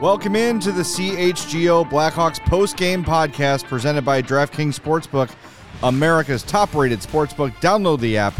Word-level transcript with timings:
Welcome 0.00 0.36
in 0.36 0.60
to 0.60 0.72
the 0.72 0.82
CHGO 0.82 1.88
Blackhawks 1.88 2.38
post-game 2.44 3.02
podcast 3.02 3.64
presented 3.64 4.04
by 4.04 4.20
DraftKings 4.20 4.78
Sportsbook, 4.78 5.34
America's 5.82 6.42
top-rated 6.42 6.98
sportsbook. 7.00 7.52
Download 7.62 7.98
the 7.98 8.18
app 8.18 8.34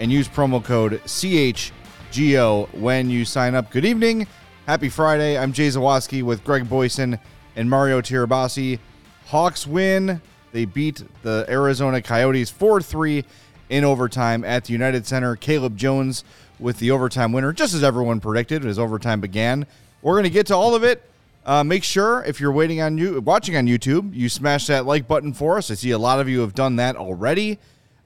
and 0.00 0.10
use 0.10 0.26
promo 0.26 0.64
code 0.64 1.02
CHGO 1.04 2.72
when 2.72 3.10
you 3.10 3.26
sign 3.26 3.54
up. 3.54 3.70
Good 3.70 3.84
evening. 3.84 4.26
Happy 4.64 4.88
Friday. 4.88 5.36
I'm 5.36 5.52
Jay 5.52 5.68
Zawaski 5.68 6.22
with 6.22 6.42
Greg 6.44 6.64
Boysen 6.64 7.18
and 7.56 7.68
Mario 7.68 8.00
Tirabassi. 8.00 8.78
Hawks 9.26 9.66
win. 9.66 10.22
They 10.52 10.64
beat 10.64 11.04
the 11.20 11.44
Arizona 11.46 12.00
Coyotes 12.00 12.50
4-3 12.50 13.26
in 13.68 13.84
overtime 13.84 14.44
at 14.44 14.64
the 14.64 14.72
United 14.72 15.06
Center. 15.06 15.36
Caleb 15.36 15.76
Jones 15.76 16.24
with 16.58 16.78
the 16.78 16.90
overtime 16.90 17.32
winner, 17.32 17.52
just 17.52 17.74
as 17.74 17.84
everyone 17.84 18.18
predicted 18.18 18.64
as 18.64 18.78
overtime 18.78 19.20
began. 19.20 19.66
We're 20.02 20.14
going 20.14 20.24
to 20.24 20.30
get 20.30 20.48
to 20.48 20.56
all 20.56 20.74
of 20.74 20.82
it. 20.82 21.02
Uh, 21.44 21.64
make 21.64 21.82
sure 21.82 22.22
if 22.24 22.40
you're 22.40 22.52
waiting 22.52 22.80
on 22.80 22.98
you 22.98 23.20
watching 23.20 23.56
on 23.56 23.66
YouTube, 23.66 24.14
you 24.14 24.28
smash 24.28 24.66
that 24.66 24.86
like 24.86 25.08
button 25.08 25.32
for 25.32 25.58
us. 25.58 25.70
I 25.70 25.74
see 25.74 25.90
a 25.90 25.98
lot 25.98 26.20
of 26.20 26.28
you 26.28 26.40
have 26.40 26.54
done 26.54 26.76
that 26.76 26.96
already. 26.96 27.58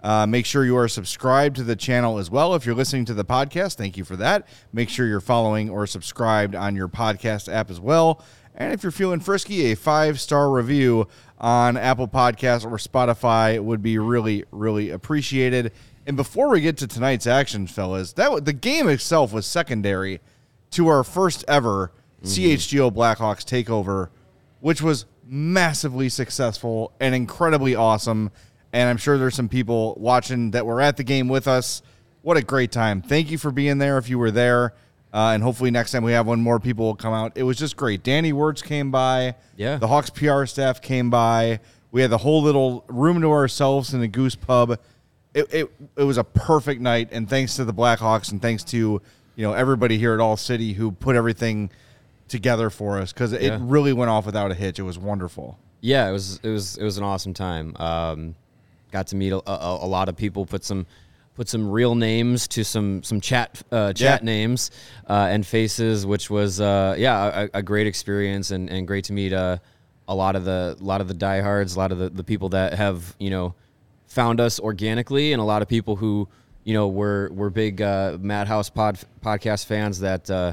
Uh, 0.02 0.26
make 0.26 0.46
sure 0.46 0.64
you 0.64 0.76
are 0.76 0.88
subscribed 0.88 1.56
to 1.56 1.64
the 1.64 1.74
channel 1.74 2.18
as 2.18 2.30
well. 2.30 2.54
If 2.54 2.64
you're 2.64 2.74
listening 2.74 3.06
to 3.06 3.14
the 3.14 3.24
podcast, 3.24 3.74
thank 3.74 3.96
you 3.96 4.04
for 4.04 4.16
that. 4.16 4.46
Make 4.72 4.88
sure 4.88 5.06
you're 5.06 5.20
following 5.20 5.68
or 5.68 5.86
subscribed 5.86 6.54
on 6.54 6.76
your 6.76 6.88
podcast 6.88 7.52
app 7.52 7.70
as 7.70 7.80
well. 7.80 8.22
And 8.54 8.72
if 8.72 8.82
you're 8.82 8.92
feeling 8.92 9.20
frisky, 9.20 9.72
a 9.72 9.76
five 9.76 10.20
star 10.20 10.50
review 10.50 11.08
on 11.38 11.76
Apple 11.76 12.08
Podcasts 12.08 12.64
or 12.64 12.76
Spotify 12.76 13.62
would 13.62 13.82
be 13.82 13.98
really, 13.98 14.44
really 14.50 14.90
appreciated. 14.90 15.72
And 16.06 16.16
before 16.16 16.50
we 16.50 16.60
get 16.60 16.76
to 16.78 16.86
tonight's 16.86 17.26
action, 17.26 17.66
fellas, 17.66 18.12
that 18.14 18.44
the 18.44 18.52
game 18.52 18.88
itself 18.88 19.32
was 19.32 19.44
secondary 19.44 20.20
to 20.72 20.88
our 20.88 21.04
first 21.04 21.44
ever 21.48 21.92
CHGO 22.22 22.90
Blackhawks 22.92 23.44
takeover, 23.44 24.08
which 24.60 24.82
was 24.82 25.06
massively 25.24 26.08
successful 26.08 26.92
and 27.00 27.14
incredibly 27.14 27.74
awesome. 27.74 28.30
And 28.72 28.88
I'm 28.88 28.96
sure 28.96 29.18
there's 29.18 29.34
some 29.34 29.48
people 29.48 29.94
watching 29.98 30.50
that 30.52 30.66
were 30.66 30.80
at 30.80 30.96
the 30.96 31.04
game 31.04 31.28
with 31.28 31.46
us. 31.48 31.82
What 32.22 32.36
a 32.36 32.42
great 32.42 32.72
time! 32.72 33.02
Thank 33.02 33.30
you 33.30 33.38
for 33.38 33.52
being 33.52 33.78
there. 33.78 33.98
If 33.98 34.08
you 34.08 34.18
were 34.18 34.32
there, 34.32 34.74
uh, 35.12 35.30
and 35.32 35.42
hopefully 35.42 35.70
next 35.70 35.92
time 35.92 36.02
we 36.02 36.12
have 36.12 36.26
one 36.26 36.42
more 36.42 36.58
people 36.58 36.86
will 36.86 36.96
come 36.96 37.14
out. 37.14 37.32
It 37.36 37.44
was 37.44 37.56
just 37.56 37.76
great. 37.76 38.02
Danny 38.02 38.32
Wirtz 38.32 38.62
came 38.62 38.90
by. 38.90 39.36
Yeah. 39.56 39.76
The 39.76 39.86
Hawks 39.86 40.10
PR 40.10 40.44
staff 40.46 40.82
came 40.82 41.08
by. 41.08 41.60
We 41.92 42.02
had 42.02 42.10
the 42.10 42.18
whole 42.18 42.42
little 42.42 42.84
room 42.88 43.20
to 43.22 43.30
ourselves 43.30 43.94
in 43.94 44.00
the 44.00 44.08
Goose 44.08 44.34
Pub. 44.34 44.72
It, 45.32 45.54
it, 45.54 45.72
it 45.96 46.02
was 46.02 46.18
a 46.18 46.24
perfect 46.24 46.80
night, 46.80 47.10
and 47.12 47.30
thanks 47.30 47.56
to 47.56 47.64
the 47.64 47.72
Blackhawks 47.72 48.32
and 48.32 48.42
thanks 48.42 48.64
to 48.64 49.00
you 49.36 49.42
know 49.46 49.52
everybody 49.52 49.98
here 49.98 50.12
at 50.14 50.20
All 50.20 50.36
City 50.36 50.72
who 50.72 50.90
put 50.90 51.14
everything 51.14 51.70
together 52.28 52.70
for 52.70 52.98
us 52.98 53.12
because 53.12 53.32
it 53.32 53.52
really 53.60 53.92
went 53.92 54.10
off 54.10 54.26
without 54.26 54.50
a 54.50 54.54
hitch. 54.54 54.78
It 54.80 54.82
was 54.82 54.98
wonderful. 54.98 55.58
Yeah, 55.80 56.08
it 56.08 56.12
was 56.12 56.40
it 56.42 56.48
was 56.48 56.76
it 56.78 56.82
was 56.82 56.98
an 56.98 57.04
awesome 57.04 57.34
time. 57.34 57.76
Um, 57.76 58.34
got 58.90 59.06
to 59.08 59.16
meet 59.16 59.30
a, 59.32 59.36
a, 59.48 59.84
a 59.84 59.86
lot 59.86 60.08
of 60.08 60.16
people. 60.16 60.44
Put 60.46 60.64
some 60.64 60.86
put 61.34 61.48
some 61.48 61.70
real 61.70 61.94
names 61.94 62.48
to 62.48 62.64
some 62.64 63.02
some 63.02 63.20
chat 63.20 63.62
uh, 63.70 63.92
chat 63.92 64.22
Yeah. 64.22 64.24
names 64.24 64.70
uh, 65.08 65.28
and 65.30 65.46
faces, 65.46 66.04
which 66.06 66.30
was 66.30 66.60
uh, 66.60 66.96
yeah 66.98 67.42
a, 67.52 67.58
a 67.58 67.62
great 67.62 67.86
experience 67.86 68.50
and, 68.50 68.70
and 68.70 68.86
great 68.86 69.04
to 69.04 69.12
meet 69.12 69.32
uh, 69.34 69.58
a 70.08 70.14
lot 70.14 70.34
of 70.34 70.44
the 70.44 70.76
a 70.80 70.82
lot 70.82 71.00
of 71.00 71.08
the 71.08 71.14
diehards, 71.14 71.76
a 71.76 71.78
lot 71.78 71.92
of 71.92 71.98
the, 71.98 72.08
the 72.08 72.24
people 72.24 72.48
that 72.50 72.72
have 72.74 73.14
you 73.18 73.28
know 73.30 73.54
found 74.06 74.40
us 74.40 74.58
organically, 74.58 75.32
and 75.32 75.40
a 75.42 75.44
lot 75.44 75.60
of 75.62 75.68
people 75.68 75.96
who 75.96 76.26
you 76.66 76.74
know 76.74 76.88
we're 76.88 77.30
we're 77.30 77.48
big 77.50 77.80
uh, 77.80 78.18
Madhouse 78.20 78.68
pod 78.68 78.98
podcast 79.24 79.64
fans 79.64 80.00
that. 80.00 80.28
Uh, 80.28 80.52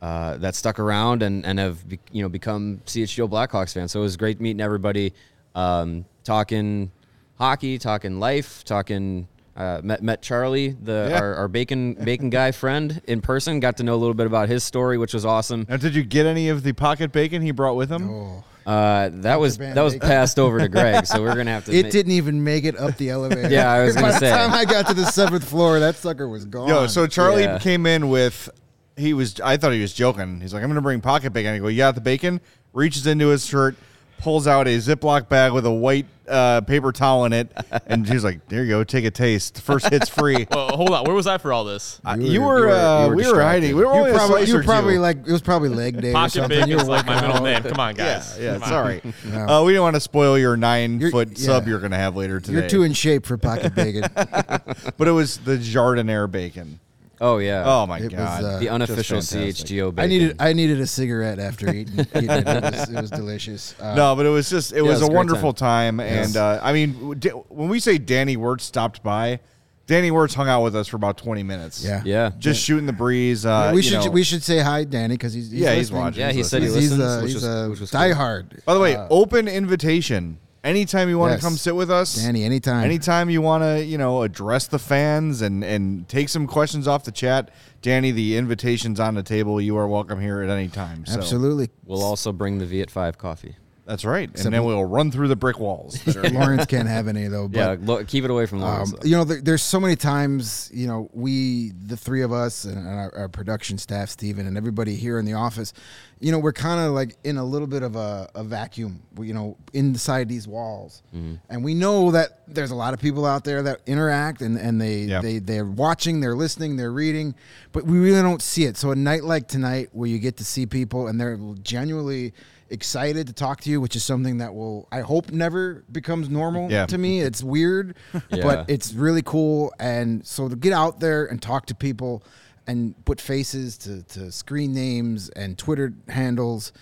uh, 0.00 0.36
that 0.36 0.54
stuck 0.54 0.78
around 0.78 1.24
and, 1.24 1.44
and 1.44 1.58
have 1.58 1.88
be, 1.88 1.98
you 2.12 2.22
know 2.22 2.28
become 2.28 2.80
CHGO 2.86 3.28
Blackhawks 3.28 3.74
fans. 3.74 3.90
So 3.90 3.98
it 3.98 4.04
was 4.04 4.16
great 4.16 4.40
meeting 4.40 4.60
everybody, 4.60 5.12
um, 5.56 6.04
talking 6.22 6.92
hockey, 7.36 7.78
talking 7.78 8.20
life, 8.20 8.62
talking. 8.64 9.26
Uh, 9.56 9.80
met 9.82 10.00
met 10.00 10.22
Charlie, 10.22 10.68
the 10.84 11.08
Yeah. 11.10 11.18
our, 11.18 11.34
our 11.34 11.48
bacon 11.48 11.94
bacon 11.94 12.30
guy 12.30 12.52
friend 12.52 13.02
in 13.08 13.20
person. 13.20 13.58
Got 13.58 13.76
to 13.78 13.82
know 13.82 13.96
a 13.96 13.98
little 13.98 14.14
bit 14.14 14.28
about 14.28 14.48
his 14.48 14.62
story, 14.62 14.98
which 14.98 15.12
was 15.14 15.24
awesome. 15.26 15.66
Now, 15.68 15.78
did 15.78 15.96
you 15.96 16.04
get 16.04 16.26
any 16.26 16.48
of 16.48 16.62
the 16.62 16.72
pocket 16.74 17.10
bacon 17.10 17.42
he 17.42 17.50
brought 17.50 17.74
with 17.74 17.90
him? 17.90 18.08
Oh, 18.08 18.44
Uh, 18.68 19.08
that 19.22 19.40
was 19.40 19.56
that 19.58 19.80
was 19.80 19.96
passed 19.96 20.38
over 20.38 20.58
to 20.58 20.68
Greg, 20.68 21.06
so 21.06 21.22
we're 21.22 21.34
gonna 21.34 21.50
have 21.52 21.64
to. 21.64 21.72
it 21.72 21.84
ma- 21.86 21.90
didn't 21.90 22.12
even 22.12 22.44
make 22.44 22.64
it 22.64 22.76
up 22.78 22.96
the 22.98 23.08
elevator. 23.16 23.48
Yeah, 23.48 23.70
I 23.72 23.84
was 23.84 23.94
By 23.94 24.00
gonna 24.02 24.12
the 24.12 24.18
say. 24.18 24.30
time 24.30 24.52
I 24.52 24.64
got 24.66 24.86
to 24.88 24.94
the 24.94 25.06
seventh 25.06 25.48
floor, 25.48 25.80
that 25.80 25.96
sucker 25.96 26.28
was 26.28 26.44
gone. 26.44 26.68
Yo, 26.68 26.86
so 26.86 27.06
Charlie 27.06 27.44
Yeah. 27.44 27.58
came 27.58 27.86
in 27.86 28.10
with 28.10 28.50
he 28.96 29.14
was 29.14 29.40
I 29.40 29.56
thought 29.56 29.72
he 29.72 29.80
was 29.80 29.94
joking. 29.94 30.40
He's 30.42 30.52
like, 30.52 30.62
I'm 30.62 30.68
gonna 30.68 30.82
bring 30.82 31.00
pocket 31.00 31.32
bacon. 31.32 31.54
I 31.54 31.58
go, 31.60 31.68
You 31.68 31.78
got 31.78 31.94
the 31.94 32.02
bacon? 32.02 32.40
Reaches 32.74 33.06
into 33.06 33.28
his 33.28 33.46
shirt, 33.46 33.74
pulls 34.18 34.46
out 34.46 34.66
a 34.66 34.76
Ziploc 34.78 35.28
bag 35.28 35.52
with 35.52 35.64
a 35.66 35.70
white 35.72 36.06
uh, 36.28 36.60
paper 36.60 36.92
towel 36.92 37.24
in 37.24 37.32
it, 37.32 37.50
and 37.86 38.06
she's 38.06 38.22
like, 38.22 38.46
There 38.48 38.62
you 38.62 38.68
go, 38.70 38.84
take 38.84 39.04
a 39.06 39.10
taste. 39.10 39.62
First 39.62 39.88
hit's 39.88 40.08
free. 40.10 40.46
Well, 40.54 40.68
hold 40.76 40.90
on. 40.90 41.04
Where 41.04 41.14
was 41.14 41.26
I 41.26 41.38
for 41.38 41.52
all 41.52 41.64
this? 41.64 42.00
Uh, 42.04 42.16
You 42.18 42.32
you, 42.32 42.40
were- 42.42 42.46
were, 42.46 42.58
you 42.60 42.66
were- 42.66 42.70
uh, 42.72 43.02
you 43.04 43.08
were 43.10 43.10
we 43.10 43.16
were 43.16 43.22
distracted. 43.22 43.44
hiding. 43.62 43.76
We 43.76 43.84
were 43.84 44.08
you 44.08 44.14
probably, 44.14 44.44
you 44.44 44.62
probably 44.62 44.98
like 44.98 45.16
it 45.26 45.32
was 45.32 45.40
probably 45.42 45.68
leg 45.70 46.00
day 46.02 46.10
or 46.10 46.12
Pocket 46.12 46.32
something. 46.32 46.58
You 46.68 46.76
Bacon's 46.76 46.82
were 46.88 46.94
like 46.96 47.06
my 47.06 47.20
middle 47.20 47.36
out. 47.36 47.42
name. 47.44 47.62
Come 47.62 47.80
on, 47.80 47.94
guys. 47.94 48.38
yeah, 48.38 48.54
Come 48.54 48.62
on. 48.64 48.68
sorry. 48.68 49.02
No. 49.24 49.46
Uh, 49.48 49.64
we 49.64 49.72
didn't 49.72 49.82
want 49.84 49.96
to 49.96 50.00
spoil 50.00 50.38
your 50.38 50.56
9 50.56 51.00
You're- 51.00 51.10
foot 51.10 51.38
sub 51.38 51.66
you're 51.66 51.80
gonna 51.80 51.96
have 51.96 52.14
later 52.16 52.40
today. 52.40 52.58
You're 52.60 52.68
too 52.68 52.82
in 52.82 52.92
shape 52.92 53.24
for 53.24 53.36
pocket 53.38 53.74
bacon. 53.74 54.04
but 54.14 55.08
it 55.08 55.12
was 55.12 55.38
the 55.38 55.56
Jardiniere 55.56 56.30
bacon. 56.30 56.80
Oh 57.20 57.38
yeah. 57.38 57.62
Oh 57.66 57.86
my 57.86 57.98
It 57.98 58.04
was, 58.04 58.12
god, 58.12 58.44
uh, 58.44 58.58
the 58.58 58.68
unofficial 58.68 59.18
Just 59.18 59.32
fantastic. 59.32 59.66
CHGO. 59.66 59.94
Bacon. 59.94 60.04
I 60.04 60.06
needed 60.06 60.36
I 60.40 60.52
needed 60.52 60.80
a 60.80 60.86
cigarette 60.86 61.38
after 61.38 61.68
eating, 61.72 62.00
eating 62.00 62.30
it. 62.30 62.46
It 62.46 62.62
was, 62.62 62.88
it 62.90 63.00
was 63.00 63.10
delicious. 63.22 63.74
Uh, 63.80 63.94
No, 63.94 64.14
but 64.16 64.26
it 64.26 64.30
was 64.30 64.48
just 64.50 64.72
it 64.72 64.76
Yeah, 64.76 64.82
was 64.82 64.90
it 64.90 64.92
was 64.94 65.02
a 65.02 65.04
a 65.04 65.08
great 65.08 65.16
wonderful 65.16 65.52
time, 65.52 66.00
and 66.00 66.36
uh, 66.36 66.60
I 66.62 66.72
mean, 66.72 66.92
w- 66.94 67.14
d- 67.14 67.28
when 67.30 67.68
we 67.68 67.80
say 67.80 67.98
Danny 67.98 68.36
Wirtz 68.36 68.64
stopped 68.64 69.02
by, 69.02 69.40
Danny 69.86 70.10
Wirtz 70.10 70.34
hung 70.34 70.48
out 70.48 70.62
with 70.62 70.76
us 70.76 70.86
for 70.88 70.96
about 70.96 71.16
twenty 71.18 71.42
minutes. 71.42 71.82
Yeah. 71.84 72.02
Yeah. 72.04 72.30
just 72.38 72.62
shooting 72.62 72.86
the 72.86 72.92
breeze. 72.92 73.46
Uh, 73.46 73.70
we 73.74 73.78
you 73.78 73.82
should 73.82 74.04
know. 74.04 74.10
we 74.10 74.22
should 74.22 74.42
say 74.42 74.58
hi, 74.60 74.84
Danny, 74.84 75.14
because 75.14 75.32
he's, 75.32 75.50
he's 75.50 75.60
Yeah, 75.60 75.70
he's 75.74 75.90
listening. 75.90 76.00
watching. 76.02 76.20
Yeah, 76.20 76.32
he 76.32 76.42
said 76.42 76.62
he 76.62 76.68
He's, 76.68 76.90
listens, 76.92 77.00
a, 77.00 77.20
which 77.22 77.32
he's 77.32 77.34
was- 77.36 77.44
a 77.44 77.70
which 77.70 77.80
was 77.80 77.90
cool. 77.90 78.00
diehard. 78.00 78.64
By 78.64 78.74
the 78.74 78.80
way, 78.80 78.96
Uh, 78.96 79.06
open 79.10 79.48
invitation. 79.48 80.38
Anytime 80.64 81.08
you 81.08 81.18
want 81.18 81.30
to 81.30 81.34
Yes. 81.36 81.42
come 81.42 81.56
sit 81.56 81.74
with 81.76 81.90
us, 81.90 82.16
Danny, 82.16 82.42
anytime. 82.44 82.84
Anytime 82.84 83.30
you 83.30 83.40
want 83.40 83.62
to, 83.62 83.84
you 83.84 83.96
know, 83.96 84.22
address 84.22 84.66
the 84.66 84.78
fans 84.78 85.40
and 85.40 85.62
and 85.64 86.08
take 86.08 86.28
some 86.28 86.46
questions 86.46 86.88
off 86.88 87.04
the 87.04 87.12
chat, 87.12 87.50
Danny, 87.80 88.10
the 88.10 88.36
invitation's 88.36 88.98
on 88.98 89.14
the 89.14 89.22
table. 89.22 89.60
You 89.60 89.76
are 89.76 89.86
welcome 89.86 90.20
here 90.20 90.42
at 90.42 90.50
any 90.50 90.68
time. 90.68 91.06
So 91.06 91.14
Absolutely. 91.14 91.70
We'll 91.86 92.02
also 92.02 92.32
bring 92.32 92.58
the 92.58 92.66
Viet 92.66 92.90
Five 92.90 93.18
coffee. 93.18 93.56
That's 93.88 94.04
right, 94.04 94.28
and 94.44 94.52
then 94.54 94.62
we'll 94.64 94.84
run 94.84 95.10
through 95.10 95.28
the 95.28 95.36
brick 95.36 95.58
walls. 95.58 95.94
that 96.04 96.16
are- 96.16 96.28
Lawrence 96.30 96.66
can't 96.66 96.86
have 96.88 97.08
any 97.08 97.26
though. 97.26 97.48
But 97.48 97.58
yeah, 97.58 97.76
lo- 97.80 98.04
keep 98.04 98.22
it 98.24 98.30
away 98.30 98.46
from 98.46 98.60
Lawrence. 98.60 98.92
Um, 98.92 98.98
you 99.02 99.16
know, 99.16 99.24
there, 99.24 99.40
there's 99.40 99.62
so 99.62 99.80
many 99.80 99.96
times, 99.96 100.70
you 100.72 100.86
know, 100.86 101.08
we, 101.12 101.70
the 101.86 101.96
three 101.96 102.22
of 102.22 102.30
us 102.32 102.64
and 102.64 102.86
our, 102.86 103.12
our 103.16 103.28
production 103.28 103.78
staff, 103.78 104.10
Steven, 104.10 104.46
and 104.46 104.56
everybody 104.56 104.94
here 104.94 105.18
in 105.18 105.24
the 105.24 105.32
office, 105.32 105.72
you 106.20 106.30
know, 106.32 106.38
we're 106.38 106.52
kind 106.52 106.80
of 106.80 106.92
like 106.92 107.16
in 107.24 107.36
a 107.38 107.44
little 107.44 107.66
bit 107.68 107.82
of 107.82 107.96
a, 107.96 108.28
a 108.34 108.44
vacuum, 108.44 109.00
you 109.20 109.32
know, 109.32 109.56
inside 109.72 110.28
these 110.28 110.46
walls. 110.46 111.02
And 111.48 111.64
we 111.64 111.74
know 111.74 112.10
that 112.10 112.40
there's 112.46 112.70
a 112.72 112.74
lot 112.74 112.92
of 112.92 113.00
people 113.00 113.24
out 113.24 113.44
there 113.44 113.62
that 113.62 113.80
interact 113.86 114.42
and, 114.42 114.58
and 114.58 114.80
they, 114.80 114.98
Yeah. 115.02 115.20
they, 115.20 115.38
they're 115.38 115.64
watching, 115.64 116.20
they're 116.20 116.34
listening, 116.36 116.76
they're 116.76 116.92
reading, 116.92 117.34
but 117.72 117.84
we 117.84 117.98
really 117.98 118.20
don't 118.22 118.42
see 118.42 118.64
it. 118.64 118.76
So 118.76 118.90
a 118.90 118.96
night 118.96 119.24
like 119.24 119.48
tonight 119.48 119.88
where 119.92 120.08
you 120.08 120.18
get 120.18 120.36
to 120.38 120.44
see 120.44 120.66
people 120.66 121.06
and 121.06 121.20
they're 121.20 121.38
genuinely 121.62 122.32
excited 122.70 123.26
to 123.26 123.32
talk 123.32 123.60
to 123.62 123.70
you, 123.70 123.80
which 123.80 123.96
is 123.96 124.04
something 124.04 124.38
that 124.38 124.54
will, 124.54 124.88
I 124.92 125.00
hope, 125.00 125.30
never 125.30 125.84
becomes 125.90 126.28
normal 126.28 126.70
Yeah. 126.70 126.86
to 126.86 126.98
me. 126.98 127.20
It's 127.20 127.42
weird, 127.42 127.96
Yeah. 128.30 128.42
but 128.42 128.70
it's 128.70 128.92
really 128.92 129.22
cool. 129.22 129.72
And 129.78 130.26
so 130.26 130.48
to 130.48 130.56
get 130.56 130.72
out 130.72 131.00
there 131.00 131.26
and 131.26 131.40
talk 131.40 131.66
to 131.66 131.74
people 131.74 132.22
and 132.66 132.94
put 133.04 133.20
faces 133.20 133.78
to, 133.78 134.02
to 134.04 134.30
screen 134.30 134.72
names 134.74 135.30
and 135.30 135.56
Twitter 135.56 135.94
handles, 136.08 136.72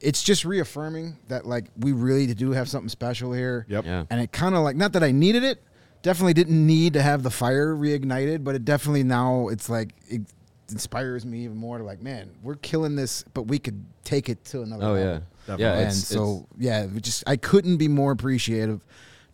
it's 0.00 0.22
just 0.22 0.44
reaffirming 0.44 1.16
that 1.28 1.46
like 1.46 1.66
we 1.78 1.92
really 1.92 2.32
do 2.34 2.52
have 2.52 2.68
something 2.68 2.88
special 2.88 3.32
here. 3.32 3.66
Yep. 3.68 3.84
Yeah. 3.84 4.04
And 4.10 4.20
it 4.20 4.32
kind 4.32 4.54
of 4.54 4.62
like 4.62 4.76
not 4.76 4.92
that 4.94 5.02
I 5.02 5.12
needed 5.12 5.42
it, 5.44 5.62
definitely 6.02 6.34
didn't 6.34 6.66
need 6.66 6.94
to 6.94 7.02
have 7.02 7.22
the 7.22 7.30
fire 7.30 7.74
reignited, 7.74 8.42
but 8.44 8.54
it 8.54 8.64
definitely 8.64 9.02
now 9.04 9.48
it's 9.48 9.68
like 9.68 9.94
it 10.08 10.22
inspires 10.72 11.24
me 11.26 11.44
even 11.44 11.56
more 11.56 11.78
to 11.78 11.84
like, 11.84 12.00
man, 12.02 12.30
we're 12.42 12.56
killing 12.56 12.96
this, 12.96 13.24
but 13.34 13.42
we 13.44 13.58
could 13.58 13.84
take 14.04 14.28
it 14.28 14.44
to 14.46 14.62
another 14.62 14.84
Oh 14.84 14.92
level. 14.92 15.04
yeah, 15.12 15.18
Definitely. 15.46 15.64
yeah. 15.64 15.78
and 15.78 15.88
It's, 15.88 16.06
so 16.06 16.46
yeah, 16.58 16.86
we 16.86 17.00
just 17.00 17.24
I 17.26 17.36
couldn't 17.36 17.76
be 17.76 17.88
more 17.88 18.12
appreciative 18.12 18.80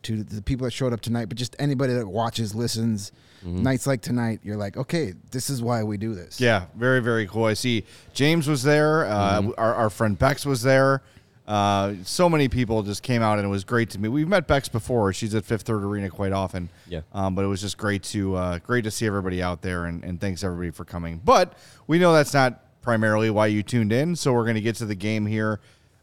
to 0.02 0.22
the 0.22 0.42
people 0.42 0.64
that 0.64 0.70
showed 0.72 0.92
up 0.92 1.00
tonight, 1.00 1.26
but 1.26 1.36
just 1.36 1.56
anybody 1.58 1.92
that 1.94 2.06
watches, 2.06 2.54
listens. 2.54 3.12
Mm-hmm. 3.44 3.62
Nights 3.62 3.86
like 3.86 4.00
tonight, 4.00 4.40
you're 4.42 4.56
like, 4.56 4.76
okay, 4.76 5.12
this 5.30 5.50
is 5.50 5.62
why 5.62 5.82
we 5.82 5.96
do 5.98 6.14
this. 6.14 6.40
Yeah, 6.40 6.66
very 6.76 7.00
very 7.00 7.26
cool. 7.26 7.44
I 7.44 7.54
see 7.54 7.84
James 8.14 8.48
was 8.48 8.62
there. 8.62 9.04
Uh, 9.06 9.40
Mm-hmm. 9.42 9.50
our, 9.58 9.74
our 9.74 9.90
friend 9.90 10.18
Bex 10.18 10.44
was 10.46 10.62
there. 10.62 11.02
Uh, 11.46 11.94
so 12.02 12.28
many 12.28 12.48
people 12.48 12.82
just 12.82 13.02
came 13.02 13.22
out, 13.22 13.38
and 13.38 13.46
it 13.46 13.50
was 13.50 13.62
great 13.62 13.90
to 13.90 14.00
meet. 14.00 14.08
We've 14.08 14.26
met 14.26 14.48
Bex 14.48 14.68
before. 14.68 15.12
She's 15.12 15.34
at 15.34 15.44
Fifth 15.44 15.62
Third 15.62 15.84
Arena 15.84 16.10
quite 16.10 16.32
often. 16.32 16.68
Yeah. 16.88 17.02
Um, 17.12 17.34
but 17.34 17.44
it 17.44 17.48
was 17.48 17.60
just 17.60 17.78
great 17.78 18.02
to 18.04 18.34
uh, 18.34 18.58
great 18.58 18.84
to 18.84 18.90
see 18.90 19.06
everybody 19.06 19.42
out 19.42 19.62
there, 19.62 19.84
and, 19.84 20.02
and 20.02 20.20
thanks 20.20 20.42
everybody 20.42 20.70
for 20.70 20.84
coming. 20.84 21.20
But 21.24 21.56
we 21.86 21.98
know 21.98 22.12
that's 22.12 22.34
not 22.34 22.82
primarily 22.82 23.30
why 23.30 23.46
you 23.46 23.62
tuned 23.62 23.92
in. 23.92 24.16
So 24.16 24.32
we're 24.32 24.44
going 24.44 24.56
to 24.56 24.60
get 24.60 24.76
to 24.76 24.86
the 24.86 24.94
game 24.94 25.26
here. 25.26 25.60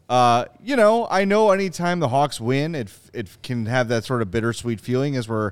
Uh, 0.09 0.45
you 0.61 0.75
know, 0.75 1.07
I 1.09 1.25
know 1.25 1.51
anytime 1.51 1.99
the 1.99 2.09
Hawks 2.09 2.39
win, 2.39 2.75
it 2.75 2.91
it 3.13 3.27
can 3.41 3.65
have 3.65 3.87
that 3.89 4.05
sort 4.05 4.21
of 4.21 4.31
bittersweet 4.31 4.79
feeling 4.79 5.15
as 5.17 5.27
we're, 5.27 5.51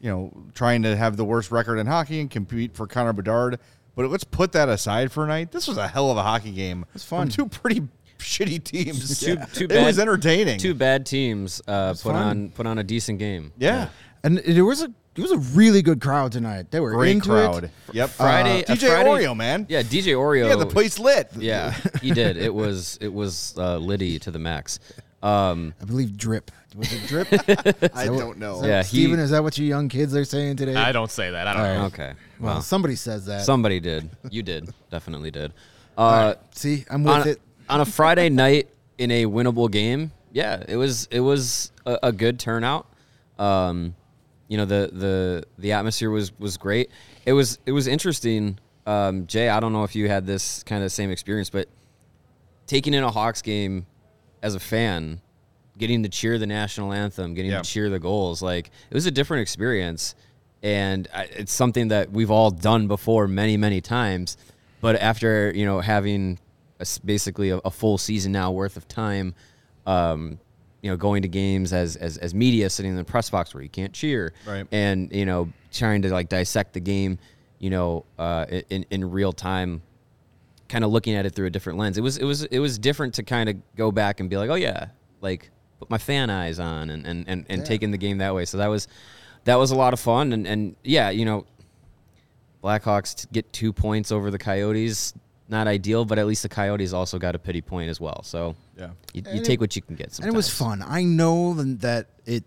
you 0.00 0.10
know, 0.10 0.32
trying 0.54 0.82
to 0.82 0.96
have 0.96 1.16
the 1.16 1.24
worst 1.24 1.50
record 1.50 1.78
in 1.78 1.86
hockey 1.86 2.20
and 2.20 2.30
compete 2.30 2.74
for 2.74 2.86
Connor 2.86 3.12
Bedard. 3.12 3.58
But 3.94 4.10
let's 4.10 4.24
put 4.24 4.52
that 4.52 4.68
aside 4.68 5.12
for 5.12 5.24
a 5.24 5.26
night. 5.26 5.52
This 5.52 5.66
was 5.66 5.78
a 5.78 5.88
hell 5.88 6.10
of 6.10 6.18
a 6.18 6.22
hockey 6.22 6.52
game. 6.52 6.82
It 6.88 6.94
was 6.94 7.04
fun. 7.04 7.28
two 7.30 7.46
pretty 7.46 7.88
shitty 8.26 8.62
teams. 8.64 9.20
Too, 9.20 9.36
too 9.52 9.64
it 9.64 9.68
bad, 9.68 9.86
was 9.86 9.98
entertaining. 9.98 10.58
Two 10.58 10.74
bad 10.74 11.06
teams 11.06 11.62
uh, 11.66 11.92
put 11.92 12.00
fun. 12.00 12.14
on 12.16 12.48
put 12.50 12.66
on 12.66 12.78
a 12.78 12.84
decent 12.84 13.18
game. 13.18 13.52
yeah. 13.58 13.88
And 14.24 14.38
there 14.38 14.64
was 14.64 14.82
a 14.82 14.92
it 15.14 15.22
was 15.22 15.30
a 15.30 15.38
really 15.56 15.80
good 15.82 16.00
crowd 16.00 16.32
tonight. 16.32 16.70
They 16.70 16.80
were 16.80 16.92
Great 16.92 17.12
into 17.12 17.28
crowd. 17.30 17.64
it. 17.64 17.70
Yep. 17.92 18.10
Friday, 18.10 18.64
Uh, 18.64 18.74
DJ 18.74 18.88
Friday- 18.88 19.08
Oreo, 19.08 19.36
man. 19.36 19.64
Yeah, 19.68 19.82
DJ 19.82 20.14
Oreo. 20.14 20.48
Yeah, 20.48 20.56
the 20.56 20.66
place 20.66 20.98
lit. 20.98 21.30
Yeah, 21.38 21.72
he 22.02 22.10
did. 22.10 22.36
It 22.36 22.52
was 22.52 22.98
it 23.00 23.12
was 23.12 23.54
uh, 23.56 23.78
Liddy 23.78 24.18
to 24.20 24.30
the 24.30 24.38
max. 24.38 24.80
Um, 25.22 25.74
I 25.80 25.84
believe 25.84 26.16
drip. 26.16 26.50
Was 26.76 26.92
it 26.92 27.06
drip? 27.06 27.28
I 27.96 28.06
don't 28.06 28.38
know. 28.38 28.62
Yeah, 28.64 28.82
he- 28.82 28.88
Steven, 29.04 29.18
is 29.20 29.30
that 29.30 29.42
what 29.42 29.56
you 29.56 29.64
young 29.66 29.88
kids 29.88 30.14
are 30.14 30.24
saying 30.24 30.56
today? 30.56 30.74
I 30.74 30.92
don't 30.92 31.10
say 31.10 31.30
that. 31.30 31.46
I 31.46 31.52
don't 31.52 31.62
All 31.62 31.68
right. 31.68 31.78
know. 31.78 31.86
okay, 31.86 32.12
well, 32.40 32.54
well, 32.54 32.62
somebody 32.62 32.96
says 32.96 33.24
that. 33.26 33.42
somebody 33.44 33.80
did. 33.80 34.10
You 34.30 34.42
did. 34.42 34.68
Definitely 34.90 35.30
did. 35.30 35.52
Uh, 35.96 36.34
right. 36.36 36.56
See, 36.56 36.84
I'm 36.90 37.02
with 37.04 37.12
on, 37.14 37.28
it. 37.28 37.40
On 37.68 37.80
a 37.80 37.84
Friday 37.84 38.28
night 38.28 38.68
in 38.98 39.10
a 39.10 39.26
winnable 39.26 39.70
game, 39.70 40.12
yeah, 40.32 40.62
it 40.68 40.76
was 40.76 41.06
it 41.10 41.20
was 41.20 41.72
a, 41.84 41.98
a 42.04 42.12
good 42.12 42.38
turnout. 42.38 42.86
Um, 43.38 43.94
you 44.48 44.56
know 44.56 44.64
the 44.64 44.90
the 44.92 45.44
the 45.58 45.72
atmosphere 45.72 46.10
was 46.10 46.36
was 46.38 46.56
great. 46.56 46.90
It 47.24 47.32
was 47.32 47.58
it 47.66 47.72
was 47.72 47.86
interesting. 47.86 48.58
Um, 48.86 49.26
Jay, 49.26 49.48
I 49.48 49.58
don't 49.60 49.72
know 49.72 49.82
if 49.84 49.96
you 49.96 50.08
had 50.08 50.26
this 50.26 50.62
kind 50.62 50.84
of 50.84 50.92
same 50.92 51.10
experience, 51.10 51.50
but 51.50 51.68
taking 52.66 52.94
in 52.94 53.02
a 53.02 53.10
Hawks 53.10 53.42
game 53.42 53.86
as 54.42 54.54
a 54.54 54.60
fan, 54.60 55.20
getting 55.76 56.02
to 56.04 56.08
cheer 56.08 56.38
the 56.38 56.46
national 56.46 56.92
anthem, 56.92 57.34
getting 57.34 57.50
Yeah. 57.50 57.62
to 57.62 57.68
cheer 57.68 57.90
the 57.90 57.98
goals, 57.98 58.42
like 58.42 58.66
it 58.90 58.94
was 58.94 59.06
a 59.06 59.10
different 59.10 59.42
experience, 59.42 60.14
and 60.62 61.08
I, 61.12 61.24
it's 61.24 61.52
something 61.52 61.88
that 61.88 62.12
we've 62.12 62.30
all 62.30 62.50
done 62.52 62.86
before 62.86 63.26
many 63.26 63.56
many 63.56 63.80
times. 63.80 64.36
But 64.80 64.96
after 64.96 65.50
you 65.54 65.64
know 65.64 65.80
having 65.80 66.38
a 66.80 66.86
basically 67.04 67.50
a, 67.50 67.58
a 67.58 67.70
full 67.70 67.98
season 67.98 68.32
now 68.32 68.50
worth 68.50 68.76
of 68.76 68.86
time, 68.88 69.34
um, 69.86 70.38
you 70.82 70.90
know, 70.90 70.96
going 70.96 71.22
to 71.22 71.28
games 71.28 71.72
as, 71.72 71.96
as 71.96 72.16
as 72.18 72.34
media, 72.34 72.68
sitting 72.70 72.90
in 72.92 72.96
the 72.96 73.04
press 73.04 73.30
box 73.30 73.54
where 73.54 73.62
you 73.62 73.68
can't 73.68 73.92
cheer, 73.92 74.32
Right. 74.46 74.66
and 74.72 75.10
you 75.12 75.26
know 75.26 75.50
trying 75.72 76.02
to 76.02 76.10
like 76.10 76.28
dissect 76.28 76.74
the 76.74 76.80
game, 76.80 77.18
you 77.58 77.70
know, 77.70 78.04
uh, 78.18 78.46
in 78.70 78.84
in 78.90 79.10
real 79.10 79.32
time 79.32 79.82
kind 80.68 80.82
of 80.84 80.90
looking 80.90 81.14
at 81.14 81.24
it 81.26 81.30
through 81.30 81.46
a 81.46 81.50
different 81.50 81.78
lens. 81.78 81.96
It 81.96 82.00
was 82.02 82.16
it 82.18 82.24
was 82.24 82.44
it 82.44 82.58
was 82.58 82.78
different 82.78 83.14
to 83.14 83.22
kind 83.22 83.48
of 83.48 83.56
go 83.76 83.90
back 83.92 84.20
and 84.20 84.28
be 84.30 84.36
like, 84.36 84.50
oh 84.50 84.54
yeah, 84.56 84.88
like 85.20 85.50
put 85.78 85.88
my 85.90 85.98
fan 85.98 86.28
eyes 86.30 86.58
on 86.58 86.90
and 86.90 87.06
and 87.06 87.24
and, 87.28 87.46
and 87.48 87.58
Yeah. 87.62 87.64
taking 87.64 87.90
the 87.90 87.98
game 87.98 88.18
that 88.18 88.34
way. 88.34 88.44
So 88.44 88.58
that 88.58 88.66
was 88.68 88.86
that 89.44 89.56
was 89.56 89.70
a 89.70 89.76
lot 89.76 89.92
of 89.92 90.00
fun 90.00 90.32
and 90.32 90.46
and 90.46 90.76
yeah, 90.84 91.10
you 91.10 91.24
know, 91.24 91.46
Blackhawks 92.62 93.30
get 93.32 93.52
two 93.52 93.72
points 93.72 94.10
over 94.10 94.30
the 94.30 94.38
Coyotes. 94.38 95.14
Not 95.48 95.66
ideal, 95.68 96.04
but 96.04 96.18
at 96.18 96.26
least 96.26 96.42
the 96.42 96.48
Coyotes 96.48 96.92
also 96.92 97.18
got 97.18 97.34
a 97.34 97.38
pity 97.38 97.60
point 97.60 97.88
as 97.88 98.00
well. 98.00 98.22
So 98.24 98.56
Yeah. 98.76 98.90
you, 99.14 99.22
you 99.32 99.40
take 99.42 99.54
it- 99.54 99.60
what 99.60 99.76
you 99.76 99.82
can 99.82 99.94
get. 99.94 100.12
Sometimes. 100.12 100.26
And 100.26 100.34
it 100.34 100.36
was 100.36 100.48
fun. 100.48 100.82
I 100.86 101.04
know 101.04 101.54
that 101.54 102.08
it 102.24 102.44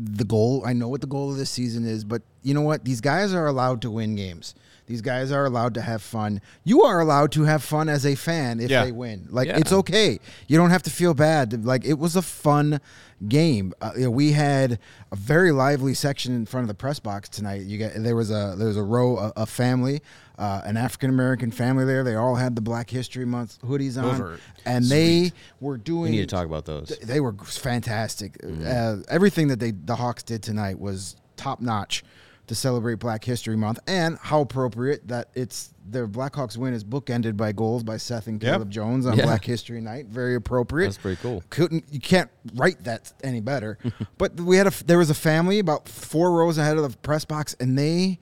the 0.00 0.24
goal. 0.24 0.62
I 0.64 0.74
know 0.74 0.86
what 0.88 1.00
the 1.00 1.08
goal 1.08 1.30
of 1.32 1.36
this 1.38 1.50
season 1.50 1.84
is, 1.84 2.04
but 2.04 2.22
you 2.42 2.54
know 2.54 2.60
what? 2.62 2.84
These 2.84 3.00
guys 3.00 3.34
are 3.34 3.46
allowed 3.48 3.82
to 3.82 3.90
win 3.90 4.14
games. 4.14 4.54
These 4.86 5.00
guys 5.02 5.32
are 5.32 5.44
allowed 5.44 5.74
to 5.74 5.82
have 5.82 6.00
fun. 6.02 6.40
You 6.64 6.82
are 6.84 7.00
allowed 7.00 7.32
to 7.32 7.42
have 7.42 7.62
fun 7.64 7.88
as 7.88 8.06
a 8.06 8.14
fan 8.14 8.60
if 8.60 8.70
Yeah. 8.70 8.84
they 8.84 8.92
win. 8.92 9.26
Like 9.28 9.48
Yeah. 9.48 9.58
it's 9.58 9.72
okay. 9.72 10.20
You 10.46 10.56
don't 10.56 10.70
have 10.70 10.84
to 10.84 10.90
feel 10.90 11.14
bad. 11.14 11.64
Like 11.66 11.84
it 11.84 11.98
was 11.98 12.14
a 12.16 12.22
fun 12.22 12.80
game. 13.26 13.74
Uh, 13.82 13.90
you 13.96 14.04
know, 14.04 14.10
we 14.10 14.32
had 14.32 14.78
a 15.10 15.16
very 15.16 15.50
lively 15.50 15.94
section 15.94 16.32
in 16.34 16.46
front 16.46 16.62
of 16.62 16.68
the 16.68 16.74
press 16.74 17.00
box 17.00 17.28
tonight. 17.28 17.62
You 17.62 17.76
get 17.76 18.00
there 18.02 18.14
was 18.16 18.30
a 18.30 18.54
there 18.56 18.68
was 18.68 18.76
a 18.76 18.82
row 18.84 19.18
a, 19.18 19.32
a 19.36 19.46
family, 19.46 20.00
uh, 20.38 20.62
an 20.64 20.76
African 20.76 21.10
American 21.10 21.50
family 21.50 21.84
there. 21.84 22.04
They 22.04 22.14
all 22.14 22.36
had 22.36 22.54
the 22.54 22.62
Black 22.62 22.88
History 22.88 23.24
Month 23.26 23.58
hoodies 23.62 24.00
on, 24.02 24.20
are 24.22 24.38
and 24.64 24.84
they 24.84 25.32
were 25.60 25.76
doing. 25.76 26.04
We 26.04 26.10
need 26.12 26.28
to 26.28 26.34
talk 26.34 26.46
about 26.46 26.64
those. 26.64 26.88
Th- 26.88 27.00
They 27.00 27.20
were 27.20 27.32
fantastic. 27.34 28.38
Mm-hmm. 28.38 28.64
Uh, 28.66 29.02
everything 29.08 29.48
that 29.48 29.58
they 29.60 29.72
the 29.72 29.96
Hawks 29.96 30.22
did 30.22 30.42
tonight 30.42 30.78
was 30.78 31.16
top 31.36 31.60
notch 31.60 32.04
to 32.46 32.54
celebrate 32.54 32.94
Black 32.94 33.24
History 33.24 33.56
Month, 33.56 33.78
and 33.86 34.16
how 34.22 34.40
appropriate 34.40 35.06
that 35.08 35.28
it's 35.34 35.74
their 35.86 36.08
Blackhawks 36.08 36.56
win 36.56 36.72
is 36.72 36.82
bookended 36.84 37.36
by 37.36 37.52
goals 37.52 37.82
by 37.82 37.96
Seth 37.98 38.26
and 38.26 38.42
Yep. 38.42 38.52
Caleb 38.54 38.70
Jones 38.70 39.06
on 39.06 39.16
Yeah. 39.18 39.24
Black 39.24 39.44
History 39.44 39.80
Night. 39.82 40.06
Very 40.06 40.34
appropriate. 40.34 40.86
That's 40.86 40.98
pretty 40.98 41.20
cool. 41.20 41.42
Couldn't 41.50 41.84
you 41.90 42.00
can't 42.00 42.30
write 42.54 42.84
that 42.84 43.12
any 43.22 43.40
better. 43.40 43.76
but 44.18 44.40
we 44.40 44.56
had 44.56 44.66
a 44.66 44.72
there 44.84 44.98
was 44.98 45.10
a 45.10 45.14
family 45.14 45.58
about 45.58 45.88
four 45.88 46.32
rows 46.32 46.56
ahead 46.58 46.78
of 46.78 46.90
the 46.90 46.96
press 46.98 47.24
box, 47.26 47.54
and 47.60 47.76
they 47.78 48.18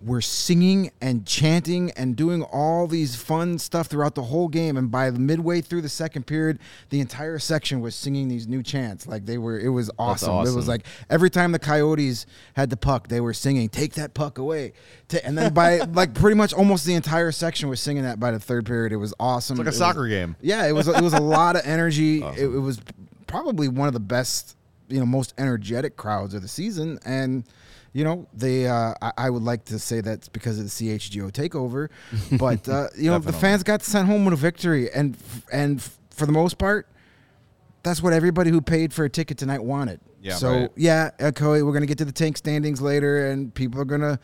were 0.00 0.20
singing 0.20 0.92
and 1.00 1.26
chanting 1.26 1.90
and 1.96 2.14
doing 2.14 2.40
all 2.44 2.86
these 2.86 3.16
fun 3.16 3.58
stuff 3.58 3.88
throughout 3.88 4.14
the 4.14 4.22
whole 4.22 4.46
game. 4.46 4.76
And 4.76 4.92
by 4.92 5.10
the 5.10 5.18
midway 5.18 5.60
through 5.60 5.80
the 5.80 5.88
second 5.88 6.24
period, 6.24 6.60
the 6.90 7.00
entire 7.00 7.40
section 7.40 7.80
was 7.80 7.96
singing 7.96 8.28
these 8.28 8.46
new 8.46 8.62
chants. 8.62 9.08
Like 9.08 9.26
they 9.26 9.38
were, 9.38 9.58
it 9.58 9.70
was 9.70 9.90
awesome. 9.98 10.46
It 10.46 10.54
was 10.54 10.68
like 10.68 10.86
every 11.10 11.30
time 11.30 11.50
the 11.50 11.58
Coyotes 11.58 12.26
had 12.54 12.70
the 12.70 12.76
puck, 12.76 13.08
they 13.08 13.20
were 13.20 13.34
singing, 13.34 13.68
"Take 13.68 13.94
that 13.94 14.14
puck 14.14 14.38
away." 14.38 14.72
And 15.24 15.36
then 15.36 15.52
by 15.52 15.78
like 15.92 16.14
pretty 16.14 16.36
much 16.36 16.52
almost 16.52 16.84
the 16.86 16.94
entire 16.94 17.32
section 17.32 17.68
was 17.68 17.80
singing 17.80 18.04
that 18.04 18.20
by 18.20 18.30
the 18.30 18.38
third 18.38 18.66
period. 18.66 18.92
It 18.92 18.98
was 18.98 19.12
awesome. 19.18 19.54
It's 19.54 19.58
like 19.58 19.66
a 19.66 19.68
It 19.68 19.70
was- 19.70 19.78
soccer 19.78 20.06
game. 20.06 20.36
yeah, 20.40 20.64
it 20.66 20.72
was 20.72 20.86
it 20.86 21.02
was 21.02 21.14
a 21.14 21.20
lot 21.20 21.56
of 21.56 21.62
energy. 21.64 22.22
It, 22.38 22.44
it 22.44 22.60
was 22.60 22.80
probably 23.26 23.66
one 23.66 23.88
of 23.88 23.94
the 23.94 24.00
best, 24.00 24.56
you 24.88 25.00
know, 25.00 25.06
most 25.06 25.34
energetic 25.38 25.96
crowds 25.96 26.34
of 26.34 26.42
the 26.42 26.46
season, 26.48 26.98
and 27.04 27.42
you 27.98 28.04
know 28.04 28.26
they. 28.32 28.66
Uh, 28.68 28.94
I, 29.02 29.12
I 29.26 29.30
would 29.30 29.42
like 29.42 29.64
to 29.66 29.78
say 29.80 30.00
that's 30.00 30.28
because 30.28 30.56
of 30.58 30.64
the 30.66 30.70
CHGO 30.70 31.32
takeover, 31.32 31.88
but 32.38 32.68
uh, 32.68 32.86
you 32.96 33.10
know 33.10 33.18
the 33.18 33.32
fans 33.32 33.62
got 33.64 33.82
sent 33.82 34.06
home 34.06 34.24
with 34.24 34.34
a 34.34 34.36
victory, 34.36 34.88
and 34.92 35.16
f- 35.16 35.42
and 35.52 35.78
f- 35.80 35.98
for 36.10 36.24
the 36.26 36.32
most 36.32 36.58
part, 36.58 36.86
that's 37.82 38.00
what 38.00 38.12
everybody 38.12 38.50
who 38.50 38.60
paid 38.60 38.92
for 38.94 39.04
a 39.04 39.10
ticket 39.10 39.36
tonight 39.36 39.62
wanted. 39.64 39.98
Yeah, 40.20 40.34
So 40.34 40.52
right. 40.52 40.70
yeah, 40.76 41.10
okay, 41.20 41.62
we're 41.62 41.72
gonna 41.72 41.86
get 41.86 41.98
to 41.98 42.04
the 42.04 42.12
tank 42.12 42.36
standings 42.36 42.80
later, 42.80 43.30
and 43.30 43.52
people 43.52 43.80
are 43.80 43.84
gonna 43.84 44.18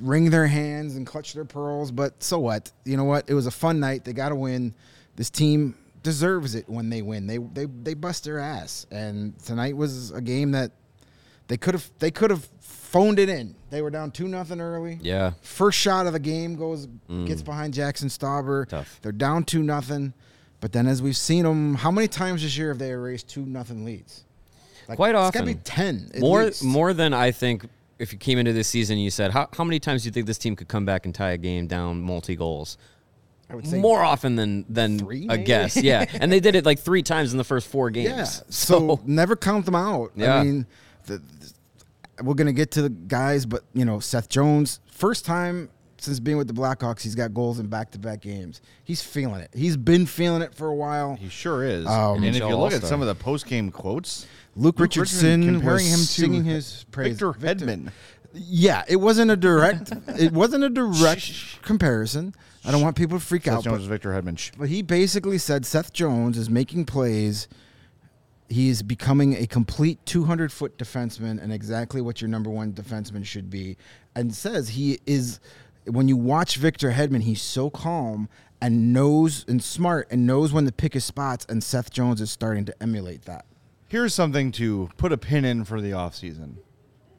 wring 0.00 0.30
their 0.30 0.46
hands 0.46 0.96
and 0.96 1.06
clutch 1.06 1.32
their 1.34 1.44
pearls. 1.44 1.90
But 1.92 2.22
so 2.22 2.38
what? 2.38 2.70
You 2.84 2.96
know 2.96 3.04
what? 3.04 3.28
It 3.28 3.34
was 3.34 3.46
a 3.46 3.50
fun 3.50 3.80
night. 3.80 4.04
They 4.04 4.12
got 4.12 4.30
to 4.30 4.36
win. 4.36 4.74
This 5.16 5.30
team 5.30 5.74
deserves 6.02 6.54
it 6.54 6.68
when 6.68 6.88
they 6.90 7.02
win. 7.02 7.26
They 7.26 7.38
they 7.38 7.66
they 7.66 7.94
bust 7.94 8.24
their 8.24 8.38
ass, 8.38 8.86
and 8.90 9.38
tonight 9.44 9.76
was 9.76 10.10
a 10.10 10.20
game 10.20 10.52
that 10.52 10.72
they 11.50 11.56
could 11.56 11.74
have 11.74 11.90
they 11.98 12.12
could 12.12 12.30
have 12.30 12.48
phoned 12.60 13.18
it 13.18 13.28
in. 13.28 13.56
They 13.70 13.82
were 13.82 13.90
down 13.90 14.12
two 14.12 14.28
nothing 14.28 14.60
early. 14.60 15.00
Yeah. 15.02 15.32
First 15.42 15.80
shot 15.80 16.06
of 16.06 16.12
the 16.12 16.20
game 16.20 16.54
goes 16.54 16.86
mm. 16.86 17.26
gets 17.26 17.42
behind 17.42 17.74
Jaxson 17.74 18.06
Stauber. 18.06 18.68
Tough. 18.68 19.00
They're 19.02 19.10
down 19.10 19.42
two 19.42 19.64
nothing. 19.64 20.14
But 20.60 20.70
then, 20.72 20.86
as 20.86 21.02
we've 21.02 21.16
seen 21.16 21.42
them, 21.42 21.74
how 21.74 21.90
many 21.90 22.06
times 22.06 22.42
this 22.42 22.56
year 22.56 22.68
have 22.68 22.78
they 22.78 22.90
erased 22.90 23.28
two 23.28 23.44
nothing 23.44 23.84
leads? 23.84 24.22
Like, 24.88 24.96
Quite 24.96 25.16
often. 25.16 25.48
It's 25.48 25.60
got 25.64 25.74
to 25.74 25.80
be 25.82 25.90
ten. 26.14 26.20
more 26.20 26.44
least. 26.44 26.62
more 26.62 26.94
than 26.94 27.12
I 27.12 27.32
think. 27.32 27.66
If 27.98 28.14
you 28.14 28.18
came 28.18 28.38
into 28.38 28.54
this 28.54 28.66
season, 28.66 28.94
and 28.94 29.04
you 29.04 29.10
said, 29.10 29.30
how, 29.30 29.46
how 29.54 29.62
many 29.62 29.78
times 29.78 30.02
do 30.02 30.06
you 30.06 30.12
think 30.12 30.26
this 30.26 30.38
team 30.38 30.56
could 30.56 30.68
come 30.68 30.86
back 30.86 31.04
and 31.04 31.14
tie 31.14 31.32
a 31.32 31.36
game 31.36 31.66
down 31.66 32.00
multi 32.00 32.34
goals? 32.34 32.78
I 33.50 33.54
would 33.56 33.66
say 33.66 33.78
More 33.78 34.02
often 34.02 34.36
than 34.36 34.64
than 34.68 34.98
Three, 34.98 35.26
a 35.28 35.36
guess, 35.36 35.76
yeah. 35.76 36.06
And 36.14 36.32
they 36.32 36.40
did 36.40 36.54
it 36.54 36.64
like 36.64 36.78
three 36.78 37.02
times 37.02 37.32
in 37.32 37.38
the 37.38 37.44
first 37.44 37.66
four 37.66 37.90
games. 37.90 38.08
Yeah. 38.08 38.24
So, 38.24 39.00
never 39.04 39.36
count 39.36 39.66
them 39.66 39.74
out. 39.74 40.12
Yeah. 40.14 40.36
I 40.36 40.44
mean, 40.44 40.66
the, 41.18 41.18
the- 41.18 42.24
we're 42.24 42.34
gonna 42.34 42.52
get 42.52 42.70
to 42.72 42.82
the 42.82 42.90
guys, 42.90 43.46
but 43.46 43.64
you 43.72 43.84
know, 43.84 43.98
Seth 43.98 44.28
Jones, 44.28 44.80
first 44.90 45.24
time 45.24 45.70
since 45.98 46.20
being 46.20 46.36
with 46.36 46.48
the 46.48 46.54
Blackhawks, 46.54 47.02
he's 47.02 47.14
got 47.14 47.34
goals 47.34 47.58
in 47.58 47.66
back-to-back 47.66 48.20
games. 48.20 48.60
He's 48.84 49.02
feeling 49.02 49.40
it. 49.40 49.50
He's 49.54 49.76
been 49.76 50.06
feeling 50.06 50.42
it 50.42 50.54
for 50.54 50.68
a 50.68 50.74
while. 50.74 51.16
He 51.16 51.28
sure 51.28 51.64
is. 51.64 51.86
Um, 51.86 52.16
and 52.22 52.34
if 52.34 52.36
you 52.36 52.56
look 52.56 52.72
at 52.72 52.82
some 52.82 53.00
of 53.02 53.06
the 53.06 53.14
post 53.14 53.46
game 53.46 53.70
quotes, 53.70 54.26
Luke, 54.56 54.78
Richardson, 54.80 55.42
comparing 55.44 55.84
was 55.84 55.92
him 55.92 55.98
to 56.00 56.06
singing 56.06 56.44
his 56.44 56.84
praise. 56.90 57.18
Victor 57.18 57.32
Hedman. 57.32 57.90
Yeah, 58.32 58.84
it 58.88 58.96
wasn't 58.96 59.30
a 59.30 59.36
direct. 59.36 59.92
it 60.18 60.32
wasn't 60.32 60.64
a 60.64 60.70
direct 60.70 61.62
comparison. 61.62 62.34
I 62.64 62.70
don't 62.70 62.82
want 62.82 62.96
people 62.96 63.18
to 63.18 63.24
freak 63.24 63.44
Seth 63.44 63.54
out. 63.54 63.64
Jones 63.64 63.76
But, 63.78 63.82
is 63.82 63.86
Victor 63.88 64.10
Hedman. 64.10 64.52
But 64.58 64.68
he 64.68 64.82
basically 64.82 65.38
said 65.38 65.66
Seth 65.66 65.92
Jones 65.92 66.38
is 66.38 66.48
making 66.50 66.84
plays. 66.86 67.48
He's 68.50 68.82
becoming 68.82 69.34
a 69.36 69.46
complete 69.46 70.04
200 70.06 70.52
foot 70.52 70.76
defenseman 70.76 71.40
and 71.40 71.52
exactly 71.52 72.00
what 72.00 72.20
your 72.20 72.28
number 72.28 72.50
one 72.50 72.72
defenseman 72.72 73.24
should 73.24 73.48
be. 73.48 73.76
And 74.14 74.34
says 74.34 74.70
he 74.70 74.98
is, 75.06 75.38
when 75.86 76.08
you 76.08 76.16
watch 76.16 76.56
Victor 76.56 76.90
Hedman, 76.90 77.22
he's 77.22 77.40
so 77.40 77.70
calm 77.70 78.28
and 78.60 78.92
knows 78.92 79.44
and 79.48 79.62
smart 79.62 80.08
and 80.10 80.26
knows 80.26 80.52
when 80.52 80.66
to 80.66 80.72
pick 80.72 80.94
his 80.94 81.04
spots. 81.04 81.46
And 81.48 81.62
Seth 81.62 81.90
Jones 81.90 82.20
is 82.20 82.30
starting 82.30 82.64
to 82.64 82.82
emulate 82.82 83.22
that. 83.22 83.46
Here's 83.86 84.14
something 84.14 84.52
to 84.52 84.90
put 84.96 85.12
a 85.12 85.16
pin 85.18 85.44
in 85.44 85.64
for 85.64 85.80
the 85.80 85.92
offseason. 85.92 86.56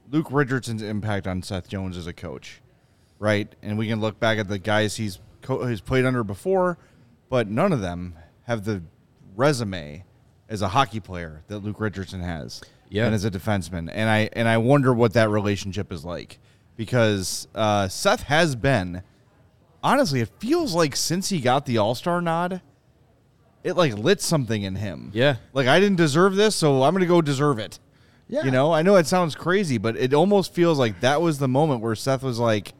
Luke 0.09 0.27
Richardson's 0.29 0.81
impact 0.81 1.27
on 1.27 1.41
Seth 1.41 1.69
Jones 1.69 1.97
as 1.97 2.07
a 2.07 2.13
coach, 2.13 2.61
right? 3.19 3.53
And 3.61 3.77
we 3.77 3.88
can 3.88 4.01
look 4.01 4.19
back 4.19 4.38
at 4.38 4.50
the 4.50 4.59
guys 4.59 4.97
he's 4.97 5.19
co- 5.41 5.65
he's 5.65 5.81
played 5.81 6.03
under 6.03 6.23
before, 6.23 6.77
but 7.29 7.47
none 7.47 7.71
of 7.71 7.79
them 7.79 8.15
have 8.43 8.65
the 8.65 8.83
resume 9.35 10.03
as 10.51 10.62
a 10.62 10.67
hockey 10.67 11.00
player 11.00 11.41
that 11.48 11.60
Luke 11.60 11.79
Richardson 11.79 12.20
has. 12.22 12.62
Yeah. 12.89 13.05
and 13.05 13.15
as 13.15 13.24
a 13.24 13.31
defenseman, 13.31 13.89
and 13.91 14.10
I 14.10 14.29
and 14.34 14.50
I 14.50 14.58
wonder 14.58 14.93
what 14.93 15.13
that 15.13 15.29
relationship 15.29 15.93
is 15.93 16.03
like 16.03 16.39
because 16.75 17.48
uh, 17.55 17.88
Seth 17.88 18.24
has 18.24 18.55
been 18.58 19.01
honestly, 19.81 20.20
it 20.20 20.29
feels 20.39 20.75
like 20.75 20.96
since 20.98 21.29
he 21.29 21.39
got 21.39 21.65
the 21.65 21.77
All 21.77 21.96
Star 21.96 22.22
nod, 22.22 22.62
it 23.63 23.77
like 23.77 23.93
lit 23.93 24.20
something 24.20 24.63
in 24.63 24.75
him. 24.75 25.10
Yeah. 25.13 25.38
like 25.53 25.67
I 25.67 25.79
didn't 25.79 25.98
deserve 25.98 26.36
this, 26.36 26.53
so 26.53 26.84
I'm 26.84 26.93
gonna 26.93 27.05
go 27.05 27.22
deserve 27.22 27.60
it. 27.60 27.79
Yeah. 28.27 28.43
You 28.43 28.51
know, 28.51 28.74
I 28.74 28.81
know 28.81 28.96
it 28.96 29.08
sounds 29.08 29.36
crazy, 29.36 29.77
but 29.77 29.96
it 29.96 30.13
almost 30.13 30.53
feels 30.53 30.77
like 30.79 31.00
that 31.01 31.22
was 31.22 31.38
the 31.38 31.48
moment 31.48 31.81
where 31.81 31.96
Seth 31.96 32.24
was 32.24 32.39
like, 32.39 32.74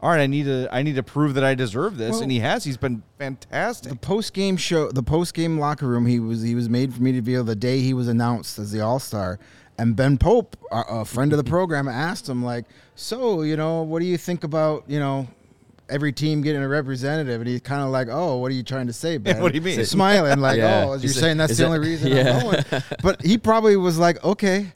"All 0.00 0.10
right, 0.10 0.20
I 0.20 0.26
need 0.26 0.44
to, 0.44 0.68
I 0.70 0.82
need 0.82 0.94
to 0.96 1.02
prove 1.02 1.34
that 1.34 1.44
I 1.44 1.54
deserve 1.54 1.96
this," 1.96 2.12
Well- 2.12 2.22
and 2.22 2.32
he 2.32 2.40
has. 2.40 2.64
He's 2.64 2.76
been 2.76 3.02
fantastic. 3.18 3.90
the 3.90 3.98
post 3.98 4.32
game 4.32 4.56
show, 4.56 4.90
the 4.90 5.02
post 5.02 5.34
game 5.34 5.58
locker 5.58 5.86
room, 5.86 6.06
he 6.06 6.20
was 6.20 6.42
he 6.42 6.54
was 6.54 6.68
made 6.68 6.94
for 6.94 7.02
me 7.02 7.12
to 7.12 7.22
be 7.22 7.36
the 7.36 7.56
day 7.56 7.80
he 7.80 7.94
was 7.94 8.08
announced 8.08 8.58
as 8.58 8.70
the 8.72 8.80
All 8.80 8.98
Star. 8.98 9.38
And 9.80 9.94
Ben 9.94 10.18
Pope, 10.18 10.56
a, 10.72 10.80
a 10.88 11.04
friend 11.04 11.32
of 11.32 11.36
the 11.36 11.44
program, 11.48 11.86
asked 11.88 12.28
him 12.28 12.44
like, 12.44 12.64
"So, 12.96 13.42
you 13.42 13.56
know, 13.56 13.82
what 13.82 14.00
do 14.00 14.06
you 14.06 14.16
think 14.18 14.42
about 14.44 14.84
you 14.88 14.98
know 14.98 15.28
every 15.88 16.12
team 16.12 16.42
getting 16.42 16.62
a 16.62 16.68
representative?" 16.68 17.40
And 17.40 17.48
he's 17.48 17.60
kind 17.60 17.82
of 17.82 17.90
like, 17.90 18.08
"Oh, 18.10 18.38
what 18.38 18.50
are 18.50 18.54
you 18.54 18.64
trying 18.64 18.88
to 18.88 18.92
say, 18.92 19.18
Ben?" 19.18 19.40
What 19.42 19.52
do 19.52 19.56
you 19.58 19.62
mean? 19.62 19.84
Smiling 19.84 20.40
like, 20.40 20.58
Yeah. 20.58 20.84
"Oh, 20.86 20.90
you're 20.94 21.12
said- 21.12 21.20
saying 21.20 21.36
that's 21.36 21.56
the 21.56 21.62
that- 21.62 21.66
only 21.66 21.78
reason 21.78 22.10
Yeah. 22.16 22.38
I'm 22.38 22.42
going." 22.42 22.82
But 23.04 23.22
he 23.24 23.38
probably 23.38 23.76
was 23.76 23.98
like, 23.98 24.22
"Okay." 24.24 24.72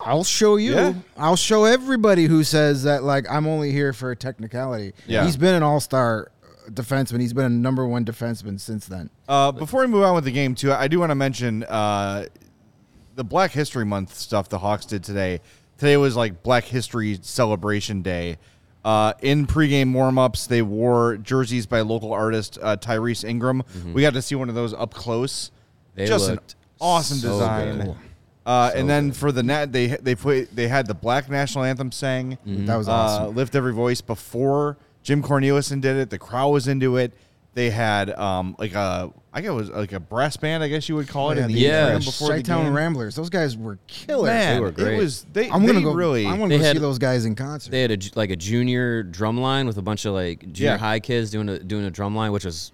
I'll 0.00 0.24
show 0.24 0.56
you. 0.56 0.72
Yeah. 0.74 0.94
I'll 1.16 1.36
show 1.36 1.64
everybody 1.64 2.24
who 2.24 2.42
says 2.44 2.84
that 2.84 3.02
like 3.02 3.26
I'm 3.30 3.46
only 3.46 3.72
here 3.72 3.92
for 3.92 4.10
a 4.10 4.16
technicality. 4.16 4.92
Yeah. 5.06 5.24
He's 5.24 5.36
been 5.36 5.54
an 5.54 5.62
all-star 5.62 6.30
defenseman. 6.70 7.20
He's 7.20 7.32
been 7.32 7.44
a 7.44 7.48
number 7.48 7.86
one 7.86 8.04
defenseman 8.04 8.58
since 8.60 8.86
then. 8.86 9.10
Uh, 9.28 9.52
before 9.52 9.80
we 9.80 9.86
move 9.86 10.04
on 10.04 10.14
with 10.14 10.24
the 10.24 10.32
game, 10.32 10.54
too, 10.54 10.72
I 10.72 10.88
do 10.88 11.00
want 11.00 11.10
to 11.10 11.14
mention 11.14 11.64
uh, 11.64 12.26
the 13.14 13.24
Black 13.24 13.50
History 13.52 13.84
Month 13.84 14.14
stuff 14.14 14.48
the 14.48 14.58
Hawks 14.58 14.86
did 14.86 15.04
today. 15.04 15.40
Today 15.78 15.96
was 15.96 16.16
like 16.16 16.42
Black 16.42 16.64
History 16.64 17.18
Celebration 17.22 18.02
Day. 18.02 18.38
Uh, 18.84 19.12
in 19.20 19.46
pregame 19.46 19.92
warmups, 19.92 20.48
they 20.48 20.62
wore 20.62 21.18
jerseys 21.18 21.66
by 21.66 21.80
local 21.82 22.12
artist 22.12 22.58
uh, 22.62 22.76
Tyrese 22.76 23.28
Ingram. 23.28 23.62
We 23.92 24.00
got 24.00 24.14
to 24.14 24.22
see 24.22 24.34
one 24.34 24.48
of 24.48 24.54
those 24.54 24.72
up 24.72 24.94
close. 24.94 25.50
They 25.94 26.06
Just 26.06 26.30
an 26.30 26.38
awesome 26.80 27.18
so 27.18 27.32
design. 27.32 27.76
good. 27.78 27.96
Uh, 28.46 28.70
So 28.70 28.78
and 28.78 28.88
then 28.88 29.08
good. 29.08 29.16
for 29.16 29.32
the 29.32 29.42
net, 29.42 29.72
they 29.72 29.88
they 29.88 30.14
put 30.14 30.54
they 30.56 30.66
had 30.68 30.86
the 30.86 30.94
Black 30.94 31.28
National 31.28 31.64
Anthem 31.64 31.92
sang. 31.92 32.38
That 32.46 32.76
was 32.76 32.88
Uh, 32.88 32.92
awesome. 32.92 33.34
Lift 33.36 33.54
every 33.54 33.72
voice 33.72 34.00
before 34.00 34.76
Jim 35.02 35.22
Cornelison 35.22 35.80
did 35.80 35.96
it. 35.96 36.10
The 36.10 36.18
crowd 36.18 36.48
was 36.50 36.66
into 36.68 36.96
it. 36.96 37.12
They 37.52 37.70
had 37.70 38.10
um 38.10 38.54
like 38.58 38.74
a 38.74 39.10
I 39.32 39.40
guess 39.42 39.50
it 39.50 39.54
was 39.54 39.70
like 39.70 39.92
a 39.92 40.00
brass 40.00 40.36
band. 40.36 40.62
I 40.64 40.68
guess 40.68 40.88
you 40.88 40.94
would 40.96 41.06
call 41.08 41.30
it 41.32 41.38
in 41.38 41.48
the 41.48 41.52
Yeah. 41.54 41.84
atrium 41.86 42.02
before 42.04 42.28
the 42.28 42.34
Chi-Town. 42.42 42.72
Ramblers. 42.72 43.14
Those 43.14 43.28
guys 43.30 43.56
were 43.56 43.78
killer. 43.86 44.26
Man, 44.26 44.54
They 44.56 44.60
were 44.60 44.70
great. 44.70 44.94
it 44.94 44.98
was 44.98 45.26
they. 45.32 45.50
I'm 45.50 45.66
gonna 45.66 45.74
they 45.80 45.82
go. 45.82 45.92
really. 45.92 46.26
I 46.26 46.32
want 46.34 46.48
They 46.50 46.56
to 46.56 46.62
go 46.62 46.66
had- 46.66 46.76
see 46.76 46.80
those 46.80 46.98
guys 46.98 47.24
in 47.26 47.34
concert. 47.34 47.70
They 47.70 47.82
had 47.82 47.90
a 47.92 47.98
like 48.14 48.30
a 48.30 48.36
junior 48.36 49.02
drum 49.02 49.38
line 49.38 49.66
with 49.66 49.76
a 49.76 49.82
bunch 49.82 50.04
of 50.06 50.14
like 50.14 50.40
junior 50.52 50.72
Yeah. 50.72 50.78
high 50.78 51.00
kids 51.00 51.30
doing 51.30 51.48
a 51.48 51.58
doing 51.58 51.84
a 51.84 51.90
drum 51.90 52.14
line, 52.16 52.32
which 52.32 52.44
was 52.44 52.72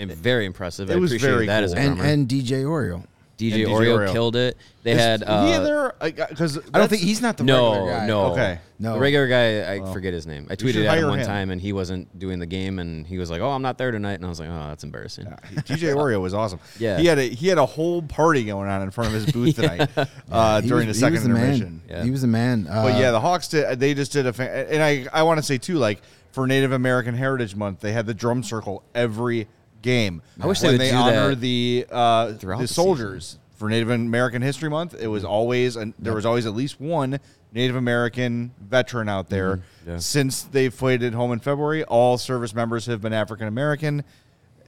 very 0.00 0.44
impressive. 0.46 0.90
it 0.90 0.94
I 0.94 0.96
was 0.96 1.12
appreciated 1.12 1.34
very 1.34 1.46
that 1.46 1.62
as 1.62 1.72
a 1.72 1.76
cool. 1.76 1.84
and 1.84 2.00
and 2.00 2.28
DJ 2.28 2.64
Oreo. 2.64 3.04
DJ, 3.38 3.52
and 3.54 3.62
DJ 3.64 3.66
Oreo, 3.68 3.98
Oreo. 3.98 4.12
killed 4.12 4.36
it. 4.36 4.56
They 4.84 4.92
Is 4.92 4.98
had 5.00 5.22
uh, 5.24 5.46
he 5.46 5.64
there 5.64 5.94
because 6.00 6.58
I 6.72 6.78
don't 6.78 6.88
think 6.88 7.02
he's 7.02 7.20
not 7.22 7.36
the 7.36 7.44
no, 7.44 7.70
regular 7.72 7.90
guy. 7.92 8.06
no, 8.06 8.24
Okay. 8.32 8.58
No. 8.78 8.94
The 8.94 8.98
regular 9.00 9.28
guy, 9.28 9.72
I 9.74 9.92
forget 9.92 10.12
his 10.12 10.26
name. 10.26 10.46
I 10.50 10.54
should 10.54 10.60
tweeted 10.60 10.86
at 10.86 10.98
him 10.98 11.08
one 11.08 11.20
him. 11.20 11.26
time, 11.26 11.50
and 11.50 11.60
he 11.60 11.72
wasn't 11.72 12.18
doing 12.18 12.38
the 12.38 12.46
game, 12.46 12.78
and 12.80 13.06
he 13.06 13.18
was 13.18 13.30
like, 13.30 13.40
"Oh, 13.40 13.50
I'm 13.50 13.62
not 13.62 13.78
there 13.78 13.90
tonight," 13.92 14.14
and 14.14 14.26
I 14.26 14.28
was 14.28 14.40
like, 14.40 14.48
"Oh, 14.50 14.68
that's 14.68 14.84
embarrassing." 14.84 15.26
DJ 15.26 15.94
Oreo 15.96 16.20
was 16.20 16.34
awesome. 16.34 16.58
Yeah. 16.78 16.98
he 16.98 17.06
had 17.06 17.18
a 17.18 17.22
he 17.28 17.48
had 17.48 17.56
a 17.58 17.64
whole 17.66 18.02
party 18.02 18.44
going 18.44 18.68
on 18.68 18.82
in 18.82 18.90
front 18.90 19.14
of 19.14 19.14
his 19.14 19.32
booth 19.32 19.54
tonight 19.56 19.88
uh, 20.30 20.60
during 20.60 20.88
was- 20.88 21.00
the 21.00 21.06
he 21.06 21.12
was 21.12 21.20
second 21.22 21.32
man. 21.32 21.42
intermission. 21.44 21.82
Yeah. 21.88 22.04
He 22.04 22.10
was 22.10 22.24
a 22.24 22.26
man. 22.28 22.66
Uh, 22.68 22.82
But 22.84 22.98
yeah, 23.00 23.10
the 23.12 23.20
Hawks 23.20 23.48
did. 23.48 23.78
They 23.80 23.94
just 23.94 24.12
did 24.12 24.26
a, 24.26 24.32
fan, 24.32 24.66
and 24.68 24.82
I 24.82 25.06
I 25.12 25.22
want 25.22 25.38
to 25.38 25.42
say 25.42 25.56
too, 25.56 25.76
like 25.78 26.02
for 26.32 26.46
Native 26.46 26.72
American 26.72 27.14
Heritage 27.14 27.54
Month, 27.54 27.80
they 27.80 27.92
had 27.92 28.06
the 28.06 28.14
drum 28.14 28.42
circle 28.42 28.82
every 28.94 29.46
game. 29.84 30.22
I 30.40 30.46
wish 30.46 30.58
they 30.58 30.68
when 30.68 30.74
would 30.74 30.80
they 30.80 30.90
do 30.90 30.96
honor 30.96 31.28
that 31.28 31.40
the 31.40 31.86
uh, 31.92 32.32
throughout 32.32 32.58
the 32.58 32.64
the 32.64 32.68
soldiers 32.68 33.38
for 33.56 33.68
Native 33.68 33.90
American 33.90 34.42
History 34.42 34.68
Month. 34.68 34.96
It 34.98 35.06
was 35.06 35.24
always 35.24 35.76
and 35.76 35.94
there 36.00 36.14
was 36.14 36.26
always 36.26 36.46
at 36.46 36.54
least 36.54 36.80
one 36.80 37.20
Native 37.52 37.76
American 37.76 38.52
veteran 38.60 39.08
out 39.08 39.28
there. 39.28 39.58
Mm-hmm. 39.58 39.90
yeah. 39.90 39.98
Since 39.98 40.42
they've 40.42 40.76
played 40.76 41.04
at 41.04 41.12
home 41.12 41.30
in 41.30 41.38
February, 41.38 41.84
all 41.84 42.18
service 42.18 42.54
members 42.54 42.86
have 42.86 43.00
been 43.00 43.12
African 43.12 43.46
American. 43.46 44.02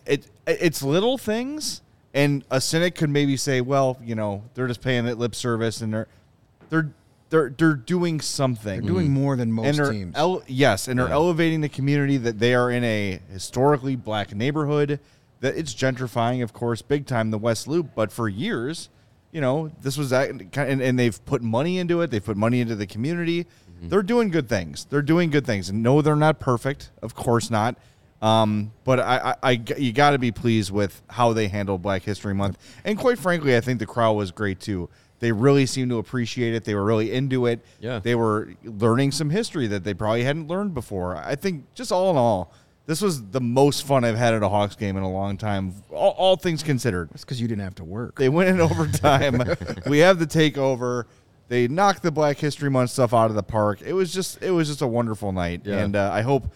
It 0.04 0.28
it's 0.46 0.82
little 0.82 1.18
things, 1.18 1.82
and 2.14 2.44
a 2.50 2.60
cynic 2.60 2.94
could 2.94 3.10
maybe 3.10 3.36
say, 3.36 3.60
well, 3.60 3.98
you 4.04 4.14
know, 4.14 4.44
they're 4.54 4.68
just 4.68 4.82
paying 4.82 5.06
it 5.06 5.18
lip 5.18 5.34
service, 5.34 5.80
and 5.80 5.92
they're 5.92 6.08
they're 6.70 6.90
they're 7.30 7.50
they're 7.50 7.74
doing 7.74 8.20
something. 8.20 8.80
they're 8.82 8.90
doing 8.92 9.10
more 9.10 9.36
than 9.36 9.52
most 9.52 9.66
and 9.66 9.78
they're 9.78 9.92
teams. 9.92 10.14
ele- 10.16 10.42
yes, 10.46 10.88
and 10.88 10.98
they're 10.98 11.08
Yeah. 11.08 11.14
elevating 11.14 11.60
the 11.60 11.68
community 11.68 12.16
that 12.18 12.38
they 12.38 12.54
are 12.54 12.70
in 12.70 12.84
a 12.84 13.20
historically 13.32 13.96
black 13.96 14.34
neighborhood. 14.34 15.00
That 15.40 15.56
it's 15.56 15.74
gentrifying, 15.74 16.42
of 16.42 16.52
course, 16.52 16.80
big 16.82 17.06
time 17.06 17.30
the 17.30 17.38
West 17.38 17.68
Loop. 17.68 17.90
But 17.94 18.10
for 18.10 18.28
years, 18.28 18.88
you 19.32 19.40
know, 19.40 19.70
this 19.82 19.98
was 19.98 20.10
that, 20.10 20.30
and, 20.30 20.80
and 20.80 20.98
they've 20.98 21.22
put 21.26 21.42
money 21.42 21.78
into 21.78 22.00
it. 22.00 22.10
They've 22.10 22.24
put 22.24 22.36
money 22.38 22.60
into 22.60 22.74
the 22.74 22.86
community. 22.86 23.44
Mm-hmm. 23.44 23.88
They're 23.90 24.02
doing 24.02 24.30
good 24.30 24.48
things. 24.48 24.86
They're 24.88 25.02
doing 25.02 25.28
good 25.30 25.44
things. 25.44 25.68
And 25.68 25.82
no, 25.82 26.00
they're 26.00 26.16
not 26.16 26.40
perfect. 26.40 26.90
Of 27.02 27.14
course 27.14 27.50
not. 27.50 27.76
Um, 28.22 28.72
but 28.84 28.98
I, 28.98 29.34
I, 29.42 29.50
I 29.50 29.62
you 29.76 29.92
got 29.92 30.12
to 30.12 30.18
be 30.18 30.32
pleased 30.32 30.70
with 30.70 31.02
how 31.10 31.34
they 31.34 31.48
handled 31.48 31.82
Black 31.82 32.02
History 32.02 32.32
Month. 32.34 32.56
And 32.82 32.96
quite 32.96 33.18
frankly, 33.18 33.54
I 33.54 33.60
think 33.60 33.78
the 33.78 33.86
crowd 33.86 34.14
was 34.14 34.30
great 34.30 34.58
too. 34.58 34.88
They 35.18 35.32
really 35.32 35.66
seemed 35.66 35.90
to 35.90 35.98
appreciate 35.98 36.54
it. 36.54 36.64
They 36.64 36.74
were 36.74 36.84
really 36.84 37.12
into 37.12 37.46
it. 37.46 37.64
Yeah. 37.80 38.00
They 38.00 38.14
were 38.14 38.54
learning 38.64 39.12
some 39.12 39.30
history 39.30 39.66
that 39.68 39.82
they 39.84 39.94
probably 39.94 40.24
hadn't 40.24 40.48
learned 40.48 40.74
before. 40.74 41.16
I 41.16 41.36
think 41.36 41.72
just 41.74 41.90
all 41.90 42.10
in 42.10 42.16
all, 42.16 42.52
this 42.84 43.00
was 43.00 43.22
the 43.30 43.40
most 43.40 43.86
fun 43.86 44.04
I've 44.04 44.16
had 44.16 44.34
at 44.34 44.42
a 44.42 44.48
Hawks 44.48 44.76
game 44.76 44.96
in 44.96 45.02
a 45.02 45.10
long 45.10 45.36
time. 45.38 45.74
All, 45.90 46.10
all 46.12 46.36
things 46.36 46.62
considered. 46.62 47.08
That's 47.10 47.24
because 47.24 47.40
you 47.40 47.48
didn't 47.48 47.62
have 47.64 47.74
to 47.76 47.84
work. 47.84 48.16
They 48.18 48.28
went 48.28 48.50
in 48.50 48.60
overtime. 48.60 49.42
we 49.86 49.98
have 49.98 50.18
the 50.18 50.26
takeover. 50.26 51.04
They 51.48 51.66
knocked 51.68 52.02
the 52.02 52.10
Black 52.10 52.38
History 52.38 52.68
Month 52.70 52.90
stuff 52.90 53.14
out 53.14 53.30
of 53.30 53.36
the 53.36 53.42
park. 53.42 53.80
It 53.80 53.92
was 53.92 54.12
just 54.12 54.42
it 54.42 54.50
was 54.50 54.68
just 54.68 54.82
a 54.82 54.86
wonderful 54.86 55.32
night, 55.32 55.62
Yeah. 55.64 55.78
and 55.78 55.94
uh, 55.96 56.10
I 56.12 56.22
hope 56.22 56.52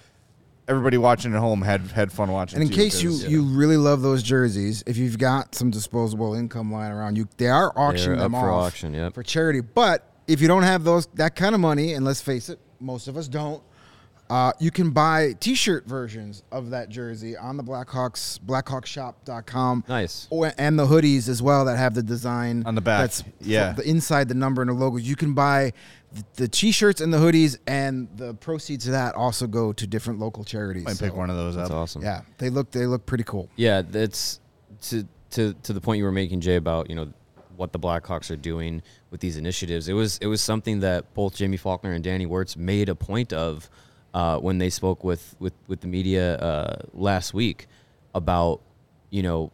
everybody 0.70 0.96
watching 0.96 1.34
at 1.34 1.40
home 1.40 1.62
had 1.62 1.80
had 1.88 2.12
fun 2.12 2.30
watching. 2.30 2.60
And 2.60 2.62
in 2.62 2.74
too, 2.74 2.82
case 2.82 3.02
you, 3.02 3.10
because- 3.10 3.30
you 3.30 3.42
really 3.42 3.76
love 3.76 4.02
those 4.02 4.22
jerseys, 4.22 4.82
if 4.86 4.96
you've 4.96 5.18
got 5.18 5.54
some 5.54 5.70
disposable 5.70 6.34
income 6.34 6.72
lying 6.72 6.92
around, 6.92 7.16
you 7.16 7.28
they 7.36 7.48
are 7.48 7.72
auctioning 7.76 8.18
They're 8.18 8.28
them 8.28 8.34
up 8.36 8.42
for 8.42 8.50
off 8.50 8.66
auction, 8.68 8.94
yep. 8.94 9.12
for 9.12 9.22
charity. 9.22 9.60
But 9.60 10.06
if 10.28 10.40
you 10.40 10.48
don't 10.48 10.62
have 10.62 10.84
those 10.84 11.06
that 11.14 11.34
kind 11.34 11.54
of 11.54 11.60
money, 11.60 11.92
and 11.92 12.04
let's 12.04 12.20
face 12.20 12.48
it, 12.48 12.60
most 12.78 13.08
of 13.08 13.16
us 13.16 13.28
don't, 13.28 13.62
uh, 14.30 14.52
you 14.60 14.70
can 14.70 14.90
buy 14.92 15.34
T-shirt 15.40 15.86
versions 15.86 16.44
of 16.52 16.70
that 16.70 16.88
jersey 16.88 17.36
on 17.36 17.56
the 17.56 17.64
Blackhawks 17.64 18.38
blackhawkshop.com. 18.38 19.84
Nice. 19.88 20.28
Or, 20.30 20.52
and 20.56 20.78
the 20.78 20.86
hoodies 20.86 21.28
as 21.28 21.42
well 21.42 21.64
that 21.64 21.76
have 21.76 21.94
the 21.94 22.02
design 22.02 22.62
On 22.64 22.74
the 22.74 22.80
back, 22.80 23.00
That's 23.00 23.24
yeah. 23.40 23.72
the 23.72 23.82
inside 23.82 24.28
the 24.28 24.34
number 24.34 24.62
and 24.62 24.70
the 24.70 24.74
logos. 24.74 25.02
You 25.02 25.16
can 25.16 25.34
buy 25.34 25.72
the, 26.12 26.24
the 26.34 26.48
T-shirts 26.48 27.00
and 27.00 27.12
the 27.12 27.18
hoodies, 27.18 27.58
and 27.66 28.08
the 28.16 28.34
proceeds 28.34 28.86
of 28.86 28.92
that 28.92 29.14
also 29.16 29.46
go 29.46 29.72
to 29.72 29.86
different 29.86 30.20
local 30.20 30.44
charities. 30.44 30.84
might 30.84 30.98
pick 30.98 31.14
one 31.14 31.30
of 31.30 31.36
those 31.36 31.56
That's 31.56 31.70
up. 31.70 31.72
That's 31.72 31.96
awesome. 31.96 32.02
Yeah, 32.02 32.22
they 32.38 32.50
look 32.50 32.70
they 32.70 32.86
look 32.86 33.06
pretty 33.06 33.24
cool. 33.24 33.48
Yeah, 33.56 33.82
that's 33.82 34.40
to 34.82 35.06
to 35.32 35.54
to 35.54 35.72
the 35.72 35.80
point 35.80 35.98
you 35.98 36.04
were 36.04 36.12
making, 36.12 36.40
Jay, 36.40 36.56
about 36.56 36.88
you 36.88 36.96
know 36.96 37.12
what 37.56 37.72
the 37.72 37.78
Blackhawks 37.78 38.30
are 38.30 38.36
doing 38.36 38.82
with 39.10 39.20
these 39.20 39.36
initiatives. 39.36 39.88
It 39.88 39.92
was 39.92 40.18
it 40.18 40.26
was 40.26 40.40
something 40.40 40.80
that 40.80 41.12
both 41.14 41.38
Jaime 41.38 41.56
Faulkner 41.56 41.92
and 41.92 42.02
Danny 42.02 42.26
Wirtz 42.26 42.56
made 42.56 42.88
a 42.88 42.94
point 42.94 43.32
of 43.32 43.68
uh, 44.14 44.38
when 44.38 44.58
they 44.58 44.70
spoke 44.70 45.04
with 45.04 45.36
with 45.38 45.52
with 45.68 45.80
the 45.80 45.86
media 45.86 46.36
uh, 46.36 46.82
last 46.92 47.32
week 47.34 47.66
about 48.14 48.60
you 49.10 49.22
know 49.22 49.50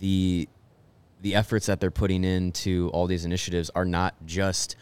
the 0.00 0.48
the 1.22 1.34
efforts 1.34 1.66
that 1.66 1.80
they're 1.80 1.90
putting 1.90 2.24
into 2.24 2.90
all 2.92 3.06
these 3.06 3.24
initiatives 3.24 3.70
are 3.74 3.84
not 3.84 4.14
just 4.26 4.76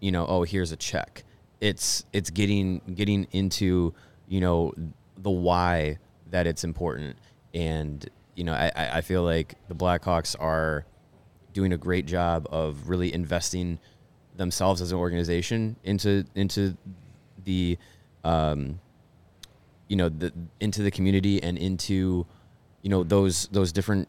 you 0.00 0.10
know 0.12 0.26
oh 0.26 0.42
here's 0.42 0.72
a 0.72 0.76
check. 0.76 1.24
It's 1.60 2.04
it's 2.12 2.30
getting 2.30 2.80
getting 2.94 3.26
into 3.32 3.94
you 4.28 4.40
know 4.40 4.72
the 5.18 5.30
why 5.30 5.98
that 6.30 6.46
it's 6.46 6.64
important. 6.64 7.16
And 7.54 8.08
you 8.34 8.42
know 8.42 8.52
i 8.52 8.72
I- 8.96 9.00
feel 9.00 9.22
like 9.22 9.54
the 9.68 9.74
blackhawks 9.76 10.34
are 10.40 10.84
doing 11.52 11.72
a 11.72 11.76
great 11.76 12.04
job 12.04 12.48
of 12.50 12.88
really 12.88 13.14
investing 13.14 13.78
themselves 14.36 14.80
as 14.80 14.90
an 14.90 14.98
organization 14.98 15.76
into 15.84 16.24
into 16.34 16.76
the 17.44 17.78
um, 18.24 18.80
you 19.88 19.96
know 19.96 20.08
the 20.08 20.32
into 20.60 20.82
the 20.82 20.90
community 20.90 21.42
and 21.42 21.58
into 21.58 22.26
you 22.82 22.90
know 22.90 23.04
those 23.04 23.48
those 23.48 23.72
different 23.72 24.08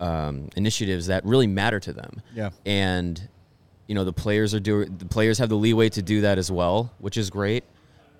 um, 0.00 0.48
initiatives 0.56 1.06
that 1.06 1.24
really 1.24 1.46
matter 1.46 1.80
to 1.80 1.92
them. 1.92 2.22
Yeah. 2.34 2.50
And 2.64 3.28
you 3.86 3.94
know 3.94 4.04
the 4.04 4.12
players 4.12 4.54
are 4.54 4.60
doing 4.60 4.96
the 4.98 5.06
players 5.06 5.38
have 5.38 5.48
the 5.48 5.56
leeway 5.56 5.88
to 5.90 6.02
do 6.02 6.20
that 6.22 6.38
as 6.38 6.50
well, 6.50 6.92
which 6.98 7.16
is 7.16 7.30
great. 7.30 7.64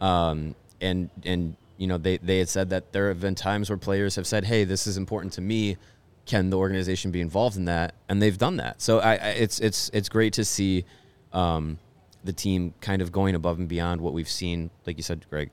Um, 0.00 0.54
and 0.80 1.10
and 1.24 1.56
you 1.78 1.86
know, 1.86 1.98
they 1.98 2.18
they 2.18 2.38
had 2.38 2.48
said 2.48 2.70
that 2.70 2.92
there 2.92 3.08
have 3.08 3.20
been 3.20 3.34
times 3.34 3.68
where 3.68 3.76
players 3.76 4.16
have 4.16 4.26
said, 4.26 4.44
"Hey, 4.44 4.64
this 4.64 4.86
is 4.86 4.96
important 4.96 5.32
to 5.34 5.40
me." 5.40 5.76
Can 6.24 6.50
the 6.50 6.58
organization 6.58 7.12
be 7.12 7.20
involved 7.20 7.56
in 7.56 7.66
that? 7.66 7.94
And 8.08 8.20
they've 8.20 8.36
done 8.36 8.56
that. 8.56 8.82
So 8.82 8.98
I, 8.98 9.12
I 9.12 9.28
it's 9.28 9.60
it's 9.60 9.90
it's 9.92 10.08
great 10.08 10.32
to 10.34 10.44
see 10.44 10.84
um, 11.32 11.78
the 12.26 12.32
team 12.32 12.74
kind 12.80 13.00
of 13.00 13.10
going 13.12 13.34
above 13.34 13.58
and 13.58 13.68
beyond 13.68 14.00
what 14.00 14.12
we've 14.12 14.28
seen, 14.28 14.70
like 14.86 14.96
you 14.96 15.02
said, 15.02 15.24
Greg, 15.30 15.50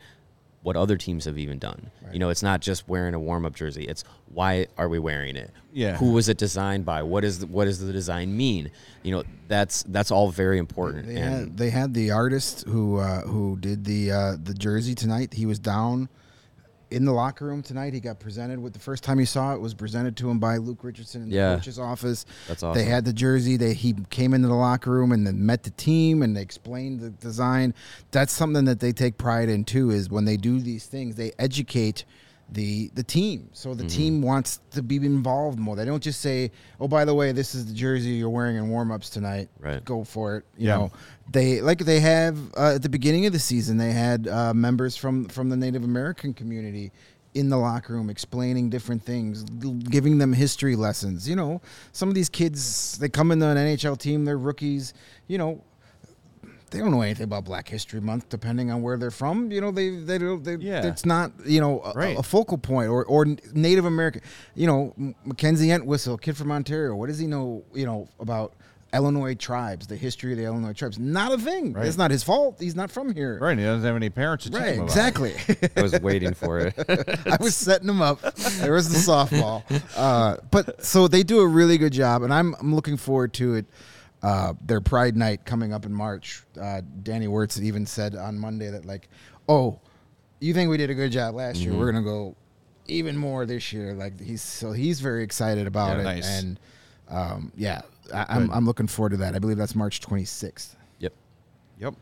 what 0.64 0.78
other 0.78 0.96
teams 0.96 1.26
have 1.26 1.38
even 1.38 1.60
done. 1.60 1.92
You 2.12 2.20
know, 2.20 2.30
it's 2.30 2.42
not 2.42 2.62
just 2.62 2.88
wearing 2.88 3.14
a 3.14 3.20
warm 3.20 3.46
up 3.46 3.54
jersey. 3.54 3.84
It's 3.84 4.04
why 4.28 4.68
are 4.78 4.88
we 4.88 4.98
wearing 4.98 5.36
it? 5.36 5.52
Yeah. 5.74 5.98
Who 5.98 6.14
was 6.14 6.30
it 6.30 6.38
designed 6.38 6.86
by? 6.86 7.04
What 7.04 7.26
is 7.26 7.40
the, 7.40 7.48
what 7.48 7.66
does 7.66 7.80
the 7.80 7.92
design 7.92 8.36
mean? 8.36 8.72
You 9.04 9.12
know, 9.12 9.24
that's 9.50 9.84
that's 9.84 10.10
all 10.10 10.32
very 10.32 10.58
important. 10.58 11.08
They 11.08 11.18
and 11.18 11.34
had, 11.34 11.58
they 11.58 11.70
had 11.70 11.94
the 11.94 12.12
artist 12.12 12.64
who 12.66 12.98
uh, 12.98 13.22
who 13.22 13.58
did 13.60 13.84
the 13.84 14.12
uh, 14.12 14.36
the 14.42 14.54
jersey 14.54 14.96
tonight. 14.96 15.34
He 15.34 15.46
was 15.46 15.60
down 15.60 16.08
in 16.94 17.06
the 17.06 17.12
locker 17.12 17.46
room 17.46 17.62
tonight. 17.62 17.94
He 17.94 18.00
got 18.00 18.20
presented 18.20 18.60
with 18.60 18.74
the 18.74 18.80
first 18.80 19.04
time 19.04 19.18
he 19.20 19.26
saw 19.26 19.54
it 19.54 19.60
was 19.60 19.74
presented 19.74 20.16
to 20.18 20.30
him 20.30 20.40
by 20.40 20.58
Luke 20.58 20.84
Richardson 20.84 21.24
in 21.24 21.30
the 21.30 21.36
Yeah. 21.36 21.56
coach's 21.56 21.80
office. 21.80 22.26
That's 22.48 22.64
awesome. 22.64 22.78
They 22.82 22.86
had 22.90 23.04
the 23.06 23.14
jersey. 23.14 23.58
They 23.58 23.74
he 23.74 23.94
came 24.10 24.34
into 24.34 24.48
the 24.48 24.54
locker 24.56 24.92
room 24.92 25.12
and 25.12 25.26
then 25.26 25.46
met 25.46 25.64
the 25.64 25.72
team 25.72 26.22
and 26.22 26.36
they 26.38 26.42
explained 26.42 27.00
the 27.00 27.10
design. 27.10 27.74
That's 28.12 28.32
something 28.32 28.66
that 28.66 28.80
they 28.80 28.92
take 28.94 29.18
pride 29.18 29.50
in 29.50 29.64
too. 29.66 29.90
Is 29.92 30.10
when 30.10 30.26
they 30.26 30.38
do 30.38 30.60
these 30.60 30.86
things, 30.86 31.16
they 31.16 31.32
educate 31.40 32.06
the 32.52 32.92
the 32.94 33.04
team. 33.04 33.50
So 33.54 33.70
Mm-hmm. 33.70 33.78
the 33.80 33.88
team 33.88 34.22
wants 34.22 34.60
to 34.72 34.84
be 34.84 34.98
involved 34.98 35.58
more. 35.58 35.76
They 35.76 35.86
don't 35.86 36.04
just 36.04 36.20
say, 36.22 36.52
"Oh, 36.80 36.88
by 36.88 37.06
the 37.06 37.14
way, 37.16 37.32
this 37.32 37.56
is 37.56 37.66
the 37.66 37.74
jersey 37.74 38.12
you're 38.12 38.30
wearing 38.30 38.58
in 38.58 38.70
warm-ups 38.70 39.10
tonight. 39.10 39.50
Right. 39.60 39.84
Go 39.84 40.04
for 40.04 40.38
it." 40.38 40.46
You 40.58 40.68
Yeah. 40.68 40.78
know, 40.78 40.92
they 41.32 41.62
like 41.62 41.80
they 41.80 42.00
have 42.02 42.38
uh, 42.58 42.74
at 42.76 42.82
the 42.82 42.90
beginning 42.90 43.26
of 43.26 43.34
the 43.34 43.40
season. 43.40 43.78
They 43.78 43.92
had 43.92 44.28
uh, 44.28 44.54
members 44.54 44.96
from 44.96 45.26
from 45.30 45.50
the 45.50 45.58
Native 45.58 45.84
American 45.84 46.34
community 46.34 46.92
in 47.34 47.50
the 47.50 47.58
locker 47.58 47.94
room 47.94 48.10
explaining 48.10 48.70
different 48.70 49.02
things, 49.04 49.44
giving 49.44 50.18
them 50.20 50.34
history 50.34 50.76
lessons. 50.76 51.28
You 51.28 51.36
know, 51.36 51.62
some 51.92 52.10
of 52.10 52.16
these 52.16 52.30
kids 52.30 52.98
they 53.00 53.10
come 53.10 53.32
into 53.32 53.48
an 53.48 53.58
NHL 53.58 53.98
team, 53.98 54.26
they're 54.26 54.38
rookies. 54.38 54.94
You 55.28 55.38
know, 55.40 55.64
they 56.70 56.80
don't 56.80 56.92
know 56.92 57.02
anything 57.02 57.24
about 57.24 57.46
Black 57.46 57.70
History 57.70 58.02
Month, 58.02 58.30
depending 58.30 58.70
on 58.70 58.82
where 58.82 58.98
they're 58.98 59.10
from. 59.12 59.52
You 59.52 59.62
know, 59.62 59.72
they 59.72 59.92
they 59.96 60.18
don't. 60.18 60.44
They, 60.44 60.56
Yeah. 60.56 60.86
it's 60.86 61.06
not 61.06 61.32
you 61.46 61.62
know 61.62 61.82
a, 61.82 61.94
Right. 61.94 62.20
a 62.20 62.24
focal 62.24 62.58
point 62.58 62.90
or 62.90 63.06
or 63.06 63.26
Native 63.54 63.86
American. 63.86 64.22
You 64.56 64.68
know, 64.68 65.16
Mackenzie 65.24 65.72
Entwistle, 65.72 66.18
kid 66.18 66.36
from 66.36 66.52
Ontario. 66.52 66.96
What 66.96 67.08
does 67.08 67.18
he 67.20 67.28
know? 67.28 67.64
You 67.74 67.86
know 67.86 68.10
about 68.20 68.54
Illinois 68.94 69.34
tribes, 69.36 69.88
the 69.88 69.96
history 69.96 70.32
of 70.34 70.38
the 70.38 70.44
Illinois 70.44 70.74
tribes. 70.74 71.00
Not 71.00 71.32
a 71.32 71.38
thing. 71.38 71.74
Right. 71.74 71.86
It's 71.88 71.98
not 71.98 72.12
his 72.12 72.24
fault. 72.24 72.58
He's 72.60 72.76
not 72.76 72.92
from 72.92 73.14
here. 73.14 73.40
Right. 73.40 73.58
He 73.58 73.64
doesn't 73.64 73.86
have 73.86 73.96
any 73.96 74.10
parents 74.10 74.44
to 74.46 74.52
teach 74.52 74.60
Right, 74.60 74.76
him 74.76 74.84
about 74.84 74.96
it. 74.96 75.32
exactly. 75.32 75.72
I 75.76 75.82
was 75.82 76.00
waiting 76.02 76.34
for 76.34 76.60
it. 76.60 76.74
I 77.28 77.38
was 77.40 77.56
setting 77.56 77.88
them 77.88 78.02
up. 78.02 78.22
There 78.36 78.74
was 78.74 78.90
the 78.90 79.00
softball. 79.12 79.64
Uh, 79.98 80.38
but 80.52 80.84
so 80.84 81.08
they 81.08 81.24
do 81.24 81.40
a 81.40 81.48
really 81.48 81.78
good 81.78 81.94
job, 81.94 82.22
and 82.24 82.34
I'm 82.34 82.56
I'm 82.60 82.74
looking 82.76 82.98
forward 82.98 83.34
to 83.34 83.56
it. 83.56 83.66
Uh, 84.22 84.54
their 84.66 84.80
Pride 84.80 85.18
Night 85.18 85.44
coming 85.44 85.74
up 85.74 85.86
in 85.86 85.94
March. 85.94 86.44
Uh, 86.60 86.82
Danny 87.02 87.28
Wirtz 87.28 87.60
even 87.60 87.86
said 87.86 88.16
on 88.16 88.40
Monday 88.40 88.70
that 88.70 88.86
like, 88.86 89.10
oh, 89.50 89.80
you 90.40 90.54
think 90.54 90.70
we 90.70 90.78
did 90.78 90.90
a 90.90 90.94
good 90.94 91.12
job 91.12 91.36
last 91.36 91.58
year? 91.58 91.74
We're 91.74 91.92
gonna 91.92 92.06
go 92.06 92.36
even 92.88 93.18
more 93.18 93.46
this 93.46 93.74
year. 93.74 93.94
Like 93.94 94.22
he's 94.22 94.42
so 94.42 94.72
he's 94.72 95.02
very 95.02 95.24
excited 95.24 95.68
about 95.68 95.96
Yeah, 95.98 96.02
it, 96.02 96.04
nice. 96.04 96.40
and 96.42 96.60
um, 97.10 97.52
yeah, 97.58 97.82
I, 98.14 98.26
I'm 98.30 98.50
I'm 98.52 98.66
looking 98.66 98.88
forward 98.88 99.12
to 99.12 99.18
that. 99.18 99.36
I 99.36 99.40
believe 99.40 99.58
that's 99.58 99.76
March 99.76 100.02
26th. 100.02 100.76
yep. 101.00 101.14
Yep. 101.80 101.94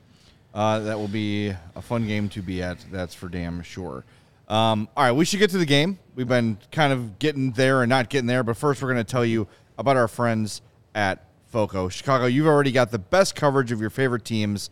Uh, 0.53 0.79
that 0.79 0.97
will 0.97 1.07
be 1.07 1.49
a 1.75 1.81
fun 1.81 2.07
game 2.07 2.29
to 2.29 2.41
be 2.41 2.61
at. 2.61 2.77
That's 2.91 3.13
for 3.13 3.29
damn 3.29 3.61
sure. 3.61 4.03
Um, 4.49 4.89
all 4.97 5.05
right, 5.05 5.13
we 5.13 5.23
should 5.23 5.39
get 5.39 5.49
to 5.51 5.57
the 5.57 5.65
game. 5.65 5.97
We've 6.15 6.27
been 6.27 6.57
kind 6.71 6.91
of 6.91 7.19
getting 7.19 7.51
there 7.51 7.83
and 7.83 7.89
not 7.89 8.09
getting 8.09 8.27
there, 8.27 8.43
but 8.43 8.57
first 8.57 8.81
we're 8.81 8.91
going 8.91 9.03
to 9.03 9.09
tell 9.09 9.23
you 9.25 9.47
about 9.77 9.95
our 9.95 10.09
friends 10.09 10.61
at 10.93 11.25
FOCO. 11.51 11.87
Chicago, 11.87 12.25
you've 12.25 12.47
already 12.47 12.73
got 12.73 12.91
the 12.91 12.99
best 12.99 13.33
coverage 13.33 13.71
of 13.71 13.79
your 13.79 13.89
favorite 13.89 14.25
teams 14.25 14.69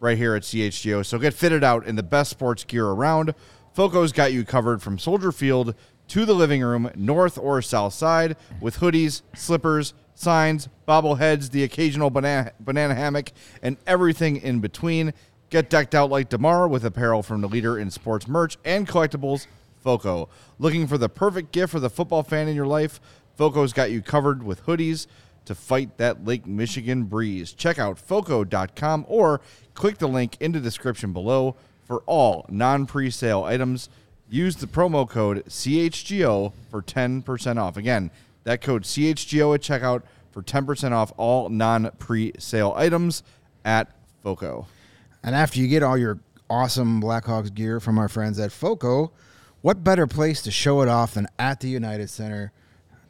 right 0.00 0.18
here 0.18 0.34
at 0.34 0.42
CHGO. 0.42 1.06
So 1.06 1.18
get 1.18 1.32
fitted 1.32 1.62
out 1.62 1.86
in 1.86 1.94
the 1.94 2.02
best 2.02 2.30
sports 2.30 2.64
gear 2.64 2.86
around. 2.86 3.34
FOCO's 3.72 4.10
got 4.10 4.32
you 4.32 4.44
covered 4.44 4.82
from 4.82 4.98
Soldier 4.98 5.30
Field 5.30 5.76
to 6.10 6.24
the 6.24 6.34
living 6.34 6.60
room, 6.62 6.90
north 6.96 7.38
or 7.38 7.62
south 7.62 7.94
side, 7.94 8.36
with 8.60 8.80
hoodies, 8.80 9.22
slippers, 9.34 9.94
signs, 10.14 10.68
bobbleheads, 10.86 11.50
the 11.50 11.62
occasional 11.62 12.10
banana, 12.10 12.52
banana 12.58 12.94
hammock, 12.94 13.30
and 13.62 13.76
everything 13.86 14.36
in 14.36 14.58
between. 14.60 15.14
Get 15.50 15.70
decked 15.70 15.94
out 15.94 16.10
like 16.10 16.28
tomorrow 16.28 16.66
with 16.68 16.84
apparel 16.84 17.22
from 17.22 17.40
the 17.40 17.48
leader 17.48 17.78
in 17.78 17.90
sports 17.90 18.26
merch 18.26 18.58
and 18.64 18.88
collectibles, 18.88 19.46
FOCO. 19.84 20.28
Looking 20.58 20.88
for 20.88 20.98
the 20.98 21.08
perfect 21.08 21.52
gift 21.52 21.70
for 21.70 21.80
the 21.80 21.90
football 21.90 22.24
fan 22.24 22.48
in 22.48 22.56
your 22.56 22.66
life? 22.66 23.00
FOCO's 23.36 23.72
got 23.72 23.92
you 23.92 24.02
covered 24.02 24.42
with 24.42 24.66
hoodies 24.66 25.06
to 25.44 25.54
fight 25.54 25.96
that 25.98 26.24
Lake 26.24 26.46
Michigan 26.46 27.04
breeze. 27.04 27.52
Check 27.52 27.78
out 27.78 27.98
FOCO.com 27.98 29.06
or 29.08 29.40
click 29.74 29.98
the 29.98 30.08
link 30.08 30.36
in 30.40 30.52
the 30.52 30.60
description 30.60 31.12
below 31.12 31.56
for 31.84 32.02
all 32.06 32.46
non 32.48 32.86
pre 32.86 33.10
sale 33.10 33.44
items. 33.44 33.88
Use 34.30 34.54
the 34.56 34.66
promo 34.68 35.08
code 35.08 35.44
CHGO 35.46 36.52
for 36.70 36.82
10% 36.82 37.58
off. 37.58 37.76
Again, 37.76 38.12
that 38.44 38.60
code 38.60 38.84
CHGO 38.84 39.54
at 39.56 39.60
checkout 39.60 40.02
for 40.30 40.40
10% 40.40 40.92
off 40.92 41.12
all 41.16 41.48
non 41.48 41.90
pre 41.98 42.32
sale 42.38 42.72
items 42.76 43.24
at 43.64 43.88
FOCO. 44.22 44.66
And 45.24 45.34
after 45.34 45.58
you 45.58 45.66
get 45.66 45.82
all 45.82 45.98
your 45.98 46.20
awesome 46.48 47.02
Blackhawks 47.02 47.52
gear 47.52 47.80
from 47.80 47.98
our 47.98 48.08
friends 48.08 48.38
at 48.38 48.52
FOCO, 48.52 49.10
what 49.62 49.82
better 49.82 50.06
place 50.06 50.42
to 50.42 50.50
show 50.50 50.80
it 50.80 50.88
off 50.88 51.14
than 51.14 51.26
at 51.38 51.60
the 51.60 51.68
United 51.68 52.08
Center 52.08 52.52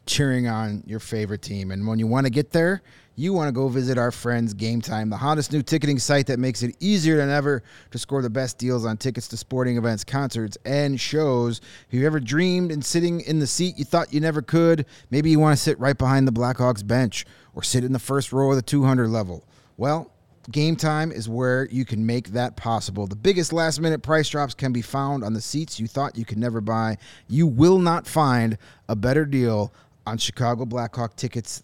cheering 0.06 0.48
on 0.48 0.83
your 0.87 1.00
favorite 1.00 1.42
team? 1.42 1.70
And 1.70 1.87
when 1.87 1.98
you 1.98 2.06
want 2.06 2.26
to 2.26 2.30
get 2.30 2.50
there, 2.50 2.83
you 3.20 3.35
want 3.35 3.48
to 3.48 3.52
go 3.52 3.68
visit 3.68 3.98
our 3.98 4.11
friends 4.11 4.54
Game 4.54 4.80
Time, 4.80 5.11
the 5.11 5.16
hottest 5.16 5.52
new 5.52 5.62
ticketing 5.62 5.98
site 5.98 6.26
that 6.28 6.38
makes 6.38 6.62
it 6.62 6.74
easier 6.80 7.18
than 7.18 7.28
ever 7.28 7.62
to 7.90 7.98
score 7.98 8.22
the 8.22 8.30
best 8.30 8.56
deals 8.56 8.87
on 8.87 8.96
tickets 8.96 9.28
to 9.28 9.37
sporting 9.37 9.76
events, 9.76 10.04
concerts, 10.04 10.56
and 10.64 10.98
shows. 10.98 11.61
Have 11.90 12.00
you 12.00 12.06
ever 12.06 12.18
dreamed 12.18 12.72
in 12.72 12.80
sitting 12.80 13.20
in 13.20 13.38
the 13.38 13.46
seat 13.46 13.78
you 13.78 13.85
thought 13.85 14.14
you 14.14 14.20
never 14.20 14.40
could? 14.40 14.87
Maybe 15.11 15.28
you 15.28 15.38
want 15.38 15.54
to 15.54 15.62
sit 15.62 15.78
right 15.78 15.98
behind 15.98 16.26
the 16.26 16.33
Blackhawks 16.33 16.87
bench 16.87 17.26
or 17.54 17.62
sit 17.62 17.85
in 17.85 17.92
the 17.92 17.98
first 17.98 18.33
row 18.33 18.50
of 18.50 18.56
the 18.56 18.62
200 18.62 19.09
level. 19.09 19.44
Well, 19.76 20.11
Game 20.50 20.74
Time 20.74 21.12
is 21.12 21.28
where 21.28 21.68
you 21.70 21.85
can 21.85 22.06
make 22.06 22.28
that 22.28 22.56
possible. 22.56 23.06
The 23.06 23.16
biggest 23.16 23.52
last 23.52 23.83
minute 23.83 24.02
price 24.02 24.30
drops 24.30 24.54
can 24.54 24.72
be 24.72 24.80
found 24.80 25.24
on 25.24 25.35
the 25.35 25.42
seats 25.42 25.78
you 25.78 25.87
thought 25.87 26.16
you 26.16 26.24
could 26.24 26.38
never 26.38 26.62
buy. 26.62 26.96
You 27.28 27.46
will 27.46 27.78
not 27.78 28.06
find 28.06 28.56
a 28.88 28.96
better 28.96 29.26
deal 29.26 29.74
on 30.06 30.16
Chicago 30.16 30.64
Blackhawk 30.64 31.16
tickets 31.16 31.62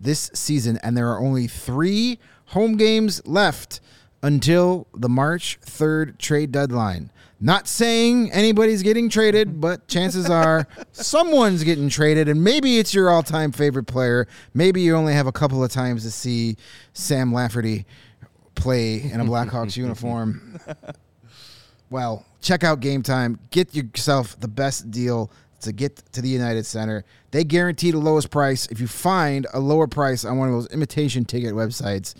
this 0.00 0.30
season, 0.34 0.78
and 0.82 0.96
there 0.96 1.08
are 1.10 1.20
only 1.20 1.46
three 1.46 2.18
home 2.46 2.76
games 2.76 3.22
left 3.26 3.80
until 4.22 4.86
the 4.94 5.08
March 5.08 5.58
3rd 5.64 6.18
trade 6.18 6.52
deadline. 6.52 7.10
Not 7.40 7.66
saying 7.66 8.30
anybody's 8.32 8.82
getting 8.82 9.08
traded, 9.08 9.60
but 9.62 9.88
chances 9.88 10.28
are 10.28 10.66
someone's 10.92 11.64
getting 11.64 11.88
traded, 11.88 12.28
and 12.28 12.42
maybe 12.42 12.78
it's 12.78 12.92
your 12.92 13.10
all 13.10 13.22
time 13.22 13.52
favorite 13.52 13.86
player. 13.86 14.26
Maybe 14.54 14.80
you 14.82 14.94
only 14.94 15.14
have 15.14 15.26
a 15.26 15.32
couple 15.32 15.62
of 15.62 15.70
times 15.70 16.02
to 16.04 16.10
see 16.10 16.56
Sam 16.92 17.32
Lafferty 17.32 17.86
play 18.54 19.02
in 19.02 19.20
a 19.20 19.24
Blackhawks 19.24 19.76
uniform. 19.76 20.58
Well, 21.88 22.24
check 22.40 22.62
out 22.62 22.80
Game 22.80 23.02
Time. 23.02 23.38
Get 23.50 23.74
yourself 23.74 24.38
the 24.38 24.48
best 24.48 24.90
deal 24.90 25.30
to 25.60 25.72
get 25.72 25.96
to 26.12 26.20
the 26.20 26.28
United 26.28 26.64
Center. 26.64 27.04
They 27.30 27.44
guarantee 27.44 27.90
the 27.90 27.98
lowest 27.98 28.30
price. 28.30 28.66
If 28.66 28.80
you 28.80 28.86
find 28.86 29.46
a 29.52 29.60
lower 29.60 29.86
price 29.86 30.24
on 30.24 30.38
one 30.38 30.48
of 30.48 30.54
those 30.54 30.68
imitation 30.68 31.24
ticket 31.24 31.54
websites, 31.54 32.14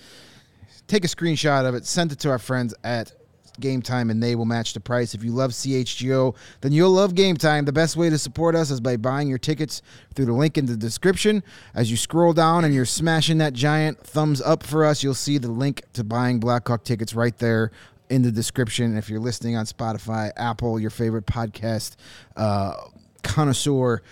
take 0.86 1.04
a 1.04 1.08
screenshot 1.08 1.66
of 1.66 1.74
it, 1.74 1.86
send 1.86 2.12
it 2.12 2.18
to 2.20 2.30
our 2.30 2.38
friends 2.38 2.74
at 2.84 3.12
Game 3.60 3.82
Time, 3.82 4.10
and 4.10 4.22
they 4.22 4.34
will 4.34 4.44
match 4.44 4.72
the 4.72 4.80
price. 4.80 5.14
If 5.14 5.22
you 5.22 5.32
love 5.32 5.50
CHGO, 5.52 6.34
then 6.60 6.72
you'll 6.72 6.90
love 6.90 7.14
Game 7.14 7.36
Time. 7.36 7.64
The 7.64 7.72
best 7.72 7.96
way 7.96 8.10
to 8.10 8.18
support 8.18 8.54
us 8.54 8.70
is 8.70 8.80
by 8.80 8.96
buying 8.96 9.28
your 9.28 9.38
tickets 9.38 9.82
through 10.14 10.26
the 10.26 10.32
link 10.32 10.58
in 10.58 10.66
the 10.66 10.76
description. 10.76 11.42
As 11.74 11.90
you 11.90 11.96
scroll 11.96 12.32
down 12.32 12.64
and 12.64 12.74
you're 12.74 12.84
smashing 12.84 13.38
that 13.38 13.52
giant 13.52 14.00
thumbs 14.00 14.40
up 14.40 14.62
for 14.62 14.84
us, 14.84 15.02
you'll 15.02 15.14
see 15.14 15.38
the 15.38 15.50
link 15.50 15.82
to 15.92 16.02
buying 16.02 16.40
Blackhawk 16.40 16.84
tickets 16.84 17.14
right 17.14 17.36
there 17.38 17.70
in 18.08 18.22
the 18.22 18.32
description. 18.32 18.96
If 18.96 19.08
you're 19.08 19.20
listening 19.20 19.56
on 19.56 19.66
Spotify, 19.66 20.32
Apple, 20.36 20.80
your 20.80 20.90
favorite 20.90 21.26
podcast 21.26 21.96
uh, 22.36 22.74
connoisseur, 23.22 24.02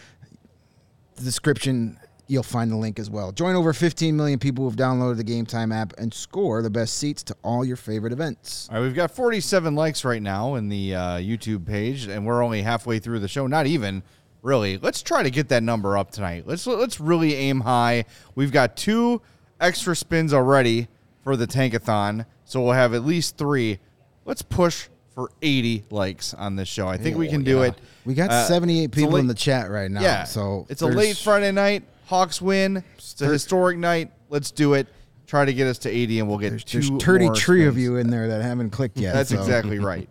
description, 1.23 1.99
you'll 2.27 2.42
find 2.42 2.71
the 2.71 2.77
link 2.77 2.99
as 2.99 3.11
well. 3.11 3.33
Join 3.33 3.55
over 3.57 3.73
15 3.73 4.16
million 4.16 4.38
people 4.38 4.64
who've 4.64 4.77
downloaded 4.77 5.16
the 5.16 5.25
Game 5.25 5.47
Time 5.47 5.73
app 5.73 5.92
and 5.99 6.12
score 6.12 6.62
the 6.62 6.71
best 6.71 6.94
seats 6.99 7.23
to 7.25 7.37
all 7.42 7.64
your 7.64 7.77
favorite 7.77 8.12
events. 8.12 8.68
All 8.71 8.77
right, 8.77 8.83
we've 8.83 8.94
got 8.94 9.11
47 9.11 9.75
likes 9.75 10.05
right 10.05 10.23
now 10.23 10.55
in 10.57 10.68
the 10.68 10.94
uh, 10.94 11.01
YouTube 11.18 11.66
page, 11.66 12.07
and 12.07 12.27
we're 12.27 12.42
only 12.42 12.62
halfway 12.62 12.99
through 12.99 13.21
the 13.21 13.29
show. 13.29 13.47
Not 13.47 13.66
even 13.66 14.03
really. 14.42 14.79
Let's 14.79 15.03
try 15.03 15.23
to 15.23 15.31
get 15.31 15.49
that 15.49 15.62
number 15.62 15.97
up 15.97 16.11
tonight. 16.11 16.44
Let's 16.47 16.66
let's 16.66 17.01
really 17.01 17.35
aim 17.35 17.61
high. 17.61 18.05
We've 18.35 18.53
got 18.53 18.77
two 18.77 19.21
extra 19.61 19.97
spins 19.97 20.33
already 20.33 20.88
for 21.25 21.37
the 21.37 21.47
tankathon, 21.47 22.25
so 22.44 22.62
we'll 22.62 22.73
have 22.73 22.94
at 22.94 23.05
least 23.05 23.37
three. 23.37 23.79
Let's 24.25 24.42
push 24.42 24.88
for 25.14 25.31
80 25.42 25.85
likes 25.90 26.33
on 26.35 26.55
this 26.55 26.68
show. 26.68 26.87
I 26.87 26.97
think 26.97 27.16
we 27.16 27.27
Oh, 27.27 27.31
can 27.33 27.42
do 27.42 27.57
yeah. 27.59 27.64
it. 27.64 27.75
We 28.09 28.14
got 28.14 28.31
Uh, 28.31 28.47
78 28.47 28.85
it's 28.85 28.97
a 28.97 29.01
people 29.01 29.16
in 29.16 29.27
the 29.27 29.35
chat 29.35 29.71
right 29.71 29.90
now. 29.90 30.01
Yeah. 30.01 30.25
So 30.25 30.64
it's 30.71 30.81
a 30.81 30.87
late 30.87 31.18
Friday 31.18 31.53
night. 31.53 31.83
Hawks 32.07 32.40
win. 32.40 32.83
It's 32.97 33.21
a 33.21 33.27
historic 33.27 33.77
night. 33.77 34.12
Let's 34.31 34.51
do 34.51 34.73
it. 34.73 34.87
Try 35.27 35.44
to 35.44 35.53
get 35.53 35.66
us 35.66 35.77
to 35.81 35.90
80, 35.90 36.21
and 36.21 36.29
we'll 36.29 36.38
get 36.38 36.49
There's, 36.49 36.64
two 36.64 36.81
there's 36.81 37.05
30 37.05 37.25
more 37.27 37.35
tree 37.35 37.66
of 37.66 37.77
you 37.77 37.97
in 37.97 38.09
there 38.09 38.29
that 38.29 38.40
haven't 38.40 38.71
clicked 38.71 38.97
yet. 38.97 39.12
That's 39.12 39.29
so. 39.29 39.38
exactly 39.38 39.79
right. 39.92 40.11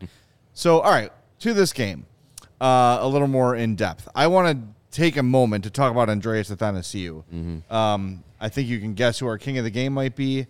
So, 0.53 0.79
all 0.79 0.91
right, 0.91 1.11
to 1.39 1.55
this 1.55 1.73
game, 1.73 2.05
uh, 2.61 2.99
a 3.01 3.07
little 3.07 3.27
more 3.27 3.55
in 3.55 3.75
depth. 3.75 4.07
I 4.13 4.27
want 4.27 4.55
to 4.55 4.95
take 4.95 5.17
a 5.17 5.23
moment 5.23 5.63
to 5.63 5.71
talk 5.71 5.91
about 5.91 6.07
Andreas 6.07 6.51
Athanasiou. 6.51 7.23
Um, 7.71 8.23
I 8.39 8.49
think 8.49 8.67
you 8.67 8.79
can 8.79 8.93
guess 8.93 9.17
who 9.17 9.25
our 9.25 9.39
king 9.39 9.57
of 9.57 9.63
the 9.63 9.71
game 9.71 9.93
might 9.93 10.15
be. 10.15 10.45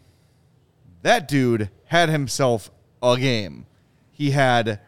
That 1.04 1.30
dude 1.30 1.70
had 1.86 2.10
himself 2.10 2.70
a 3.02 3.18
game. 3.18 3.68
He 4.12 4.32
had 4.32 4.82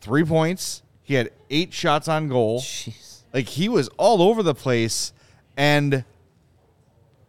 three 0.00 0.24
points. 0.24 0.82
He 1.02 1.12
had 1.12 1.30
eight 1.50 1.72
shots 1.72 2.08
on 2.08 2.28
goal. 2.28 2.60
Jeez. 2.60 3.22
Like 3.34 3.46
he 3.48 3.68
was 3.68 3.88
all 3.96 4.22
over 4.22 4.42
the 4.42 4.54
place, 4.54 5.12
and 5.56 6.04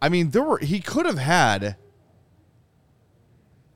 I 0.00 0.08
mean, 0.08 0.30
there 0.30 0.42
were 0.42 0.58
he 0.58 0.80
could 0.80 1.06
have 1.06 1.18
had 1.18 1.76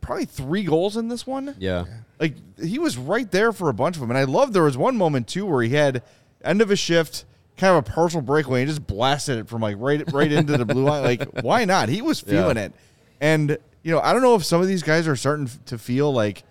probably 0.01 0.25
three 0.25 0.63
goals 0.65 0.97
in 0.97 1.09
this 1.09 1.27
one. 1.27 1.55
Yeah. 1.59 1.85
Like 2.19 2.35
he 2.61 2.79
was 2.79 2.97
right 2.97 3.31
there 3.31 3.53
for 3.53 3.69
a 3.69 3.75
bunch 3.75 3.97
of 3.97 4.01
them, 4.01 4.11
and 4.11 4.19
I 4.19 4.25
love 4.25 4.53
there 4.53 4.63
was 4.63 4.77
one 4.77 4.97
moment 4.97 5.29
too 5.29 5.47
where 5.47 5.63
he 5.63 5.71
had 5.71 6.03
end 6.43 6.63
of 6.63 6.71
a 6.71 6.77
shift, 6.77 7.25
kind 7.57 7.73
of 7.77 7.79
a 7.87 7.91
partial 7.91 8.23
breakaway, 8.23 8.63
and 8.63 8.69
just 8.69 8.87
blasted 8.87 9.39
it 9.39 9.49
from 9.49 9.61
like 9.63 9.77
right 9.79 10.03
right 10.13 10.33
into 10.33 10.57
the 10.57 10.65
blue 10.65 10.85
line. 10.85 11.03
Like 11.05 11.29
why 11.43 11.65
not? 11.65 11.89
He 11.89 12.03
was 12.03 12.21
feeling 12.21 12.57
Yeah. 12.57 12.65
it, 12.65 12.73
and 13.21 13.59
you 13.83 13.93
know 13.93 14.01
I 14.01 14.13
don't 14.13 14.23
know 14.23 14.35
if 14.35 14.45
some 14.45 14.61
of 14.63 14.67
these 14.69 14.83
guys 14.83 15.07
are 15.07 15.17
starting 15.17 15.49
to 15.67 15.77
feel 15.79 16.13
like, 16.13 16.43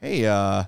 hey, 0.00 0.26
uh, 0.26 0.64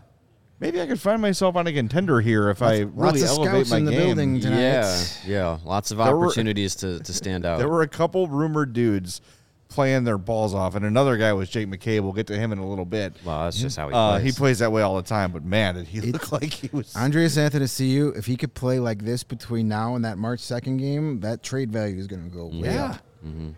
maybe 0.61 0.81
I 0.81 0.87
could 0.87 1.01
find 1.01 1.21
myself 1.23 1.57
on 1.57 1.67
a 1.67 1.73
contender 1.73 2.21
here 2.21 2.51
if 2.51 2.63
I 2.63 2.83
Lots 2.85 2.95
really 2.95 3.23
of 3.23 3.29
elevate 3.29 3.67
scouts 3.67 3.71
my 3.71 3.77
in 3.79 3.85
the 3.85 3.91
game. 3.93 4.01
building 4.07 4.41
tonight. 4.41 4.61
Yeah. 4.61 5.05
Yeah. 5.27 5.59
Lots 5.65 5.91
of 5.91 5.99
There 5.99 6.17
were- 6.17 6.27
opportunities 6.27 6.75
to, 6.77 6.99
to 7.01 7.13
stand 7.13 7.45
out. 7.47 7.59
There 7.59 7.69
were 7.69 7.83
a 7.83 7.89
couple 7.89 8.27
rumored 8.29 8.73
dudes 8.73 9.21
playing 9.69 10.05
their 10.05 10.17
balls 10.17 10.55
off, 10.55 10.77
and 10.77 10.85
another 10.87 11.17
guy 11.17 11.33
was 11.33 11.51
Jake 11.51 11.67
McCabe. 11.69 12.01
We'll 12.01 12.13
get 12.13 12.29
to 12.29 12.39
him 12.39 12.53
in 12.53 12.59
a 12.59 12.67
little 12.67 12.85
bit. 12.85 13.15
well, 13.25 13.45
that's 13.45 13.59
just 13.61 13.77
how 13.77 13.89
he 13.89 13.95
Uh, 13.95 14.11
plays. 14.13 14.23
he 14.25 14.33
plays 14.39 14.59
that 14.61 14.71
way 14.71 14.83
all 14.83 14.95
the 14.97 15.03
time, 15.03 15.33
but 15.33 15.45
man, 15.45 15.75
did 15.75 15.89
he 15.89 16.01
look 16.01 16.31
like 16.31 16.53
he 16.53 16.71
was. 16.73 16.95
Andreas 16.95 17.37
Athanasiou, 17.37 18.17
if 18.17 18.27
he 18.27 18.37
could 18.37 18.55
play 18.55 18.79
like 18.79 19.05
this 19.05 19.25
between 19.25 19.67
now 19.67 19.97
and 19.97 20.05
that 20.05 20.19
March 20.19 20.39
2nd 20.41 20.79
game, 20.79 21.19
that 21.21 21.43
trade 21.43 21.73
value 21.73 21.99
is 21.99 22.07
going 22.07 22.23
to 22.23 22.35
go 22.35 22.47
way 22.47 22.73
yeah, 22.73 22.85
up. 22.93 23.03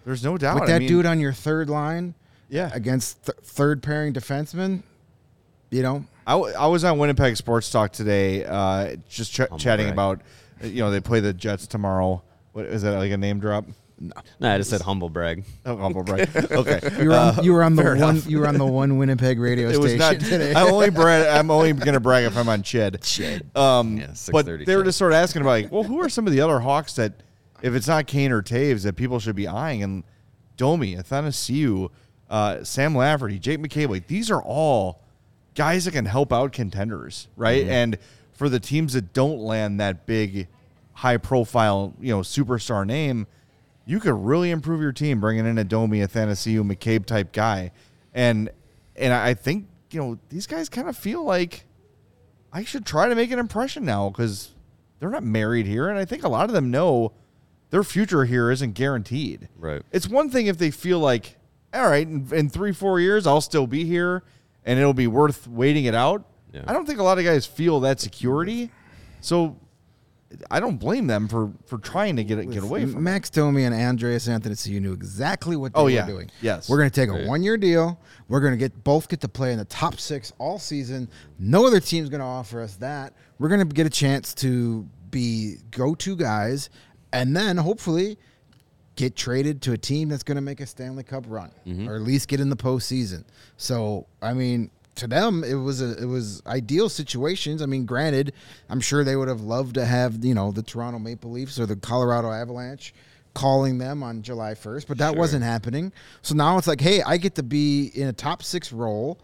there's 0.07 0.25
no 0.25 0.39
doubt. 0.39 0.55
With 0.61 0.71
I 0.71 0.73
that 0.73 0.79
mean, 0.81 0.89
dude 0.89 1.05
on 1.07 1.21
your 1.21 1.35
third 1.35 1.69
line 1.69 2.15
yeah. 2.49 2.71
against 2.73 3.27
th- 3.27 3.37
third 3.43 3.83
pairing 3.83 4.15
defenseman, 4.15 4.83
you 5.71 5.83
know, 5.83 6.05
I, 6.27 6.33
w- 6.33 6.55
I 6.55 6.67
was 6.67 6.85
on 6.85 6.99
Winnipeg 6.99 7.37
Sports 7.37 7.71
Talk 7.71 7.93
today, 7.93 8.45
uh, 8.45 8.97
just 9.09 9.33
ch- 9.33 9.41
chatting 9.59 9.87
brag. 9.87 9.93
about, 9.93 10.21
uh, 10.63 10.67
you 10.67 10.81
know, 10.83 10.91
they 10.91 11.01
play 11.01 11.21
the 11.21 11.33
Jets 11.33 11.67
tomorrow. 11.67 12.23
What 12.53 12.67
is 12.67 12.83
that 12.83 12.93
like 12.99 13.13
a 13.13 13.17
name 13.17 13.41
drop? 13.41 13.65
no, 14.01 14.13
I 14.53 14.59
just 14.59 14.71
said 14.71 14.81
humble 14.81 15.09
brag. 15.11 15.45
Oh, 15.67 15.77
humble 15.77 16.05
brag. 16.05 16.29
Okay, 16.53 16.81
you 17.03 17.09
were 17.09 17.15
on, 17.17 17.45
you 17.45 17.53
were 17.53 17.65
on 17.65 17.75
the 17.75 17.83
one 17.83 17.97
enough. 17.97 18.27
you 18.29 18.39
were 18.39 18.47
on 18.47 18.57
the 18.57 18.65
one 18.67 18.97
Winnipeg 18.97 19.41
radio 19.41 19.69
it 19.69 19.77
was 19.79 19.93
station 19.93 19.99
not. 19.99 20.21
today. 20.21 20.55
I 20.55 20.63
only 20.71 20.91
brag. 21.03 21.27
I'm 21.27 21.51
only 21.51 21.73
gonna 21.73 21.99
brag 22.01 22.25
if 22.25 22.37
I'm 22.37 22.49
on 22.49 22.63
Ched. 22.63 22.99
Ched. 23.01 23.57
Um, 23.59 23.97
Yeah, 23.99 24.07
but 24.31 24.47
6:30 24.47 24.67
they 24.67 24.77
were 24.77 24.85
just 24.85 24.99
sort 24.99 25.13
of 25.13 25.17
asking 25.17 25.43
about 25.43 25.51
like, 25.51 25.73
well, 25.73 25.83
who 25.83 26.01
are 26.01 26.09
some 26.09 26.27
of 26.29 26.33
the 26.33 26.41
other 26.41 26.61
Hawks 26.61 26.95
that, 26.95 27.13
if 27.61 27.75
it's 27.75 27.89
not 27.89 28.07
Kane 28.07 28.31
or 28.31 28.41
Toews, 28.43 28.85
that 28.85 28.95
people 28.95 29.19
should 29.19 29.35
be 29.37 29.49
eyeing? 29.49 29.83
And 29.83 30.05
Domi, 30.57 30.95
Athanasiou, 30.97 31.89
uh, 32.31 32.63
Sam 32.65 32.95
Lafferty, 32.95 33.39
Jake 33.41 33.59
McCabe, 33.61 33.89
like, 33.89 34.07
these 34.07 34.31
are 34.31 34.43
all 34.43 35.03
guys 35.59 35.87
that 35.87 35.91
can 35.91 36.05
help 36.05 36.33
out 36.33 36.53
contenders, 36.53 37.27
right? 37.37 37.63
Mm-hmm. 37.63 37.71
And 37.71 37.99
for 38.33 38.49
the 38.49 38.61
teams 38.61 38.93
that 38.93 39.13
don't 39.13 39.41
land 39.41 39.81
that 39.81 40.07
big, 40.07 40.47
high 40.93 41.17
profile, 41.17 41.95
you 42.01 42.15
know, 42.15 42.21
superstar 42.21 42.87
name, 42.87 43.27
you 43.85 43.99
could 43.99 44.15
really 44.15 44.53
improve 44.53 44.81
your 44.81 44.93
team 44.93 45.21
bringing 45.21 45.47
in 45.47 45.59
a 45.59 45.65
Domi, 45.65 45.99
Athanasiou, 45.99 46.63
McCabe 46.63 47.05
type 47.05 47.33
guy. 47.33 47.73
And 48.15 48.51
and 48.95 49.13
I 49.13 49.35
think, 49.35 49.67
you 49.91 50.01
know, 50.01 50.19
these 50.29 50.47
guys 50.47 50.69
kind 50.69 50.89
of 50.89 50.97
feel 50.97 51.25
like 51.25 51.65
I 52.53 52.63
should 52.63 52.87
try 52.87 53.09
to 53.09 53.17
make 53.17 53.33
an 53.33 53.41
impression 53.41 53.85
now 53.85 54.11
because 54.11 54.55
they're 55.01 55.11
not 55.11 55.25
married 55.25 55.67
here. 55.67 55.89
And 55.89 55.99
I 55.99 56.05
think 56.05 56.23
a 56.23 56.29
lot 56.29 56.45
of 56.45 56.53
them 56.53 56.71
know 56.71 57.13
their 57.71 57.83
future 57.83 58.27
here 58.27 58.53
isn't 58.53 58.75
guaranteed. 58.75 59.49
Right. 59.59 59.83
It's 59.91 60.07
one 60.09 60.31
thing 60.31 60.47
if 60.47 60.57
they 60.57 60.71
feel 60.71 61.01
like, 61.01 61.37
all 61.75 61.89
right, 61.89 62.07
in, 62.07 62.29
in 62.33 62.49
three, 62.49 62.73
four 62.73 63.01
years, 63.01 63.27
I'll 63.27 63.41
still 63.41 63.67
be 63.67 63.85
here 63.85 64.23
and 64.69 64.79
it'll 64.79 64.95
be 64.95 65.07
worth 65.09 65.49
waiting 65.49 65.87
it 65.87 65.95
out. 65.95 66.25
Yeah. 66.53 66.63
I 66.67 66.73
don't 66.73 66.87
think 66.87 67.01
a 67.01 67.03
lot 67.03 67.19
of 67.19 67.25
guys 67.25 67.45
feel 67.47 67.81
that 67.81 67.99
security. 68.01 68.71
So 69.21 69.57
I 70.51 70.61
don't 70.61 70.77
blame 70.77 71.07
them 71.07 71.27
for, 71.27 71.51
for 71.67 71.79
trying 71.79 72.17
to 72.17 72.25
get 72.25 72.39
it, 72.39 72.51
get 72.51 72.63
away 72.63 72.85
from. 72.85 73.03
Max 73.03 73.31
Domi 73.31 73.65
and 73.65 73.75
Andreas 73.75 74.29
Anthony 74.29 74.55
So 74.55 74.71
you 74.71 74.79
knew 74.81 74.93
exactly 74.93 75.57
what 75.57 75.73
they 75.73 75.81
Oh, 75.81 75.85
were 75.85 75.91
yeah. 75.91 76.07
doing. 76.07 76.31
Yes. 76.43 76.69
We're 76.69 76.77
going 76.79 76.91
to 76.91 76.95
take 77.01 77.09
a 77.09 77.13
Right. 77.13 77.27
one 77.27 77.43
year 77.43 77.57
deal. 77.57 77.99
We're 78.29 78.41
going 78.41 78.53
to 78.53 78.59
get 78.59 78.85
both 78.85 79.09
get 79.09 79.21
to 79.23 79.29
play 79.29 79.53
in 79.53 79.59
the 79.59 79.65
top 79.65 79.99
six 79.99 80.33
all 80.39 80.59
season. 80.59 81.09
No 81.39 81.67
other 81.67 81.81
team's 81.81 82.11
going 82.11 82.21
to 82.21 82.27
offer 82.27 82.61
us 82.61 82.77
that. 82.77 83.15
We're 83.39 83.49
going 83.49 83.67
to 83.67 83.75
get 83.75 83.87
a 83.87 83.91
chance 83.91 84.35
to 84.35 84.87
be 85.11 85.57
go 85.71 85.95
to 85.95 86.15
guys 86.15 86.69
and 87.13 87.35
then 87.35 87.57
hopefully 87.57 88.19
get 88.99 89.15
traded 89.15 89.63
to 89.63 89.73
a 89.73 89.79
team 89.79 90.09
that's 90.09 90.25
going 90.25 90.35
to 90.35 90.43
make 90.43 90.61
a 90.61 90.67
Stanley 90.67 91.05
Cup 91.05 91.25
run 91.29 91.53
mm-hmm. 91.65 91.89
or 91.89 91.95
at 91.95 92.03
least 92.03 92.27
get 92.27 92.41
in 92.41 92.51
the 92.51 92.57
postseason. 92.57 93.23
So, 93.57 94.07
I 94.21 94.35
mean, 94.35 94.73
to 94.97 95.07
them, 95.07 95.45
it 95.45 95.55
was 95.55 95.81
a 95.81 95.97
it 96.03 96.07
was 96.07 96.43
ideal 96.49 96.89
situations. 96.89 97.63
I 97.63 97.67
mean, 97.67 97.87
granted, 97.87 98.33
I'm 98.69 98.81
sure 98.81 99.05
they 99.05 99.15
would 99.15 99.29
have 99.29 99.41
loved 99.41 99.75
to 99.75 99.85
have 99.85 100.25
you 100.25 100.35
know 100.35 100.51
the 100.51 100.65
Toronto 100.65 100.99
Maple 100.99 101.31
Leafs 101.31 101.61
or 101.61 101.67
the 101.67 101.77
Colorado 101.77 102.33
Avalanche 102.33 102.93
calling 103.35 103.79
them 103.79 104.03
on 104.03 104.23
July 104.23 104.55
1st, 104.55 104.89
but 104.89 104.99
that 104.99 105.15
wasn't 105.15 105.45
happening. 105.45 105.93
So 106.23 106.35
now 106.35 106.59
it's 106.59 106.67
like, 106.67 106.81
hey, 106.81 107.03
I 107.03 107.19
get 107.19 107.37
to 107.37 107.45
be 107.45 107.87
in 107.95 108.09
a 108.09 108.13
top 108.13 108.43
six 108.43 108.73
role 108.73 109.21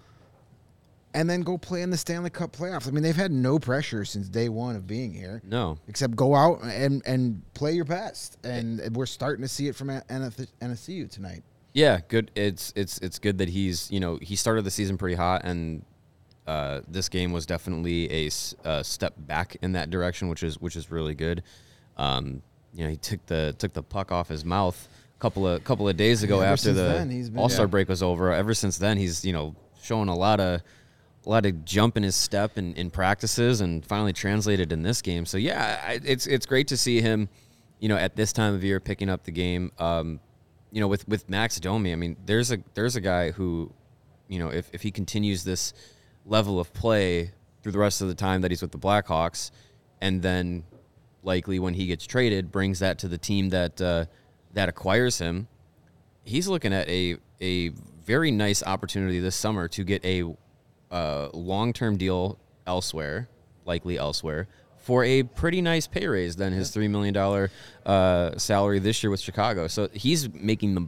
and 1.15 1.31
then 1.31 1.41
go 1.43 1.57
play 1.57 1.81
in 1.83 1.91
the 1.91 1.97
Stanley 1.97 2.29
Cup 2.31 2.55
playoffs. 2.55 2.87
I 2.89 2.91
mean, 2.91 3.03
they've 3.03 3.15
had 3.17 3.31
no 3.33 3.59
pressure 3.59 4.05
since 4.05 4.29
day 4.29 4.49
one 4.49 4.75
of 4.77 4.87
being 4.87 5.13
here 5.15 5.41
No. 5.49 5.79
except 5.89 6.15
go 6.17 6.35
out 6.35 6.63
and 6.65 7.03
and 7.07 7.41
play 7.55 7.73
your 7.73 7.85
best. 7.85 8.37
And 8.45 8.95
we're 8.97 9.07
starting 9.07 9.43
to 9.43 9.49
see 9.49 9.69
it 9.69 9.77
from 9.77 9.89
NSU 9.89 11.09
tonight. 11.11 11.43
Yeah, 11.73 12.01
good. 12.09 12.31
It's 12.35 12.73
it's 12.77 12.99
it's 12.99 13.19
good 13.19 13.39
that 13.39 13.49
he's 13.49 13.91
you 13.91 14.01
know 14.01 14.19
he 14.21 14.37
started 14.37 14.65
the 14.65 14.71
season 14.71 14.97
pretty 14.99 15.17
hot, 15.17 15.43
and 15.45 15.85
uh, 16.47 16.83
this 16.87 17.09
game 17.09 17.33
was 17.33 17.47
definitely 17.47 18.11
a 18.11 18.83
step 18.83 19.15
back 19.17 19.57
in 19.63 19.73
that 19.73 19.91
direction, 19.91 20.29
which 20.29 20.43
is 20.43 20.61
which 20.61 20.77
is 20.77 20.91
really 20.91 21.15
good. 21.15 21.43
Um, 21.97 22.43
you 22.75 22.85
know, 22.85 22.91
he 22.91 22.97
took 22.97 23.25
the 23.27 23.55
took 23.59 23.73
the 23.73 23.83
puck 23.83 24.13
off 24.13 24.29
his 24.29 24.45
mouth 24.45 24.89
a 25.17 25.21
couple 25.21 25.47
of 25.47 25.63
couple 25.65 25.89
of 25.89 25.97
days 25.97 26.23
ago 26.23 26.41
Yeah, 26.43 26.53
after 26.53 26.73
the 26.73 26.83
then, 26.83 27.11
he's 27.11 27.31
been- 27.31 27.41
All 27.41 27.49
Star 27.49 27.67
Yeah. 27.67 27.71
break 27.71 27.89
was 27.89 28.03
over. 28.03 28.33
Ever 28.33 28.55
since 28.55 28.79
then, 28.79 28.97
he's 28.97 29.25
you 29.25 29.33
know 29.33 29.55
showing 29.83 30.09
a 30.09 30.15
lot 30.17 30.39
of 30.41 30.61
a 31.27 31.31
lot 31.31 31.47
of 31.47 31.65
jump 31.65 31.97
in 31.97 32.03
his 32.03 32.17
step 32.17 32.59
in, 32.59 32.75
in 32.75 32.91
practices, 32.91 33.61
and 33.61 33.85
finally 33.85 34.13
translated 34.13 34.73
in 34.73 34.83
this 34.83 35.03
game. 35.03 35.27
So 35.27 35.39
yeah, 35.39 35.81
I, 35.87 36.01
it's 36.05 36.27
it's 36.27 36.47
great 36.47 36.69
to 36.69 36.77
see 36.77 37.01
him, 37.01 37.29
you 37.79 37.89
know, 37.89 37.97
at 37.97 38.17
this 38.17 38.33
time 38.33 38.55
of 38.55 38.63
year 38.63 38.81
picking 38.81 39.09
up 39.09 39.25
the 39.25 39.33
game. 39.33 39.73
Um, 39.79 40.21
you 40.71 40.81
know, 40.81 40.89
with 40.89 41.07
with 41.09 41.29
Max 41.29 41.59
Domi, 41.61 41.93
I 41.93 41.97
mean, 41.97 42.17
there's 42.27 42.51
a 42.53 42.59
there's 42.75 42.97
a 42.97 43.01
guy 43.01 43.31
who, 43.31 43.73
you 44.29 44.39
know, 44.39 44.49
if 44.49 44.69
if 44.73 44.83
he 44.83 44.91
continues 44.91 45.45
this 45.45 45.73
level 46.27 46.59
of 46.59 46.73
play 46.73 47.33
through 47.63 47.73
the 47.73 47.79
rest 47.79 48.03
of 48.03 48.09
the 48.09 48.15
time 48.15 48.43
that 48.43 48.51
he's 48.51 48.61
with 48.61 48.73
the 48.73 48.79
Blackhawks, 48.79 49.51
and 50.01 50.21
then 50.21 50.65
likely 51.23 51.59
when 51.59 51.75
he 51.75 51.87
gets 51.87 52.07
traded, 52.07 52.53
brings 52.53 52.81
that 52.81 52.99
to 52.99 53.09
the 53.09 53.19
team 53.19 53.51
that 53.51 53.81
uh, 53.81 54.05
that 54.53 54.69
acquires 54.69 55.19
him, 55.19 55.49
he's 56.25 56.49
looking 56.49 56.73
at 56.73 56.89
a 56.89 57.17
a 57.41 57.69
very 58.05 58.31
nice 58.31 58.63
opportunity 58.63 59.19
this 59.19 59.37
summer 59.37 59.69
to 59.69 59.85
get 59.85 60.05
a 60.05 60.25
uh, 60.95 61.29
long 61.35 61.73
term 61.73 61.97
deal 61.97 62.39
elsewhere, 62.67 63.29
likely 63.67 63.99
elsewhere, 63.99 64.47
for 64.79 65.05
a 65.05 65.25
pretty 65.25 65.61
nice 65.61 65.87
pay 65.87 66.07
raise 66.07 66.37
than 66.37 66.53
his 66.53 66.71
three 66.71 66.89
million 66.89 67.13
dollar 67.13 67.51
uh, 67.85 68.39
salary 68.39 68.79
this 68.79 69.03
year 69.03 69.11
with 69.11 69.21
Chicago. 69.21 69.67
So 69.67 69.89
he's 69.93 70.33
making 70.33 70.75
the 70.77 70.87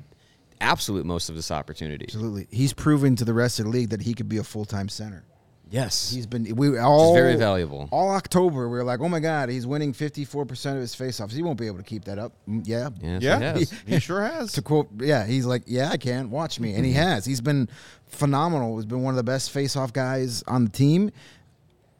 absolute 0.60 1.04
most 1.04 1.28
of 1.28 1.34
this 1.34 1.50
opportunity. 1.50 2.04
Absolutely, 2.04 2.46
he's 2.50 2.72
proven 2.72 3.16
to 3.16 3.24
the 3.24 3.34
rest 3.34 3.58
of 3.58 3.66
the 3.66 3.72
league 3.72 3.90
that 3.90 4.02
he 4.02 4.14
could 4.14 4.28
be 4.28 4.38
a 4.38 4.44
full 4.44 4.64
time 4.64 4.88
center. 4.88 5.24
Yes, 5.68 6.12
He's 6.12 6.26
been 6.26 6.54
we 6.54 6.78
all 6.78 7.12
very 7.12 7.34
valuable. 7.34 7.88
All 7.90 8.10
October, 8.10 8.68
we 8.68 8.76
were 8.76 8.84
like, 8.84 9.00
oh 9.00 9.08
my 9.08 9.18
god, 9.18 9.48
he's 9.48 9.66
winning 9.66 9.92
fifty 9.92 10.24
four 10.24 10.44
percent 10.46 10.76
of 10.76 10.80
his 10.80 10.94
faceoffs. 10.94 11.32
He 11.32 11.42
won't 11.42 11.58
be 11.58 11.66
able 11.66 11.78
to 11.78 11.82
keep 11.84 12.04
that 12.04 12.18
up. 12.20 12.32
Mm, 12.48 12.62
Yeah, 12.66 12.90
Yes, 13.02 13.20
he 13.22 13.26
Yeah, 13.26 13.38
has. 13.38 13.74
he 13.86 13.98
sure 13.98 14.22
has. 14.22 14.52
To 14.52 14.62
quote, 14.62 14.88
yeah, 15.00 15.26
he's 15.26 15.44
like, 15.44 15.64
yeah, 15.66 15.90
I 15.90 15.96
can't 15.96 16.30
watch 16.30 16.60
me, 16.60 16.74
and 16.74 16.84
he 16.86 16.92
has. 17.06 17.24
He's 17.24 17.40
been 17.40 17.68
phenomenal. 18.06 18.76
He's 18.76 18.86
been 18.86 19.02
one 19.02 19.12
of 19.12 19.16
the 19.16 19.24
best 19.24 19.50
face-off 19.50 19.92
guys 19.92 20.44
on 20.46 20.66
the 20.66 20.70
team, 20.70 21.10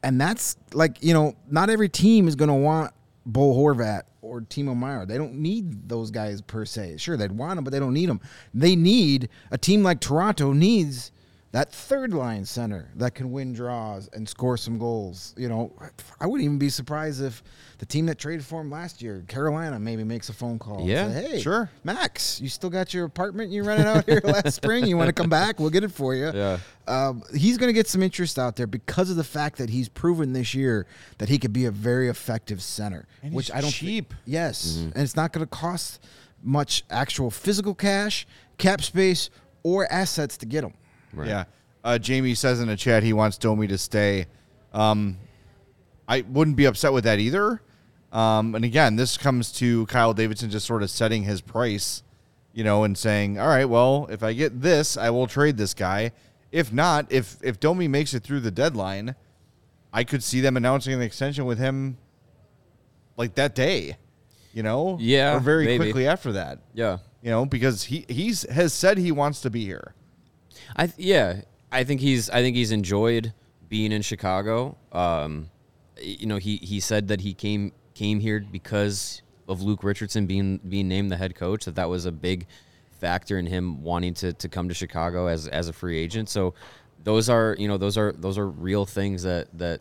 and 0.03 0.21
that's 0.21 0.57
like 0.73 1.03
you 1.03 1.13
know, 1.13 1.35
not 1.51 1.69
every 1.69 1.89
team 1.89 2.29
is 2.29 2.37
going 2.37 2.49
to 2.51 2.55
want 2.55 2.93
Bo 3.27 3.53
Horvat 3.53 4.03
or 4.23 4.43
Timo 4.43 4.77
Meier. 4.77 5.07
They 5.07 5.19
don't 5.19 5.35
need 5.35 5.89
those 5.89 6.13
guys 6.13 6.41
per 6.41 6.65
se. 6.65 6.99
Sure, 6.99 7.17
they'd 7.17 7.33
want 7.33 7.57
them, 7.57 7.65
but 7.65 7.73
they 7.73 7.81
don't 7.81 7.95
need 7.95 8.09
them. 8.09 8.21
They 8.55 8.77
need 8.77 9.29
a 9.51 9.59
team 9.59 9.83
like 9.83 9.99
Toronto 10.01 10.53
needs 10.53 11.11
that 11.57 11.73
third 11.73 12.13
line 12.13 12.45
center 12.45 12.91
that 12.97 13.15
can 13.15 13.33
win 13.33 13.55
draws 13.55 14.11
and 14.13 14.29
score 14.29 14.59
some 14.59 14.77
goals. 14.79 15.33
You 15.39 15.49
know, 15.49 15.73
I 16.21 16.27
wouldn't 16.27 16.45
even 16.45 16.59
be 16.59 16.69
surprised 16.69 17.23
if 17.23 17.43
the 17.79 17.87
team 17.87 18.05
that 18.07 18.19
traded 18.19 18.45
for 18.45 18.61
him 18.61 18.71
last 18.71 19.01
year, 19.01 19.25
Carolina, 19.27 19.79
maybe 19.79 20.05
makes 20.05 20.29
a 20.29 20.35
phone 20.35 20.59
call. 20.59 20.81
and 20.81 20.87
Yeah, 20.87 21.11
say, 21.11 21.29
hey, 21.31 21.41
sure. 21.41 21.71
Max, 21.83 22.43
you 22.43 22.51
still 22.51 22.69
got 22.69 22.93
your 22.93 23.07
apartment 23.07 23.51
you 23.51 23.63
rented 23.63 23.87
out 23.87 24.05
here 24.05 24.21
last 24.23 24.53
spring? 24.63 24.87
You 24.87 24.99
want 24.99 25.09
to 25.09 25.15
come 25.15 25.31
back? 25.31 25.59
We'll 25.59 25.71
get 25.71 25.83
it 25.83 25.93
for 25.93 26.15
you. 26.15 26.31
Yeah. 26.35 26.59
Um, 26.87 27.23
he's 27.35 27.57
going 27.57 27.69
to 27.71 27.73
get 27.73 27.89
some 27.89 28.03
interest 28.03 28.39
out 28.39 28.57
there 28.57 28.67
because 28.67 29.09
of 29.09 29.17
the 29.17 29.25
fact 29.25 29.57
that 29.57 29.71
he's 29.71 29.89
proven 29.89 30.35
this 30.35 30.55
year 30.55 30.87
that 31.17 31.31
he 31.31 31.39
could 31.39 31.55
be 31.55 31.65
a 31.65 31.71
very 31.71 32.09
effective 32.11 32.61
center, 32.63 33.09
And 33.23 33.33
which 33.33 33.47
he's 33.47 33.55
I 33.57 33.63
don't 33.63 33.71
thi- 33.73 33.87
cheap. 33.87 34.13
yes, 34.27 34.77
and 34.77 34.95
it's 34.97 35.17
not 35.17 35.33
going 35.33 35.47
to 35.47 35.51
cost 35.51 36.05
much 36.43 36.85
actual 36.91 37.31
physical 37.31 37.75
cash, 37.75 38.27
cap 38.59 38.83
space, 38.83 39.31
or 39.63 39.91
assets 39.91 40.37
to 40.37 40.45
get 40.47 40.63
him. 40.63 40.75
Right. 41.17 41.29
Yeah. 41.29 41.45
Uh, 41.83 41.99
Jamie 41.99 42.35
says 42.35 42.61
in 42.61 42.69
the 42.69 42.77
chat 42.77 43.03
he 43.03 43.13
wants 43.13 43.39
Domi 43.39 43.67
to 43.69 43.79
stay. 43.79 44.27
Um, 44.73 45.19
I 46.09 46.21
wouldn't 46.23 46.57
be 46.57 46.65
upset 46.67 46.93
with 46.93 47.05
that 47.05 47.19
either. 47.19 47.61
Um, 48.13 48.55
and 48.55 48.65
again, 48.65 48.97
this 48.97 49.17
comes 49.17 49.53
to 49.53 49.87
Kyle 49.87 50.15
Davidson 50.15 50.51
just 50.51 50.67
sort 50.67 50.83
of 50.83 50.91
setting 50.91 51.25
his 51.25 51.41
price, 51.41 52.03
you 52.53 52.65
know, 52.65 52.85
and 52.85 52.97
saying, 52.97 53.39
"All 53.39 53.49
right, 53.49 53.65
well, 53.65 54.07
if 54.11 54.23
I 54.23 54.33
get 54.33 54.61
this, 54.63 54.97
I 54.97 55.11
will 55.11 55.27
trade 55.27 55.57
this 55.57 55.75
guy. 55.75 56.13
If 56.53 56.73
not, 56.73 57.11
if 57.11 57.37
if 57.43 57.59
Domi 57.61 57.89
makes 57.89 58.15
it 58.15 58.23
through 58.23 58.41
the 58.41 58.51
deadline, 58.53 59.15
I 59.93 60.05
could 60.05 60.23
see 60.23 60.41
them 60.41 60.57
announcing 60.57 60.93
an 60.95 61.03
extension 61.03 61.45
with 61.45 61.59
him 61.59 61.99
like 63.17 63.35
that 63.35 63.55
day, 63.55 63.97
you 64.53 64.63
know, 64.63 64.97
Yeah, 65.01 65.37
or 65.37 65.41
very 65.41 65.65
maybe. 65.65 65.85
quickly 65.85 66.07
after 66.07 66.33
that, 66.33 66.61
Yeah. 66.75 66.99
you 67.23 67.31
know, 67.31 67.45
because 67.47 67.85
he 67.85 68.05
he's 68.09 68.49
has 68.51 68.73
said 68.73 68.99
he 68.99 69.11
wants 69.13 69.41
to 69.43 69.51
be 69.51 69.65
here. 69.65 69.95
I 70.75 70.87
th- 70.87 70.99
yeah, 70.99 71.43
I 71.71 71.85
think 71.85 72.01
he's 72.01 72.31
I 72.31 72.43
think 72.43 72.57
he's 72.57 72.73
enjoyed 72.73 73.33
being 73.69 73.93
in 73.93 74.03
Chicago. 74.03 74.77
Um, 74.93 75.51
you 76.01 76.27
know, 76.27 76.37
he 76.37 76.57
he 76.57 76.81
said 76.81 77.09
that 77.09 77.21
he 77.21 77.35
came 77.35 77.73
came 77.95 78.21
here 78.21 78.41
because 78.41 79.23
of 79.49 79.63
Luke 79.63 79.83
Richardson 79.83 80.27
being 80.27 80.59
being 80.59 80.89
named 80.89 81.11
the 81.11 81.17
head 81.17 81.35
coach. 81.35 81.65
That 81.65 81.77
that 81.77 81.89
was 81.89 82.07
a 82.07 82.13
big 82.13 82.47
factor 83.01 83.39
in 83.39 83.47
him 83.47 83.83
wanting 83.83 84.15
to 84.15 84.33
to 84.33 84.49
come 84.49 84.69
to 84.69 84.75
Chicago 84.75 85.27
as 85.27 85.47
as 85.49 85.69
a 85.69 85.73
free 85.73 85.99
agent. 85.99 86.29
So 86.29 86.55
those 87.03 87.29
are 87.29 87.57
you 87.59 87.69
know 87.69 87.79
those 87.79 87.97
are 87.97 88.13
those 88.13 88.39
are 88.39 88.47
real 88.49 88.85
things 88.85 89.23
that 89.23 89.49
that 89.59 89.81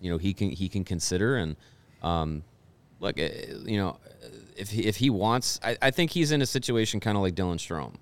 you 0.00 0.10
know 0.10 0.18
he 0.18 0.34
can 0.34 0.50
he 0.50 0.68
can 0.68 0.84
consider 0.84 1.36
and 1.36 1.56
um, 2.02 2.42
look 3.00 3.18
uh, 3.18 3.28
you 3.64 3.78
know 3.78 3.98
if 4.56 4.70
he, 4.70 4.84
if 4.84 4.96
he 4.96 5.08
wants 5.08 5.60
I, 5.62 5.76
I 5.80 5.90
think 5.90 6.10
he's 6.10 6.32
in 6.32 6.42
a 6.42 6.46
situation 6.46 7.00
kind 7.00 7.16
of 7.16 7.22
like 7.22 7.34
Dylan 7.34 7.56
Strome 7.56 7.94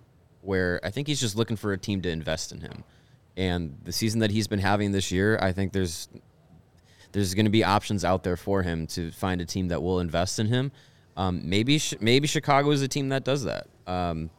where 0.43 0.81
I 0.83 0.91
think 0.91 1.09
he's 1.09 1.21
just 1.21 1.37
looking 1.37 1.57
for 1.57 1.73
a 1.73 1.79
team 1.79 2.03
to 2.03 2.11
invest 2.11 2.53
in 2.53 2.61
him 2.61 2.85
and 3.37 3.79
the 3.85 3.93
season 3.93 4.21
that 4.21 4.31
he's 4.31 4.47
been 4.47 4.59
having 4.59 4.93
this 4.93 5.11
year 5.11 5.39
I 5.41 5.53
think 5.53 5.73
there's 5.73 6.09
there's 7.13 7.35
going 7.35 7.47
to 7.47 7.51
be 7.51 7.65
options 7.65 8.05
out 8.05 8.23
there 8.23 8.37
for 8.37 8.63
him 8.63 8.87
to 8.89 9.11
find 9.11 9.41
a 9.41 9.45
team 9.45 9.69
that 9.69 9.83
will 9.83 10.01
invest 10.01 10.39
in 10.39 10.47
him 10.47 10.73
um, 11.17 11.43
maybe 11.45 11.81
maybe 12.01 12.27
Chicago 12.27 12.71
is 12.71 12.83
a 12.83 12.89
team 12.89 13.09
that 13.09 13.25
does 13.25 13.45
that 13.45 13.67
um, 13.87 14.31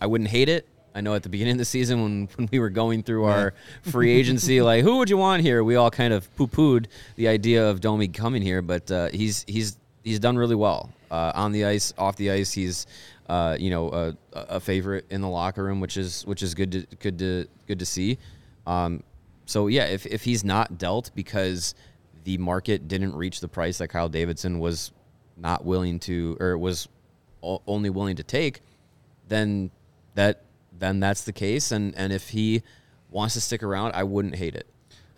I 0.00 0.06
wouldn't 0.06 0.30
hate 0.30 0.48
it. 0.48 0.66
I 0.94 1.02
know 1.02 1.14
at 1.14 1.22
the 1.22 1.28
beginning 1.28 1.52
of 1.52 1.58
the 1.58 1.64
season 1.64 2.02
when, 2.02 2.28
when 2.36 2.48
we 2.50 2.58
were 2.58 2.70
going 2.70 3.02
through 3.02 3.24
our 3.24 3.54
free 3.82 4.10
agency, 4.10 4.62
like 4.62 4.82
who 4.82 4.98
would 4.98 5.10
you 5.10 5.16
want 5.16 5.42
here? 5.42 5.62
We 5.62 5.76
all 5.76 5.90
kind 5.90 6.12
of 6.12 6.34
poo 6.36 6.46
pooed 6.48 6.86
the 7.16 7.28
idea 7.28 7.68
of 7.68 7.80
Domi 7.80 8.08
coming 8.08 8.42
here, 8.42 8.62
but 8.62 8.90
uh, 8.90 9.08
he's 9.08 9.44
he's 9.46 9.76
he's 10.02 10.18
done 10.18 10.36
really 10.36 10.56
well 10.56 10.90
uh, 11.10 11.32
on 11.34 11.52
the 11.52 11.64
ice, 11.64 11.92
off 11.98 12.16
the 12.16 12.30
ice. 12.30 12.52
He's 12.52 12.86
uh, 13.30 13.56
you 13.60 13.70
know 13.70 13.90
a, 13.90 14.16
a 14.32 14.58
favorite 14.58 15.06
in 15.08 15.20
the 15.20 15.28
locker 15.28 15.62
room, 15.62 15.80
which 15.80 15.96
is 15.96 16.26
which 16.26 16.42
is 16.42 16.52
good 16.52 16.72
to 16.72 16.86
good 16.98 17.18
to 17.20 17.46
good 17.68 17.78
to 17.78 17.86
see. 17.86 18.18
Um, 18.66 19.04
so 19.46 19.68
yeah, 19.68 19.84
if 19.84 20.04
if 20.04 20.24
he's 20.24 20.42
not 20.42 20.78
dealt 20.78 21.12
because 21.14 21.76
the 22.24 22.38
market 22.38 22.88
didn't 22.88 23.14
reach 23.14 23.40
the 23.40 23.46
price 23.46 23.78
that 23.78 23.88
Kyle 23.88 24.08
Davidson 24.08 24.58
was 24.58 24.90
not 25.36 25.64
willing 25.64 26.00
to 26.00 26.36
or 26.40 26.58
was 26.58 26.88
only 27.42 27.88
willing 27.88 28.16
to 28.16 28.24
take, 28.24 28.62
then 29.28 29.70
that 30.16 30.42
then 30.76 30.98
that's 30.98 31.22
the 31.22 31.32
case. 31.32 31.70
And 31.70 31.94
and 31.94 32.12
if 32.12 32.30
he 32.30 32.62
wants 33.10 33.34
to 33.34 33.40
stick 33.40 33.62
around, 33.62 33.92
I 33.92 34.02
wouldn't 34.02 34.34
hate 34.34 34.56
it. 34.56 34.66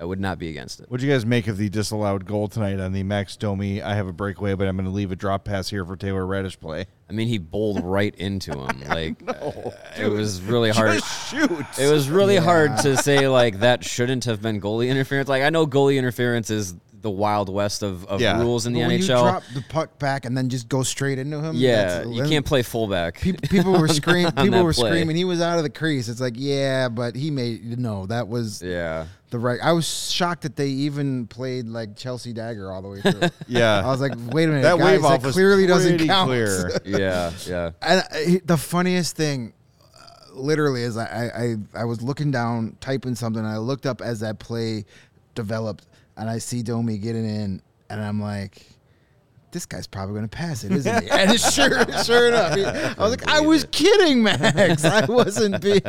I 0.02 0.04
would 0.04 0.18
not 0.18 0.36
be 0.36 0.48
against 0.50 0.80
it. 0.80 0.90
What 0.90 0.98
do 0.98 1.06
you 1.06 1.12
guys 1.12 1.24
make 1.24 1.46
of 1.46 1.56
the 1.56 1.68
disallowed 1.68 2.26
goal 2.26 2.48
tonight 2.48 2.80
on 2.80 2.92
the 2.92 3.04
Max 3.04 3.36
Domi? 3.36 3.80
I 3.80 3.94
have 3.94 4.08
a 4.08 4.12
breakaway, 4.12 4.54
but 4.54 4.66
I'm 4.66 4.74
going 4.76 4.84
to 4.88 4.90
leave 4.90 5.12
a 5.12 5.16
drop 5.16 5.44
pass 5.44 5.68
here 5.70 5.84
for 5.84 5.96
Taylor 5.96 6.24
Raddysh 6.24 6.58
play. 6.58 6.86
I 7.08 7.12
mean, 7.12 7.28
he 7.28 7.38
bowled 7.38 7.84
right 7.84 8.12
into 8.16 8.50
him. 8.58 8.82
Like 8.88 9.14
uh, 9.28 9.70
it 9.96 10.08
was 10.08 10.40
really 10.42 10.70
hard. 10.70 10.94
Just 10.94 11.30
shoot. 11.30 11.50
It 11.80 11.90
was 11.92 12.10
really 12.10 12.36
hard 12.36 12.78
to 12.78 12.96
say 12.96 13.28
like 13.28 13.60
that 13.60 13.84
shouldn't 13.84 14.24
have 14.24 14.42
been 14.42 14.60
goalie 14.60 14.88
interference. 14.88 15.28
Like 15.28 15.44
I 15.44 15.50
know 15.50 15.66
goalie 15.68 15.98
interference 15.98 16.50
is 16.50 16.74
the 17.00 17.10
wild 17.10 17.48
west 17.48 17.82
of, 17.84 18.04
of 18.06 18.20
Yeah. 18.20 18.40
rules 18.40 18.66
in 18.66 18.72
the 18.72 18.80
But 18.82 18.90
NHL. 18.90 19.00
you 19.00 19.06
drop 19.06 19.42
the 19.54 19.64
puck 19.68 19.98
back 19.98 20.24
and 20.24 20.36
then 20.36 20.48
just 20.48 20.68
go 20.68 20.82
straight 20.82 21.18
into 21.18 21.40
him, 21.40 21.56
yeah, 21.56 21.84
that's- 21.98 22.06
you 22.14 22.22
can't 22.24 22.46
play 22.46 22.62
fullback. 22.62 23.20
Pe- 23.20 23.32
people 23.32 23.72
were 23.72 23.88
screaming. 24.02 24.32
People 24.32 24.62
were 24.64 24.72
play. 24.72 24.90
screaming. 24.90 25.16
He 25.16 25.24
was 25.24 25.40
out 25.40 25.58
of 25.58 25.64
the 25.64 25.70
crease. 25.70 26.08
It's 26.08 26.20
like, 26.20 26.34
yeah, 26.36 26.88
but 26.88 27.14
he 27.16 27.30
made 27.30 27.78
no. 27.78 28.06
That 28.06 28.28
was 28.28 28.62
yeah. 28.62 29.06
The 29.32 29.38
right. 29.40 29.58
I 29.60 29.72
was 29.72 29.86
shocked 30.12 30.42
that 30.42 30.54
they 30.54 30.68
even 30.68 31.26
played 31.26 31.66
like 31.66 31.96
Chelsea 31.96 32.32
Dagger 32.32 32.70
all 32.70 32.80
the 32.82 32.88
way 32.88 33.00
through. 33.00 33.28
Yeah. 33.48 33.80
I 33.84 33.86
was 33.86 34.00
like, 34.00 34.12
wait 34.30 34.44
a 34.44 34.48
minute, 34.48 34.62
That 34.62 34.78
guys, 34.78 34.84
wave 34.84 35.02
that 35.02 35.08
off 35.08 35.24
was 35.24 35.34
clearly 35.34 35.66
doesn't 35.66 35.98
count. 36.06 36.28
clear. 36.28 36.70
Yeah, 36.84 37.32
yeah. 37.46 37.70
And 37.82 38.04
I, 38.12 38.40
the 38.44 38.56
funniest 38.56 39.16
thing, 39.16 39.52
uh, 39.82 40.34
literally, 40.34 40.82
is 40.82 40.96
I, 40.96 41.04
I 41.06 41.42
I 41.42 41.56
I 41.82 41.84
was 41.84 42.00
looking 42.02 42.30
down, 42.30 42.76
typing 42.80 43.14
something, 43.16 43.42
and 43.42 43.52
I 43.52 43.56
looked 43.56 43.86
up 43.86 44.00
as 44.00 44.20
that 44.20 44.38
play 44.38 44.84
developed, 45.34 45.86
and 46.16 46.30
I 46.30 46.38
see 46.38 46.62
Domi 46.62 46.98
getting 46.98 47.24
in, 47.24 47.60
and 47.90 48.00
I'm 48.00 48.20
like. 48.20 48.66
This 49.52 49.66
guy's 49.66 49.86
probably 49.86 50.14
going 50.14 50.28
to 50.28 50.34
pass 50.36 50.64
it, 50.64 50.72
isn't 50.72 51.04
he? 51.04 51.10
And 51.12 51.30
it's 51.30 51.52
sure, 51.54 51.70
sure 52.04 52.28
enough, 52.28 52.56
he- 52.56 52.64
I 52.64 52.94
was 52.98 53.10
like, 53.10 53.28
I 53.28 53.40
was 53.40 53.64
kidding, 53.70 54.22
Max. 54.22 54.84
I 54.84 55.04
wasn't 55.04 55.60
being. 55.60 55.82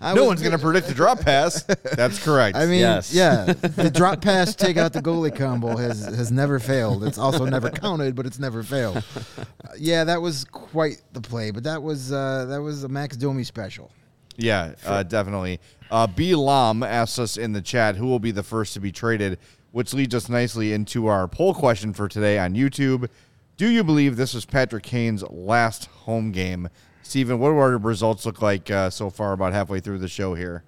I 0.00 0.12
no 0.14 0.22
was 0.22 0.28
one's 0.28 0.40
going 0.42 0.52
to 0.52 0.58
predict 0.58 0.90
a 0.90 0.94
drop 0.94 1.20
pass. 1.20 1.62
That's 1.62 2.22
correct. 2.22 2.56
I 2.56 2.66
mean, 2.66 2.80
Yes. 2.80 3.14
yeah, 3.14 3.44
the 3.44 3.90
drop 3.90 4.20
pass, 4.20 4.54
take 4.56 4.76
out 4.76 4.92
the 4.92 5.00
goalie 5.00 5.34
combo 5.34 5.76
has 5.76 6.04
has 6.04 6.30
never 6.32 6.58
failed. 6.58 7.04
It's 7.04 7.16
also 7.18 7.44
never 7.44 7.70
counted, 7.70 8.14
but 8.16 8.26
it's 8.26 8.38
never 8.40 8.62
failed. 8.62 9.04
Uh, 9.36 9.42
yeah, 9.78 10.04
that 10.04 10.20
was 10.20 10.44
quite 10.44 11.00
the 11.12 11.20
play, 11.20 11.50
but 11.52 11.62
that 11.64 11.82
was 11.82 12.12
uh, 12.12 12.46
that 12.46 12.60
was 12.60 12.84
a 12.84 12.88
Max 12.88 13.16
Domi 13.16 13.44
special. 13.44 13.90
Yeah, 14.36 14.74
uh, 14.84 15.04
definitely. 15.04 15.60
Uh, 15.90 16.08
B. 16.08 16.34
Lam 16.34 16.82
asks 16.82 17.20
us 17.20 17.36
in 17.36 17.52
the 17.52 17.62
chat 17.62 17.94
who 17.94 18.06
will 18.06 18.18
be 18.18 18.32
the 18.32 18.42
first 18.42 18.74
to 18.74 18.80
be 18.80 18.90
traded, 18.90 19.38
which 19.74 19.92
leads 19.92 20.14
us 20.14 20.28
nicely 20.28 20.72
into 20.72 21.08
our 21.08 21.26
poll 21.26 21.52
question 21.52 21.92
for 21.92 22.06
today 22.06 22.38
on 22.38 22.54
YouTube. 22.54 23.08
Do 23.56 23.68
you 23.68 23.82
believe 23.82 24.14
this 24.14 24.32
is 24.32 24.44
Patrick 24.44 24.84
Kane's 24.84 25.24
last 25.24 25.86
home 25.86 26.30
game? 26.30 26.68
Steven, 27.02 27.40
what 27.40 27.48
do 27.48 27.58
our 27.58 27.76
results 27.78 28.24
look 28.24 28.40
like 28.40 28.70
uh, 28.70 28.88
so 28.88 29.10
far 29.10 29.32
about 29.32 29.52
halfway 29.52 29.80
through 29.80 29.98
the 29.98 30.06
show 30.06 30.34
here? 30.34 30.62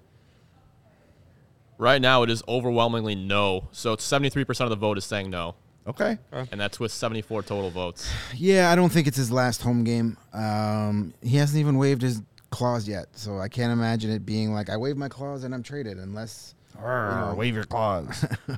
Right 1.77 2.01
now, 2.01 2.21
it 2.23 2.29
is 2.29 2.43
overwhelmingly 2.49 3.15
no. 3.15 3.69
So 3.71 3.93
it's 3.93 4.05
73% 4.05 4.59
of 4.65 4.71
the 4.71 4.75
vote 4.75 4.97
is 4.97 5.05
saying 5.05 5.29
no. 5.29 5.55
Okay. 5.87 6.17
And 6.51 6.59
that's 6.59 6.77
with 6.77 6.91
74 6.91 7.43
total 7.43 7.69
votes. 7.69 8.11
Yeah, 8.35 8.71
I 8.71 8.75
don't 8.75 8.91
think 8.91 9.07
it's 9.07 9.15
his 9.15 9.31
last 9.31 9.61
home 9.61 9.85
game. 9.85 10.17
Um, 10.33 11.13
he 11.23 11.37
hasn't 11.37 11.61
even 11.61 11.77
waved 11.77 12.01
his 12.01 12.21
claws 12.49 12.89
yet, 12.89 13.07
so 13.13 13.39
I 13.39 13.47
can't 13.47 13.71
imagine 13.71 14.11
it 14.11 14.25
being 14.25 14.51
like 14.51 14.69
I 14.69 14.75
waived 14.75 14.97
my 14.97 15.07
claws 15.07 15.45
and 15.45 15.53
I'm 15.55 15.63
traded, 15.63 15.97
unless. 15.97 16.55
Arr, 16.81 17.35
wave 17.35 17.55
your 17.55 17.63
claws. 17.65 18.25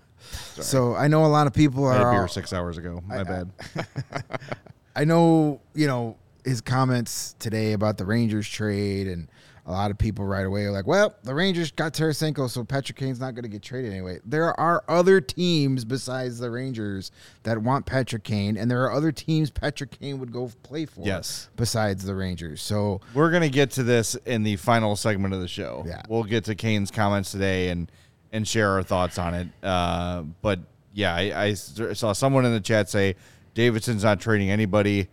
So 0.60 0.94
I 0.96 1.08
know 1.08 1.26
a 1.26 1.28
lot 1.28 1.48
of 1.48 1.54
people 1.54 1.88
I 1.88 1.94
had 1.94 2.02
a 2.02 2.06
are. 2.06 2.12
beer 2.14 2.28
six 2.28 2.52
hours 2.52 2.78
ago. 2.78 3.02
My 3.08 3.24
bad. 3.24 3.50
I 4.96 5.06
know, 5.06 5.62
you 5.74 5.88
know, 5.88 6.18
his 6.44 6.62
comments 6.62 7.36
today 7.40 7.72
about 7.74 7.98
the 7.98 8.06
Rangers 8.06 8.48
trade, 8.48 9.08
and 9.08 9.30
a 9.66 9.72
lot 9.72 9.92
of 9.92 9.98
people 9.98 10.26
right 10.26 10.46
away 10.46 10.66
are 10.66 10.72
like, 10.72 10.86
well, 10.88 11.16
the 11.24 11.34
Rangers 11.34 11.72
got 11.72 11.94
Tarasenko, 11.94 12.50
so 12.50 12.64
Patrick 12.66 12.98
Kane's 12.98 13.20
not 13.20 13.34
going 13.34 13.44
to 13.44 13.50
get 13.50 13.62
traded 13.62 13.92
anyway. 13.92 14.20
There 14.26 14.58
are 14.60 14.84
other 14.90 15.22
teams 15.22 15.86
besides 15.86 16.40
the 16.40 16.52
Rangers 16.52 17.12
that 17.44 17.58
want 17.60 17.86
Patrick 17.86 18.24
Kane, 18.24 18.58
and 18.58 18.70
there 18.70 18.84
are 18.84 18.92
other 18.92 19.12
teams 19.14 19.50
Patrick 19.50 19.98
Kane 20.00 20.20
would 20.20 20.32
go 20.34 20.52
play 20.64 20.86
for 20.86 21.06
Yes. 21.06 21.50
besides 21.56 22.04
the 22.04 22.14
Rangers. 22.16 22.62
So, 22.62 23.00
We're 23.14 23.32
going 23.32 23.44
to 23.44 23.50
get 23.50 23.72
to 23.72 23.84
this 23.84 24.16
in 24.26 24.44
the 24.44 24.58
final 24.58 24.96
segment 24.98 25.34
of 25.34 25.40
the 25.40 25.48
show. 25.48 25.86
Yeah. 25.88 26.02
We'll 26.10 26.24
get 26.24 26.44
to 26.46 26.56
Kane's 26.56 26.92
comments 26.92 27.32
today 27.32 27.70
and 27.70 27.90
and 28.32 28.48
share 28.48 28.70
our 28.72 28.84
thoughts 28.84 29.18
on 29.18 29.34
it. 29.34 29.48
Uh, 29.64 30.24
but 30.42 30.60
yeah, 30.94 31.14
I 31.16 31.54
saw 31.54 32.14
someone 32.14 32.46
in 32.46 32.54
the 32.54 32.60
chat 32.60 32.90
say 32.90 33.16
Davidson's 33.54 34.04
not 34.04 34.20
trading 34.20 34.50
anybody. 34.50 35.08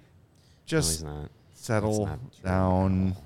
Just 0.66 0.98
he's 0.98 1.04
not. 1.04 1.30
settle 1.54 2.06
not 2.06 2.42
down. 2.42 3.16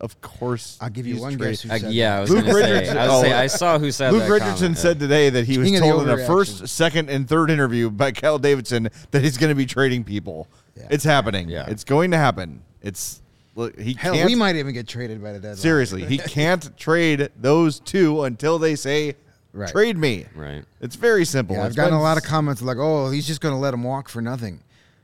Of 0.00 0.20
course, 0.20 0.78
I'll 0.80 0.90
give 0.90 1.08
you 1.08 1.20
one 1.20 1.36
trade- 1.36 1.50
guess 1.50 1.62
who 1.62 1.72
I, 1.72 1.76
yeah, 1.90 2.18
I 2.18 2.20
was 2.20 2.30
Luke 2.30 2.42
gonna 2.46 2.52
say. 2.54 2.72
Richardson- 2.72 2.98
I, 2.98 3.08
was 3.08 3.20
say, 3.20 3.32
oh. 3.32 3.36
I 3.38 3.46
saw 3.48 3.78
who 3.80 3.90
said 3.90 4.12
Luke 4.12 4.22
that 4.22 4.30
Richardson 4.30 4.58
comment. 4.58 4.78
said 4.78 5.00
today 5.00 5.30
that 5.30 5.44
he 5.44 5.58
was 5.58 5.66
King 5.66 5.76
of 5.76 5.82
the 5.82 5.88
told 5.88 6.02
in 6.04 6.08
a 6.08 6.12
overreaction. 6.16 6.26
first, 6.28 6.68
second, 6.68 7.10
and 7.10 7.28
third 7.28 7.50
interview 7.50 7.90
by 7.90 8.12
Cal 8.12 8.38
Davidson 8.38 8.90
that 9.10 9.22
he's 9.24 9.36
going 9.36 9.48
to 9.50 9.56
be 9.56 9.66
trading 9.66 10.04
people. 10.04 10.46
Yeah. 10.76 10.86
It's 10.90 11.02
happening. 11.02 11.48
Yeah. 11.48 11.66
It's 11.68 11.82
going 11.82 12.12
to 12.12 12.16
happen. 12.16 12.62
It's 12.80 13.20
look, 13.58 13.78
he 13.78 13.94
Hell, 13.94 14.14
can't. 14.14 14.26
we 14.26 14.34
might 14.34 14.56
even 14.56 14.72
get 14.72 14.88
traded 14.88 15.22
by 15.22 15.32
the 15.32 15.38
deadline. 15.38 15.56
seriously, 15.56 16.04
he 16.06 16.16
can't 16.36 16.76
trade 16.78 17.28
those 17.38 17.80
two 17.80 18.22
until 18.24 18.58
they 18.58 18.74
say 18.76 19.16
Right. 19.52 19.70
trade 19.70 19.96
me. 19.96 20.26
Right. 20.36 20.64
It's 20.80 20.94
very 20.96 21.24
simple. 21.24 21.56
Yeah, 21.56 21.62
I've 21.62 21.68
It's 21.68 21.76
gotten 21.76 21.90
been 21.92 21.98
a 22.00 22.02
lot 22.02 22.16
of 22.18 22.22
comments 22.22 22.60
like, 22.62 22.76
"Oh, 22.78 23.10
he's 23.10 23.26
just 23.26 23.40
going 23.40 23.54
to 23.54 23.58
let 23.58 23.72
him 23.74 23.82
walk 23.82 24.08
for 24.08 24.20
nothing." 24.22 24.60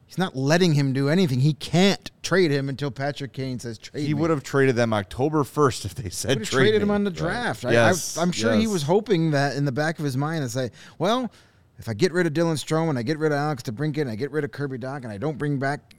He's 0.06 0.18
not 0.18 0.36
letting 0.36 0.74
him 0.74 0.92
do 0.92 1.08
anything. 1.08 1.40
He 1.40 1.54
can't 1.54 2.10
trade 2.22 2.50
him 2.50 2.68
until 2.68 2.90
Patrick 2.90 3.32
Kane 3.32 3.58
says 3.58 3.78
trade. 3.78 4.06
He 4.06 4.12
would 4.14 4.28
have 4.30 4.42
traded 4.44 4.76
them 4.76 4.92
October 4.92 5.42
first 5.44 5.84
if 5.86 5.94
they 5.94 6.10
said 6.10 6.28
would 6.36 6.38
have 6.40 6.48
trade 6.50 6.58
traded 6.66 6.82
me. 6.82 6.84
him 6.84 6.90
on 6.92 7.04
the 7.04 7.10
draft. 7.10 7.64
I, 7.64 7.72
Yes, 7.72 8.16
I, 8.18 8.22
am 8.22 8.30
sure 8.30 8.54
he 8.54 8.62
yes. 8.64 8.68
was 8.70 8.82
hoping 8.84 9.30
that 9.32 9.56
in 9.56 9.64
the 9.64 9.72
back 9.72 9.98
of 9.98 10.04
his 10.04 10.16
mind 10.16 10.44
to 10.44 10.48
say, 10.50 10.70
"Well, 10.98 11.32
if 11.78 11.88
I 11.88 11.94
get 11.94 12.12
rid 12.12 12.26
of 12.26 12.34
Dylan 12.34 12.54
Strome 12.62 12.90
and 12.90 12.98
I 12.98 13.02
get 13.02 13.18
rid 13.18 13.32
of 13.32 13.38
Alex 13.38 13.62
DeBrincat 13.64 14.02
and 14.02 14.10
I 14.10 14.14
get 14.14 14.30
rid 14.30 14.44
of 14.44 14.52
Kirby 14.52 14.78
Dach 14.78 14.98
and 15.02 15.08
I 15.08 15.16
don't 15.18 15.38
bring 15.38 15.58
back 15.58 15.94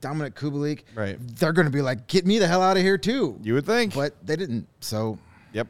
Dominik 0.00 0.34
Kubalik, 0.34 0.82
Right. 0.94 1.16
they're 1.36 1.52
going 1.52 1.66
to 1.66 1.72
be 1.72 1.82
like, 1.82 2.06
get 2.06 2.26
me 2.26 2.38
the 2.38 2.46
hell 2.46 2.62
out 2.62 2.76
of 2.76 2.82
here 2.82 2.98
too." 2.98 3.38
You 3.42 3.54
would 3.54 3.66
think. 3.66 3.94
but 3.94 4.14
they 4.24 4.36
didn't. 4.36 4.66
So 4.80 5.18
Yep. 5.52 5.68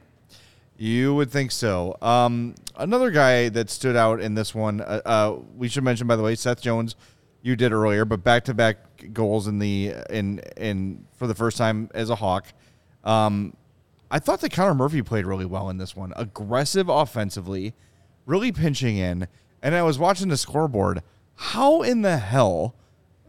You 0.77 1.14
would 1.14 1.31
think 1.31 1.51
so. 1.53 1.97
Um, 2.01 2.55
another 2.77 3.11
guy 3.11 3.49
that 3.51 3.69
stood 3.71 3.97
out 3.97 4.21
in 4.21 4.35
this 4.35 4.55
one, 4.55 4.81
uh, 4.81 5.01
uh, 5.05 5.37
we 5.57 5.69
should 5.69 5.85
mention 5.85 6.07
by 6.07 6.16
the 6.16 6.23
way, 6.23 6.35
Seth 6.35 6.61
Jones. 6.62 6.97
You 7.43 7.57
did 7.57 7.73
earlier, 7.73 8.05
but 8.05 8.23
back 8.23 8.45
to 8.45 8.55
back 8.55 8.77
goals 9.14 9.47
in 9.47 9.59
the 9.59 9.95
in 10.11 10.40
in 10.59 11.07
for 11.16 11.27
the 11.27 11.35
first 11.35 11.57
time 11.57 11.88
as 11.95 12.11
a 12.11 12.14
Hawk. 12.14 12.47
Um, 13.03 13.55
I 14.11 14.19
thought 14.19 14.40
that 14.43 14.53
Connor 14.53 14.75
Murphy 14.75 15.01
played 15.03 15.25
really 15.25 15.47
well 15.47 15.71
in 15.71 15.79
this 15.79 15.97
one. 15.97 16.12
Aggressive 16.16 16.88
offensively, 16.90 17.73
really 18.27 18.53
pinching 18.53 18.97
in. 18.99 19.27
And 19.62 19.75
I 19.75 19.83
was 19.83 19.99
watching 19.99 20.29
the 20.29 20.37
scoreboard. 20.37 21.03
How 21.37 21.81
in 21.83 22.03
the 22.03 22.19
hell? 22.19 22.75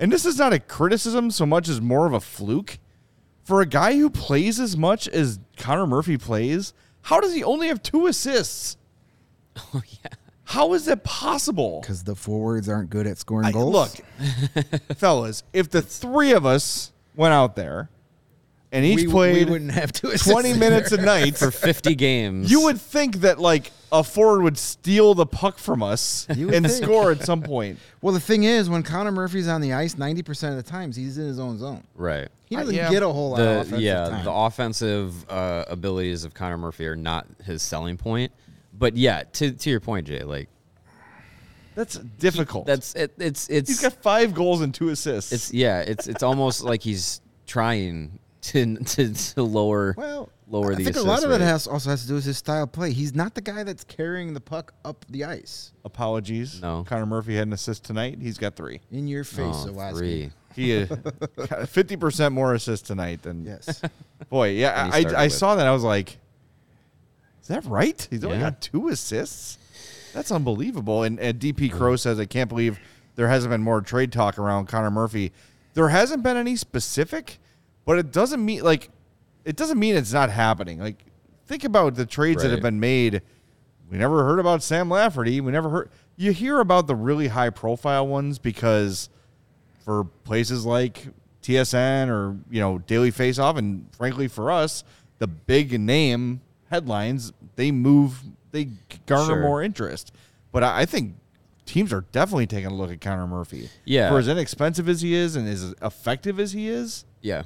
And 0.02 0.12
this 0.12 0.26
is 0.26 0.38
not 0.38 0.52
a 0.52 0.60
criticism 0.60 1.32
so 1.32 1.46
much 1.46 1.70
as 1.70 1.80
more 1.80 2.06
of 2.08 2.14
a 2.14 2.20
fluke 2.20 2.80
for 3.44 3.62
a 3.62 3.66
guy 3.66 3.96
who 3.96 4.10
plays 4.10 4.60
as 4.60 4.76
much 4.76 5.08
as 5.08 5.40
Connor 5.58 5.86
Murphy 5.88 6.18
plays, 6.18 6.74
how 7.04 7.20
does 7.20 7.34
he 7.34 7.44
only 7.44 7.68
have 7.68 7.82
two 7.82 8.08
assists? 8.08 8.78
Oh 9.74 9.82
yeah. 10.04 10.12
How 10.46 10.74
is 10.74 10.86
that 10.86 11.04
possible? 11.04 11.82
because 11.82 12.04
the 12.04 12.16
forwards 12.16 12.68
aren't 12.70 12.90
good 12.90 13.06
at 13.08 13.18
scoring 13.18 13.48
I- 13.48 13.52
goals. 13.52 13.74
look, 13.74 14.98
fellas, 14.98 15.44
if 15.54 15.70
the 15.70 15.82
three 15.82 16.32
of 16.34 16.46
us 16.46 16.92
went 17.16 17.34
out 17.34 17.56
there 17.56 17.90
and 18.72 18.86
each 18.86 18.98
we, 18.98 19.08
we 19.08 19.12
played 19.12 19.50
wouldn't 19.50 19.72
have 19.72 19.92
to 19.92 20.18
20 20.18 20.54
minutes 20.54 20.92
a 20.92 20.98
night, 20.98 21.38
For 21.38 21.52
50 21.52 21.96
games. 21.96 22.50
you 22.52 22.62
would 22.62 22.80
think 22.80 23.18
that 23.18 23.40
like 23.40 23.72
a 23.92 24.04
forward 24.04 24.44
would 24.44 24.58
steal 24.58 25.14
the 25.14 25.26
puck 25.26 25.58
from 25.58 25.84
us 25.84 26.26
and 26.30 26.50
think. 26.66 26.68
score 26.84 27.12
at 27.12 27.24
some 27.24 27.42
point. 27.42 27.78
Well, 28.02 28.14
the 28.16 28.20
thing 28.20 28.46
is, 28.46 28.68
when 28.68 28.82
Connor 28.82 29.12
Murphy's 29.12 29.48
on 29.48 29.62
the 29.62 29.74
ice, 29.74 29.96
ninety 29.96 30.24
percent 30.24 30.58
of 30.58 30.64
the 30.66 30.68
times 30.72 30.96
he's 30.96 31.20
in 31.20 31.28
his 31.28 31.38
own 31.40 31.60
zone. 31.60 31.84
Right. 31.96 32.30
He 32.46 32.56
Uh, 32.56 32.62
doesn't 32.62 32.74
yeah. 32.76 32.90
get 32.90 33.04
a 33.04 33.08
whole 33.10 33.30
lot 33.32 33.40
of 33.42 33.46
The 33.46 33.60
offensive 33.60 33.80
yeah, 33.82 34.10
time. 34.10 34.26
the 34.26 34.32
offensive 34.32 35.30
uh, 35.30 35.66
abilities 35.68 36.24
of 36.24 36.34
Connor 36.34 36.58
Murphy 36.58 36.88
are 36.88 36.96
not 36.96 37.28
his 37.46 37.62
selling 37.62 37.98
point. 37.98 38.32
But 38.74 38.98
yeah, 38.98 39.24
to 39.34 39.52
to 39.52 39.70
your 39.70 39.80
point, 39.82 40.08
Jay, 40.08 40.24
like 40.24 40.50
That's 41.76 41.96
difficult. 41.96 42.66
that's 42.66 42.96
it, 42.96 43.14
it's 43.20 43.50
it's 43.50 43.70
He's 43.70 43.82
got 43.82 43.94
five 44.02 44.34
goals 44.34 44.62
and 44.62 44.74
two 44.74 44.90
assists. 44.90 45.32
it's 45.32 45.54
yeah, 45.54 45.82
it's 45.82 46.08
it's 46.08 46.24
almost 46.24 46.64
like 46.64 46.82
he's 46.82 47.22
trying 47.46 48.18
to 48.42 48.76
to, 48.78 49.14
to 49.14 49.44
lower 49.44 49.94
well, 49.98 50.30
lower 50.48 50.72
I 50.74 50.76
the 50.76 50.84
think 50.84 50.96
a 50.96 51.00
assist 51.00 51.08
lot 51.08 51.24
of 51.24 51.32
it 51.32 51.42
has 51.42 51.68
also 51.68 51.90
has 51.90 52.02
to 52.04 52.08
do 52.08 52.16
with 52.16 52.26
his 52.26 52.38
style 52.38 52.64
of 52.64 52.72
play. 52.72 52.92
He's 52.92 53.14
not 53.14 53.36
the 53.36 53.42
guy 53.42 53.64
that's 53.64 53.84
carrying 53.84 54.34
the 54.34 54.42
puck 54.42 54.74
up 54.84 55.06
the 55.10 55.24
ice 55.26 55.72
Apologies. 55.86 56.62
No. 56.62 56.84
Connor 56.88 57.06
Murphy 57.06 57.36
had 57.36 57.48
an 57.48 57.54
assist 57.54 57.84
tonight. 57.84 58.18
He's 58.22 58.38
got 58.38 58.56
three. 58.56 58.82
in 58.92 59.08
your 59.08 59.24
face. 59.24 59.40
Oh, 59.40 59.68
Zawaski. 59.72 59.98
three. 59.98 60.32
He 60.56 60.84
uh, 60.84 61.66
fifty 61.66 61.96
percent 61.96 62.34
more 62.34 62.54
assists 62.54 62.88
tonight 62.88 63.22
than 63.22 63.46
Yes. 63.46 63.82
boy. 64.30 64.50
Yeah, 64.50 64.76
Than 64.76 64.94
he 64.94 65.02
started 65.02 65.18
I 65.18 65.24
I 65.24 65.28
saw 65.30 65.56
that. 65.56 65.66
I 65.66 65.72
was 65.72 65.84
like, 65.84 66.18
is 67.42 67.48
that 67.48 67.64
right? 67.66 68.06
He's 68.10 68.24
only 68.24 68.40
got 68.40 68.62
two 68.62 68.90
assists. 68.90 69.58
That's 70.14 70.32
unbelievable. 70.32 71.04
And, 71.04 71.20
and 71.20 71.40
DP 71.40 71.72
Crow 71.72 71.96
says, 71.96 72.20
I 72.20 72.26
can't 72.26 72.50
believe 72.50 72.80
there 73.16 73.28
hasn't 73.30 73.50
been 73.52 73.64
more 73.64 73.82
trade 73.82 74.12
talk 74.12 74.38
around 74.38 74.68
Connor 74.68 74.92
Murphy. 74.92 75.32
There 75.74 75.90
hasn't 75.90 76.22
been 76.22 76.36
any 76.38 76.56
specific, 76.58 77.40
but 77.86 77.98
it 78.00 78.12
doesn't 78.12 78.44
mean 78.44 78.64
like 78.64 78.90
it 79.46 79.56
doesn't 79.56 79.80
mean 79.80 79.96
it's 79.96 80.14
not 80.14 80.30
happening. 80.30 80.80
Like 80.80 81.04
think 81.46 81.64
about 81.64 81.96
the 81.96 82.06
trades 82.06 82.44
that 82.44 82.52
have 82.52 82.62
been 82.62 82.80
made. 82.80 83.22
We 83.90 83.98
never 83.98 84.24
heard 84.24 84.40
about 84.40 84.64
Sam 84.64 84.90
Lafferty. 84.90 85.42
We 85.42 85.52
never 85.52 85.70
heard. 85.70 85.90
You 86.16 86.32
hear 86.32 86.60
about 86.60 86.88
the 86.88 86.96
really 86.96 87.28
high 87.28 87.50
profile 87.50 88.08
ones 88.08 88.40
because 88.40 89.10
for 89.84 90.04
places 90.24 90.66
like 90.66 91.08
TSN 91.42 92.10
or 92.10 92.38
you 92.50 92.60
know 92.62 92.78
Daily 92.80 93.12
Face 93.12 93.40
Off, 93.40 93.58
and 93.58 93.88
frankly 93.96 94.28
for 94.28 94.52
us, 94.52 94.84
the 95.20 95.28
big 95.28 95.78
name 95.80 96.42
headlines 96.70 97.34
they 97.56 97.72
move, 97.72 98.22
they 98.52 98.70
garner 99.06 99.34
Sure. 99.34 99.42
more 99.42 99.62
interest. 99.64 100.14
But 100.52 100.64
I, 100.64 100.82
I 100.82 100.86
think 100.86 101.16
teams 101.66 101.92
are 101.92 102.06
definitely 102.12 102.48
taking 102.48 102.68
a 102.72 102.74
look 102.74 102.92
at 102.92 103.02
Connor 103.02 103.28
Murphy. 103.28 103.70
Yeah. 103.86 104.10
for 104.10 104.20
as 104.20 104.28
inexpensive 104.28 104.88
as 104.88 105.02
he 105.02 105.14
is 105.14 105.36
and 105.36 105.48
as 105.48 105.74
effective 105.82 106.40
as 106.40 106.52
he 106.54 106.68
is. 106.70 107.06
Yeah, 107.22 107.44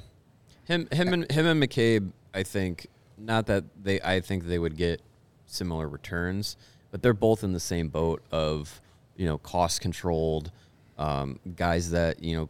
him, 0.66 0.88
him, 0.92 1.12
and 1.12 1.30
him 1.30 1.46
and 1.46 1.62
McCabe. 1.62 2.10
I 2.34 2.42
think 2.42 2.86
not 3.18 3.46
that 3.46 3.64
they. 3.82 4.00
I 4.00 4.20
think 4.20 4.46
they 4.46 4.58
would 4.58 4.76
get 4.76 5.00
similar 5.46 5.88
returns, 5.88 6.56
but 6.90 7.02
they're 7.02 7.14
both 7.14 7.44
in 7.44 7.52
the 7.52 7.60
same 7.60 7.88
boat 7.88 8.22
of 8.30 8.80
you 9.16 9.26
know 9.26 9.38
cost 9.38 9.80
controlled 9.80 10.50
um, 10.98 11.38
guys 11.56 11.90
that 11.92 12.22
you 12.22 12.36
know 12.36 12.48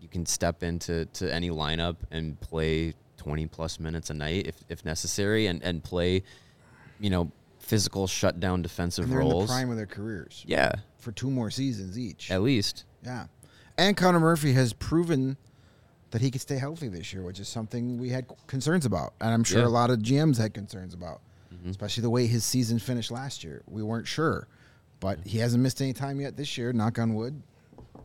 you 0.00 0.08
can 0.08 0.24
step 0.26 0.62
into 0.62 1.04
to 1.06 1.32
any 1.32 1.50
lineup 1.50 1.96
and 2.10 2.40
play 2.40 2.94
twenty 3.16 3.46
plus 3.46 3.78
minutes 3.80 4.10
a 4.10 4.14
night 4.14 4.46
if 4.46 4.56
if 4.68 4.84
necessary, 4.84 5.46
and 5.48 5.62
and 5.62 5.82
play 5.84 6.22
you 7.00 7.10
know 7.10 7.30
physical 7.58 8.06
shutdown 8.06 8.62
defensive 8.62 9.04
And 9.04 9.12
they're 9.12 9.20
in 9.20 9.28
the 9.28 9.34
roles. 9.34 9.50
prime 9.50 9.70
of 9.70 9.76
their 9.76 9.86
careers 9.86 10.44
Yeah, 10.46 10.70
for 10.98 11.10
two 11.10 11.30
more 11.30 11.50
seasons 11.50 11.98
each. 11.98 12.30
at 12.30 12.40
least. 12.42 12.84
Yeah. 13.02 13.26
And 13.76 13.96
Connor 13.96 14.20
Murphy 14.20 14.52
has 14.52 14.72
proven 14.72 15.36
that 16.16 16.22
he 16.22 16.30
could 16.30 16.40
stay 16.40 16.56
healthy 16.56 16.88
this 16.88 17.12
year, 17.12 17.22
which 17.22 17.38
is 17.38 17.46
something 17.46 17.98
we 17.98 18.08
had 18.08 18.24
concerns 18.46 18.86
about. 18.86 19.12
And 19.20 19.34
I'm 19.34 19.44
sure 19.44 19.60
Yeah. 19.60 19.66
a 19.66 19.68
lot 19.68 19.90
of 19.90 19.98
GMs 19.98 20.38
had 20.38 20.54
concerns 20.54 20.94
about, 20.94 21.20
Mm-hmm. 21.54 21.68
especially 21.68 22.00
the 22.00 22.08
way 22.10 22.26
his 22.26 22.42
season 22.42 22.78
finished 22.78 23.10
last 23.10 23.44
year. 23.44 23.60
We 23.66 23.82
weren't 23.82 24.06
sure. 24.06 24.48
But 24.98 25.18
he 25.26 25.36
hasn't 25.40 25.62
missed 25.62 25.82
any 25.82 25.92
time 25.92 26.18
yet 26.18 26.34
this 26.34 26.56
year, 26.56 26.72
knock 26.72 26.98
on 26.98 27.12
wood. 27.14 27.42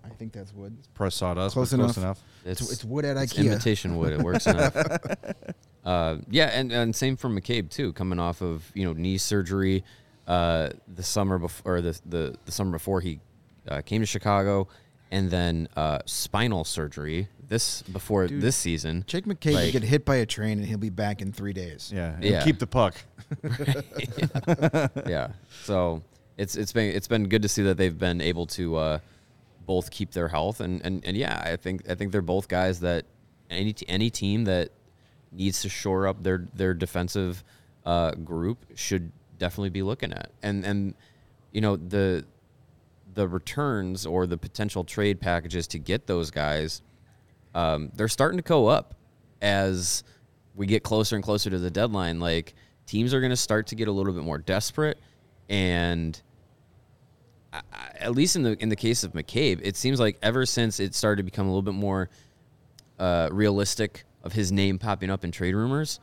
I 0.04 0.10
think 0.10 0.34
that's 0.34 0.54
wood. 0.54 0.76
Press 0.93 1.15
sawdust, 1.15 1.54
Close 1.54 1.74
close 1.74 1.95
enough. 1.95 2.19
It's, 2.43 2.69
it's 2.69 2.84
wood 2.84 3.06
at 3.06 3.15
It's 3.15 3.32
IKEA. 3.34 3.45
imitation 3.45 3.95
wood. 3.97 4.12
It 4.12 4.19
works 4.21 4.45
enough. 4.45 4.76
Uh, 5.84 6.17
yeah, 6.30 6.45
and, 6.54 6.71
and 6.71 6.95
same 6.95 7.15
for 7.17 7.28
McCabe 7.28 7.67
too, 7.71 7.91
coming 7.93 8.19
off 8.19 8.41
of 8.43 8.69
you 8.76 8.84
know 8.86 8.93
knee 8.93 9.17
surgery 9.17 9.84
uh, 10.28 10.69
the 10.93 11.02
summer 11.02 11.39
before 11.39 11.78
or 11.78 11.82
the, 11.82 12.00
the 12.06 12.36
the 12.45 12.52
summer 12.52 12.71
before 12.74 13.02
he 13.02 13.19
uh, 13.67 13.82
came 13.82 14.00
to 14.00 14.06
Chicago, 14.06 14.67
and 15.10 15.32
then 15.32 15.67
uh, 15.76 15.97
spinal 16.06 16.63
surgery 16.65 17.28
this 17.52 17.82
before 17.82 18.28
this 18.30 18.56
season. 18.56 19.04
Jake 19.08 19.26
McCabe 19.26 19.54
Like- 19.54 19.72
could 19.74 19.82
get 19.82 19.90
hit 19.90 20.06
by 20.06 20.16
a 20.16 20.26
train 20.26 20.58
and 20.58 20.66
he'll 20.66 20.78
be 20.78 20.90
back 20.90 21.22
in 21.22 21.34
three 21.34 21.52
days. 21.52 21.92
Yeah, 21.94 22.16
and 22.16 22.24
Yeah. 22.24 22.44
keep 22.46 22.60
the 22.60 22.66
puck. 22.66 22.96
yeah. 25.08 25.34
So 25.64 26.02
it's 26.38 26.56
it's 26.56 26.72
been 26.72 26.96
it's 26.96 27.10
been 27.10 27.28
good 27.28 27.42
to 27.42 27.50
see 27.50 27.62
that 27.64 27.76
they've 27.78 27.98
been 27.98 28.22
able 28.22 28.46
to 28.48 28.76
uh, 28.78 29.00
both 29.66 29.92
keep 29.92 30.12
their 30.12 30.30
health 30.30 30.62
and, 30.62 30.82
and, 30.86 31.04
and 31.06 31.18
yeah, 31.18 31.42
I 31.44 31.58
think 31.58 31.90
I 31.90 31.96
think 31.96 32.14
they're 32.14 32.22
both 32.22 32.48
guys 32.48 32.80
that 32.80 33.06
any 33.50 33.76
any 33.90 34.10
team 34.10 34.46
that 34.46 34.70
needs 35.34 35.62
to 35.64 35.70
shore 35.70 36.08
up 36.08 36.24
their 36.24 36.48
their 36.56 36.74
defensive 36.74 37.44
uh, 37.86 38.12
group 38.12 38.66
should 38.76 39.12
definitely 39.40 39.72
be 39.72 39.82
looking 39.84 40.14
at. 40.14 40.32
And 40.42 40.64
and 40.64 40.94
you 41.52 41.60
know 41.60 41.76
the 41.76 42.24
the 43.14 43.28
returns 43.28 44.06
or 44.06 44.26
the 44.26 44.38
potential 44.38 44.86
trade 44.86 45.20
packages 45.20 45.68
to 45.68 45.78
get 45.78 46.08
those 46.08 46.32
guys, 46.32 46.82
um, 47.56 47.92
they're 47.96 48.08
starting 48.08 48.38
to 48.38 48.44
go 48.44 48.68
up 48.68 48.96
as 49.42 50.04
we 50.56 50.66
get 50.68 50.84
closer 50.84 51.16
and 51.16 51.24
closer 51.24 51.50
to 51.50 51.60
the 51.60 51.72
deadline. 51.72 52.20
Like 52.20 52.54
teams 52.86 53.14
are 53.14 53.20
going 53.20 53.32
to 53.32 53.36
start 53.38 53.68
to 53.68 53.76
get 53.76 53.88
a 53.88 53.91
little 53.91 54.14
bit 54.14 54.24
more 54.24 54.38
desperate, 54.38 54.97
and 55.49 56.20
I- 57.54 57.62
at 57.99 58.14
least 58.14 58.36
in 58.36 58.43
the 58.43 58.62
in 58.62 58.70
the 58.70 58.76
case 58.76 59.04
of 59.04 59.14
McCabe, 59.14 59.60
it 59.64 59.76
seems 59.76 59.99
like 59.99 60.18
ever 60.22 60.45
since 60.45 60.80
it 60.80 60.95
started 60.95 61.18
to 61.18 61.24
become 61.24 61.45
a 61.47 61.49
little 61.49 61.62
bit 61.62 61.74
more 61.74 62.10
uh, 62.99 63.30
realistic 63.32 64.06
of 64.24 64.34
his 64.34 64.52
name 64.52 64.78
popping 64.80 65.10
up 65.10 65.24
in 65.26 65.32
trade 65.32 65.56
rumors, 65.56 65.99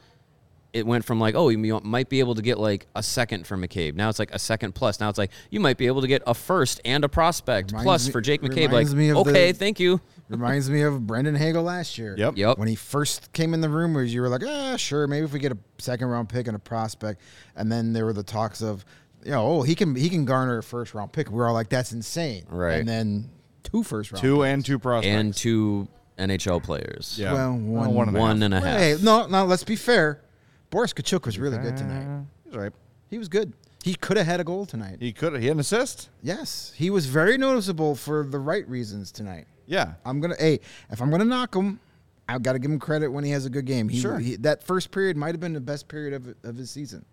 it 0.72 0.84
went 0.86 1.04
from 1.04 1.20
like, 1.20 1.34
oh, 1.34 1.48
you 1.48 1.56
might 1.84 2.08
be 2.08 2.18
able 2.20 2.34
to 2.34 2.42
get 2.42 2.58
like 2.58 2.86
a 2.94 3.02
second 3.02 3.46
for 3.46 3.56
McCabe. 3.56 3.94
Now 3.94 4.08
it's 4.08 4.18
like 4.18 4.32
a 4.34 4.38
second 4.38 4.74
plus. 4.74 5.00
Now 5.00 5.08
it's 5.08 5.18
like 5.18 5.30
you 5.50 5.60
might 5.60 5.78
be 5.78 5.86
able 5.86 6.00
to 6.02 6.08
get 6.08 6.22
a 6.26 6.34
first 6.34 6.80
and 6.84 7.04
a 7.04 7.08
prospect 7.08 7.70
Reminds 7.70 7.84
plus 7.84 8.06
me- 8.06 8.12
for 8.12 8.20
Jake 8.20 8.42
McCabe. 8.42 8.72
Like, 8.72 8.86
of 8.88 8.96
the- 8.96 9.12
okay, 9.30 9.52
thank 9.52 9.80
you. 9.80 10.00
Reminds 10.28 10.68
me 10.68 10.82
of 10.82 11.06
Brandon 11.06 11.34
Hagel 11.34 11.62
last 11.62 11.96
year. 11.98 12.14
Yep. 12.18 12.36
Yep. 12.36 12.58
When 12.58 12.68
he 12.68 12.74
first 12.74 13.32
came 13.32 13.54
in 13.54 13.60
the 13.60 13.68
room, 13.68 13.94
rumors, 13.94 14.12
you 14.12 14.20
were 14.20 14.28
like, 14.28 14.42
ah, 14.46 14.76
sure, 14.76 15.06
maybe 15.06 15.24
if 15.24 15.32
we 15.32 15.38
get 15.38 15.52
a 15.52 15.58
second 15.78 16.08
round 16.08 16.28
pick 16.28 16.46
and 16.46 16.54
a 16.56 16.58
prospect. 16.58 17.22
And 17.56 17.72
then 17.72 17.92
there 17.94 18.04
were 18.04 18.12
the 18.12 18.22
talks 18.22 18.60
of, 18.62 18.84
you 19.24 19.30
know, 19.30 19.46
oh, 19.46 19.62
he 19.62 19.74
can 19.74 19.94
he 19.94 20.08
can 20.10 20.24
garner 20.24 20.58
a 20.58 20.62
first 20.62 20.92
round 20.94 21.12
pick. 21.12 21.30
We 21.30 21.40
are 21.40 21.46
all 21.48 21.54
like, 21.54 21.70
that's 21.70 21.92
insane. 21.92 22.44
Right. 22.48 22.78
And 22.80 22.88
then 22.88 23.30
two 23.62 23.82
first 23.82 24.12
round 24.12 24.20
Two 24.22 24.36
picks. 24.38 24.46
and 24.46 24.64
two 24.64 24.78
prospects. 24.78 25.06
and 25.14 25.34
two 25.34 25.88
NHL 26.18 26.62
players. 26.62 27.16
Yeah. 27.18 27.32
Well, 27.32 27.52
one- 27.56 27.94
one 27.94 28.08
and 28.08 28.16
a 28.16 28.20
half. 28.20 28.28
One 28.28 28.42
and 28.42 28.54
a 28.54 28.60
half. 28.60 28.78
Hey, 28.78 28.96
no, 29.02 29.26
no. 29.26 29.44
Let's 29.44 29.64
be 29.64 29.76
fair. 29.76 30.20
Boris 30.70 30.92
Katchouk 30.92 31.24
was 31.24 31.38
really 31.38 31.56
good 31.58 31.76
tonight. 31.76 32.24
He's 32.44 32.54
right. 32.54 32.72
He 33.08 33.16
was 33.18 33.28
good. 33.28 33.54
He 33.84 33.94
could 33.94 34.16
have 34.18 34.26
had 34.26 34.40
a 34.40 34.44
goal 34.44 34.66
tonight. 34.66 34.98
He 35.00 35.12
could. 35.12 35.38
He 35.40 35.46
had 35.46 35.56
an 35.56 35.60
assist. 35.60 36.10
Yes, 36.22 36.72
he 36.76 36.90
was 36.90 37.06
very 37.06 37.38
noticeable 37.38 37.94
for 37.94 38.24
the 38.24 38.38
right 38.38 38.68
reasons 38.68 39.10
tonight. 39.12 39.46
Yeah. 39.68 39.92
I'm 40.04 40.18
gonna. 40.20 40.34
Hey, 40.38 40.58
if 40.90 41.00
I'm 41.00 41.10
gonna 41.10 41.24
knock 41.24 41.54
him, 41.54 41.78
I've 42.28 42.42
got 42.42 42.54
to 42.54 42.58
give 42.58 42.70
him 42.70 42.78
credit 42.80 43.08
when 43.08 43.22
he 43.22 43.30
has 43.30 43.46
a 43.46 43.50
good 43.50 43.64
game. 43.66 43.88
He, 43.88 44.00
Sure. 44.00 44.18
he- 44.18 44.36
that 44.36 44.64
first 44.64 44.90
period 44.90 45.16
might 45.16 45.28
have 45.34 45.40
been 45.40 45.52
the 45.52 45.60
best 45.60 45.86
period 45.88 46.14
of 46.14 46.34
of 46.42 46.56
his 46.56 46.70
season. 46.70 47.04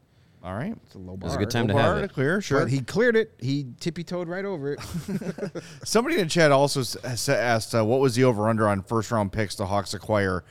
All 0.43 0.53
right. 0.53 0.75
It's 0.85 0.95
a 0.95 0.99
low 0.99 1.15
It 1.15 1.19
bar. 1.21 1.27
was 1.27 1.35
a 1.35 1.39
good 1.39 1.49
time 1.49 1.67
to 1.67 1.73
Bar 1.73 1.81
have 1.83 1.97
to 1.97 2.03
it. 2.03 2.13
clear. 2.13 2.39
Sure. 2.39 2.59
But 2.61 2.69
he 2.69 2.79
cleared 2.81 3.15
it. 3.15 3.33
He 3.39 3.65
tippy 3.79 4.03
toed 4.03 4.27
right 4.29 4.45
over 4.45 4.73
it. 4.73 4.79
Somebody 5.83 6.15
in 6.17 6.21
the 6.25 6.29
chat 6.29 6.51
also 6.51 6.81
s- 6.81 6.95
s- 7.03 7.29
asked 7.29 7.73
uh, 7.75 7.83
what 7.83 7.99
was 7.99 8.15
the 8.15 8.23
over 8.25 8.47
under 8.47 8.67
on 8.67 8.83
first 8.83 9.09
round 9.11 9.31
picks 9.31 9.55
the 9.55 9.65
Hawks 9.65 9.93
acquire 9.93 10.43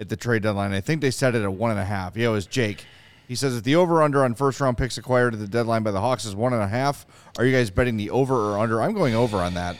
at 0.00 0.08
the 0.08 0.16
trade 0.16 0.42
deadline. 0.42 0.72
I 0.72 0.80
think 0.80 1.00
they 1.02 1.10
set 1.10 1.34
it 1.34 1.42
at 1.42 1.52
one 1.52 1.70
and 1.70 1.78
a 1.78 1.84
half. 1.84 2.16
Yeah, 2.16 2.28
it 2.28 2.32
was 2.32 2.46
Jake. 2.46 2.86
He 3.28 3.34
says 3.34 3.56
if 3.56 3.62
the 3.62 3.76
over 3.76 4.02
under 4.02 4.24
on 4.24 4.34
first 4.34 4.58
round 4.60 4.78
picks 4.78 4.96
acquired 4.98 5.34
at 5.34 5.40
the 5.40 5.46
deadline 5.48 5.82
by 5.82 5.90
the 5.90 6.00
Hawks 6.00 6.24
is 6.24 6.34
one 6.34 6.52
and 6.54 6.62
a 6.62 6.68
half, 6.68 7.06
are 7.38 7.44
you 7.44 7.52
guys 7.54 7.70
betting 7.70 7.96
the 7.98 8.08
over 8.10 8.34
or 8.34 8.58
under? 8.58 8.80
I'm 8.82 8.94
going 8.94 9.14
over 9.14 9.36
on 9.38 9.54
that. 9.54 9.76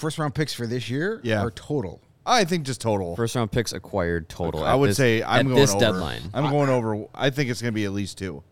First 0.00 0.18
round 0.18 0.34
picks 0.34 0.54
for 0.54 0.66
this 0.66 0.88
year. 0.88 1.20
Yeah. 1.22 1.42
Or 1.44 1.50
total. 1.50 2.00
I 2.24 2.44
think 2.44 2.64
just 2.64 2.80
total. 2.80 3.16
First 3.16 3.34
round 3.36 3.52
picks 3.52 3.72
acquired 3.74 4.28
total. 4.30 4.64
I 4.64 4.72
at 4.72 4.78
would 4.78 4.90
this- 4.90 4.96
say 4.96 5.22
I'm 5.22 5.40
at 5.40 5.44
going 5.44 5.56
this 5.56 5.70
over. 5.72 5.80
deadline. 5.80 6.22
I'm 6.32 6.50
going 6.50 6.70
over. 6.70 7.04
I 7.14 7.28
think 7.28 7.50
it's 7.50 7.60
going 7.60 7.72
to 7.72 7.74
be 7.74 7.84
at 7.84 7.92
least 7.92 8.16
two. 8.16 8.42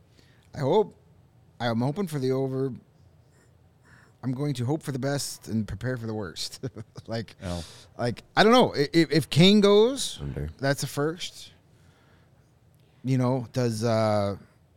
I 0.54 0.58
hope. 0.60 0.94
I'm 1.58 1.80
hoping 1.80 2.06
for 2.06 2.18
the 2.18 2.32
over. 2.32 2.72
I'm 4.22 4.32
going 4.32 4.52
to 4.54 4.64
hope 4.66 4.82
for 4.82 4.92
the 4.92 4.98
best 4.98 5.48
and 5.48 5.66
prepare 5.66 5.96
for 5.96 6.06
the 6.06 6.12
worst. 6.14 6.60
like, 7.06 7.34
Oh. 7.42 7.64
like 7.96 8.22
I 8.36 8.42
don't 8.42 8.52
know 8.52 8.72
if, 8.74 9.10
if 9.10 9.30
Kane 9.30 9.60
goes, 9.60 10.18
Under. 10.20 10.50
that's 10.58 10.82
a 10.82 10.86
first. 10.86 11.52
You 13.04 13.16
know, 13.16 13.46
does 13.52 13.84
uh, 13.84 14.36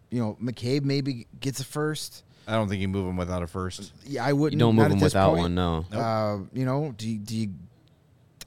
you 0.09 0.21
know 0.21 0.37
McCabe 0.41 0.83
maybe 0.83 1.27
gets 1.41 1.59
a 1.59 1.65
first? 1.65 2.23
I 2.47 2.53
don't 2.53 2.67
think 2.67 2.81
you 2.81 2.87
move 2.87 3.07
him 3.07 3.17
without 3.17 3.43
a 3.43 3.47
first. 3.47 3.91
Yeah, 4.05 4.25
I 4.25 4.33
wouldn't. 4.33 4.53
You 4.53 4.65
don't 4.65 4.75
move 4.75 4.83
not 4.89 4.91
him 4.91 4.99
without 4.99 5.29
point. 5.29 5.41
one, 5.41 5.55
no. 5.55 5.85
Uh, 5.91 6.39
you 6.53 6.65
know, 6.65 6.93
do 6.97 7.09
you, 7.09 7.17
do 7.19 7.35
you? 7.35 7.53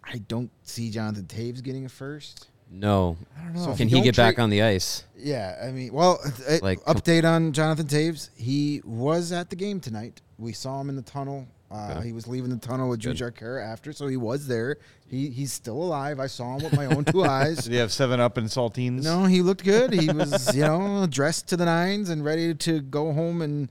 I 0.04 0.18
don't 0.18 0.50
see 0.62 0.90
Jonathan 0.90 1.24
Toews 1.24 1.62
getting 1.62 1.86
a 1.86 1.88
first. 1.88 2.48
No. 2.70 3.16
So 3.56 3.70
if 3.70 3.76
Can 3.76 3.88
you 3.88 3.96
he 3.96 4.00
don't 4.00 4.04
get 4.04 4.16
back 4.16 4.38
on 4.38 4.50
the 4.50 4.62
ice? 4.62 5.04
Yeah, 5.16 5.56
I 5.64 5.70
mean, 5.70 5.92
well, 5.92 6.18
Like- 6.60 6.82
update 6.84 7.24
on 7.24 7.52
Jonathan 7.52 7.86
Toews. 7.86 8.30
He 8.36 8.82
was 8.84 9.32
at 9.32 9.50
the 9.50 9.56
game 9.56 9.80
tonight. 9.80 10.20
We 10.38 10.52
saw 10.52 10.80
him 10.80 10.88
in 10.88 10.96
the 10.96 11.02
tunnel. 11.02 11.46
Uh, 11.74 11.94
Okay. 11.96 12.06
He 12.06 12.12
was 12.12 12.26
leaving 12.28 12.50
the 12.50 12.56
tunnel 12.56 12.88
with 12.88 13.02
Good. 13.02 13.16
Jujhar 13.16 13.32
Khaira 13.32 13.66
after, 13.66 13.92
so 13.92 14.06
he 14.06 14.16
was 14.16 14.46
there. 14.46 14.76
He 15.08 15.28
he's 15.30 15.52
still 15.52 15.82
alive. 15.82 16.20
I 16.20 16.26
saw 16.28 16.56
him 16.56 16.62
with 16.64 16.74
my 16.76 16.86
own 16.86 17.04
two 17.04 17.24
eyes. 17.40 17.64
Did 17.64 17.72
he 17.72 17.78
have 17.78 17.90
seven 17.92 18.20
up 18.20 18.36
and 18.36 18.46
saltines? 18.48 19.02
No, 19.02 19.24
he 19.24 19.42
looked 19.42 19.64
good. 19.64 19.92
He 19.92 20.08
was, 20.12 20.54
you 20.54 20.62
know, 20.62 21.06
dressed 21.08 21.48
to 21.48 21.56
the 21.56 21.64
nines 21.64 22.10
and 22.10 22.24
ready 22.24 22.54
to 22.54 22.80
go 22.80 23.12
home 23.12 23.42
and 23.42 23.68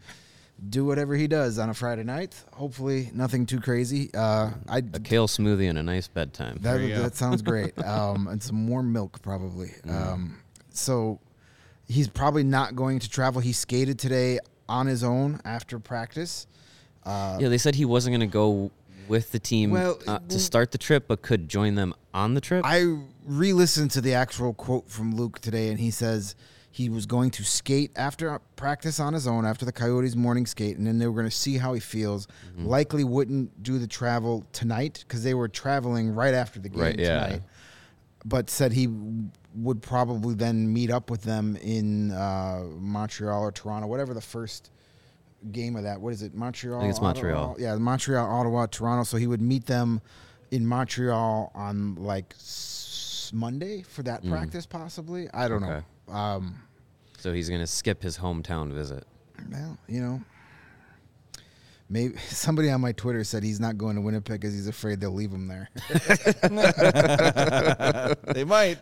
do 0.69 0.85
whatever 0.85 1.15
he 1.15 1.27
does 1.27 1.59
on 1.59 1.69
a 1.69 1.73
Friday 1.73 2.03
night. 2.03 2.35
Hopefully, 2.53 3.09
nothing 3.13 3.45
too 3.45 3.59
crazy. 3.59 4.09
Uh, 4.13 4.51
I 4.69 4.77
A 4.93 4.99
kale 4.99 5.27
smoothie 5.27 5.69
and 5.69 5.77
a 5.77 5.83
nice 5.83 6.07
bedtime. 6.07 6.57
that, 6.61 6.77
that 6.77 7.15
sounds 7.15 7.41
great. 7.51 7.77
Um, 7.83 8.27
and 8.27 8.41
some 8.41 8.67
warm 8.67 8.91
milk, 8.93 9.21
probably. 9.21 9.71
Um, 9.89 10.37
so 10.71 11.19
he's 11.87 12.07
probably 12.07 12.43
not 12.43 12.75
going 12.75 12.99
to 12.99 13.09
travel. 13.09 13.41
He 13.41 13.51
skated 13.53 13.97
today 13.99 14.39
on 14.69 14.87
his 14.87 15.03
own 15.03 15.41
after 15.45 15.79
practice. 15.79 16.47
Uh, 17.05 17.37
yeah, 17.39 17.49
they 17.49 17.57
said 17.57 17.75
he 17.75 17.85
wasn't 17.85 18.11
going 18.11 18.27
to 18.27 18.31
go 18.31 18.71
with 19.07 19.31
the 19.31 19.39
team 19.39 19.71
Well, 19.71 19.99
uh, 20.07 20.19
to 20.29 20.39
start 20.39 20.71
the 20.71 20.77
trip, 20.77 21.05
but 21.07 21.21
could 21.21 21.49
join 21.49 21.75
them 21.75 21.93
on 22.13 22.33
the 22.33 22.41
trip. 22.41 22.63
I 22.65 22.97
re 23.25 23.53
listened 23.53 23.91
to 23.91 24.01
the 24.01 24.13
actual 24.13 24.53
quote 24.53 24.89
from 24.89 25.15
Luke 25.15 25.39
today, 25.39 25.69
and 25.69 25.79
he 25.79 25.91
says 25.91 26.35
he 26.71 26.89
was 26.89 27.05
going 27.05 27.29
to 27.31 27.43
skate 27.43 27.91
after 27.95 28.39
practice 28.55 28.99
on 28.99 29.13
his 29.13 29.27
own 29.27 29.45
after 29.45 29.65
the 29.65 29.71
Coyotes 29.71 30.15
morning 30.15 30.45
skate, 30.45 30.77
and 30.77 30.87
then 30.87 30.97
they 30.97 31.05
were 31.07 31.13
going 31.13 31.29
to 31.29 31.35
see 31.35 31.57
how 31.57 31.73
he 31.73 31.79
feels. 31.79 32.27
Mm-hmm. 32.27 32.65
Likely 32.65 33.03
wouldn't 33.03 33.61
do 33.61 33.77
the 33.77 33.87
travel 33.87 34.45
tonight 34.53 35.03
because 35.07 35.23
they 35.23 35.33
were 35.33 35.47
traveling 35.47 36.15
right 36.15 36.33
after 36.33 36.59
the 36.59 36.69
game 36.69 36.81
Right, 36.81 36.99
yeah. 36.99 37.23
tonight. 37.25 37.41
But 38.25 38.49
said 38.49 38.71
he 38.71 38.87
would 39.55 39.81
probably 39.81 40.33
then 40.33 40.71
meet 40.71 40.89
up 40.89 41.11
with 41.11 41.23
them 41.23 41.57
in 41.57 42.11
uh, 42.11 42.63
Montreal 42.79 43.43
or 43.43 43.51
Toronto, 43.51 43.85
whatever 43.87 44.13
the 44.13 44.21
first 44.21 44.71
game 45.51 45.75
of 45.75 45.83
that. 45.83 45.99
What 46.01 46.13
is 46.13 46.21
it? 46.21 46.33
Montreal. 46.33 46.77
I 46.79 46.81
think 46.83 46.91
it's 46.91 47.01
Montreal. 47.01 47.51
Ottawa? 47.51 47.55
Yeah, 47.59 47.75
Montreal, 47.77 48.25
Ottawa, 48.39 48.65
Toronto. 48.67 49.03
So 49.03 49.17
he 49.17 49.27
would 49.27 49.41
meet 49.41 49.65
them 49.65 50.01
in 50.51 50.65
Montreal 50.65 51.51
on 51.55 51.95
like 51.95 52.33
s- 52.37 53.31
Monday 53.33 53.81
for 53.81 54.03
that 54.03 54.23
practice, 54.27 54.65
possibly. 54.65 55.27
I 55.33 55.47
don't 55.47 55.61
Mm. 55.63 55.77
Okay. 55.77 55.85
know. 56.07 56.13
Um, 56.13 56.55
so 57.17 57.33
he's 57.33 57.49
going 57.49 57.61
to 57.61 57.67
skip 57.67 58.01
his 58.03 58.17
hometown 58.17 58.71
visit. 58.73 59.05
well, 59.51 59.77
you 59.87 59.99
know, 60.01 60.21
maybe 61.93 62.17
somebody 62.27 62.69
on 62.71 62.81
my 62.81 62.91
Twitter 62.91 63.23
said 63.23 63.43
he's 63.43 63.59
not 63.59 63.77
going 63.77 63.95
to 63.95 64.01
Winnipeg 64.01 64.41
because 64.41 64.53
he's 64.53 64.67
afraid 64.67 64.99
they'll 64.99 65.11
leave 65.11 65.31
him 65.31 65.47
there. 65.47 65.69
they 68.33 68.43
might. 68.43 68.79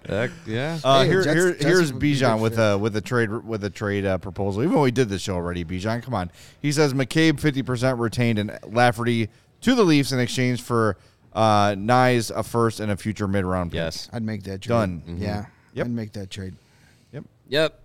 yeah. 0.47 0.79
Uh, 0.83 1.01
Hey, 1.03 1.07
here, 1.09 1.23
Jets- 1.23 1.35
here, 1.35 1.51
Jets 1.51 1.63
here's 1.63 1.93
would 1.93 1.99
be 2.01 2.13
a 2.13 2.15
Bijan 2.15 2.41
with 2.41 2.57
a 2.59 2.77
with 2.77 2.95
a 2.95 3.01
trade 3.01 3.29
with 3.29 3.63
a 3.63 3.69
trade 3.69 4.05
uh, 4.05 4.17
proposal. 4.17 4.63
Even 4.63 4.75
though 4.75 4.81
we 4.81 4.91
did 4.91 5.09
this 5.09 5.21
show 5.21 5.35
already, 5.35 5.63
Bijan, 5.65 6.03
come 6.03 6.13
on. 6.13 6.31
He 6.61 6.71
says 6.71 6.93
McCabe 6.93 7.39
fifty 7.39 7.63
percent 7.63 7.97
retained 7.99 8.39
and 8.39 8.57
Lafferty 8.67 9.29
to 9.61 9.75
the 9.75 9.83
Leafs 9.83 10.11
in 10.11 10.19
exchange 10.19 10.61
for 10.61 10.97
uh, 11.33 11.71
Knies, 11.71 12.31
a 12.35 12.43
first 12.43 12.79
and 12.79 12.91
a 12.91 12.97
future 12.97 13.27
mid 13.27 13.45
round. 13.45 13.73
yes. 13.73 14.09
I'd 14.13 14.23
make 14.23 14.43
that 14.43 14.61
trade. 14.61 14.75
Done. 14.75 15.17
Yeah, 15.19 15.45
Yep. 15.73 15.85
I'd 15.85 15.91
make 15.91 16.11
that 16.13 16.29
trade. 16.29 16.53
Yep. 17.13 17.23
Yep. 17.49 17.79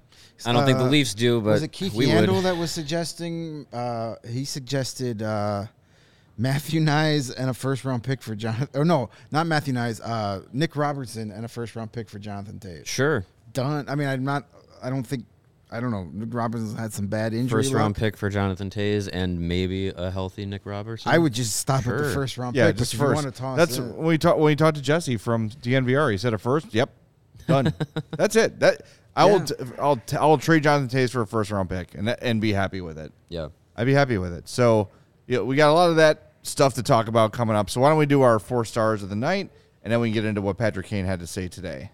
I 0.45 0.53
don't 0.53 0.67
think 0.67 0.79
the 0.79 0.85
Uh, 0.85 0.89
Leafs 0.91 1.15
do, 1.15 1.41
but 1.41 1.51
was 1.53 1.63
it 1.63 1.73
Keith 1.73 1.95
we 1.95 2.07
Yandle 2.09 2.35
would. 2.37 2.45
that 2.45 2.57
was 2.57 2.71
suggesting? 2.71 3.67
Uh, 3.73 4.17
he 4.29 4.45
suggested 4.45 5.23
uh, 5.23 5.67
Matthew 6.37 6.81
Knies 6.81 7.35
and 7.37 7.49
a 7.49 7.55
first 7.55 7.85
round 7.85 8.03
pick 8.03 8.21
for 8.23 8.35
Jonathan. 8.35 8.69
Or 8.75 8.85
no, 8.85 9.09
not 9.31 9.47
Matthew 9.47 9.73
Knies. 9.73 10.01
Uh, 10.05 10.41
Nick 10.53 10.77
Robertson 10.77 11.31
and 11.31 11.45
a 11.45 11.49
first 11.49 11.75
round 11.77 11.93
pick 11.93 12.11
for 12.11 12.19
Jonathan 12.19 12.59
Toews. 12.59 12.87
Sure. 12.87 13.25
Done. 13.53 13.87
I 13.89 13.95
mean, 13.95 14.09
I'm 14.09 14.25
not. 14.25 14.47
I 14.83 14.91
don't 14.91 15.07
think. 15.07 15.25
I 15.71 15.81
don't 15.81 15.91
know. 15.91 16.09
Nick 16.13 16.33
Robertson's 16.33 16.79
had 16.79 16.93
some 16.93 17.07
bad 17.09 17.33
injury. 17.35 17.63
First 17.63 17.73
round 17.75 17.97
pick 17.97 18.17
for 18.17 18.29
Jonathan 18.31 18.71
Toews 18.71 19.09
and 19.13 19.41
maybe 19.41 19.89
a 19.89 20.11
healthy 20.13 20.47
Nick 20.47 20.65
Robertson. 20.65 21.11
I 21.11 21.19
would 21.19 21.33
just 21.33 21.57
stop 21.57 21.87
at 21.87 21.97
the 21.97 22.11
first 22.15 22.39
round 22.39 22.55
Yeah, 22.55 22.69
pick. 22.69 22.77
just 22.77 22.93
but 22.93 22.99
you 23.03 23.09
first. 23.09 23.25
want 23.25 23.35
to 23.35 23.41
toss 23.41 23.57
That's 23.57 23.79
it- 23.79 23.83
when 23.97 24.07
we 24.07 24.17
talked 24.19 24.39
when 24.39 24.47
we 24.47 24.55
talked 24.57 24.77
to 24.77 24.83
Jesse 24.83 25.17
from 25.17 25.49
DNVR. 25.51 26.13
He 26.13 26.19
said 26.19 26.35
a 26.35 26.39
first. 26.39 26.73
Yep, 26.73 26.91
done. 27.49 27.73
That's 28.17 28.37
it. 28.37 28.61
That 28.61 28.83
I 29.17 29.25
will. 29.25 29.39
Yeah. 29.39 29.45
T- 29.47 29.55
I'll. 29.79 29.97
T- 29.97 30.17
I'll 30.17 30.39
trade 30.39 30.63
Jonathan 30.63 30.89
Toews 30.97 31.11
for 31.11 31.23
a 31.23 31.27
first 31.27 31.51
round 31.51 31.71
pick 31.71 31.95
and 31.95 32.09
and 32.09 32.41
be 32.41 32.53
happy 32.53 32.81
with 32.81 32.99
it. 32.99 33.13
Yeah. 33.29 33.49
I'd 33.75 33.87
be 33.87 33.95
happy 33.95 34.19
with 34.19 34.33
it. 34.33 34.49
So, 34.49 34.89
yeah, 35.27 35.41
we 35.41 35.57
got 35.57 35.71
a 35.71 35.73
lot 35.75 35.91
of 35.91 35.97
that 35.97 36.33
stuff 36.43 36.75
to 36.75 36.83
talk 36.83 37.09
about 37.09 37.33
coming 37.33 37.57
up. 37.57 37.69
So, 37.69 37.81
why 37.81 37.89
don't 37.89 37.99
we 37.99 38.07
do 38.07 38.23
our 38.23 38.39
four 38.39 38.65
stars 38.65 39.03
of 39.03 39.09
the 39.09 39.17
night, 39.17 39.51
and 39.83 39.93
then 39.93 40.01
we 40.01 40.09
can 40.09 40.15
get 40.15 40.25
into 40.25 40.41
what 40.41 40.57
Patrick 40.59 40.87
Kane 40.87 41.05
had 41.05 41.21
to 41.21 41.27
say 41.27 41.49
today. 41.49 41.91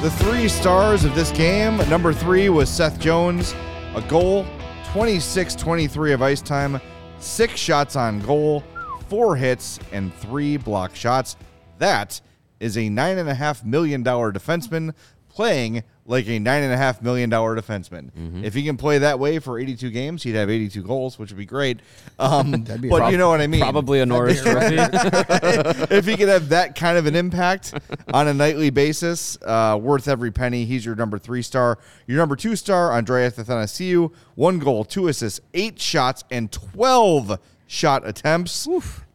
The 0.00 0.10
three 0.10 0.48
stars 0.48 1.04
of 1.04 1.14
this 1.14 1.32
game 1.32 1.76
number 1.88 2.12
three 2.12 2.48
was 2.50 2.68
Seth 2.70 3.00
Jones, 3.00 3.54
a 3.96 4.00
goal, 4.02 4.46
26 4.92 5.56
23 5.56 6.12
of 6.12 6.22
ice 6.22 6.40
time, 6.40 6.80
six 7.18 7.58
shots 7.58 7.96
on 7.96 8.20
goal, 8.20 8.62
four 9.08 9.34
hits, 9.36 9.80
and 9.90 10.14
three 10.14 10.56
block 10.56 10.94
shots. 10.94 11.36
That 11.78 12.20
is 12.60 12.76
a 12.76 12.82
$9.5 12.88 13.64
million 13.64 14.02
defenseman 14.04 14.94
playing 15.28 15.84
like 16.04 16.26
a 16.26 16.40
$9.5 16.40 17.02
million 17.02 17.30
defenseman. 17.30 18.42
If 18.42 18.54
he 18.54 18.64
can 18.64 18.76
play 18.76 18.98
that 18.98 19.20
way 19.20 19.38
for 19.38 19.58
82 19.58 19.90
games, 19.90 20.22
he'd 20.24 20.34
have 20.34 20.50
82 20.50 20.82
goals, 20.82 21.18
which 21.18 21.30
would 21.30 21.36
be 21.38 21.44
great. 21.46 21.78
Um, 22.18 22.50
That'd 22.64 22.80
be 22.82 22.88
but 22.88 22.96
prob- 22.98 23.12
you 23.12 23.18
know 23.18 23.28
what 23.28 23.40
I 23.40 23.46
mean 23.46 23.60
Probably 23.60 24.00
a 24.00 24.06
Norris 24.06 24.42
trophy. 24.42 24.76
if 24.78 26.06
he 26.06 26.16
could 26.16 26.28
have 26.30 26.48
that 26.48 26.74
kind 26.74 26.98
of 26.98 27.06
an 27.06 27.14
impact 27.14 27.74
on 28.12 28.26
a 28.26 28.34
nightly 28.34 28.70
basis, 28.70 29.38
uh, 29.42 29.78
worth 29.80 30.08
every 30.08 30.30
penny. 30.32 30.64
He's 30.64 30.84
your 30.84 30.96
number 30.96 31.18
three 31.18 31.42
star. 31.42 31.78
Your 32.06 32.16
number 32.16 32.34
two 32.34 32.56
star, 32.56 32.92
Andreas 32.92 33.34
Athanasiou, 33.36 34.12
one 34.34 34.58
goal, 34.58 34.84
two 34.84 35.08
assists, 35.08 35.40
eight 35.54 35.78
shots, 35.78 36.24
and 36.30 36.50
12 36.50 37.38
shot 37.68 38.04
attempts. 38.04 38.66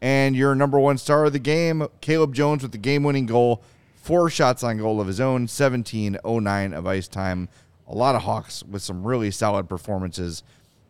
And 0.01 0.35
your 0.37 0.55
number 0.55 0.79
one 0.79 0.97
star 0.97 1.25
of 1.25 1.33
the 1.33 1.39
game, 1.39 1.85
Caleb 1.99 2.33
Jones 2.33 2.61
with 2.61 2.71
the 2.71 2.77
game 2.77 3.03
winning 3.03 3.25
goal, 3.25 3.61
four 3.95 4.29
shots 4.29 4.63
on 4.63 4.77
goal 4.77 5.01
of 5.01 5.07
his 5.07 5.19
own, 5.19 5.47
17.09 5.47 6.73
of 6.73 6.87
ice 6.87 7.09
time. 7.09 7.49
A 7.87 7.95
lot 7.95 8.15
of 8.15 8.21
Hawks 8.21 8.63
with 8.63 8.81
some 8.81 9.05
really 9.05 9.31
solid 9.31 9.67
performances 9.67 10.43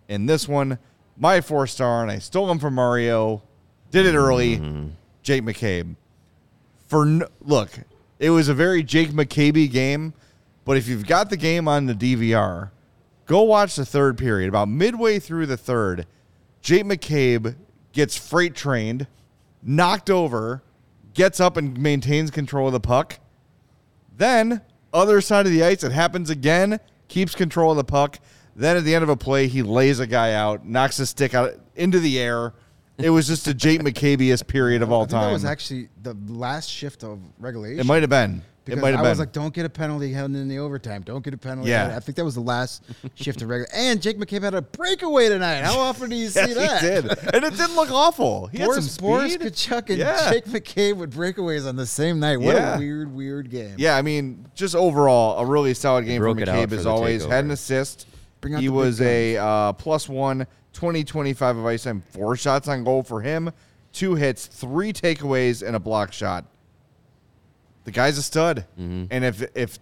in 0.07 0.27
this 0.27 0.47
one. 0.47 0.77
My 1.17 1.41
four 1.41 1.65
star, 1.65 2.03
and 2.03 2.11
I 2.11 2.19
stole 2.19 2.51
him 2.51 2.59
from 2.59 2.75
Mario, 2.75 3.41
did 3.89 4.05
it 4.05 4.15
early. 4.15 4.57
Mm-hmm. 4.57 4.89
Jake 5.23 5.43
McCabe. 5.43 5.95
For 6.87 7.05
n- 7.05 7.23
look, 7.41 7.71
it 8.19 8.29
was 8.29 8.49
a 8.49 8.53
very 8.53 8.83
Jake 8.83 9.09
McCabe 9.09 9.71
game, 9.71 10.13
but 10.65 10.77
if 10.77 10.87
you've 10.87 11.07
got 11.07 11.29
the 11.29 11.37
game 11.37 11.67
on 11.67 11.85
the 11.85 11.93
DVR, 11.93 12.71
go 13.25 13.43
watch 13.43 13.75
the 13.75 13.85
third 13.85 14.17
period. 14.17 14.49
About 14.49 14.67
midway 14.67 15.17
through 15.19 15.45
the 15.45 15.57
third, 15.57 16.05
Jake 16.63 16.85
McCabe 16.85 17.55
gets 17.91 18.17
freight 18.17 18.55
trained, 18.55 19.05
knocked 19.61 20.09
over, 20.09 20.63
gets 21.13 21.39
up 21.39 21.57
and 21.57 21.77
maintains 21.77 22.31
control 22.31 22.67
of 22.67 22.73
the 22.73 22.79
puck. 22.79 23.19
Then, 24.15 24.61
other 24.93 25.19
side 25.21 25.45
of 25.45 25.51
the 25.51 25.63
ice, 25.63 25.83
it 25.83 25.91
happens 25.91 26.29
again, 26.29 26.79
keeps 27.09 27.35
control 27.35 27.71
of 27.71 27.77
the 27.77 27.83
puck. 27.83 28.17
Then 28.55 28.77
at 28.77 28.85
the 28.85 28.95
end 28.95 29.03
of 29.03 29.09
a 29.09 29.17
play, 29.17 29.47
he 29.47 29.61
lays 29.61 29.99
a 29.99 30.07
guy 30.07 30.33
out, 30.33 30.65
knocks 30.65 30.97
his 30.97 31.09
stick 31.09 31.33
out 31.33 31.53
into 31.75 31.99
the 31.99 32.17
air. 32.17 32.53
It 32.97 33.09
was 33.09 33.27
just 33.27 33.47
a 33.47 33.53
Jake 33.53 33.81
McCabeus 33.83 34.45
period 34.47 34.81
of 34.81 34.91
all 34.91 35.01
think 35.05 35.11
that 35.11 35.31
was 35.33 35.45
actually 35.45 35.89
the 36.01 36.15
last 36.27 36.69
shift 36.69 37.03
of 37.03 37.19
regulation. 37.39 37.79
it 37.79 37.85
might 37.85 38.03
have 38.03 38.09
been. 38.09 38.41
Because 38.65 38.79
it 38.79 38.81
might 38.81 38.91
have 38.91 38.99
I 38.99 39.03
been. 39.03 39.09
was 39.09 39.19
like, 39.19 39.31
don't 39.33 39.53
get 39.53 39.65
a 39.65 39.69
penalty 39.69 40.13
heading 40.13 40.35
in 40.35 40.47
the 40.47 40.59
overtime. 40.59 41.01
Don't 41.01 41.21
get 41.23 41.33
a 41.33 41.37
penalty. 41.37 41.69
Yeah. 41.69 41.95
I 41.95 41.99
think 41.99 42.15
that 42.15 42.23
was 42.23 42.35
the 42.35 42.41
last 42.41 42.83
shift 43.15 43.41
of 43.41 43.49
regular. 43.49 43.67
And 43.75 44.01
Jake 44.01 44.17
McCabe 44.17 44.41
had 44.43 44.53
a 44.53 44.61
breakaway 44.61 45.27
tonight. 45.27 45.61
How 45.63 45.79
often 45.79 46.09
do 46.09 46.15
you 46.15 46.27
see 46.29 46.39
yeah, 46.39 46.53
that? 46.53 46.81
he 46.81 46.87
did, 46.87 47.05
and 47.33 47.43
it 47.43 47.57
didn't 47.57 47.75
look 47.75 47.91
awful. 47.91 48.47
He 48.47 48.59
Boris, 48.59 48.75
had 48.77 48.83
some 48.93 49.05
Boris 49.05 49.33
speed. 49.33 49.47
Katchouk 49.47 49.89
and 49.89 49.97
Yeah. 49.99 50.31
Jake 50.31 50.45
McCabe 50.45 50.95
with 50.95 51.13
breakaways 51.13 51.67
on 51.67 51.75
the 51.75 51.85
same 51.85 52.19
night. 52.19 52.37
What 52.37 52.55
Yeah. 52.55 52.75
a 52.75 52.79
weird, 52.79 53.13
weird 53.13 53.49
game. 53.49 53.75
Yeah, 53.77 53.97
I 53.97 54.01
mean, 54.01 54.45
just 54.55 54.75
overall, 54.75 55.39
a 55.39 55.45
really 55.45 55.73
solid 55.73 56.05
game 56.05 56.19
for 56.19 56.25
broke 56.33 56.39
it 56.39 56.47
out 56.47 56.55
McCabe 56.69 56.71
as 56.77 56.83
the 56.85 56.89
always. 56.89 57.25
Had 57.25 57.43
an 57.43 57.51
assist. 57.51 58.07
Bring 58.39 58.55
out 58.55 58.61
he 58.61 58.69
was 58.69 59.01
a 59.01 59.37
uh, 59.37 59.73
plus 59.73 60.07
one, 60.07 60.47
20, 60.71 61.03
25 61.03 61.57
of 61.57 61.65
ice 61.65 61.83
time, 61.83 62.01
four 62.11 62.35
shots 62.37 62.67
on 62.67 62.83
goal 62.85 63.03
for 63.03 63.21
him, 63.21 63.51
two 63.91 64.15
hits, 64.15 64.47
three 64.47 64.91
takeaways, 64.93 65.65
and 65.65 65.75
a 65.75 65.79
block 65.79 66.11
shot. 66.13 66.45
The 67.83 67.91
guy's 67.91 68.17
a 68.17 68.23
stud. 68.23 68.65
Mm-hmm. 68.79 69.05
And 69.11 69.25
if 69.25 69.43
if 69.55 69.79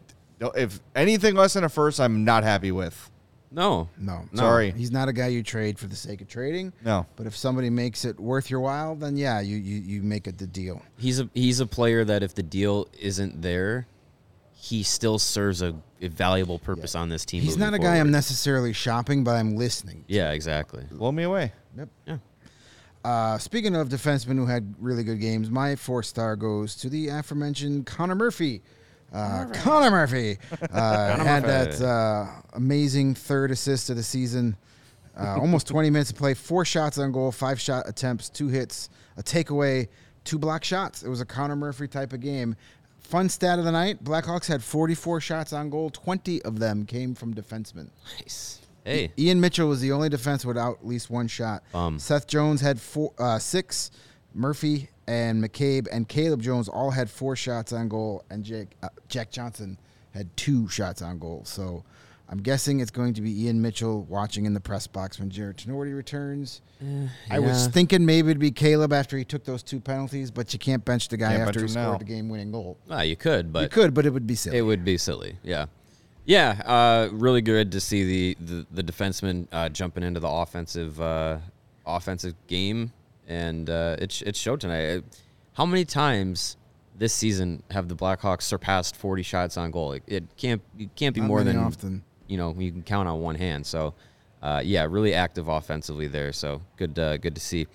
if 0.56 0.80
anything 0.95 1.36
less 1.36 1.54
than 1.54 1.64
a 1.64 1.70
first, 1.70 1.99
I'm 1.99 2.24
not 2.26 2.43
happy 2.43 2.72
with. 2.72 3.10
No, 3.54 3.89
No, 3.97 4.24
No. 4.32 4.39
Sorry. 4.41 4.72
He's 4.72 4.91
not 4.91 5.10
a 5.10 5.14
guy 5.14 5.28
you 5.28 5.43
trade 5.43 5.78
for 5.78 5.88
the 5.88 5.95
sake 5.95 6.22
of 6.22 6.30
trading. 6.30 6.72
No. 6.86 7.06
But 7.18 7.28
if 7.28 7.36
somebody 7.36 7.70
makes 7.70 8.06
it 8.06 8.18
worth 8.18 8.49
your 8.49 8.62
while, 8.62 8.95
then 8.95 9.18
yeah, 9.18 9.41
you 9.41 9.58
you, 9.58 9.78
you 9.82 10.02
make 10.04 10.26
it 10.26 10.38
the 10.38 10.47
deal. 10.47 10.82
he's 10.97 11.20
a 11.20 11.30
he's 11.34 11.60
a 11.60 11.66
player 11.68 12.06
that 12.06 12.24
if 12.24 12.34
the 12.34 12.43
deal 12.43 12.88
isn't 12.97 13.41
there, 13.41 13.88
he 14.54 14.84
still 14.84 15.20
serves 15.20 15.62
a, 15.62 15.76
a 16.02 16.08
valuable 16.08 16.60
purpose 16.60 16.95
on 16.95 17.10
this 17.10 17.26
team. 17.26 17.41
He's 17.41 17.58
not 17.58 17.74
a 17.74 17.80
guy 17.80 17.97
I'm 17.97 18.12
necessarily 18.12 18.74
shopping, 18.74 19.24
but 19.24 19.32
I'm 19.36 19.56
listening. 19.58 20.06
Yeah, 20.08 20.32
exactly. 20.32 20.86
Blow 20.89 21.12
me 21.12 21.24
away. 21.24 21.52
Yep. 21.78 21.89
Yeah. 22.08 22.18
Uh, 23.04 23.38
speaking 23.38 23.76
of 23.76 23.89
defensemen 23.89 24.36
who 24.36 24.45
had 24.45 24.76
really 24.80 25.04
good 25.04 25.20
games, 25.20 25.49
my 25.49 25.76
four 25.76 26.04
star 26.04 26.36
goes 26.36 26.76
to 26.76 26.89
the 26.89 27.08
aforementioned 27.08 27.86
Connor 27.86 28.16
Murphy. 28.16 28.62
Uh, 29.12 29.45
Connor 29.54 29.91
Murphy 29.91 30.38
uh, 30.72 31.18
had 31.18 31.43
that 31.43 31.82
uh, 31.82 32.28
amazing 32.54 33.16
third 33.16 33.52
assist 33.52 33.89
of 33.89 33.95
the 33.95 34.04
season. 34.04 34.56
Uh, 35.18 35.36
almost 35.39 35.68
20 35.68 35.89
minutes 35.89 36.12
of 36.12 36.18
play, 36.18 36.34
four 36.34 36.64
shots 36.64 36.97
on 36.97 37.12
goal, 37.12 37.32
five 37.32 37.60
shot 37.60 37.89
attempts, 37.89 38.30
two 38.30 38.47
hits, 38.47 38.89
a 39.18 39.24
takeaway, 39.24 39.88
two 40.24 40.38
block 40.38 40.64
shots. 40.64 41.04
It 41.04 41.10
was 41.10 41.22
a 41.22 41.26
Connor 41.26 41.56
Murphy 41.56 41.88
type 41.88 42.14
of 42.14 42.22
game. 42.22 42.56
Fun 42.99 43.28
stat 43.28 43.60
of 43.60 43.66
the 43.66 43.72
night 43.72 44.02
Blackhawks 44.02 44.47
had 44.47 44.64
44 44.64 45.20
shots 45.20 45.52
on 45.52 45.70
goal, 45.70 45.89
20 45.89 46.41
of 46.43 46.60
them 46.60 46.86
came 46.86 47.14
from 47.14 47.34
defensemen. 47.34 47.89
Nice. 48.20 48.61
Hey, 48.84 49.11
Ian 49.17 49.39
Mitchell 49.39 49.67
was 49.67 49.79
the 49.82 49.91
only 49.91 50.09
defense 50.09 50.45
without 50.45 50.77
at 50.79 50.88
least 50.88 51.09
one 51.09 51.27
shot. 51.27 51.63
Bum. 51.71 51.99
Seth 51.99 52.27
Jones 52.27 52.61
had 52.61 52.79
four, 52.79 53.13
uh, 53.19 53.38
six. 53.39 53.91
Murphy 54.34 54.89
and 55.07 55.43
McCabe 55.43 55.88
and 55.91 56.07
Caleb 56.07 56.41
Jones 56.41 56.69
all 56.69 56.89
had 56.91 57.09
four 57.09 57.36
shots 57.36 57.73
on 57.73 57.89
goal, 57.89 58.23
and 58.29 58.43
Jake 58.43 58.69
uh, 58.82 58.88
Jack 59.09 59.29
Johnson 59.29 59.77
had 60.13 60.36
two 60.38 60.67
shots 60.69 61.01
on 61.01 61.19
goal. 61.19 61.43
So 61.45 61.84
I'm 62.29 62.41
guessing 62.41 62.79
it's 62.79 62.91
going 62.91 63.13
to 63.15 63.21
be 63.21 63.43
Ian 63.43 63.61
Mitchell 63.61 64.03
watching 64.05 64.45
in 64.45 64.53
the 64.53 64.61
press 64.61 64.88
box 64.88 65.19
when 65.19 65.29
Jarred 65.29 65.57
Tinordi 65.57 65.93
returns. 65.95 66.61
I 67.29 67.39
was 67.39 67.67
thinking 67.67 68.05
maybe 68.05 68.29
it'd 68.29 68.39
be 68.39 68.51
Caleb 68.51 68.93
after 68.93 69.17
he 69.17 69.25
took 69.25 69.43
those 69.43 69.61
two 69.61 69.82
penalties, 69.82 70.32
but 70.32 70.53
you 70.53 70.59
can't 70.59 70.84
bench 70.84 71.09
the 71.09 71.17
guy 71.17 71.36
Can't 71.36 71.47
after 71.47 71.61
he 71.61 71.67
scored 71.67 71.86
now. 71.91 71.97
the 71.97 72.05
game-winning 72.05 72.51
goal. 72.51 72.77
ah, 72.89 73.01
you 73.01 73.15
could, 73.15 73.51
but 73.53 73.63
you 73.63 73.69
could, 73.69 73.93
but 73.93 74.05
it 74.05 74.11
would 74.11 74.25
be 74.25 74.36
silly. 74.36 74.57
It 74.57 74.61
would 74.61 74.84
be 74.86 74.97
silly. 74.97 75.38
Yeah. 75.43 75.65
Yeah. 76.32 76.61
Uh, 76.65 77.09
really 77.11 77.41
good 77.41 77.73
to 77.73 77.82
see 77.82 78.05
the 78.05 78.38
the, 78.39 78.65
the 78.71 78.84
defenseman 78.84 79.47
uh, 79.51 79.67
jumping 79.67 80.01
into 80.03 80.21
the 80.21 80.29
offensive 80.29 80.99
uh, 81.01 81.39
offensive 81.86 82.36
game, 82.47 82.93
and 83.27 83.69
uh, 83.69 83.97
it 83.99 84.13
sh- 84.13 84.23
it 84.25 84.38
showed 84.38 84.61
tonight. 84.61 84.86
Uh, 84.95 85.01
How 85.55 85.65
many 85.65 85.84
times 85.84 86.55
this 86.97 87.13
season 87.13 87.63
have 87.71 87.89
the 87.89 87.95
Blackhawks 87.95 88.43
surpassed 88.43 88.95
40 88.95 89.23
shots 89.23 89.57
on 89.57 89.71
goal? 89.71 89.91
It, 89.91 90.03
it 90.07 90.23
can't 90.38 90.61
it 90.79 90.95
can't 90.95 91.13
be 91.13 91.19
Not 91.19 91.27
more 91.27 91.43
than 91.43 91.57
often. 91.57 92.01
you 92.27 92.38
know 92.38 92.55
you 92.57 92.71
can 92.71 92.84
count 92.84 93.09
on 93.09 93.19
one 93.19 93.36
hand. 93.36 93.65
So, 93.65 93.93
uh, 94.41 94.61
yeah, 94.63 94.88
really 94.89 95.13
active 95.13 95.49
offensively 95.49 96.07
there. 96.07 96.32
So 96.32 96.61
good, 96.77 96.97
uh, 96.97 97.17
good 97.17 97.36
to 97.36 97.41
see. 97.41 97.67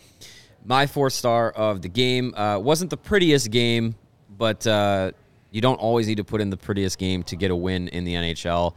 My 0.64 0.86
four 0.86 1.10
star 1.10 1.50
of 1.50 1.82
the 1.82 1.90
game 1.90 2.34
uh, 2.34 2.58
wasn't 2.58 2.88
the 2.88 2.96
prettiest 2.96 3.50
game, 3.50 3.96
but 4.38 4.66
uh, 4.66 5.12
you 5.56 5.62
don't 5.62 5.80
always 5.80 6.06
need 6.06 6.18
to 6.18 6.24
put 6.24 6.42
in 6.42 6.50
the 6.50 6.56
prettiest 6.58 6.98
game 6.98 7.22
to 7.22 7.34
get 7.34 7.50
a 7.50 7.56
win 7.56 7.88
in 7.88 8.04
the 8.04 8.12
NHL. 8.12 8.74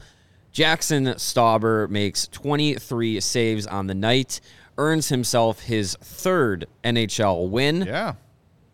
Jaxson 0.54 1.14
Stauber 1.16 1.90
makes 1.90 2.26
23 2.30 3.20
saves 3.20 3.68
on 3.68 3.88
the 3.88 3.94
night, 3.94 4.40
earns 4.78 5.10
himself 5.10 5.60
his 5.64 5.98
third 6.02 6.68
NHL 6.86 7.50
win 7.50 7.82
Yeah. 7.82 8.14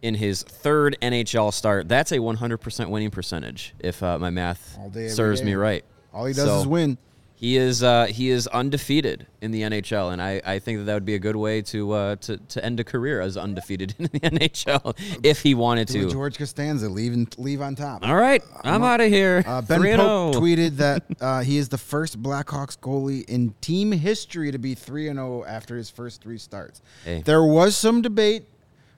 in 0.03 0.13
his 0.13 0.43
third 0.43 0.95
NHL 1.01 1.51
start. 1.51 1.89
That's 1.89 2.11
a 2.11 2.19
100% 2.19 2.89
winning 2.91 3.09
percentage, 3.09 3.73
if 3.79 4.03
uh, 4.03 4.19
my 4.19 4.29
math 4.29 4.77
day, 4.93 5.07
serves 5.09 5.41
me 5.41 5.55
right. 5.55 5.83
All 6.13 6.25
he 6.25 6.33
does 6.33 6.45
So, 6.45 6.59
is 6.59 6.67
win. 6.67 6.99
He 7.37 7.57
is 7.57 7.83
uh, 7.83 8.05
he 8.05 8.29
is 8.29 8.47
undefeated 8.47 9.27
in 9.41 9.51
the 9.51 9.63
NHL, 9.63 10.13
and 10.13 10.21
I, 10.21 10.41
I 10.45 10.59
think 10.59 10.79
that 10.79 10.85
that 10.85 10.93
would 10.93 11.05
be 11.05 11.15
a 11.15 11.19
good 11.19 11.35
way 11.35 11.61
to 11.63 11.91
uh, 11.91 12.15
to 12.17 12.37
to 12.37 12.63
end 12.63 12.79
a 12.79 12.85
career 12.85 13.19
as 13.19 13.35
undefeated 13.35 13.93
in 13.99 14.05
the 14.05 14.19
NHL 14.21 14.95
if 15.21 15.41
he 15.41 15.53
wanted 15.53 15.89
to. 15.89 16.09
George 16.09 16.37
Costanza 16.37 16.87
leave 16.87 17.11
and 17.11 17.37
leave 17.37 17.61
on 17.61 17.75
top. 17.75 18.07
All 18.07 18.15
right, 18.15 18.41
I'm 18.63 18.83
out 18.83 19.01
of 19.01 19.09
here. 19.09 19.43
Uh, 19.45 19.61
ben 19.61 19.81
3-0. 19.81 19.97
Pope 19.97 20.35
tweeted 20.35 20.77
that 20.77 21.03
uh, 21.21 21.41
he 21.41 21.57
is 21.57 21.67
the 21.67 21.77
first 21.77 22.23
Blackhawks 22.23 22.79
goalie 22.79 23.25
in 23.25 23.53
team 23.59 23.91
history 23.91 24.51
to 24.51 24.57
be 24.57 24.73
3 24.73 25.09
and 25.09 25.17
0 25.17 25.43
after 25.43 25.75
his 25.75 25.89
first 25.89 26.21
three 26.21 26.37
starts. 26.37 26.81
Hey. 27.03 27.21
There 27.21 27.43
was 27.43 27.75
some 27.75 28.01
debate 28.01 28.45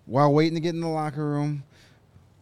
while 0.05 0.31
waiting 0.31 0.53
to 0.53 0.61
get 0.61 0.75
in 0.75 0.81
the 0.81 0.87
locker 0.87 1.25
room. 1.25 1.63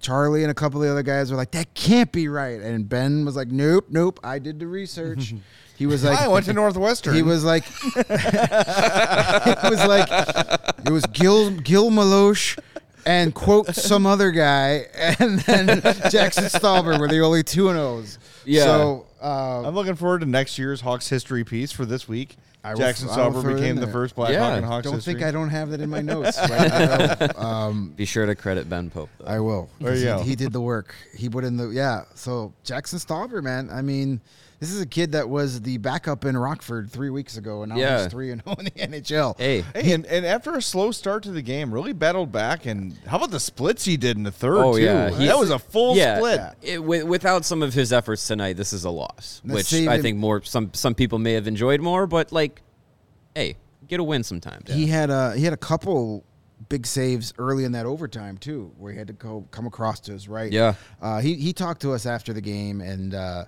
Charlie 0.01 0.43
and 0.43 0.51
a 0.51 0.53
couple 0.53 0.81
of 0.81 0.85
the 0.85 0.91
other 0.91 1.03
guys 1.03 1.31
were 1.31 1.37
like, 1.37 1.51
that 1.51 1.73
can't 1.73 2.11
be 2.11 2.27
right. 2.27 2.59
And 2.61 2.87
Ben 2.87 3.25
was 3.25 3.35
like, 3.35 3.47
nope, 3.47 3.85
nope, 3.89 4.19
I 4.23 4.39
did 4.39 4.59
the 4.59 4.67
research. 4.67 5.33
He 5.77 5.85
was 5.85 6.03
like, 6.03 6.17
I 6.19 6.27
went 6.27 6.45
to 6.45 6.53
Northwestern. 6.53 7.15
he 7.15 7.21
was 7.21 7.43
like, 7.43 7.63
it 7.95 9.69
was 9.69 9.85
like, 9.85 10.07
it 10.85 10.91
was 10.91 11.05
Gil 11.07 11.51
Gil 11.51 11.89
Meloche 11.91 12.57
and 13.05 13.33
quote 13.33 13.67
some 13.75 14.05
other 14.05 14.31
guy, 14.31 14.85
and 15.19 15.39
then 15.41 15.67
Jaxson 16.11 16.49
Stauber 16.49 16.99
were 16.99 17.07
the 17.07 17.19
only 17.21 17.43
two 17.43 17.69
and 17.69 17.77
O's. 17.77 18.17
Yeah. 18.45 18.63
So 18.63 19.05
uh, 19.21 19.63
I'm 19.67 19.75
looking 19.75 19.95
forward 19.95 20.21
to 20.21 20.25
next 20.25 20.57
year's 20.57 20.81
Hawks 20.81 21.07
history 21.09 21.43
piece 21.43 21.71
for 21.71 21.85
this 21.85 22.07
week. 22.07 22.37
I 22.63 22.73
will- 22.73 22.79
Jaxson 22.79 23.09
I 23.09 23.27
will 23.27 23.33
Stauber 23.33 23.41
throw 23.41 23.51
it 23.51 23.57
in 23.57 23.61
became 23.61 23.75
the 23.75 23.87
first 23.87 24.15
Black 24.15 24.31
Yeah. 24.31 24.49
Hawk 24.49 24.57
in 24.57 24.63
Hawks 24.63 24.83
don't 24.85 24.95
history. 24.95 25.13
think 25.15 25.25
I 25.25 25.29
don't 25.31 25.49
have 25.49 25.69
that 25.69 25.81
in 25.81 25.89
my 25.89 26.01
notes. 26.01 26.35
Right 26.49 27.37
um, 27.37 27.89
Be 27.95 28.05
sure 28.05 28.25
to 28.25 28.33
credit 28.33 28.67
Ben 28.69 28.89
Pope. 28.89 29.09
Though. 29.19 29.25
I 29.25 29.39
will. 29.39 29.69
There 29.79 29.93
you 29.93 29.99
He- 29.99 30.05
go. 30.05 30.19
He, 30.23 30.35
did 30.35 30.51
the 30.51 30.61
work. 30.61 30.95
He 31.15 31.29
put 31.29 31.43
in 31.43 31.57
the 31.57 31.69
yeah. 31.69 32.05
So 32.15 32.53
Jaxson 32.65 32.95
Stauber, 33.05 33.43
man. 33.43 33.69
I 33.71 33.83
mean, 33.83 34.19
this 34.59 34.71
is 34.71 34.79
a 34.81 34.85
kid 34.85 35.11
that 35.13 35.27
was 35.29 35.61
the 35.61 35.77
backup 35.77 36.23
in 36.25 36.37
Rockford 36.37 36.89
three 36.91 37.09
weeks 37.09 37.37
ago, 37.37 37.63
and 37.63 37.71
now 37.73 37.77
Yeah. 37.77 38.03
he's 38.03 38.11
three 38.11 38.31
and 38.31 38.41
zero 38.43 38.55
in 38.57 38.65
the 38.65 38.71
NHL. 38.71 39.35
hey, 39.37 39.63
Hey, 39.73 39.91
and, 39.93 40.05
and 40.05 40.25
after 40.25 40.55
a 40.55 40.61
slow 40.61 40.91
start 40.91 41.23
to 41.23 41.31
the 41.31 41.41
game, 41.41 41.73
really 41.73 41.93
battled 41.93 42.31
back. 42.31 42.65
And 42.65 42.97
how 43.07 43.17
about 43.17 43.31
the 43.31 43.39
splits 43.39 43.85
he 43.85 43.97
did 43.97 44.17
in 44.17 44.23
the 44.23 44.31
third, 44.31 44.57
Oh, 44.57 44.75
too? 44.77 44.83
yeah. 44.83 45.09
That 45.09 45.37
was 45.37 45.49
a 45.49 45.59
full 45.59 45.95
yeah, 45.97 46.17
split. 46.17 46.41
It, 46.61 46.75
wi- 46.77 47.03
without 47.03 47.43
some 47.45 47.61
of 47.63 47.73
his 47.73 47.91
efforts 47.93 48.25
tonight, 48.27 48.53
this 48.57 48.71
is 48.73 48.83
a 48.85 48.89
loss, 48.89 49.41
Let's 49.43 49.55
which 49.57 49.65
save 49.67 49.87
I 49.89 49.95
him- 49.95 50.01
think 50.01 50.17
more 50.17 50.41
some 50.43 50.71
some 50.73 50.95
people 50.95 51.19
may 51.19 51.33
have 51.33 51.47
enjoyed 51.47 51.81
more. 51.81 52.07
But 52.07 52.31
like, 52.31 52.61
hey, 53.35 53.57
get 53.87 53.99
a 53.99 54.03
win 54.03 54.23
sometimes. 54.23 54.71
He 54.71 54.87
had 54.87 55.09
a 55.09 55.35
he 55.35 55.43
had 55.43 55.53
a 55.53 55.57
couple 55.57 56.23
big 56.69 56.87
saves 56.87 57.33
early 57.37 57.65
in 57.65 57.73
that 57.73 57.85
overtime 57.85 58.37
too, 58.37 58.71
where 58.77 58.91
he 58.91 58.97
had 58.97 59.07
to 59.07 59.13
go 59.13 59.45
come 59.51 59.67
across 59.67 59.99
to 59.99 60.13
his 60.13 60.27
right. 60.27 60.51
Yeah. 60.51 60.75
Uh, 61.01 61.19
he 61.19 61.35
he 61.35 61.51
talked 61.53 61.81
to 61.81 61.91
us 61.93 62.05
after 62.05 62.31
the 62.33 62.41
game, 62.41 62.79
and 62.81 63.13
uh, 63.13 63.45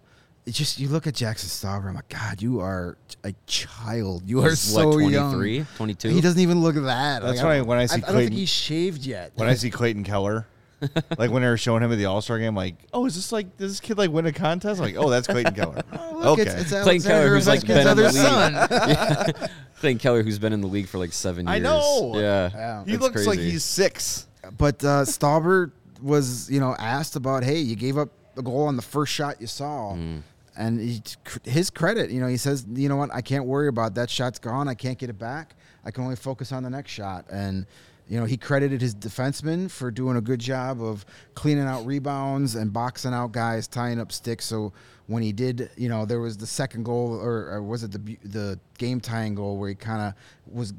it's 0.47 0.57
just 0.57 0.79
you 0.79 0.87
look 0.87 1.05
at 1.07 1.13
Jaxson 1.13 1.47
Stauber. 1.47 1.89
I'm 1.89 1.95
like, 1.95 2.07
God, 2.07 2.41
you 2.41 2.61
are 2.61 2.97
a 3.25 3.33
child. 3.47 4.23
You 4.25 4.39
are 4.45 4.49
He's, 4.51 4.59
so 4.59 4.87
what, 4.87 4.99
young. 4.99 5.33
23, 5.33 5.65
22? 5.75 6.09
He 6.09 6.21
doesn't 6.21 6.39
even 6.39 6.61
look 6.61 6.75
that. 6.75 7.21
That's 7.21 7.43
Like, 7.43 7.45
why 7.45 7.61
when 7.61 7.77
I 7.77 7.85
see 7.85 7.97
I, 8.01 8.11
don't 8.11 8.15
think 8.15 8.31
he's 8.31 8.49
shaved 8.49 9.05
yet. 9.05 9.33
When 9.35 9.49
I 9.49 9.55
see 9.55 9.69
Clayton 9.69 10.05
Keller, 10.05 10.47
like 11.17 11.31
when 11.31 11.41
they 11.41 11.49
were 11.49 11.57
showing 11.57 11.83
him 11.83 11.91
at 11.91 11.97
the 11.97 12.05
All 12.05 12.21
Star 12.21 12.39
game, 12.39 12.55
like, 12.55 12.75
oh, 12.93 13.05
is 13.05 13.15
this 13.15 13.33
like, 13.33 13.57
does 13.57 13.73
this 13.73 13.79
kid 13.81 13.97
like 13.97 14.09
win 14.09 14.25
a 14.25 14.31
contest? 14.31 14.79
I'm 14.79 14.85
Like, 14.85 14.95
oh, 14.95 15.09
that's 15.09 15.27
Clayton 15.27 15.53
Keller. 15.53 15.81
oh, 15.91 16.11
Look, 16.17 16.39
okay. 16.39 16.49
it's, 16.49 16.71
it's 16.71 16.83
Clayton 16.83 17.05
Keller, 17.05 17.29
who's 17.29 17.47
like 17.47 17.59
Ovechkin's 17.59 17.67
been 17.67 17.79
in 17.79 17.87
other 17.87 18.03
the 18.03 18.11
son. 18.11 18.53
league. 19.27 19.49
Clayton 19.81 19.99
Keller, 19.99 20.23
who's 20.23 20.39
been 20.39 20.53
in 20.53 20.61
the 20.61 20.67
league 20.67 20.87
for 20.87 20.97
like 20.97 21.11
seven 21.11 21.45
years. 21.45 21.55
I 21.55 21.59
know. 21.59 22.13
Yeah, 22.15 22.49
Yeah. 22.53 22.85
he 22.85 22.93
it's 22.93 23.01
looks 23.01 23.27
like 23.27 23.39
he's 23.39 23.65
six. 23.65 24.27
But 24.57 24.81
uh, 24.81 25.03
Stauber 25.03 25.71
was, 26.01 26.49
you 26.49 26.61
know, 26.61 26.73
asked 26.79 27.17
about, 27.17 27.43
hey, 27.43 27.59
you 27.59 27.75
gave 27.75 27.97
up 27.97 28.09
the 28.35 28.43
goal 28.43 28.63
on 28.67 28.77
the 28.77 28.81
first 28.81 29.11
shot 29.11 29.41
you 29.41 29.47
saw. 29.47 29.93
Mm. 29.93 30.21
And 30.57 30.79
he, 30.81 31.01
his 31.43 31.69
credit, 31.69 32.09
you 32.09 32.19
know, 32.19 32.27
he 32.27 32.37
says, 32.37 32.65
you 32.73 32.89
know 32.89 32.95
what, 32.97 33.13
I 33.13 33.21
can't 33.21 33.45
worry 33.45 33.67
about 33.67 33.93
that 33.95 34.09
shot's 34.09 34.39
gone. 34.39 34.67
I 34.67 34.73
can't 34.73 34.97
get 34.97 35.09
it 35.09 35.19
back. 35.19 35.55
I 35.85 35.91
can 35.91 36.03
only 36.03 36.15
focus 36.15 36.51
on 36.51 36.63
the 36.63 36.69
next 36.69 36.91
shot. 36.91 37.25
And 37.31 37.65
you 38.09 38.17
know, 38.17 38.25
he 38.25 38.37
credited 38.37 38.79
his 38.81 38.95
defensemen 38.95 39.69
for 39.69 39.91
doing 39.91 40.15
a 40.15 40.21
good 40.21 40.39
job 40.39 40.81
of 40.81 41.05
cleaning 41.35 41.65
out 41.65 41.85
rebounds 41.85 42.55
and 42.55 42.71
boxing 42.71 43.13
out 43.13 43.33
guys, 43.33 43.67
tying 43.67 43.99
up 43.99 44.13
sticks. 44.13 44.45
So 44.45 44.71
when 45.07 45.23
he 45.23 45.33
did, 45.33 45.69
you 45.75 45.89
know, 45.89 46.05
there 46.05 46.21
was 46.21 46.37
the 46.37 46.47
second 46.47 46.83
goal, 46.83 47.13
or, 47.13 47.49
or 47.51 47.61
was 47.61 47.83
it 47.83 47.91
the 47.91 48.17
the 48.23 48.59
game 48.77 49.01
tying 49.01 49.35
goal 49.35 49.57
where 49.57 49.67
he 49.69 49.75
kind 49.75 50.01
of 50.01 50.13
was 50.53 50.73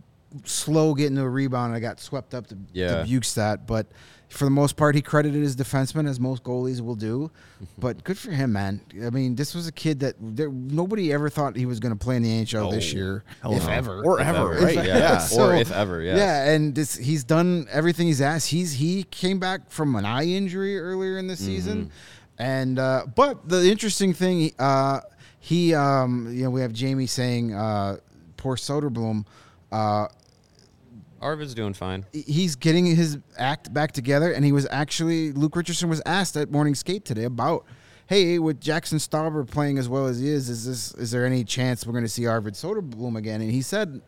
slow 0.45 0.95
getting 0.95 1.17
to 1.17 1.23
a 1.23 1.29
rebound 1.29 1.75
and 1.75 1.77
I 1.77 1.81
got 1.81 2.01
swept 2.01 2.35
up 2.35 2.47
to, 2.49 2.57
Yeah. 2.73 3.03
to 3.03 3.09
Bjugstad. 3.09 3.67
But 3.67 3.87
for 4.29 4.45
the 4.45 4.51
most 4.51 4.77
part, 4.77 4.95
he 4.95 5.01
credited 5.01 5.43
his 5.43 5.57
defensemen 5.57 6.09
as 6.09 6.21
most 6.21 6.43
goalies 6.43 6.81
will 6.81 6.95
do. 6.95 7.31
but 7.79 8.05
good 8.05 8.19
for 8.19 8.31
him, 8.31 8.53
man. 8.53 8.81
I 9.05 9.11
mean, 9.11 9.35
this 9.35 9.55
was 9.55 9.67
a 9.67 9.73
kid 9.73 10.01
that 10.01 10.17
there, 10.21 10.51
nobody 10.51 11.13
ever 11.13 11.31
thought 11.31 11.57
he 11.57 11.67
was 11.67 11.81
going 11.81 11.97
to 11.97 11.99
play 11.99 12.17
in 12.17 12.23
the 12.23 12.45
NHL 12.45 12.71
this 12.71 12.93
year, 12.93 13.25
if 13.45 13.67
no. 13.67 13.73
ever, 13.73 14.03
Or 14.05 14.21
ever, 14.21 14.55
ever, 14.55 14.65
right? 14.65 14.75
yeah. 14.77 15.27
Yeah. 15.31 15.39
Or 15.39 15.55
if 15.57 15.73
ever, 15.73 16.03
yes. 16.03 16.19
Yeah, 16.19 16.51
and 16.51 16.75
this, 16.75 16.95
he's 16.95 17.25
done 17.25 17.67
everything 17.71 18.07
he's 18.07 18.21
asked. 18.21 18.49
He's 18.51 18.75
he 18.75 19.05
came 19.05 19.39
back 19.39 19.71
from 19.71 19.97
an 19.97 20.05
eye 20.05 20.27
injury 20.27 20.79
earlier 20.79 21.19
in 21.19 21.27
the 21.27 21.37
season, 21.37 21.91
and 22.39 22.79
uh, 22.79 23.07
but 23.15 23.49
the 23.49 23.71
interesting 23.71 24.13
thing, 24.13 24.53
uh, 24.59 25.01
he 25.41 25.75
um, 25.75 26.29
you 26.33 26.45
know 26.45 26.51
we 26.51 26.61
have 26.61 26.73
Jamie 26.73 27.07
saying 27.07 27.55
uh, 27.55 27.97
poor 28.37 28.57
Soderblom. 28.57 29.25
Uh, 29.73 30.09
Arvid's 31.21 31.55
doing 31.55 31.75
fine. 31.75 32.05
he's 32.13 32.57
getting 32.57 32.87
his 32.87 33.19
act 33.37 33.73
back 33.73 33.93
together, 33.93 34.33
and 34.33 34.45
he 34.45 34.53
was 34.53 34.67
actually 34.71 35.33
Luke 35.33 35.57
Richardson 35.57 35.89
was 35.89 36.03
asked 36.07 36.37
at 36.37 36.51
morning 36.51 36.75
skate 36.75 37.05
today 37.05 37.25
about, 37.25 37.65
hey, 38.07 38.39
with 38.39 38.61
Jaxson 38.61 38.97
Stauber 38.97 39.49
playing 39.49 39.79
as 39.79 39.89
well 39.89 40.07
as 40.07 40.21
he 40.21 40.29
is, 40.29 40.49
is 40.49 40.67
this 40.67 40.95
is 40.95 41.11
there 41.11 41.27
any 41.27 41.45
chance 41.45 41.87
we're 41.87 41.93
going 41.93 42.05
to 42.05 42.09
see 42.09 42.27
Arvid 42.27 42.55
Soderblom 42.55 43.17
again? 43.17 43.41
And 43.41 43.51
he 43.51 43.63
said, 43.63 44.01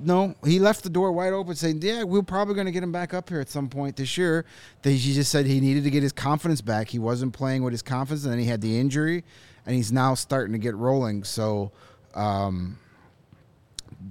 no. 0.00 0.34
He 0.44 0.58
left 0.58 0.82
the 0.82 0.90
door 0.90 1.12
wide 1.12 1.32
open, 1.32 1.54
saying, 1.54 1.80
yeah, 1.82 2.02
we're 2.02 2.22
probably 2.22 2.54
going 2.54 2.66
to 2.66 2.72
get 2.72 2.82
him 2.82 2.92
back 2.92 3.14
up 3.14 3.28
here 3.28 3.40
at 3.40 3.48
some 3.48 3.68
point 3.68 3.96
this 3.96 4.18
year. 4.18 4.44
That 4.82 4.90
he 4.90 5.14
just 5.14 5.30
said 5.30 5.46
he 5.46 5.60
needed 5.60 5.84
to 5.84 5.90
get 5.90 6.02
his 6.02 6.12
confidence 6.12 6.60
back. 6.60 6.88
He 6.88 6.98
wasn't 6.98 7.32
playing 7.32 7.62
with 7.62 7.72
his 7.72 7.82
confidence, 7.82 8.24
and 8.24 8.32
then 8.32 8.38
he 8.40 8.46
had 8.46 8.60
the 8.60 8.78
injury, 8.78 9.24
and 9.66 9.74
he's 9.74 9.92
now 9.92 10.14
starting 10.14 10.52
to 10.52 10.58
get 10.58 10.74
rolling. 10.74 11.24
So. 11.24 11.72
Um, 12.14 12.78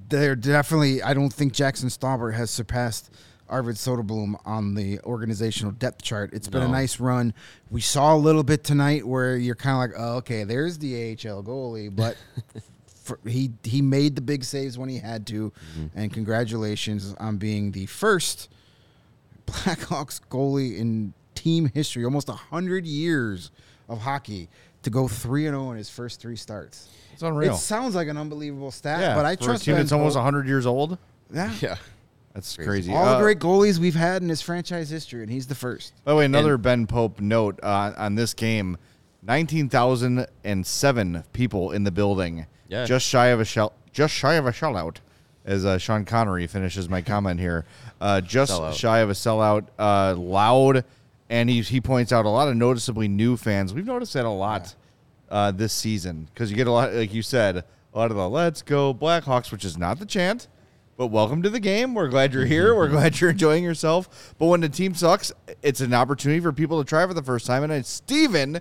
they're 0.09 0.35
definitely. 0.35 1.01
I 1.01 1.13
don't 1.13 1.31
think 1.31 1.53
Jaxson 1.53 1.85
Stauber 1.85 2.33
has 2.33 2.49
surpassed 2.49 3.11
Arvid 3.49 3.75
Soderblom 3.75 4.35
on 4.45 4.75
the 4.75 4.99
organizational 5.01 5.71
depth 5.71 6.01
chart. 6.01 6.31
It's 6.33 6.47
been 6.47 6.63
a 6.63 6.67
No. 6.67 6.71
nice 6.71 6.99
run. 6.99 7.33
We 7.71 7.81
saw 7.81 8.15
a 8.15 8.17
little 8.17 8.43
bit 8.43 8.63
tonight 8.63 9.07
where 9.07 9.37
you're 9.37 9.55
kind 9.55 9.75
of 9.75 9.79
like, 9.79 10.07
oh, 10.07 10.17
okay, 10.17 10.43
there's 10.43 10.77
the 10.77 11.11
AHL 11.11 11.43
goalie, 11.43 11.93
but 11.95 12.17
for, 13.03 13.19
he 13.25 13.51
he 13.63 13.81
made 13.81 14.15
the 14.15 14.21
big 14.21 14.43
saves 14.43 14.77
when 14.77 14.89
he 14.89 14.99
had 14.99 15.25
to, 15.27 15.51
mm-hmm. 15.51 15.97
and 15.97 16.11
congratulations 16.11 17.15
on 17.19 17.37
being 17.37 17.71
the 17.71 17.85
first 17.85 18.49
Blackhawks 19.45 20.19
goalie 20.29 20.77
in 20.77 21.13
team 21.35 21.71
history, 21.73 22.03
almost 22.03 22.29
hundred 22.29 22.85
years 22.85 23.51
of 23.87 23.99
hockey, 24.01 24.49
to 24.83 24.89
go 24.89 25.07
three 25.07 25.45
and 25.47 25.53
zero 25.53 25.71
in 25.71 25.77
his 25.77 25.89
first 25.89 26.19
three 26.19 26.35
starts. 26.35 26.89
It's 27.17 27.23
unreal. 27.23 27.55
It 27.55 27.57
sounds 27.57 27.95
like 27.95 28.09
an 28.09 28.17
unbelievable 28.17 28.69
stat, 28.69 28.99
yeah, 28.99 29.15
but 29.15 29.25
I 29.25 29.35
for 29.37 29.41
a 29.41 29.45
trust 29.47 29.63
team 29.65 29.73
Ben 29.73 29.81
that's 29.81 29.91
almost 29.91 30.15
100 30.15 30.45
years 30.47 30.67
old. 30.67 30.99
Yeah. 31.33 31.51
Yeah. 31.61 31.77
That's 32.35 32.55
crazy. 32.55 32.93
All 32.93 33.03
Uh, 33.03 33.15
the 33.15 33.23
great 33.23 33.39
goalies 33.39 33.79
we've 33.79 33.95
had 33.95 34.21
in 34.21 34.29
his 34.29 34.39
franchise 34.43 34.91
history, 34.91 35.23
and 35.23 35.31
he's 35.31 35.47
the 35.47 35.55
first. 35.55 35.93
By 36.05 36.11
the 36.11 36.17
way, 36.17 36.25
another 36.25 36.59
Ben 36.59 36.85
Pope 36.85 37.19
note 37.19 37.59
uh, 37.63 37.93
on 37.97 38.13
this 38.13 38.35
game: 38.35 38.77
nineteen 39.23 39.67
thousand 39.67 40.27
and 40.43 40.63
seven 40.63 41.23
people 41.33 41.71
in 41.71 41.83
the 41.85 41.89
building. 41.91 42.45
Yeah. 42.67 42.85
just 42.85 43.07
shy 43.07 43.27
of 43.29 43.39
a 43.39 43.45
shell, 43.45 43.73
just 43.91 44.13
shy 44.13 44.35
of 44.35 44.45
a 44.45 44.51
sellout. 44.51 44.97
As 45.43 45.65
uh, 45.65 45.79
Sean 45.79 46.05
Connery 46.05 46.45
finishes 46.45 46.87
my 46.87 47.01
comment 47.01 47.39
here, 47.39 47.65
uh, 47.99 48.21
just 48.21 48.51
Sellout. 48.51 48.73
shy 48.75 48.99
of 48.99 49.09
a 49.09 49.13
sellout. 49.13 49.65
Uh, 49.79 50.13
loud, 50.15 50.85
and 51.31 51.49
he 51.49 51.61
he 51.61 51.81
points 51.81 52.11
out 52.11 52.25
a 52.25 52.29
lot 52.29 52.47
of 52.47 52.55
noticeably 52.55 53.07
new 53.07 53.35
fans. 53.35 53.73
We've 53.73 53.87
noticed 53.87 54.13
that 54.13 54.25
a 54.25 54.29
lot 54.29 54.75
uh, 55.29 55.51
this 55.51 55.73
season 55.73 56.27
because 56.33 56.49
you 56.49 56.57
get 56.57 56.67
a 56.67 56.71
lot, 56.71 56.93
like 56.93 57.13
you 57.13 57.21
said, 57.21 57.57
a 57.57 57.97
lot 57.97 58.11
of 58.11 58.17
the 58.17 58.29
"Let's 58.29 58.61
go 58.61 58.93
Blackhawks," 58.93 59.51
which 59.51 59.65
is 59.65 59.77
not 59.77 59.99
the 59.99 60.05
chant. 60.05 60.47
But 60.97 61.07
welcome 61.07 61.43
to 61.43 61.49
the 61.51 61.59
game. 61.59 61.93
We're 61.93 62.07
glad 62.07 62.33
you're 62.33 62.45
here. 62.45 62.73
We're 62.75 62.87
glad 62.89 63.19
you're 63.21 63.29
enjoying 63.29 63.63
yourself. 63.63 64.33
But 64.39 64.47
when 64.47 64.61
the 64.61 64.69
team 64.69 64.95
sucks, 64.95 65.31
it's 65.61 65.79
an 65.79 65.93
opportunity 65.93 66.39
for 66.39 66.51
people 66.51 66.83
to 66.83 66.87
try 66.89 67.05
for 67.05 67.13
the 67.13 67.21
first 67.21 67.45
time. 67.45 67.63
And 67.63 67.71
it's 67.71 67.87
Steven, 67.89 68.59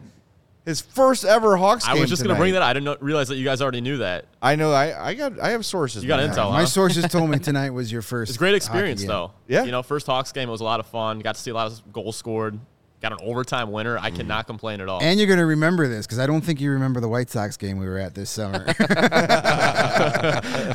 his 0.67 0.83
first 0.83 1.25
ever 1.25 1.57
Hawks 1.57 1.85
game 1.85 1.93
I 1.93 1.95
game 1.95 2.01
was 2.03 2.11
just 2.11 2.23
gonna 2.23 2.35
bring 2.39 2.53
that. 2.53 2.61
up. 2.61 2.69
I 2.69 2.73
didn't 2.75 2.85
know, 2.85 2.97
realize 3.01 3.29
that 3.29 3.37
you 3.37 3.45
guys 3.45 3.63
already 3.63 3.81
knew 3.81 3.99
that. 3.99 4.27
I 4.43 4.55
know. 4.57 4.73
I, 4.73 5.09
I 5.11 5.15
got. 5.15 5.41
I 5.41 5.51
have 5.51 5.65
sources. 5.65 6.03
You 6.03 6.09
got 6.09 6.21
man. 6.21 6.31
intel, 6.37 6.51
My 6.51 6.61
huh? 6.61 6.67
sources 6.67 7.07
told 7.07 7.31
me 7.31 7.39
tonight 7.41 7.71
was 7.71 7.91
your 7.91 8.03
first. 8.03 8.29
It's 8.31 8.39
great 8.39 8.55
experience 8.55 9.01
game. 9.01 9.09
though. 9.09 9.33
Yeah. 9.49 9.65
You 9.65 9.71
know, 9.71 9.83
first 9.83 10.07
Hawks 10.07 10.33
game 10.33 10.49
It 10.49 10.53
was 10.53 10.61
a 10.61 10.65
lot 10.65 10.81
of 10.81 10.87
fun. 10.87 11.21
Got 11.21 11.37
to 11.37 11.41
see 11.41 11.53
a 11.53 11.55
lot 11.55 11.69
of 11.73 11.93
goals 11.93 12.17
scored. 12.17 12.59
Got 13.03 13.13
an 13.13 13.19
overtime 13.23 13.71
winner. 13.73 13.99
I 13.99 14.09
mm-hmm. 14.09 14.17
cannot 14.17 14.47
complain 14.47 14.81
at 14.81 14.89
all. 14.89 15.03
And 15.03 15.21
you're 15.21 15.27
going 15.27 15.39
to 15.39 15.45
remember 15.47 15.87
this 15.87 16.07
because 16.07 16.19
I 16.19 16.27
don't 16.27 16.41
think 16.41 16.63
you 16.63 16.71
remember 16.71 17.01
the 17.01 17.09
White 17.09 17.29
Sox 17.29 17.59
game 17.59 17.79
we 17.79 17.87
were 17.87 17.99
at 17.99 18.15
this 18.15 18.31
summer. 18.31 18.65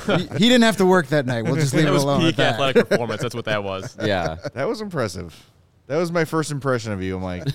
he, 0.05 0.27
he 0.37 0.49
didn't 0.49 0.61
have 0.61 0.77
to 0.77 0.85
work 0.85 1.07
that 1.07 1.25
night. 1.25 1.43
We'll 1.43 1.55
just 1.55 1.73
leave 1.73 1.85
it 1.87 1.93
it 1.93 1.95
alone. 1.95 2.21
peak 2.21 2.29
at 2.29 2.37
that. 2.37 2.53
athletic 2.53 2.89
performance. 2.89 3.21
That's 3.23 3.33
what 3.33 3.45
that 3.45 3.63
was. 3.63 3.97
Yeah. 4.11 4.35
That 4.53 4.67
was 4.67 4.81
impressive. 4.81 5.49
That 5.87 5.97
was 5.97 6.11
my 6.11 6.25
first 6.25 6.51
impression 6.51 6.91
of 6.91 7.01
you. 7.01 7.17
I'm 7.17 7.23
like, 7.23 7.45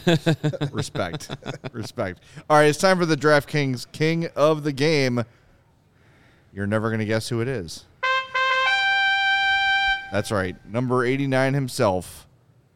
respect, 0.72 1.34
respect. 1.72 2.20
All 2.48 2.56
right, 2.56 2.68
it's 2.68 2.78
time 2.78 2.98
for 2.98 3.06
the 3.06 3.16
DraftKings 3.16 3.90
King 3.92 4.28
of 4.36 4.62
the 4.62 4.72
Game. 4.72 5.24
You're 6.52 6.66
never 6.66 6.90
gonna 6.90 7.04
guess 7.04 7.28
who 7.28 7.40
it 7.40 7.48
is. 7.48 7.84
That's 10.12 10.30
right, 10.30 10.56
number 10.66 11.04
89 11.04 11.54
himself, 11.54 12.26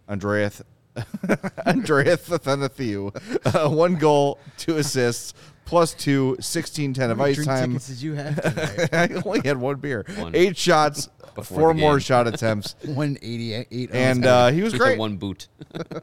Andreath. 0.09 0.62
Andreas 1.66 2.28
Athanasiou. 2.28 3.14
Uh, 3.55 3.68
one 3.70 3.96
goal, 3.96 4.38
two 4.57 4.76
assists, 4.78 5.34
plus 5.64 5.94
two, 5.94 6.36
16 6.40 6.94
10 6.94 7.11
of 7.11 7.20
ice 7.20 7.44
time. 7.44 7.68
tickets 7.70 7.88
did 7.88 8.03
you 8.03 8.14
have 8.14 8.40
tonight? 8.42 8.88
I 8.92 9.22
only 9.24 9.40
had 9.44 9.57
one 9.59 9.76
beer. 9.76 10.05
One. 10.16 10.34
Eight 10.34 10.57
shots, 10.57 11.09
Before 11.34 11.59
four 11.59 11.68
the 11.74 11.80
more 11.80 11.92
game. 11.94 12.01
shot 12.01 12.26
attempts. 12.26 12.74
188. 12.84 13.90
And 13.92 14.26
uh, 14.26 14.51
he 14.51 14.62
was 14.62 14.72
With 14.72 14.80
the 14.80 14.86
great. 14.86 14.98
one 14.98 15.16
boot. 15.16 15.48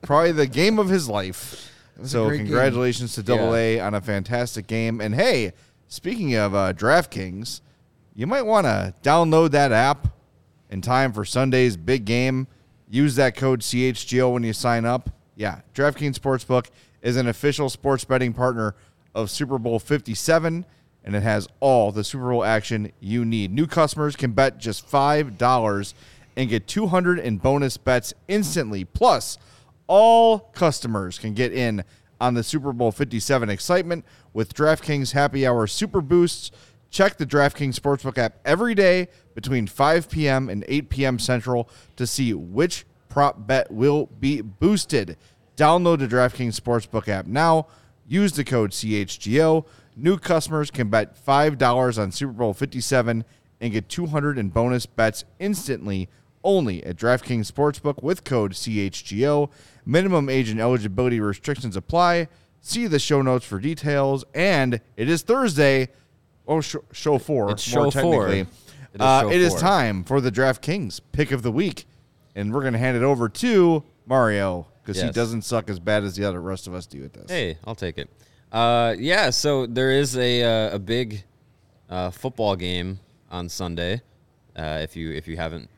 Probably 0.04 0.32
the 0.32 0.48
game 0.48 0.80
of 0.80 0.90
his 0.90 1.08
life. 1.10 1.72
So 2.04 2.28
great 2.28 2.38
game. 2.38 2.46
congratulations 2.48 3.16
to 3.16 3.24
Double 3.24 3.52
Yeah. 3.58 3.80
A 3.80 3.80
on 3.82 3.94
a 3.96 4.02
fantastic 4.02 4.68
game. 4.68 5.02
And 5.02 5.16
hey, 5.16 5.54
speaking 5.88 6.36
of 6.36 6.54
uh, 6.54 6.74
DraftKings, 6.74 7.62
you 8.16 8.28
might 8.28 8.44
want 8.44 8.66
to 8.66 8.94
download 9.04 9.52
that 9.52 9.72
app 9.72 10.08
in 10.70 10.82
time 10.82 11.12
for 11.14 11.26
Sunday's 11.26 11.76
big 11.78 12.06
game. 12.06 12.48
Use 12.90 13.16
that 13.16 13.36
code 13.36 13.62
CHGO 13.62 14.34
when 14.34 14.44
you 14.44 14.54
sign 14.54 14.86
up. 14.86 15.10
Yeah, 15.36 15.62
DraftKings 15.74 16.18
Sportsbook 16.18 16.70
is 17.02 17.18
an 17.18 17.28
official 17.28 17.70
sports 17.70 18.06
betting 18.06 18.34
partner 18.34 18.76
of 19.14 19.30
Super 19.30 19.58
Bowl 19.58 19.80
57, 19.80 20.66
and 21.04 21.16
it 21.16 21.24
has 21.24 21.48
all 21.60 21.92
the 21.92 22.04
Super 22.04 22.30
Bowl 22.30 22.44
action 22.44 22.92
you 23.00 23.26
need. 23.26 23.52
New 23.52 23.68
customers 23.68 24.16
can 24.16 24.32
bet 24.32 24.58
just 24.58 24.90
$5 24.90 25.94
and 26.36 26.50
get 26.50 26.68
200 26.68 27.20
in 27.20 27.38
bonus 27.38 27.78
bets 27.78 28.14
instantly. 28.28 28.86
Plus, 28.86 29.38
all 29.88 30.40
customers 30.40 31.18
can 31.18 31.34
get 31.34 31.52
in 31.52 31.84
on 32.20 32.34
the 32.34 32.44
Super 32.44 32.74
Bowl 32.74 32.92
57 32.92 33.50
excitement 33.50 34.06
with 34.34 34.54
DraftKings 34.54 35.12
Happy 35.12 35.46
Hour 35.46 35.68
Super 35.68 36.02
Boosts. 36.02 36.52
Check 36.90 37.18
the 37.18 37.26
DraftKings 37.26 37.80
Sportsbook 37.80 38.18
app 38.18 38.38
every 38.46 38.74
day 38.74 39.10
between 39.36 39.68
5 39.68 40.10
p.m. 40.10 40.50
and 40.50 40.64
8 40.68 40.90
p.m. 40.90 41.20
Central 41.20 41.70
to 41.96 42.08
see 42.08 42.34
which 42.34 42.86
prop 43.10 43.48
bet 43.48 43.72
will 43.72 44.08
be 44.20 44.42
boosted. 44.42 45.18
Download 45.56 46.00
the 46.00 46.08
DraftKings 46.08 46.60
Sportsbook 46.60 47.08
app 47.08 47.26
now. 47.26 47.68
Use 48.08 48.34
the 48.34 48.44
code 48.44 48.72
CHGO. 48.72 49.66
New 49.96 50.18
customers 50.18 50.72
can 50.72 50.90
bet 50.90 51.18
$5 51.26 52.02
on 52.02 52.12
Super 52.12 52.34
Bowl 52.34 52.54
57 52.54 53.26
and 53.60 53.74
get 53.74 53.90
200 53.90 54.38
in 54.38 54.50
bonus 54.50 54.86
bets 54.86 55.26
instantly 55.40 56.08
only 56.44 56.84
at 56.86 56.96
DraftKings 56.96 57.52
Sportsbook 57.52 58.02
with 58.02 58.24
code 58.24 58.54
CHGO. 58.54 59.50
Minimum 59.86 60.30
age 60.30 60.50
and 60.50 60.62
eligibility 60.62 61.20
restrictions 61.20 61.76
apply. 61.76 62.28
See 62.62 62.88
the 62.88 63.00
show 63.00 63.22
notes 63.22 63.46
for 63.46 63.60
details. 63.60 64.24
And 64.34 64.80
it 64.96 65.10
is 65.10 65.24
Thursday. 65.24 65.90
Oh, 66.48 66.62
sh- 66.62 66.76
show 66.92 67.18
four. 67.18 67.52
It's 67.52 67.74
more 67.74 67.92
show 67.92 68.02
four. 68.02 68.28
technically. 68.28 68.40
It 68.94 68.96
is 68.96 69.02
uh, 69.02 69.22
show 69.22 69.30
it 69.32 69.42
is 69.42 69.52
four. 69.52 69.60
time 69.60 70.04
for 70.04 70.22
the 70.22 70.32
DraftKings 70.32 71.02
pick 71.12 71.32
of 71.32 71.44
the 71.44 71.52
week. 71.52 71.86
And 72.36 72.54
we're 72.54 72.62
going 72.62 72.74
to 72.74 72.80
hand 72.80 72.96
it 72.96 73.04
over 73.04 73.30
to 73.30 73.84
Mario 74.06 74.68
because 74.84 75.02
he 75.02 75.10
doesn't 75.10 75.42
suck 75.42 75.70
as 75.70 75.80
bad 75.80 76.04
as 76.04 76.16
the 76.16 76.24
other 76.24 76.40
rest 76.40 76.68
of 76.68 76.74
us 76.74 76.86
do 76.86 77.04
at 77.04 77.14
this. 77.14 77.30
Hey, 77.30 77.58
I'll 77.66 77.76
take 77.76 77.98
it. 77.98 78.10
Uh, 78.52 78.96
yeah, 78.98 79.30
so 79.32 79.66
there 79.66 79.92
is 79.92 80.16
a 80.16 80.44
uh, 80.44 80.76
a 80.76 80.80
big 80.80 81.24
uh, 81.90 82.12
football 82.12 82.56
game 82.56 83.00
on 83.30 83.50
Sunday. 83.50 84.02
Uh, 84.56 84.80
if 84.82 84.96
you 84.96 85.12
if 85.12 85.28
you 85.28 85.36
haven't 85.36 85.70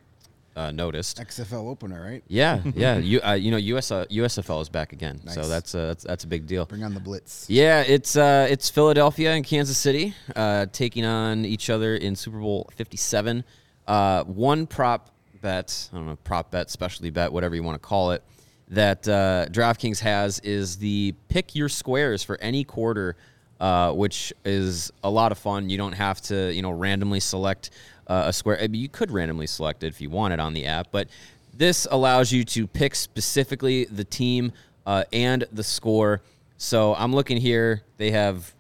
uh, 0.60 0.72
noticed. 0.72 1.20
XFL 1.20 1.70
opener, 1.70 2.04
right? 2.04 2.24
Yeah, 2.28 2.62
yeah. 2.76 2.98
You 2.98 3.22
uh, 3.22 3.34
you 3.34 3.52
know 3.52 3.58
US 3.58 3.92
uh, 3.92 4.06
USFL 4.12 4.62
is 4.62 4.70
back 4.70 4.92
again, 4.92 5.26
so 5.28 5.48
that's 5.48 5.74
uh, 5.74 5.88
that's 5.88 6.04
that's 6.04 6.24
a 6.26 6.28
big 6.28 6.48
deal. 6.48 6.66
Bring 6.66 6.84
on 6.84 6.94
the 6.94 7.00
blitz. 7.00 7.50
Yeah, 7.50 7.82
it's 7.82 8.18
uh, 8.18 8.48
it's 8.50 8.70
Philadelphia 8.70 9.32
and 9.32 9.46
Kansas 9.46 9.78
City 9.78 10.14
uh, 10.36 10.66
taking 10.72 11.06
on 11.06 11.46
each 11.46 11.70
other 11.70 11.96
in 11.96 12.16
Super 12.16 12.40
Bowl 12.40 12.70
Fifty 12.76 12.98
Seven. 12.98 13.46
Uh, 13.88 14.24
one 14.26 14.68
prop 14.68 15.10
bet, 15.42 15.90
I 15.92 15.96
don't 15.96 16.06
know, 16.06 16.16
prop 16.18 16.52
bet, 16.52 16.70
specialty 16.70 17.10
bet, 17.10 17.32
whatever 17.32 17.56
you 17.56 17.64
want 17.64 17.82
to 17.82 17.88
call 17.88 18.12
it, 18.12 18.24
that 18.68 19.08
uh, 19.08 19.48
DraftKings 19.50 20.00
has 20.00 20.40
is 20.40 20.78
the 20.78 21.16
pick 21.30 21.56
your 21.56 21.70
squares 21.70 22.22
for 22.22 22.38
any 22.40 22.64
quarter, 22.64 23.16
uh, 23.60 23.92
which 23.92 24.34
is 24.46 24.92
a 25.04 25.10
lot 25.10 25.32
of 25.32 25.38
fun. 25.38 25.70
You 25.70 25.78
don't 25.78 25.94
have 25.94 26.22
to, 26.24 26.54
you 26.54 26.62
know, 26.62 26.72
randomly 26.72 27.20
select 27.20 27.72
uh, 28.08 28.24
a 28.28 28.34
square. 28.34 28.60
I 28.62 28.68
mean, 28.68 28.82
you 28.82 28.90
could 28.90 29.12
randomly 29.12 29.48
select 29.48 29.84
it 29.84 29.88
if 29.88 30.02
you 30.02 30.10
wanted 30.10 30.40
on 30.40 30.54
the 30.54 30.66
app, 30.66 30.88
but 30.92 31.08
this 31.54 31.88
allows 31.92 32.32
you 32.32 32.44
to 32.46 32.68
pick 32.68 32.96
specifically 32.96 33.86
the 33.86 34.04
team 34.04 34.52
uh, 34.86 35.04
and 35.12 35.46
the 35.52 35.64
score. 35.64 36.22
So 36.58 36.96
I'm 36.96 37.14
looking 37.14 37.38
here. 37.38 37.84
They 37.98 38.12
have 38.12 38.54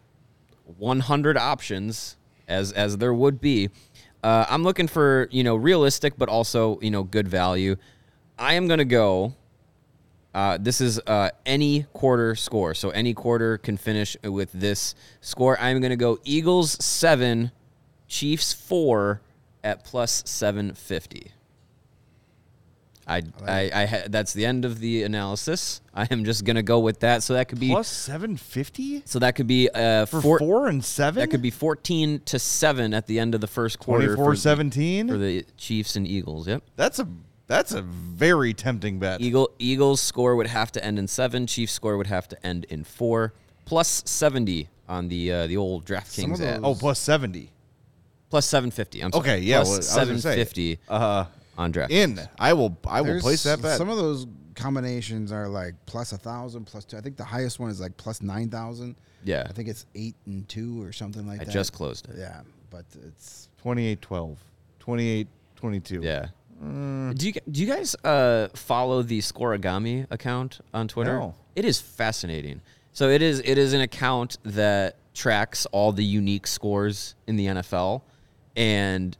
100 0.77 1.37
options, 1.37 2.17
as 2.47 2.71
as 2.71 2.97
there 2.97 3.13
would 3.13 3.41
be. 3.41 3.69
Uh, 4.23 4.45
I'm 4.49 4.63
looking 4.63 4.87
for 4.87 5.27
you 5.31 5.43
know 5.43 5.55
realistic, 5.55 6.13
but 6.17 6.29
also 6.29 6.79
you 6.81 6.91
know 6.91 7.03
good 7.03 7.27
value. 7.27 7.77
I 8.37 8.53
am 8.55 8.67
gonna 8.67 8.85
go. 8.85 9.33
Uh, 10.39 10.57
this 10.57 10.79
is 10.79 11.01
uh, 11.05 11.29
any 11.45 11.85
quarter 11.91 12.33
score, 12.33 12.73
so 12.73 12.91
any 12.91 13.13
quarter 13.13 13.57
can 13.57 13.75
finish 13.75 14.15
with 14.23 14.49
this 14.53 14.95
score. 15.19 15.59
I'm 15.59 15.81
gonna 15.81 15.97
go 15.97 16.17
Eagles 16.23 16.81
seven, 16.81 17.51
Chiefs 18.07 18.53
four 18.53 19.19
at 19.65 19.83
plus 19.83 20.23
seven 20.25 20.75
fifty. 20.75 21.33
I, 23.05 23.23
I, 23.45 23.71
I 23.73 23.85
ha- 23.85 24.03
that's 24.07 24.31
the 24.31 24.45
end 24.45 24.63
of 24.63 24.79
the 24.79 25.03
analysis. 25.03 25.81
I 25.93 26.07
am 26.09 26.23
just 26.23 26.45
gonna 26.45 26.63
go 26.63 26.79
with 26.79 27.01
that. 27.01 27.21
So 27.21 27.33
that 27.33 27.49
could 27.49 27.59
be 27.59 27.71
Plus 27.71 27.89
seven 27.89 28.37
fifty 28.37 29.01
so 29.03 29.19
that 29.19 29.35
could 29.35 29.47
be 29.47 29.69
uh 29.69 30.05
for 30.05 30.21
four, 30.21 30.39
four 30.39 30.67
and 30.69 30.85
seven. 30.85 31.19
that 31.19 31.31
could 31.31 31.41
be 31.41 31.51
14 31.51 32.21
to 32.21 32.39
7 32.39 32.93
at 32.93 33.07
the 33.07 33.19
end 33.19 33.35
of 33.35 33.41
the 33.41 33.47
first 33.47 33.77
quarter 33.77 34.15
24 34.15 34.25
for, 34.25 34.35
17 34.37 35.09
for 35.09 35.17
the 35.17 35.45
Chiefs 35.57 35.97
and 35.97 36.07
Eagles. 36.07 36.47
Yep. 36.47 36.63
That's 36.77 36.99
a 36.99 37.09
that's 37.49 37.73
a 37.73 37.81
very 37.81 38.53
tempting 38.53 38.99
bet. 38.99 39.19
Eagle 39.19 39.49
Eagles 39.59 39.99
score 39.99 40.35
would 40.35 40.47
have 40.47 40.71
to 40.73 40.85
end 40.85 40.99
in 40.99 41.07
7, 41.07 41.47
Chiefs 41.47 41.73
score 41.73 41.97
would 41.97 42.07
have 42.07 42.27
to 42.29 42.45
end 42.45 42.65
in 42.69 42.83
4 42.83 43.33
plus 43.65 44.03
70 44.05 44.69
on 44.87 45.07
the 45.09 45.31
uh, 45.31 45.47
the 45.47 45.57
old 45.57 45.87
Some 45.87 45.97
DraftKings 45.97 46.33
of 46.35 46.41
app. 46.41 46.61
Oh, 46.63 46.75
plus 46.75 46.99
70. 46.99 47.49
Plus 48.29 48.45
750. 48.45 49.03
I'm 49.03 49.11
sorry. 49.11 49.21
Okay, 49.21 49.39
yeah, 49.39 49.63
Plus 49.63 49.67
well, 49.67 49.73
I 49.75 49.77
was 49.77 50.09
gonna 50.09 50.21
say, 50.21 50.45
750 50.45 50.79
Uh 50.87 51.25
on 51.57 51.73
DraftKings. 51.73 51.89
in. 51.89 52.19
I 52.37 52.53
will 52.53 52.77
I 52.87 53.01
will 53.01 53.07
There's 53.07 53.23
place 53.23 53.43
that 53.43 53.61
bet. 53.61 53.77
Some 53.77 53.89
of 53.89 53.97
those 53.97 54.27
combinations 54.55 55.31
are 55.31 55.47
like 55.47 55.73
plus 55.87 56.11
a 56.11 56.17
thousand, 56.17 56.65
plus 56.65 56.85
two. 56.85 56.97
I 56.97 57.01
think 57.01 57.17
the 57.17 57.23
highest 57.23 57.59
one 57.59 57.71
is 57.71 57.81
like 57.81 57.97
plus 57.97 58.21
nine 58.21 58.49
thousand. 58.49 58.95
Yeah. 59.23 59.43
I 59.49 59.53
think 59.53 59.67
it's 59.67 59.85
eight 59.95 60.15
and 60.27 60.47
two 60.47 60.81
or 60.83 60.91
something 60.91 61.27
like 61.27 61.41
I 61.41 61.45
that. 61.45 61.49
I 61.49 61.53
just 61.53 61.73
closed 61.73 62.07
it. 62.09 62.15
Yeah, 62.17 62.41
but 62.69 62.85
it's 63.07 63.49
28 63.61 64.01
12. 64.01 64.37
28 64.79 65.27
22. 65.55 66.01
Yeah. 66.01 66.27
Mm. 66.63 67.17
Do 67.17 67.27
you 67.27 67.33
do 67.49 67.61
you 67.61 67.67
guys 67.67 67.95
uh, 68.03 68.49
follow 68.53 69.01
the 69.01 69.19
Scoregami 69.19 70.07
account 70.09 70.59
on 70.73 70.87
Twitter? 70.87 71.17
No. 71.17 71.35
It 71.55 71.65
is 71.65 71.79
fascinating. 71.79 72.61
So 72.91 73.09
it 73.09 73.21
is 73.21 73.41
it 73.45 73.57
is 73.57 73.73
an 73.73 73.81
account 73.81 74.37
that 74.43 74.97
tracks 75.13 75.65
all 75.67 75.91
the 75.91 76.03
unique 76.03 76.47
scores 76.47 77.15
in 77.27 77.35
the 77.35 77.47
NFL, 77.47 78.01
and 78.55 79.17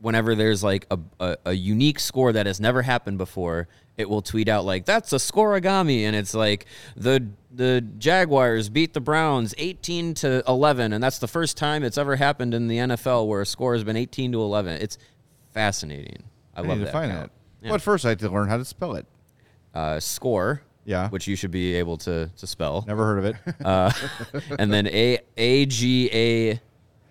whenever 0.00 0.34
there's 0.34 0.64
like 0.64 0.86
a, 0.90 0.98
a, 1.20 1.36
a 1.46 1.52
unique 1.52 2.00
score 2.00 2.32
that 2.32 2.46
has 2.46 2.60
never 2.60 2.82
happened 2.82 3.18
before, 3.18 3.68
it 3.96 4.08
will 4.10 4.22
tweet 4.22 4.48
out 4.48 4.64
like 4.64 4.84
that's 4.84 5.12
a 5.12 5.16
scoregami, 5.16 6.02
and 6.02 6.16
it's 6.16 6.34
like 6.34 6.66
the 6.96 7.24
the 7.54 7.80
Jaguars 7.98 8.68
beat 8.68 8.94
the 8.94 9.00
Browns 9.00 9.54
18 9.58 10.14
to 10.14 10.42
11, 10.48 10.92
and 10.92 11.04
that's 11.04 11.18
the 11.18 11.28
first 11.28 11.56
time 11.56 11.84
it's 11.84 11.98
ever 11.98 12.16
happened 12.16 12.54
in 12.54 12.66
the 12.66 12.78
NFL 12.78 13.28
where 13.28 13.42
a 13.42 13.46
score 13.46 13.74
has 13.74 13.84
been 13.84 13.96
18 13.96 14.32
to 14.32 14.40
11. 14.40 14.80
It's 14.80 14.98
fascinating. 15.52 16.24
I, 16.54 16.60
I 16.60 16.62
love 16.64 16.78
need 16.78 16.84
that 16.84 16.86
to 16.86 16.92
find 16.92 17.12
account. 17.12 17.32
that. 17.60 17.66
Well, 17.68 17.74
at 17.76 17.82
first 17.82 18.04
I 18.04 18.10
had 18.10 18.18
to 18.20 18.28
learn 18.30 18.48
how 18.48 18.56
to 18.58 18.64
spell 18.64 18.94
it. 18.96 19.06
Uh, 19.74 19.98
score, 20.00 20.62
Yeah. 20.84 21.08
which 21.10 21.26
you 21.26 21.34
should 21.36 21.50
be 21.50 21.74
able 21.74 21.96
to 21.98 22.30
to 22.36 22.46
spell, 22.46 22.84
Never 22.86 23.04
heard 23.04 23.18
of 23.18 23.24
it. 23.24 23.36
uh, 23.64 23.90
and 24.58 24.72
then 24.72 24.86
a 24.88 25.18
a 25.36 25.66
g 25.66 26.10
a 26.12 26.60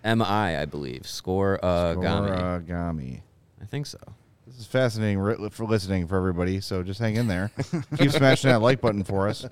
m 0.04 0.22
i, 0.22 0.60
I 0.60 0.64
believe. 0.66 1.06
Score 1.06 1.58
uh, 1.64 1.94
gami. 1.94 3.20
I 3.60 3.64
think 3.66 3.86
so. 3.86 3.98
This 4.46 4.58
is 4.58 4.66
fascinating 4.66 5.18
for 5.50 5.64
listening 5.64 6.06
for 6.06 6.16
everybody. 6.18 6.60
So 6.60 6.82
just 6.82 7.00
hang 7.00 7.16
in 7.16 7.26
there. 7.26 7.50
Keep 7.96 8.10
smashing 8.10 8.50
that 8.50 8.60
like 8.60 8.80
button 8.80 9.02
for 9.02 9.28
us. 9.28 9.46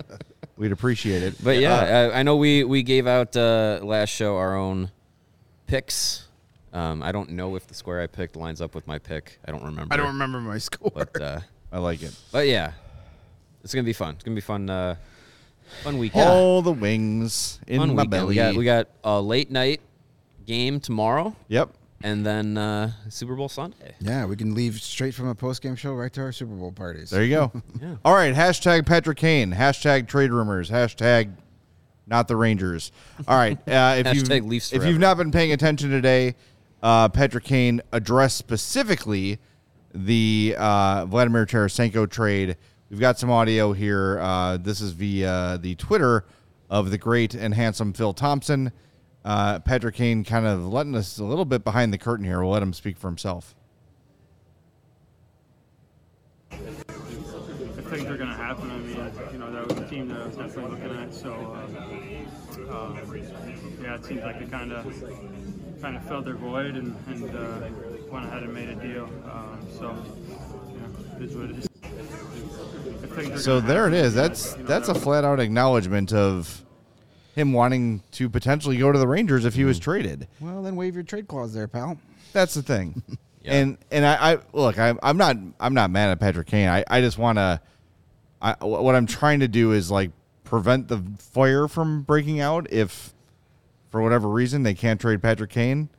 We'd 0.57 0.71
appreciate 0.71 1.23
it. 1.23 1.35
But 1.43 1.57
Uh, 1.57 1.59
yeah, 1.59 2.09
I, 2.13 2.19
I 2.19 2.23
know 2.23 2.35
we 2.37 2.63
we 2.63 2.83
gave 2.83 3.07
out 3.07 3.35
uh, 3.35 3.79
last 3.81 4.09
show 4.09 4.37
our 4.37 4.55
own 4.55 4.91
picks. 5.67 6.27
Um, 6.73 7.03
I 7.03 7.11
don't 7.11 7.31
know 7.31 7.55
if 7.55 7.67
the 7.67 7.73
square 7.73 8.01
I 8.01 8.07
picked 8.07 8.35
lines 8.35 8.61
up 8.61 8.75
with 8.75 8.87
my 8.87 8.97
pick. 8.97 9.39
I 9.45 9.51
don't 9.51 9.63
remember. 9.63 9.93
I 9.93 9.97
don't 9.97 10.07
remember 10.07 10.39
my 10.39 10.57
score. 10.57 10.91
But 10.93 11.21
uh, 11.21 11.39
I 11.71 11.79
like 11.79 12.01
it. 12.01 12.15
but 12.31 12.47
yeah, 12.47 12.73
it's 13.63 13.73
gonna 13.73 13.83
be 13.83 13.93
fun. 13.93 14.15
It's 14.15 14.23
gonna 14.23 14.35
be 14.35 14.41
fun. 14.41 14.69
Uh, 14.69 14.95
fun 15.83 15.97
weekend. 15.97 16.29
All 16.29 16.61
the 16.61 16.71
wings 16.71 17.59
in 17.67 17.79
fun 17.79 17.89
my 17.89 18.03
weekend. 18.03 18.11
belly. 18.11 18.27
We 18.27 18.35
got 18.35 18.55
we 18.55 18.65
got 18.65 18.87
a 19.03 19.21
late 19.21 19.51
night 19.51 19.81
game 20.45 20.79
tomorrow, 20.79 21.35
yep. 21.49 21.69
and 22.03 22.25
then 22.25 22.57
uh, 22.57 22.91
Super 23.09 23.35
Bowl 23.35 23.49
Sunday. 23.49 23.95
yeah, 23.99 24.25
we 24.25 24.35
can 24.35 24.55
leave 24.55 24.81
straight 24.81 25.13
from 25.13 25.27
a 25.27 25.35
post 25.35 25.61
game 25.61 25.75
show 25.75 25.93
right 25.93 26.11
to 26.13 26.21
our 26.21 26.31
Super 26.31 26.53
Bowl 26.53 26.71
parties. 26.71 27.09
There 27.09 27.23
you 27.23 27.35
go. 27.35 27.51
Yeah. 27.81 27.95
All 28.05 28.13
right. 28.13 28.33
Hashtag 28.33 28.85
Patrick 28.85 29.17
Kane. 29.17 29.51
Hashtag 29.51 30.07
trade 30.07 30.31
rumors. 30.31 30.69
Hashtag 30.69 31.31
not 32.05 32.27
the 32.27 32.35
Rangers. 32.35 32.91
All 33.27 33.37
right. 33.37 33.57
Uh, 33.67 33.95
if 33.97 34.05
Hashtag 34.05 34.35
you've, 34.35 34.45
Leafs 34.45 34.73
if 34.73 34.85
you've 34.85 34.99
not 34.99 35.17
been 35.17 35.31
paying 35.31 35.51
attention 35.51 35.89
today, 35.89 36.35
uh, 36.81 37.09
Patrick 37.09 37.43
Kane 37.43 37.81
addressed 37.91 38.37
specifically 38.37 39.39
the 39.93 40.55
uh, 40.57 41.05
Vladimir 41.05 41.45
Tarasenko 41.45 42.09
trade. 42.09 42.57
We've 42.89 42.99
got 42.99 43.19
some 43.19 43.29
audio 43.29 43.73
here. 43.73 44.19
Uh, 44.19 44.57
this 44.57 44.81
is 44.81 44.91
via 44.91 45.57
the 45.61 45.75
Twitter 45.75 46.25
of 46.69 46.91
the 46.91 46.97
great 46.97 47.33
and 47.33 47.53
handsome 47.53 47.93
Phil 47.93 48.13
Thompson. 48.13 48.71
Uh, 49.23 49.59
Patrick 49.59 49.95
Kane 49.95 50.23
kind 50.23 50.47
of 50.47 50.65
letting 50.65 50.95
us 50.95 51.19
a 51.19 51.23
little 51.23 51.45
bit 51.45 51.63
behind 51.63 51.93
the 51.93 51.97
curtain 51.97 52.25
here. 52.25 52.41
We'll 52.41 52.51
let 52.51 52.63
him 52.63 52.73
speak 52.73 52.97
for 52.97 53.07
himself. 53.07 53.55
if 56.51 57.85
things 57.89 58.05
are 58.05 58.17
going 58.17 58.29
to 58.29 58.35
happen, 58.35 58.71
I 58.71 58.77
mean, 58.77 59.11
you 59.31 59.37
know, 59.37 59.51
that 59.51 59.67
was 59.67 59.77
a 59.77 59.87
team 59.87 60.07
that 60.09 60.21
I 60.21 60.25
was 60.25 60.35
definitely 60.35 60.71
looking 60.71 60.97
at. 60.97 61.13
So, 61.13 61.33
uh, 61.33 62.73
um, 62.73 62.99
yeah, 63.81 63.95
it 63.95 64.05
seems 64.05 64.21
like 64.23 64.39
they 64.39 64.45
kind 64.45 64.71
of 64.71 64.85
kind 65.81 65.95
of 65.97 66.03
filled 66.07 66.25
their 66.25 66.35
void 66.35 66.75
and, 66.75 66.95
and 67.07 67.35
uh, 67.35 67.67
went 68.11 68.25
ahead 68.25 68.43
and 68.43 68.53
made 68.53 68.69
a 68.69 68.75
deal. 68.75 69.05
Um, 69.31 69.65
so, 69.77 69.95
yeah, 70.75 71.17
it 71.17 71.23
is 71.23 71.35
what 71.35 71.49
it 71.49 71.57
is. 71.57 71.67
If 73.03 73.11
things 73.15 73.31
are 73.31 73.39
So 73.39 73.59
there 73.59 73.87
it 73.87 73.93
happen, 73.93 74.05
is. 74.05 74.13
That's 74.13 74.51
you 74.55 74.59
know, 74.63 74.67
that's 74.67 74.89
a 74.89 74.95
flat 74.95 75.23
out 75.23 75.39
acknowledgement 75.39 76.13
of 76.13 76.63
him 77.35 77.53
wanting 77.53 78.03
to 78.11 78.29
potentially 78.29 78.77
go 78.77 78.91
to 78.91 78.99
the 78.99 79.07
Rangers 79.07 79.45
if 79.45 79.55
he 79.55 79.63
was 79.63 79.79
traded. 79.79 80.27
Well, 80.39 80.61
then 80.61 80.75
waive 80.75 80.95
your 80.95 81.03
trade 81.03 81.27
clause 81.27 81.53
there, 81.53 81.67
pal. 81.67 81.97
That's 82.33 82.53
the 82.53 82.61
thing. 82.63 83.01
Yeah. 83.07 83.15
And 83.43 83.79
and 83.89 84.05
I, 84.05 84.33
I 84.33 84.37
look, 84.53 84.77
I'm 84.77 84.99
I'm 85.01 85.17
not 85.17 85.35
I'm 85.59 85.73
not 85.73 85.89
mad 85.89 86.11
at 86.11 86.19
Patrick 86.19 86.45
Kane. 86.45 86.67
I, 86.69 86.83
I 86.87 87.01
just 87.01 87.17
want 87.17 87.39
to. 87.39 87.59
I 88.39 88.53
what 88.63 88.93
I'm 88.93 89.07
trying 89.07 89.39
to 89.39 89.47
do 89.47 89.71
is 89.71 89.89
like 89.89 90.11
prevent 90.43 90.87
the 90.89 91.01
fire 91.17 91.67
from 91.67 92.03
breaking 92.03 92.39
out 92.39 92.71
if, 92.71 93.15
for 93.91 94.01
whatever 94.01 94.27
reason, 94.29 94.63
they 94.63 94.73
can't 94.73 94.99
trade 94.99 95.21
Patrick 95.21 95.51
Kane. 95.51 95.89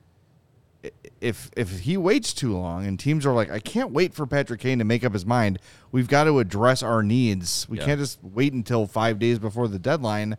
If 1.20 1.51
if 1.57 1.80
he 1.80 1.97
waits 1.97 2.34
too 2.34 2.57
long 2.57 2.84
and 2.84 2.99
teams 2.99 3.24
are 3.24 3.32
like, 3.32 3.49
I 3.53 3.61
can't 3.61 3.93
wait 3.93 4.12
for 4.14 4.26
Patrick 4.26 4.61
Kane 4.61 4.78
to 4.80 4.84
make 4.84 5.05
up 5.05 5.12
his 5.12 5.24
mind. 5.24 5.61
We've 5.93 6.09
got 6.09 6.24
to 6.24 6.40
address 6.40 6.82
our 6.82 7.05
needs. 7.05 7.68
We 7.68 7.78
Yeah. 7.78 7.84
can't 7.84 8.01
just 8.01 8.18
wait 8.24 8.53
until 8.53 8.86
five 8.88 9.20
days 9.20 9.38
before 9.38 9.68
the 9.68 9.78
deadline. 9.78 10.36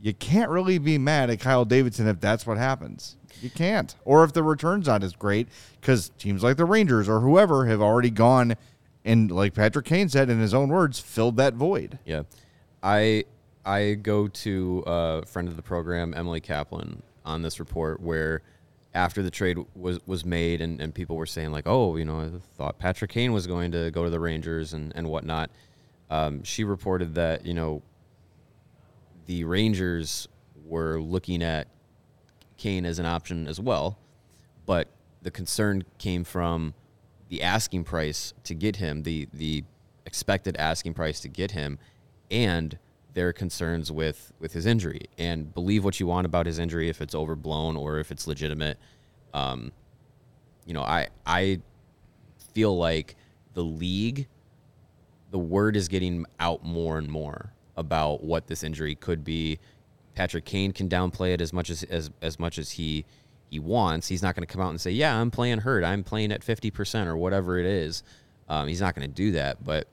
You 0.00 0.14
can't 0.14 0.48
really 0.48 0.78
be 0.78 0.96
mad 0.96 1.28
at 1.30 1.40
Kyle 1.40 1.64
Davidson 1.64 2.06
if 2.06 2.20
that's 2.20 2.46
what 2.46 2.56
happens. 2.56 3.16
You 3.42 3.50
can't. 3.50 3.96
Or 4.04 4.22
if 4.22 4.32
the 4.32 4.44
return's 4.44 4.86
not 4.86 5.02
as 5.02 5.14
great, 5.16 5.48
because 5.80 6.10
teams 6.18 6.44
like 6.44 6.56
the 6.56 6.64
Rangers 6.64 7.08
or 7.08 7.18
whoever 7.20 7.66
have 7.66 7.80
already 7.82 8.10
gone 8.10 8.54
and, 9.04 9.28
like 9.32 9.54
Patrick 9.54 9.86
Kane 9.86 10.08
said 10.08 10.30
in 10.30 10.38
his 10.38 10.54
own 10.54 10.68
words, 10.68 11.00
filled 11.00 11.36
that 11.38 11.54
void. 11.54 11.98
Yeah, 12.04 12.22
I 12.80 13.24
I 13.68 13.94
go 13.94 14.28
to 14.28 14.82
a 14.86 15.26
friend 15.26 15.46
of 15.46 15.56
the 15.56 15.62
program, 15.62 16.14
Emily 16.16 16.40
Kaplan, 16.40 17.02
on 17.26 17.42
this 17.42 17.60
report 17.60 18.00
where 18.00 18.40
after 18.94 19.22
the 19.22 19.30
trade 19.30 19.58
was 19.76 20.00
was 20.06 20.24
made 20.24 20.62
and, 20.62 20.80
and 20.80 20.94
people 20.94 21.16
were 21.16 21.26
saying 21.26 21.52
like, 21.52 21.64
oh, 21.66 21.96
you 21.96 22.06
know, 22.06 22.20
I 22.20 22.30
thought 22.56 22.78
Patrick 22.78 23.10
Kane 23.10 23.34
was 23.34 23.46
going 23.46 23.70
to 23.72 23.90
go 23.90 24.04
to 24.04 24.10
the 24.10 24.18
Rangers 24.18 24.72
and 24.72 24.90
and 24.96 25.06
whatnot. 25.08 25.50
Um, 26.08 26.42
she 26.44 26.64
reported 26.64 27.14
that 27.16 27.44
you 27.44 27.52
know 27.52 27.82
the 29.26 29.44
Rangers 29.44 30.26
were 30.64 30.98
looking 30.98 31.42
at 31.42 31.68
Kane 32.56 32.86
as 32.86 32.98
an 32.98 33.04
option 33.04 33.46
as 33.46 33.60
well, 33.60 33.98
but 34.64 34.88
the 35.20 35.30
concern 35.30 35.84
came 35.98 36.24
from 36.24 36.72
the 37.28 37.42
asking 37.42 37.84
price 37.84 38.32
to 38.44 38.54
get 38.54 38.76
him, 38.76 39.02
the 39.02 39.28
the 39.34 39.62
expected 40.06 40.56
asking 40.56 40.94
price 40.94 41.20
to 41.20 41.28
get 41.28 41.50
him, 41.50 41.78
and 42.30 42.78
their 43.18 43.32
concerns 43.32 43.90
with 43.90 44.32
with 44.38 44.52
his 44.52 44.64
injury. 44.64 45.00
And 45.18 45.52
believe 45.52 45.84
what 45.84 45.98
you 45.98 46.06
want 46.06 46.24
about 46.24 46.46
his 46.46 46.60
injury, 46.60 46.88
if 46.88 47.02
it's 47.02 47.16
overblown 47.16 47.76
or 47.76 47.98
if 47.98 48.12
it's 48.12 48.28
legitimate. 48.28 48.78
Um, 49.34 49.72
you 50.64 50.72
know, 50.72 50.82
I 50.82 51.08
I 51.26 51.60
feel 52.54 52.78
like 52.78 53.16
the 53.54 53.64
league, 53.64 54.28
the 55.32 55.38
word 55.38 55.76
is 55.76 55.88
getting 55.88 56.26
out 56.38 56.64
more 56.64 56.96
and 56.96 57.08
more 57.08 57.52
about 57.76 58.22
what 58.22 58.46
this 58.46 58.62
injury 58.62 58.94
could 58.94 59.24
be. 59.24 59.58
Patrick 60.14 60.44
Kane 60.44 60.70
can 60.70 60.88
downplay 60.88 61.34
it 61.34 61.40
as 61.40 61.52
much 61.52 61.70
as 61.70 61.82
as, 61.82 62.12
as 62.22 62.38
much 62.38 62.56
as 62.56 62.70
he 62.70 63.04
he 63.50 63.58
wants. 63.58 64.06
He's 64.06 64.22
not 64.22 64.36
going 64.36 64.46
to 64.46 64.52
come 64.52 64.62
out 64.62 64.70
and 64.70 64.80
say, 64.80 64.92
"Yeah, 64.92 65.20
I'm 65.20 65.32
playing 65.32 65.58
hurt. 65.58 65.82
I'm 65.82 66.04
playing 66.04 66.30
at 66.30 66.42
50% 66.42 67.08
or 67.08 67.16
whatever 67.16 67.58
it 67.58 67.66
is." 67.66 68.04
Um, 68.48 68.68
he's 68.68 68.80
not 68.80 68.94
going 68.94 69.08
to 69.08 69.12
do 69.12 69.32
that. 69.32 69.64
But 69.64 69.88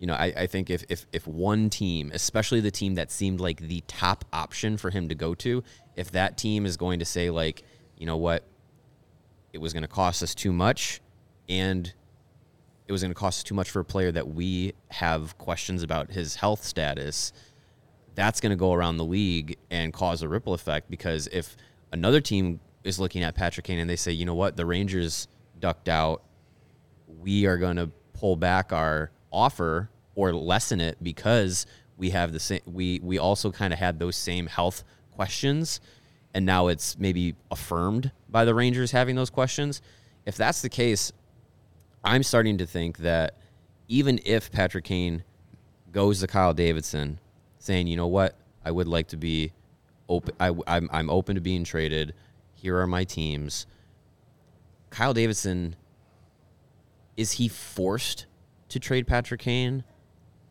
you 0.00 0.06
know, 0.06 0.14
I, 0.14 0.32
I 0.34 0.46
think 0.46 0.70
if, 0.70 0.82
if 0.88 1.06
if 1.12 1.26
one 1.26 1.68
team, 1.68 2.10
especially 2.14 2.60
the 2.60 2.70
team 2.70 2.94
that 2.94 3.12
seemed 3.12 3.38
like 3.38 3.60
the 3.60 3.84
top 3.86 4.24
option 4.32 4.78
for 4.78 4.88
him 4.88 5.10
to 5.10 5.14
go 5.14 5.34
to, 5.36 5.62
if 5.94 6.10
that 6.12 6.38
team 6.38 6.64
is 6.64 6.78
going 6.78 6.98
to 7.00 7.04
say 7.04 7.28
like, 7.28 7.62
you 7.98 8.06
know 8.06 8.16
what, 8.16 8.44
it 9.52 9.58
was 9.58 9.74
going 9.74 9.82
to 9.82 9.88
cost 9.88 10.22
us 10.22 10.34
too 10.34 10.54
much, 10.54 11.02
and 11.50 11.92
it 12.88 12.92
was 12.92 13.02
going 13.02 13.10
to 13.10 13.14
cost 13.14 13.40
us 13.40 13.44
too 13.44 13.54
much 13.54 13.70
for 13.70 13.80
a 13.80 13.84
player 13.84 14.10
that 14.10 14.26
we 14.26 14.72
have 14.88 15.36
questions 15.36 15.82
about 15.82 16.10
his 16.10 16.34
health 16.36 16.64
status. 16.64 17.34
That's 18.14 18.40
going 18.40 18.50
to 18.50 18.56
go 18.56 18.72
around 18.72 18.96
the 18.96 19.04
league 19.04 19.58
and 19.70 19.92
cause 19.92 20.22
a 20.22 20.28
ripple 20.28 20.54
effect 20.54 20.90
because 20.90 21.28
if 21.30 21.58
another 21.92 22.22
team 22.22 22.58
is 22.84 22.98
looking 22.98 23.22
at 23.22 23.34
Patrick 23.34 23.66
Kane 23.66 23.78
and 23.78 23.88
they 23.88 23.96
say, 23.96 24.12
you 24.12 24.24
know 24.24 24.34
what, 24.34 24.56
the 24.56 24.64
Rangers 24.64 25.28
ducked 25.58 25.90
out, 25.90 26.22
we 27.06 27.44
are 27.44 27.58
going 27.58 27.76
to 27.76 27.90
pull 28.14 28.34
back 28.34 28.72
our 28.72 29.10
offer 29.32 29.90
or 30.14 30.32
lessen 30.32 30.80
it 30.80 30.98
because 31.02 31.66
we 31.96 32.10
have 32.10 32.32
the 32.32 32.40
same. 32.40 32.60
We 32.66 33.00
we 33.02 33.18
also 33.18 33.50
kind 33.50 33.72
of 33.72 33.78
had 33.78 33.98
those 33.98 34.16
same 34.16 34.46
health 34.46 34.84
questions, 35.12 35.80
and 36.34 36.46
now 36.46 36.68
it's 36.68 36.98
maybe 36.98 37.34
affirmed 37.50 38.10
by 38.28 38.44
the 38.44 38.54
Rangers 38.54 38.90
having 38.90 39.16
those 39.16 39.30
questions. 39.30 39.82
If 40.26 40.36
that's 40.36 40.62
the 40.62 40.68
case, 40.68 41.12
I'm 42.04 42.22
starting 42.22 42.58
to 42.58 42.66
think 42.66 42.98
that 42.98 43.36
even 43.88 44.20
if 44.24 44.50
Patrick 44.50 44.84
Kane 44.84 45.24
goes 45.92 46.20
to 46.20 46.26
Kyle 46.26 46.54
Davidson, 46.54 47.18
saying, 47.58 47.86
you 47.86 47.96
know 47.96 48.06
what, 48.06 48.36
I 48.64 48.70
would 48.70 48.88
like 48.88 49.08
to 49.08 49.16
be 49.16 49.52
open. 50.08 50.34
I, 50.40 50.54
I'm 50.66 50.88
I'm 50.92 51.10
open 51.10 51.34
to 51.34 51.40
being 51.40 51.64
traded. 51.64 52.14
Here 52.54 52.78
are 52.78 52.86
my 52.86 53.04
teams. 53.04 53.66
Kyle 54.90 55.14
Davidson, 55.14 55.76
is 57.16 57.32
he 57.32 57.48
forced 57.48 58.26
to 58.70 58.80
trade 58.80 59.06
Patrick 59.06 59.40
Kane 59.40 59.84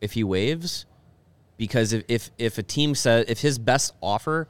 if 0.00 0.12
he 0.12 0.24
waives? 0.24 0.86
Because 1.56 1.92
if, 1.92 2.04
if, 2.08 2.30
if 2.38 2.58
a 2.58 2.62
team 2.62 2.94
says, 2.94 3.26
if 3.28 3.40
his 3.40 3.58
best 3.58 3.94
offer 4.00 4.48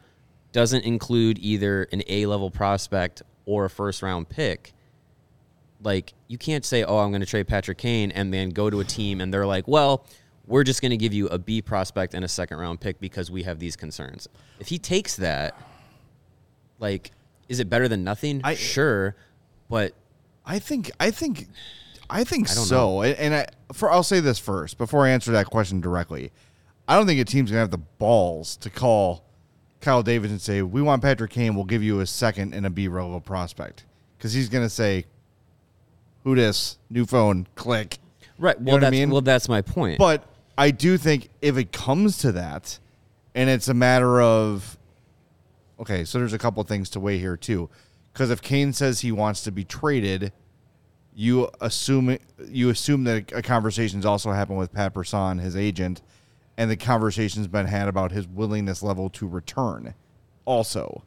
doesn't 0.52 0.84
include 0.84 1.38
either 1.38 1.84
an 1.92 2.02
A 2.08 2.26
level 2.26 2.50
prospect 2.50 3.22
or 3.46 3.64
a 3.64 3.70
first 3.70 4.02
round 4.02 4.28
pick, 4.28 4.72
like 5.82 6.12
you 6.28 6.38
can't 6.38 6.64
say, 6.64 6.84
oh, 6.84 6.98
I'm 6.98 7.10
going 7.10 7.20
to 7.20 7.26
trade 7.26 7.48
Patrick 7.48 7.78
Kane 7.78 8.10
and 8.12 8.32
then 8.32 8.50
go 8.50 8.70
to 8.70 8.80
a 8.80 8.84
team 8.84 9.20
and 9.20 9.32
they're 9.32 9.46
like, 9.46 9.66
well, 9.66 10.06
we're 10.46 10.64
just 10.64 10.82
going 10.82 10.90
to 10.90 10.96
give 10.96 11.12
you 11.12 11.26
a 11.28 11.38
B 11.38 11.62
prospect 11.62 12.14
and 12.14 12.24
a 12.24 12.28
second 12.28 12.58
round 12.58 12.80
pick 12.80 13.00
because 13.00 13.30
we 13.30 13.44
have 13.44 13.58
these 13.58 13.76
concerns. 13.76 14.28
If 14.58 14.68
he 14.68 14.78
takes 14.78 15.16
that, 15.16 15.56
like, 16.78 17.12
is 17.48 17.60
it 17.60 17.68
better 17.68 17.88
than 17.88 18.04
nothing? 18.04 18.40
I- 18.44 18.54
sure, 18.54 19.16
but 19.68 19.94
I 20.44 20.58
think 20.58 20.90
I 20.98 21.10
think 21.10 21.48
I 22.10 22.24
think 22.24 22.48
I 22.50 22.52
so. 22.52 23.02
And, 23.02 23.16
and 23.18 23.34
I 23.34 23.46
for 23.72 23.90
I'll 23.90 24.02
say 24.02 24.20
this 24.20 24.38
first 24.38 24.78
before 24.78 25.06
I 25.06 25.10
answer 25.10 25.32
that 25.32 25.46
question 25.46 25.80
directly. 25.80 26.32
I 26.88 26.96
don't 26.96 27.06
think 27.06 27.20
a 27.20 27.24
team's 27.24 27.50
gonna 27.50 27.60
have 27.60 27.70
the 27.70 27.78
balls 27.78 28.56
to 28.58 28.70
call 28.70 29.24
Kyle 29.80 30.02
Davis 30.02 30.30
and 30.30 30.40
say, 30.40 30.60
"We 30.62 30.82
want 30.82 31.02
Patrick 31.02 31.30
Kane. 31.30 31.54
We'll 31.54 31.64
give 31.64 31.82
you 31.82 32.00
a 32.00 32.06
second 32.06 32.52
and 32.52 32.66
a 32.66 32.70
B 32.70 32.88
level 32.88 33.20
prospect," 33.20 33.84
because 34.18 34.32
he's 34.32 34.48
gonna 34.48 34.68
say, 34.68 35.06
"Who 36.24 36.34
this? 36.34 36.78
New 36.90 37.06
phone. 37.06 37.46
Click." 37.54 37.98
right. 38.38 38.60
know 38.60 38.72
Well, 38.72 38.76
what 38.76 38.84
I 38.84 38.86
that's 38.86 38.92
mean? 38.92 39.10
well, 39.10 39.20
that's 39.20 39.48
my 39.48 39.62
point. 39.62 39.98
But 39.98 40.24
I 40.58 40.70
do 40.70 40.98
think 40.98 41.28
if 41.40 41.56
it 41.56 41.72
comes 41.72 42.18
to 42.18 42.32
that, 42.32 42.78
and 43.34 43.48
it's 43.48 43.68
a 43.68 43.74
matter 43.74 44.20
of, 44.20 44.76
okay, 45.78 46.04
so 46.04 46.18
there's 46.18 46.32
a 46.32 46.38
couple 46.38 46.62
things 46.64 46.90
to 46.90 47.00
weigh 47.00 47.18
here 47.18 47.36
too, 47.36 47.68
because 48.12 48.30
if 48.30 48.42
Kane 48.42 48.72
says 48.72 49.00
he 49.00 49.12
wants 49.12 49.42
to 49.42 49.52
be 49.52 49.64
traded, 49.64 50.32
you 51.20 51.50
assume 51.60 52.16
you 52.48 52.70
assume 52.70 53.04
that 53.04 53.30
a 53.32 53.42
conversation's 53.42 54.06
also 54.06 54.32
happened 54.32 54.56
with 54.56 54.72
Pat 54.72 54.94
Brisson, 54.94 55.38
his 55.38 55.54
agent, 55.54 56.00
and 56.56 56.70
the 56.70 56.78
conversation's 56.78 57.46
been 57.46 57.66
had 57.66 57.88
about 57.88 58.10
his 58.10 58.26
willingness 58.26 58.82
level 58.82 59.10
to 59.10 59.28
return, 59.28 59.92
also. 60.46 61.04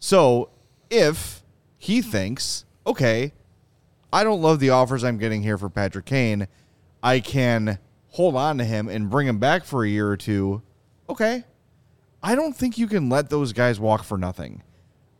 So 0.00 0.50
if 0.90 1.44
he 1.78 2.02
thinks, 2.02 2.64
okay, 2.84 3.32
I 4.12 4.24
don't 4.24 4.42
love 4.42 4.58
the 4.58 4.70
offers 4.70 5.04
I'm 5.04 5.18
getting 5.18 5.44
here 5.44 5.56
for 5.56 5.68
Patrick 5.68 6.06
Kane. 6.06 6.48
I 7.00 7.20
can 7.20 7.78
hold 8.08 8.34
on 8.34 8.58
to 8.58 8.64
him 8.64 8.88
and 8.88 9.08
bring 9.08 9.28
him 9.28 9.38
back 9.38 9.64
for 9.64 9.84
a 9.84 9.88
year 9.88 10.08
or 10.08 10.16
two. 10.16 10.62
Okay. 11.08 11.44
I 12.24 12.34
don't 12.34 12.56
think 12.56 12.76
you 12.76 12.88
can 12.88 13.08
let 13.08 13.30
those 13.30 13.52
guys 13.52 13.78
walk 13.78 14.02
for 14.02 14.18
nothing. 14.18 14.64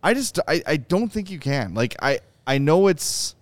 I 0.03 0.13
just 0.13 0.41
I, 0.49 0.61
I 0.67 0.77
don't 0.77 1.13
think 1.13 1.31
you 1.31 1.39
can. 1.39 1.73
Like 1.75 1.95
I 2.03 2.19
I 2.49 2.59
know 2.59 2.89
it's 2.89 3.37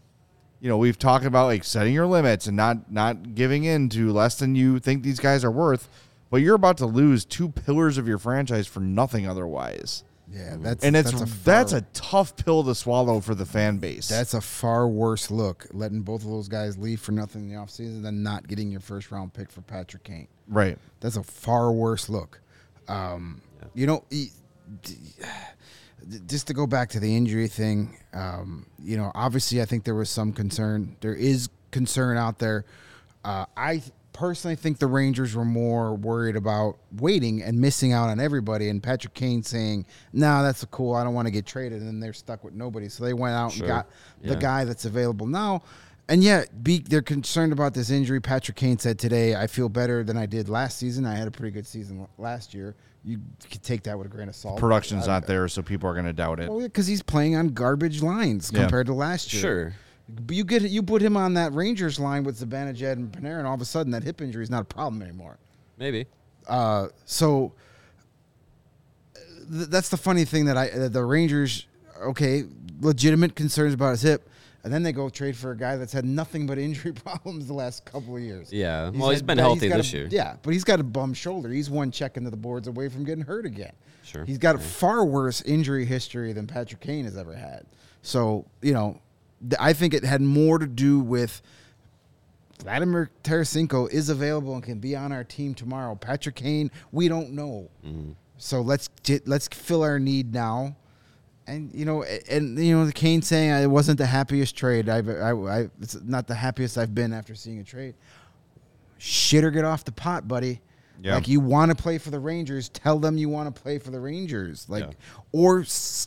you 0.62 0.68
know, 0.68 0.78
we've 0.78 0.98
talked 0.98 1.24
about 1.24 1.46
like 1.46 1.64
setting 1.64 1.92
your 1.92 2.06
limits 2.06 2.46
and 2.46 2.56
not 2.56 2.90
not 2.90 3.34
giving 3.34 3.64
in 3.64 3.88
to 3.90 4.12
less 4.12 4.38
than 4.38 4.54
you 4.54 4.78
think 4.78 5.02
these 5.02 5.18
guys 5.18 5.44
are 5.44 5.50
worth, 5.50 5.88
but 6.30 6.36
you're 6.36 6.54
about 6.54 6.76
to 6.76 6.86
lose 6.86 7.24
two 7.24 7.48
pillars 7.48 7.98
of 7.98 8.06
your 8.06 8.16
franchise 8.18 8.68
for 8.68 8.78
nothing 8.78 9.26
otherwise. 9.26 10.04
Yeah, 10.30 10.56
that's 10.60 10.84
And 10.84 10.94
it's 10.94 11.10
that's 11.10 11.42
that's 11.42 11.72
a, 11.72 11.78
a, 11.78 11.86
tough 11.92 12.36
pill 12.36 12.62
to 12.62 12.76
swallow 12.76 13.18
for 13.18 13.34
the 13.34 13.44
fan 13.44 13.78
base. 13.78 14.08
that's 14.08 14.34
a 14.34 14.40
far 14.40 14.86
worse 14.86 15.32
look 15.32 15.66
letting 15.72 16.02
both 16.02 16.22
of 16.22 16.30
those 16.30 16.48
guys 16.48 16.78
leave 16.78 17.00
for 17.00 17.10
nothing 17.10 17.42
in 17.42 17.48
the 17.48 17.56
offseason 17.56 18.02
than 18.02 18.22
not 18.22 18.46
getting 18.46 18.70
your 18.70 18.80
first 18.80 19.10
round 19.10 19.34
pick 19.34 19.50
for 19.50 19.62
Patrick 19.62 20.04
Kane. 20.04 20.28
right. 20.46 20.78
That's 21.00 21.16
a 21.16 21.24
far 21.24 21.72
worse 21.72 22.08
look. 22.08 22.40
Um, 22.86 23.42
You 23.74 23.86
know, 23.88 24.04
e- 24.10 24.30
d- 24.82 24.96
just 26.26 26.46
to 26.48 26.54
go 26.54 26.66
back 26.66 26.88
to 26.90 27.00
the 27.00 27.16
injury 27.16 27.48
thing, 27.48 27.96
um, 28.12 28.66
you 28.82 28.96
know, 28.96 29.10
obviously, 29.14 29.60
I 29.62 29.64
think 29.64 29.84
there 29.84 29.94
was 29.94 30.10
some 30.10 30.32
concern. 30.32 30.96
There 31.00 31.14
is 31.14 31.48
concern 31.70 32.16
out 32.16 32.38
there. 32.38 32.64
Uh, 33.24 33.46
I 33.56 33.82
personally 34.12 34.56
think 34.56 34.78
the 34.78 34.86
Rangers 34.86 35.34
were 35.34 35.44
more 35.44 35.94
worried 35.94 36.36
about 36.36 36.76
waiting 36.98 37.42
and 37.42 37.58
missing 37.60 37.92
out 37.92 38.08
on 38.10 38.20
everybody, 38.20 38.68
and 38.68 38.82
Patrick 38.82 39.14
Kane 39.14 39.42
saying, 39.42 39.86
"No, 40.12 40.42
that's 40.42 40.64
cool. 40.66 40.94
I 40.94 41.04
don't 41.04 41.14
want 41.14 41.26
to 41.26 41.32
get 41.32 41.46
traded," 41.46 41.78
and 41.80 41.88
then 41.88 42.00
they're 42.00 42.12
stuck 42.12 42.44
with 42.44 42.54
nobody. 42.54 42.88
So 42.88 43.04
they 43.04 43.14
went 43.14 43.34
out 43.34 43.52
Sure. 43.52 43.64
and 43.64 43.68
got 43.68 43.86
the 44.22 44.36
guy 44.36 44.64
that's 44.64 44.84
available 44.84 45.26
now. 45.26 45.62
And 46.08 46.22
yet, 46.22 46.62
be, 46.64 46.80
they're 46.80 47.00
concerned 47.00 47.52
about 47.52 47.74
this 47.74 47.88
injury. 47.88 48.20
Patrick 48.20 48.56
Kane 48.56 48.76
said 48.78 48.98
today, 48.98 49.34
"I 49.36 49.46
feel 49.46 49.68
better 49.68 50.02
than 50.04 50.16
I 50.18 50.26
did 50.26 50.48
last 50.48 50.76
season. 50.78 51.06
I 51.06 51.14
had 51.14 51.28
a 51.28 51.30
pretty 51.30 51.52
good 51.52 51.66
season 51.66 52.06
last 52.18 52.52
year. 52.52 52.74
You 53.04 53.18
could 53.50 53.62
take 53.62 53.82
that 53.84 53.98
with 53.98 54.06
a 54.06 54.10
grain 54.10 54.28
of 54.28 54.34
salt. 54.36 54.58
Production's 54.60 55.08
I- 55.08 55.14
not 55.14 55.26
there, 55.26 55.48
so 55.48 55.60
people 55.62 55.88
are 55.88 55.92
going 55.94 56.06
to 56.06 56.12
doubt 56.12 56.38
it. 56.40 56.48
Well, 56.48 56.60
because 56.60 56.86
he's 56.86 57.02
playing 57.02 57.34
on 57.36 57.48
garbage 57.48 58.00
lines 58.02 58.50
Yeah. 58.52 58.60
compared 58.60 58.86
to 58.86 58.94
last 58.94 59.32
year. 59.32 59.42
Sure. 59.42 59.74
But 60.08 60.36
you 60.36 60.44
get 60.44 60.62
you 60.62 60.82
put 60.82 61.00
him 61.02 61.16
on 61.16 61.34
that 61.34 61.52
Rangers 61.52 61.98
line 61.98 62.22
with 62.24 62.38
Zibanejad 62.38 62.92
and 62.92 63.10
Panarin, 63.10 63.38
and 63.38 63.46
all 63.46 63.54
of 63.54 63.60
a 63.60 63.64
sudden 63.64 63.92
that 63.92 64.02
hip 64.04 64.20
injury 64.20 64.42
is 64.42 64.50
not 64.50 64.62
a 64.62 64.64
problem 64.64 65.02
anymore. 65.02 65.38
Maybe. 65.78 66.06
Uh, 66.46 66.88
so 67.06 67.52
th- 69.50 69.68
that's 69.68 69.88
the 69.88 69.96
funny 69.96 70.24
thing 70.24 70.44
that 70.46 70.56
I 70.56 70.68
that 70.70 70.92
the 70.92 71.04
Rangers 71.04 71.66
okay 72.02 72.44
legitimate 72.80 73.34
concerns 73.36 73.74
about 73.74 73.90
his 73.92 74.02
hip, 74.02 74.28
and 74.64 74.72
then 74.72 74.82
they 74.82 74.92
go 74.92 75.08
trade 75.08 75.36
for 75.36 75.50
a 75.50 75.56
guy 75.56 75.76
that's 75.76 75.92
had 75.92 76.04
nothing 76.04 76.46
but 76.46 76.58
injury 76.58 76.92
problems 77.04 77.46
the 77.46 77.52
last 77.54 77.84
couple 77.84 78.16
of 78.16 78.22
years. 78.22 78.52
Yeah. 78.52 78.90
Well, 78.90 79.10
he's 79.10 79.22
been 79.22 79.38
healthy 79.38 79.68
got 79.68 79.78
this 79.78 79.92
a- 79.92 79.96
year. 79.96 80.08
Yeah, 80.10 80.36
but 80.42 80.52
he's 80.52 80.64
got 80.64 80.78
a 80.80 80.84
bum 80.84 81.14
shoulder. 81.14 81.48
He's 81.50 81.68
one 81.70 81.90
check 81.90 82.16
into 82.16 82.30
the 82.30 82.36
boards 82.36 82.68
away 82.68 82.88
from 82.88 83.04
getting 83.04 83.24
hurt 83.24 83.44
again. 83.46 83.72
Sure. 84.04 84.24
He's 84.24 84.38
got 84.38 84.54
a 84.54 84.58
far 84.58 85.04
worse 85.04 85.42
injury 85.42 85.84
history 85.84 86.32
than 86.32 86.46
Patrick 86.46 86.80
Kane 86.80 87.04
has 87.04 87.16
ever 87.16 87.34
had. 87.34 87.64
So, 88.02 88.44
you 88.60 88.72
know, 88.72 89.00
th- 89.40 89.54
I 89.60 89.72
think 89.72 89.94
it 89.94 90.04
had 90.04 90.20
more 90.20 90.58
to 90.58 90.66
do 90.66 90.98
with 91.00 91.40
Vladimir 92.60 93.10
Tarasenko 93.24 93.90
is 93.90 94.08
available 94.08 94.54
and 94.54 94.62
can 94.62 94.78
be 94.78 94.94
on 94.94 95.12
our 95.12 95.24
team 95.24 95.54
tomorrow. 95.54 95.94
Patrick 95.94 96.36
Kane, 96.36 96.70
we 96.92 97.08
don't 97.08 97.32
know. 97.32 97.68
Mm-hmm. 97.84 98.12
So 98.38 98.60
let's 98.60 98.88
get, 99.02 99.26
let's 99.26 99.48
fill 99.48 99.82
our 99.82 99.98
need 99.98 100.32
now. 100.32 100.76
And 101.46 101.70
you 101.74 101.84
know, 101.84 102.04
and 102.04 102.56
you 102.58 102.76
know, 102.76 102.84
the 102.86 102.92
Kane 102.92 103.20
saying 103.22 103.50
it 103.62 103.66
wasn't 103.66 103.98
the 103.98 104.06
happiest 104.06 104.56
trade. 104.56 104.88
I've, 104.88 105.08
I, 105.08 105.30
I, 105.32 105.68
it's 105.80 106.00
not 106.02 106.26
the 106.28 106.34
happiest 106.36 106.78
I've 106.78 106.94
been 106.94 107.12
after 107.12 107.34
seeing 107.34 107.58
a 107.58 107.64
trade. 107.64 107.94
Shit 108.98 109.42
or 109.42 109.50
get 109.50 109.64
off 109.64 109.84
the 109.84 109.92
pot, 109.92 110.28
buddy. 110.28 110.60
Yeah. 111.02 111.16
Like 111.16 111.26
you 111.26 111.40
want 111.40 111.70
to 111.70 111.74
play 111.74 111.98
for 111.98 112.10
the 112.10 112.20
Rangers, 112.20 112.68
tell 112.68 113.00
them 113.00 113.18
you 113.18 113.28
want 113.28 113.52
to 113.52 113.60
play 113.62 113.78
for 113.78 113.90
the 113.90 113.98
Rangers. 113.98 114.66
Like, 114.68 114.84
Yeah. 114.84 114.90
or 115.32 115.60
s- 115.62 116.06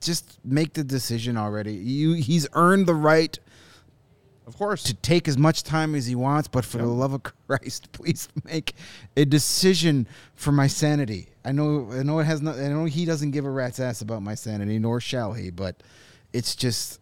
just 0.00 0.38
make 0.44 0.72
the 0.74 0.84
decision 0.84 1.36
already. 1.36 1.72
You, 1.74 2.12
he's 2.12 2.46
earned 2.52 2.86
the 2.86 2.94
right 2.94 3.36
Of 4.46 4.56
course. 4.56 4.84
to 4.84 4.94
take 4.94 5.26
as 5.26 5.36
much 5.36 5.64
time 5.64 5.94
as 5.94 6.06
he 6.06 6.14
wants, 6.14 6.46
but 6.46 6.64
for 6.64 6.78
the 6.78 6.86
love 6.86 7.12
of 7.12 7.22
Christ, 7.48 7.90
please 7.92 8.28
make 8.44 8.74
a 9.16 9.24
decision 9.24 10.06
for 10.34 10.52
my 10.52 10.68
sanity. 10.68 11.28
I 11.44 11.52
know, 11.52 11.88
I 11.92 12.02
know 12.02 12.20
it 12.20 12.24
has 12.24 12.40
not. 12.40 12.56
I 12.56 12.68
know 12.68 12.84
he 12.84 13.04
doesn't 13.04 13.32
give 13.32 13.44
a 13.44 13.50
rat's 13.50 13.80
ass 13.80 14.02
about 14.02 14.22
my 14.22 14.34
sanity, 14.34 14.78
nor 14.78 15.00
shall 15.00 15.32
he. 15.32 15.50
But 15.50 15.82
it's 16.32 16.54
just 16.54 17.00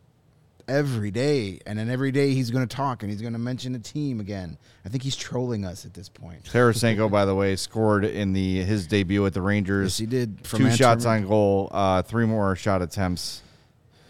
every 0.68 1.11
day, 1.11 1.61
and 1.66 1.78
then 1.78 1.90
every 1.90 2.12
day 2.12 2.32
he's 2.32 2.51
going 2.51 2.66
to 2.66 2.76
talk 2.76 3.03
and 3.03 3.11
he's 3.12 3.20
going 3.20 3.32
to 3.34 3.38
mention 3.38 3.74
a 3.74 3.78
team 3.78 4.20
again. 4.20 4.57
I 4.84 4.88
think 4.88 5.03
he's 5.03 5.16
trolling 5.16 5.64
us 5.64 5.84
at 5.84 5.95
this 5.95 6.09
point. 6.09 6.45
Tarasenko, 6.53 7.11
by 7.11 7.24
the 7.24 7.34
way, 7.34 7.57
scored 7.57 8.05
in 8.05 8.32
the 8.32 8.62
his 8.62 8.86
debut 8.86 9.24
at 9.26 9.34
the 9.34 9.42
Rangers. 9.42 9.86
Yes, 9.92 9.99
he 9.99 10.07
did. 10.07 10.47
From 10.47 10.61
Two 10.61 10.70
shots 10.70 11.05
on 11.05 11.26
goal, 11.26 11.68
uh, 11.72 12.03
three 12.03 12.26
more 12.26 12.57
shot 12.57 12.80
attempts, 12.80 13.42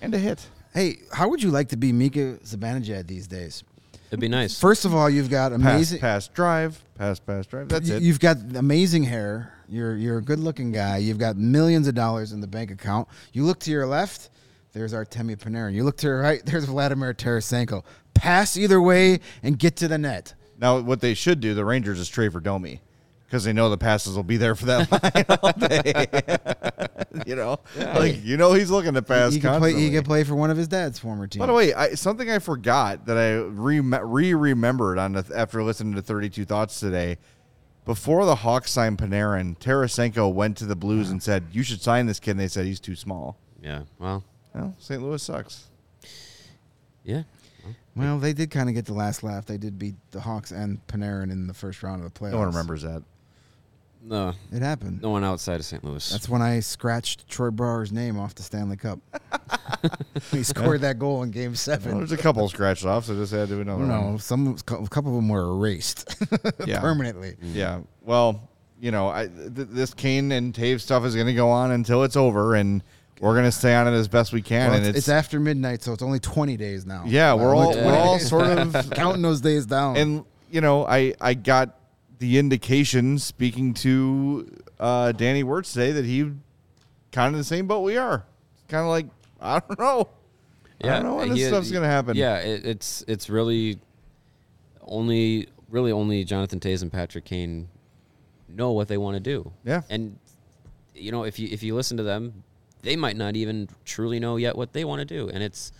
and 0.00 0.14
a 0.14 0.18
hit. 0.18 0.46
Hey, 0.74 0.98
how 1.12 1.28
would 1.28 1.42
you 1.42 1.50
like 1.50 1.68
to 1.68 1.76
be 1.76 1.92
Mika 1.92 2.38
Zibanejad 2.44 3.06
these 3.06 3.26
days? 3.28 3.62
It'd 4.08 4.20
be 4.20 4.28
nice. 4.28 4.58
First 4.60 4.84
of 4.84 4.94
all, 4.94 5.08
you've 5.08 5.30
got 5.30 5.52
amazing. 5.52 6.00
pass, 6.00 6.28
drive, 6.28 6.82
pass, 6.96 7.18
pass, 7.20 7.46
drive. 7.46 7.68
That's 7.68 7.88
y- 7.88 7.96
it. 7.96 8.02
You've 8.02 8.20
got 8.20 8.36
amazing 8.56 9.04
hair. 9.04 9.52
You're 9.68 9.96
you're 9.96 10.18
a 10.18 10.22
good 10.22 10.40
looking 10.40 10.72
guy. 10.72 10.98
You've 10.98 11.18
got 11.18 11.36
millions 11.36 11.88
of 11.88 11.94
dollars 11.94 12.32
in 12.32 12.40
the 12.40 12.46
bank 12.46 12.70
account. 12.70 13.08
You 13.32 13.44
look 13.44 13.60
to 13.60 13.70
your 13.70 13.86
left, 13.86 14.30
there's 14.72 14.92
Artemi 14.92 15.36
Panarin. 15.36 15.74
You 15.74 15.84
look 15.84 15.96
to 15.98 16.06
your 16.08 16.20
right, 16.20 16.42
there's 16.46 16.64
Vladimir 16.66 17.14
Tarasenko. 17.14 17.84
Pass 18.12 18.56
either 18.56 18.80
way 18.80 19.20
and 19.42 19.58
get 19.58 19.76
to 19.76 19.88
the 19.88 19.98
net. 19.98 20.34
now, 20.58 20.80
what 20.80 21.00
they 21.00 21.14
should 21.14 21.40
do, 21.40 21.54
the 21.54 21.64
Rangers, 21.64 21.98
is 21.98 22.08
trade 22.08 22.32
for 22.32 22.40
Domi 22.40 22.80
because 23.34 23.42
they 23.42 23.52
know 23.52 23.68
the 23.68 23.76
passes 23.76 24.14
will 24.14 24.22
be 24.22 24.36
there 24.36 24.54
for 24.54 24.66
that 24.66 24.92
line 25.02 25.38
all 25.42 25.52
day. 25.68 26.06
you 27.26 27.34
know, 27.34 27.58
like 27.76 28.24
you 28.24 28.36
know, 28.36 28.52
he's 28.52 28.70
looking 28.70 28.94
to 28.94 29.02
pass. 29.02 29.32
he 29.34 29.40
can 29.40 29.58
play. 29.58 29.74
He 29.74 29.90
can 29.90 30.04
play 30.04 30.22
for 30.22 30.36
one 30.36 30.52
of 30.52 30.56
his 30.56 30.68
dad's 30.68 31.00
former 31.00 31.26
teams. 31.26 31.40
By 31.40 31.46
the 31.46 31.52
way, 31.52 31.74
I, 31.74 31.94
something 31.94 32.30
I 32.30 32.38
forgot 32.38 33.06
that 33.06 33.18
I 33.18 33.32
re 33.32 34.34
remembered 34.34 34.98
on 34.98 35.14
the, 35.14 35.28
after 35.34 35.64
listening 35.64 35.96
to 35.96 36.02
32 36.02 36.44
Thoughts 36.44 36.78
today. 36.78 37.18
Before 37.84 38.24
the 38.24 38.36
Hawks 38.36 38.70
signed 38.70 38.98
Panarin, 38.98 39.58
Tarasenko 39.58 40.32
went 40.32 40.56
to 40.58 40.64
the 40.64 40.76
Blues 40.76 41.10
and 41.10 41.20
said, 41.20 41.48
"You 41.50 41.64
should 41.64 41.82
sign 41.82 42.06
this 42.06 42.20
kid." 42.20 42.32
And 42.32 42.40
they 42.40 42.48
said 42.48 42.66
he's 42.66 42.78
too 42.78 42.94
small. 42.94 43.36
Yeah. 43.60 43.82
Well. 43.98 44.22
Well, 44.54 44.76
St. 44.78 45.02
Louis 45.02 45.20
sucks. 45.20 45.64
Yeah. 47.02 47.24
well, 47.96 48.20
they 48.20 48.32
did 48.32 48.52
kind 48.52 48.68
of 48.68 48.76
get 48.76 48.86
the 48.86 48.94
last 48.94 49.24
laugh. 49.24 49.44
They 49.44 49.58
did 49.58 49.76
beat 49.76 49.96
the 50.12 50.20
Hawks 50.20 50.52
and 50.52 50.86
Panarin 50.86 51.32
in 51.32 51.48
the 51.48 51.54
first 51.54 51.82
round 51.82 52.04
of 52.04 52.14
the 52.14 52.16
playoffs. 52.16 52.30
No 52.30 52.38
one 52.38 52.46
remembers 52.46 52.82
that. 52.82 53.02
No. 54.06 54.34
It 54.52 54.60
happened. 54.60 55.00
No 55.02 55.10
one 55.10 55.24
outside 55.24 55.60
of 55.60 55.64
St. 55.64 55.82
Louis. 55.82 56.10
That's 56.10 56.28
when 56.28 56.42
I 56.42 56.60
scratched 56.60 57.26
Troy 57.28 57.50
Brouwer's 57.50 57.90
name 57.90 58.18
off 58.18 58.34
the 58.34 58.42
Stanley 58.42 58.76
Cup. 58.76 58.98
he 60.30 60.42
scored 60.42 60.82
that 60.82 60.98
goal 60.98 61.22
in 61.22 61.30
Game 61.30 61.50
Well, 61.52 61.56
Seven. 61.56 61.98
there's 61.98 62.12
a 62.12 62.16
couple 62.16 62.48
scratched 62.48 62.84
off, 62.84 63.06
so 63.06 63.14
just 63.14 63.32
had 63.32 63.48
to 63.48 63.54
do 63.54 63.60
another 63.62 63.84
No, 63.84 64.00
one. 64.02 64.18
some 64.18 64.48
a 64.48 64.62
couple 64.62 65.10
of 65.10 65.16
them 65.16 65.28
were 65.28 65.42
erased 65.56 66.14
Yeah. 66.66 66.80
permanently. 66.80 67.36
Mm. 67.42 67.54
Yeah. 67.54 67.80
Well, 68.02 68.48
you 68.80 68.90
know, 68.90 69.08
I, 69.08 69.26
th- 69.28 69.68
this 69.70 69.94
Kane 69.94 70.30
and 70.32 70.52
Toews 70.52 70.80
stuff 70.82 71.04
is 71.04 71.14
going 71.14 71.26
to 71.28 71.34
go 71.34 71.48
on 71.48 71.70
until 71.70 72.02
it's 72.04 72.16
over, 72.16 72.54
and 72.56 72.82
we're 73.20 73.32
going 73.32 73.44
to 73.46 73.52
stay 73.52 73.74
on 73.74 73.88
it 73.88 73.92
as 73.92 74.08
best 74.08 74.32
we 74.34 74.42
can. 74.42 74.68
Well, 74.68 74.76
and 74.78 74.86
it's, 74.86 74.98
it's, 74.98 74.98
it's 74.98 75.08
after 75.08 75.40
midnight, 75.40 75.82
so 75.82 75.92
it's 75.94 76.02
only 76.02 76.18
20 76.20 76.56
days 76.58 76.84
now. 76.84 77.04
yeah, 77.06 77.32
we're 77.32 77.54
all 77.54 77.74
we're 77.74 77.96
all 77.96 78.18
sort 78.18 78.46
of 78.46 78.90
counting 78.90 79.22
those 79.22 79.40
days 79.40 79.64
down. 79.64 79.96
and 79.96 80.24
you 80.50 80.60
know, 80.60 80.86
I 80.86 81.14
I 81.20 81.32
got 81.34 81.78
the 82.24 82.38
indication 82.38 83.18
speaking 83.18 83.74
to 83.74 84.50
uh, 84.80 85.12
Danny 85.12 85.42
Wirtz 85.42 85.74
today 85.74 85.92
that 85.92 86.06
he 86.06 86.30
kind 87.12 87.34
of 87.34 87.38
the 87.38 87.44
same 87.44 87.66
boat 87.66 87.80
we 87.80 87.98
are. 87.98 88.24
Kind 88.68 88.82
of 88.82 88.88
like 88.88 89.06
I 89.42 89.60
don't 89.60 89.78
know. 89.78 90.08
Yeah, 90.82 90.92
I 90.92 90.94
don't 90.96 91.02
know 91.04 91.14
when 91.16 91.28
this 91.28 91.38
he- 91.40 91.44
stuff's 91.44 91.70
gonna 91.70 91.86
happen. 91.86 92.16
Yeah, 92.16 92.38
it, 92.38 92.64
it's 92.64 93.04
it's 93.06 93.28
really 93.28 93.78
only 94.80 95.48
really 95.68 95.92
only 95.92 96.24
Jonathan 96.24 96.60
Toews 96.60 96.80
and 96.80 96.90
Patrick 96.90 97.26
Kane 97.26 97.68
know 98.48 98.72
what 98.72 98.88
they 98.88 98.96
want 98.96 99.16
to 99.16 99.20
do. 99.20 99.52
Yeah. 99.64 99.82
and 99.90 100.18
you 100.94 101.12
know 101.12 101.24
if 101.24 101.38
you 101.38 101.48
if 101.50 101.62
you 101.62 101.74
listen 101.74 101.98
to 101.98 102.02
them, 102.02 102.42
they 102.80 102.96
might 102.96 103.16
not 103.18 103.36
even 103.36 103.68
truly 103.84 104.18
know 104.18 104.36
yet 104.36 104.56
what 104.56 104.72
they 104.72 104.86
want 104.86 105.00
to 105.00 105.04
do, 105.04 105.28
and 105.28 105.42
it's 105.42 105.72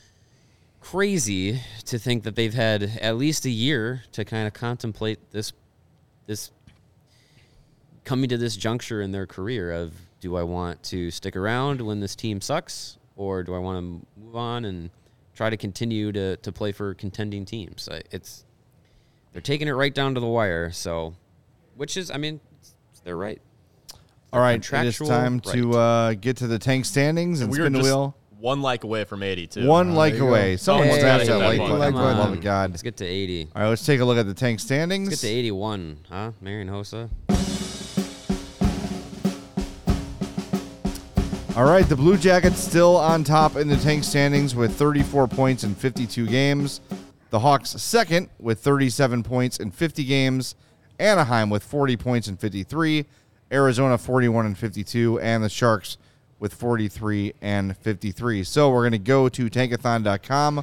crazy 0.83 1.59
to 1.87 1.99
think 1.99 2.25
that 2.25 2.37
they've 2.37 2.53
had 2.53 2.83
at 3.01 3.17
least 3.17 3.47
a 3.47 3.51
year 3.51 4.03
to 4.13 4.27
kind 4.27 4.47
of 4.47 4.53
contemplate 4.53 5.31
this 5.31 5.55
this 6.27 6.51
coming 8.05 8.29
to 8.29 8.37
this 8.37 8.57
juncture 8.57 9.01
in 9.01 9.13
their 9.13 9.27
career 9.27 9.73
of 9.73 9.95
do 10.21 10.37
I 10.37 10.43
want 10.43 10.83
to 10.85 11.11
stick 11.11 11.37
around 11.37 11.81
when 11.81 12.01
this 12.01 12.15
team 12.15 12.41
sucks 12.41 12.99
or 13.17 13.43
do 13.43 13.55
I 13.55 13.59
want 13.59 13.79
to 13.79 14.21
move 14.21 14.37
on 14.37 14.65
and 14.65 14.91
try 15.35 15.51
to 15.51 15.57
continue 15.57 16.13
to, 16.13 16.37
to 16.37 16.53
play 16.53 16.73
for 16.73 16.95
contending 16.95 17.45
teams? 17.45 17.89
It's 18.11 18.45
they're 19.33 19.43
taking 19.43 19.69
it 19.69 19.73
right 19.73 19.93
down 19.93 20.15
to 20.15 20.21
the 20.21 20.27
wire, 20.27 20.71
so 20.71 21.15
which 21.77 21.97
is 21.97 22.11
I 22.11 22.17
mean 22.17 22.41
it's, 22.61 22.75
they're 23.05 23.17
right. 23.17 23.41
All 24.33 24.41
right, 24.41 24.55
it 24.55 24.65
is 24.65 24.69
Contractual 24.69 25.09
time 25.09 25.41
to 25.41 25.73
uh, 25.75 26.15
get 26.15 26.39
to 26.39 26.47
the 26.47 26.59
tank 26.59 26.85
standings 26.85 27.41
and 27.41 27.51
we 27.51 27.59
are 27.59 27.63
spin 27.63 27.73
the 27.73 27.79
just 27.81 27.89
wheel. 27.89 28.17
One 28.45 28.61
like 28.61 28.85
away 28.85 29.05
from 29.05 29.23
80 29.23 29.47
too. 29.47 29.67
One 29.67 29.93
Oh, 29.93 29.95
like 29.95 30.13
there 30.13 30.19
you 30.19 30.27
go. 30.27 30.29
away. 30.29 30.57
Someone 30.59 30.89
oh, 30.89 30.91
Hey, 30.93 31.01
smash 31.01 31.21
that 31.21 31.27
hey, 31.29 31.35
like 31.47 31.53
hey, 31.53 31.59
button. 31.61 31.79
like 31.79 31.93
For 31.95 31.99
the 31.99 32.05
button. 32.05 32.19
love 32.19 32.33
of. 32.35 32.41
God. 32.43 32.71
Let's 32.73 32.83
get 32.83 32.97
to 32.99 33.07
80. 33.07 33.49
All 33.57 33.63
right, 33.63 33.69
let's 33.71 33.87
take 33.87 34.01
a 34.01 34.05
look 34.05 34.19
at 34.19 34.27
the 34.27 34.35
tank 34.35 34.61
standings. 34.61 35.09
Let's 35.09 35.23
get 35.23 35.29
to 35.29 35.35
81, 35.35 35.97
huh? 36.11 36.33
Marian 36.43 36.69
Hossa. 36.69 37.09
All 41.57 41.65
right, 41.65 41.89
the 41.89 41.97
Blue 41.97 42.19
Jackets 42.19 42.59
still 42.59 42.99
on 42.99 43.25
top 43.25 43.57
in 43.57 43.67
the 43.67 43.79
tank 43.79 44.05
standings 44.05 44.55
with 44.55 44.77
34 44.77 45.27
points 45.27 45.65
in 45.65 45.75
52 45.75 46.27
games. 46.27 46.83
The 47.31 47.39
Hawks 47.39 47.71
second 47.71 48.29
with 48.39 48.59
37 48.61 49.23
points 49.23 49.57
in 49.57 49.71
50 49.71 50.05
games. 50.05 50.55
Anaheim 50.99 51.49
with 51.49 51.63
40 51.65 51.97
points 51.97 52.29
in 52.29 52.37
53. 52.37 53.07
Arizona 53.51 53.97
41 53.97 54.45
and 54.45 54.59
52, 54.59 55.19
and 55.21 55.43
the 55.43 55.49
Sharks 55.49 55.97
with 56.45 56.53
43 56.53 57.33
and 57.41 57.75
53. 57.79 58.45
So 58.45 58.69
we're 58.71 58.83
going 58.83 58.93
to 58.93 58.99
go 58.99 59.31
to 59.31 59.49
tankathon.com. 59.49 60.63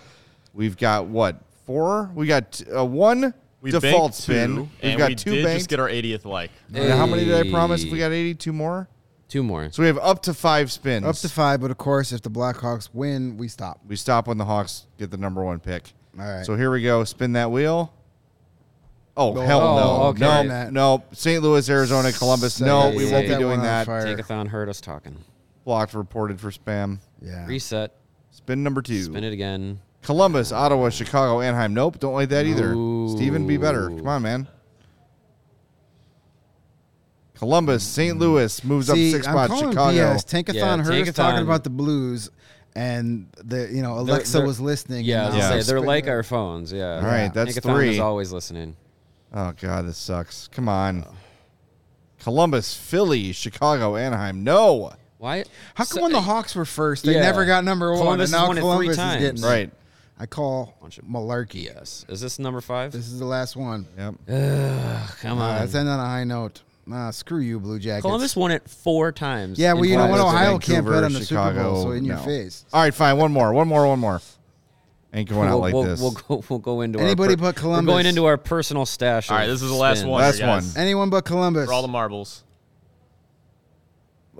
We've 0.54 0.78
got 0.78 1.08
what 1.08 1.38
four? 1.66 2.12
We 2.14 2.28
got 2.28 2.62
uh, 2.74 2.86
one 2.86 3.34
we 3.62 3.72
default 3.72 4.14
spin. 4.14 4.56
two, 4.56 4.62
We've 4.62 4.70
and 4.84 4.98
got 5.00 5.10
we 5.10 5.16
two 5.16 5.32
did 5.32 5.44
banked. 5.44 5.58
just 5.62 5.70
get 5.70 5.80
our 5.80 5.88
80th 5.90 6.24
like. 6.26 6.52
And 6.72 6.94
How 6.94 7.08
many 7.08 7.26
did 7.26 7.34
I 7.48 7.50
promise? 7.50 7.84
If 7.84 7.92
we 7.92 7.98
got 7.98 8.12
82 8.12 8.54
more. 8.54 8.88
Two 9.28 9.42
more. 9.42 9.72
So 9.72 9.82
we 9.82 9.88
have 9.88 9.98
up 9.98 10.22
to 10.24 10.36
five 10.36 10.72
spins. 10.72 11.04
Up 11.04 11.16
to 11.16 11.30
five, 11.30 11.60
but 11.62 11.72
of 11.72 11.80
course, 11.80 12.12
if 12.12 12.22
the 12.22 12.30
Blackhawks 12.30 12.90
win, 12.94 13.38
we 13.38 13.48
stop. 13.48 13.80
We 13.88 13.96
stop 13.96 14.28
when 14.28 14.38
the 14.38 14.46
Hawks 14.46 14.86
get 15.00 15.10
the 15.10 15.18
number 15.18 15.44
one 15.44 15.60
pick. 15.60 15.94
All 16.20 16.26
right. 16.32 16.46
So 16.46 16.56
here 16.56 16.70
we 16.70 16.84
go. 16.84 17.04
Spin 17.06 17.34
that 17.34 17.50
wheel. 17.50 17.92
Oh, 19.18 19.34
No. 19.34 19.42
hell 19.42 19.62
Oh, 19.62 19.76
no. 19.80 20.04
okay. 20.10 20.48
No, 20.48 20.70
no. 20.70 21.04
St. 21.14 21.42
Louis, 21.42 21.68
Arizona, 21.72 22.12
Columbus. 22.12 22.56
Set 22.56 22.68
no, 22.68 22.92
we 22.96 23.12
won't 23.12 23.28
be 23.28 23.36
doing 23.36 23.62
that. 23.64 23.88
Tankathon 23.88 24.48
heard 24.48 24.70
us 24.70 24.80
talking. 24.80 25.18
Blocked, 25.64 25.94
reported 25.94 26.40
for 26.40 26.50
spam. 26.52 27.00
Yeah. 27.22 27.46
Reset. 27.46 27.94
Spin 28.32 28.64
number 28.64 28.82
two. 28.82 29.04
Spin 29.04 29.24
it 29.24 29.34
again. 29.34 29.80
Columbus, 30.02 30.52
Ottawa, 30.52 30.90
Chicago, 30.90 31.42
Anaheim. 31.42 31.74
Nope, 31.76 32.00
don't 32.00 32.14
like 32.14 32.30
that 32.30 32.46
either. 32.48 32.74
Ooh. 32.74 33.16
Steven, 33.16 33.46
be 33.46 33.58
better. 33.58 33.88
Come 33.90 34.08
on, 34.08 34.22
man. 34.24 34.48
Columbus, 37.36 37.84
St. 37.84 38.18
Louis 38.18 38.64
moves 38.64 38.88
See, 38.88 39.10
up 39.10 39.14
six 39.16 39.28
I'm 39.28 39.34
spots. 39.34 39.54
calling 39.54 39.72
Chicago. 39.72 39.98
BS. 39.98 40.26
Tankathon 40.26 40.54
Yeah, 40.56 40.84
heard 40.84 41.08
us 41.08 41.16
talking 41.16 41.42
about 41.44 41.64
the 41.64 41.70
Blues, 41.72 42.30
and 42.76 43.28
the 43.44 43.68
you 43.72 43.82
know 43.82 44.04
They're- 44.04 44.16
Alexa 44.16 44.38
they're- 44.38 44.46
was 44.48 44.60
listening. 44.60 45.06
Yeah, 45.06 45.24
I 45.24 45.26
was 45.26 45.34
now 45.36 45.42
gonna 45.42 45.56
Yeah. 45.56 45.62
say 45.62 45.68
they're 45.72 45.78
spin- 45.80 45.88
like 45.88 46.08
our 46.08 46.24
phones. 46.24 46.72
Yeah. 46.72 46.96
All 46.98 47.02
right, 47.02 47.34
that's 47.34 47.56
Tankathon 47.58 47.76
three. 47.76 47.94
is 47.96 48.00
always 48.00 48.32
listening. 48.32 48.76
Oh, 49.34 49.54
God, 49.60 49.88
this 49.88 49.98
sucks. 49.98 50.50
Come 50.50 50.68
on. 50.70 51.06
Columbus, 52.20 52.76
Philly, 52.76 53.32
Chicago, 53.32 53.96
Anaheim. 53.96 54.44
No. 54.44 54.92
Why? 55.22 55.44
How 55.76 55.86
come 55.86 55.98
So- 55.98 56.02
when 56.02 56.12
the 56.14 56.22
Hawks 56.22 56.56
were 56.56 56.66
first, 56.66 57.06
they 57.06 57.14
Yeah. 57.14 57.22
never 57.22 57.46
got 57.46 57.64
number 57.64 57.92
one, 57.92 58.00
Columbus 58.02 58.30
and 58.30 58.32
now 58.32 58.40
has 58.40 58.48
won 58.48 58.58
it 58.58 58.62
three 58.62 58.64
Columbus 58.64 58.90
is 58.90 58.98
times. 58.98 59.22
getting 59.22 59.44
it. 59.44 59.48
Right. 59.48 59.72
I 60.20 60.26
call 60.26 60.74
Bunch 60.82 61.00
malarkey. 61.08 61.64
Yes. 61.66 62.06
Is 62.10 62.22
this 62.22 62.40
number 62.40 62.60
five? 62.60 62.92
This 62.92 63.06
is 63.08 63.20
the 63.20 63.26
last 63.26 63.56
one. 63.56 63.86
Yep. 64.00 64.16
Ugh, 64.30 65.10
Come 65.22 65.38
Uh, 65.40 65.42
on. 65.44 65.60
let's 65.60 65.76
end 65.76 65.88
on 65.90 66.00
a 66.00 66.04
high 66.06 66.24
note. 66.24 66.62
Nah, 66.88 67.12
screw 67.12 67.40
you, 67.40 67.60
Blue 67.60 67.78
Jackets. 67.78 68.02
Columbus 68.02 68.36
won 68.36 68.50
it 68.50 68.68
four 68.68 69.12
times. 69.12 69.60
Yeah, 69.60 69.74
well, 69.74 69.86
you 69.86 69.96
know 69.96 70.08
what? 70.08 70.20
Ohio 70.20 70.58
can't 70.58 70.86
bet 70.86 70.94
Vancouver, 70.96 71.06
on 71.06 71.14
the 71.14 71.24
Super 71.24 71.42
Bowl, 71.42 71.52
Chicago, 71.54 71.84
so 71.84 71.92
in 71.92 72.06
your 72.06 72.18
face. 72.18 72.66
All 72.74 72.82
right, 72.82 72.94
fine. 72.94 73.18
One 73.18 73.32
more. 73.32 73.54
One 73.54 73.68
more. 73.68 73.86
One 73.88 74.00
more. 74.00 74.22
Ain't 75.14 75.30
going 75.30 75.48
out 75.48 75.54
we'll, 75.56 75.60
like 75.62 75.74
we'll, 75.76 75.84
this. 75.84 76.02
We'll 76.02 76.12
go. 76.12 76.44
We'll 76.50 76.60
go 76.60 76.82
into 76.82 77.00
Anybody 77.00 77.34
our 77.34 77.38
per- 77.38 77.42
but 77.44 77.56
Columbus. 77.58 77.88
We're 77.88 77.94
going 77.94 78.06
into 78.08 78.26
our 78.26 78.38
personal 78.38 78.86
stash. 78.88 79.30
All 79.30 79.38
right, 79.38 79.46
this 79.46 79.62
is 79.62 79.70
the 79.70 79.76
last 79.76 80.00
spins. 80.00 80.10
one. 80.10 80.22
Last 80.22 80.42
one. 80.42 80.64
Anyone 80.76 81.10
but 81.12 81.26
Columbus. 81.26 81.68
For 81.68 81.74
all 81.74 81.82
the 81.84 81.88
marbles. 81.88 82.44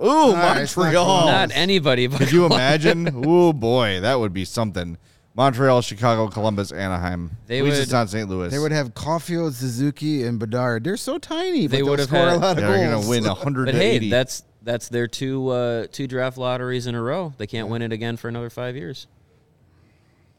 Ooh, 0.00 0.32
right, 0.32 0.62
it's 0.62 0.76
not 0.76 0.84
Montreal. 0.84 1.26
Not 1.26 1.50
anybody. 1.54 2.06
But 2.06 2.18
Could 2.18 2.32
you 2.32 2.46
imagine? 2.52 3.24
Ooh, 3.26 3.52
boy, 3.52 4.00
that 4.00 4.18
would 4.20 4.32
be 4.32 4.44
something. 4.44 4.98
Montreal, 5.34 5.80
Chicago, 5.80 6.28
Columbus, 6.28 6.72
Anaheim. 6.72 7.30
They 7.46 7.58
At 7.58 7.64
least 7.64 7.76
would- 7.76 7.82
it's 7.84 7.92
not 7.92 8.10
St. 8.10 8.28
Louis. 8.28 8.50
They 8.50 8.58
would 8.58 8.72
have 8.72 8.94
Caulfield, 8.94 9.54
Suzuki, 9.54 10.24
and 10.24 10.38
Bedard. 10.38 10.84
They're 10.84 10.96
so 10.98 11.18
tiny, 11.18 11.66
but 11.66 11.70
They 11.72 11.76
they 11.78 11.82
would 11.82 11.90
would 11.90 11.98
have 12.00 12.08
score 12.08 12.18
had- 12.20 12.36
a 12.36 12.38
lot 12.38 12.50
of 12.50 12.56
They're 12.64 12.90
goals. 12.90 13.06
going 13.06 13.22
to 13.22 13.28
win 13.30 13.32
100 13.32 13.64
But 13.66 13.74
hey, 13.74 14.10
that's 14.10 14.42
that's 14.62 14.88
their 14.88 15.06
two 15.08 15.48
uh, 15.48 15.86
two 15.90 16.06
draft 16.06 16.36
lotteries 16.38 16.86
in 16.86 16.94
a 16.94 17.02
row. 17.02 17.32
They 17.38 17.46
can't 17.46 17.68
win 17.68 17.82
it 17.82 17.92
again 17.92 18.16
for 18.16 18.28
another 18.28 18.50
five 18.50 18.76
years. 18.76 19.06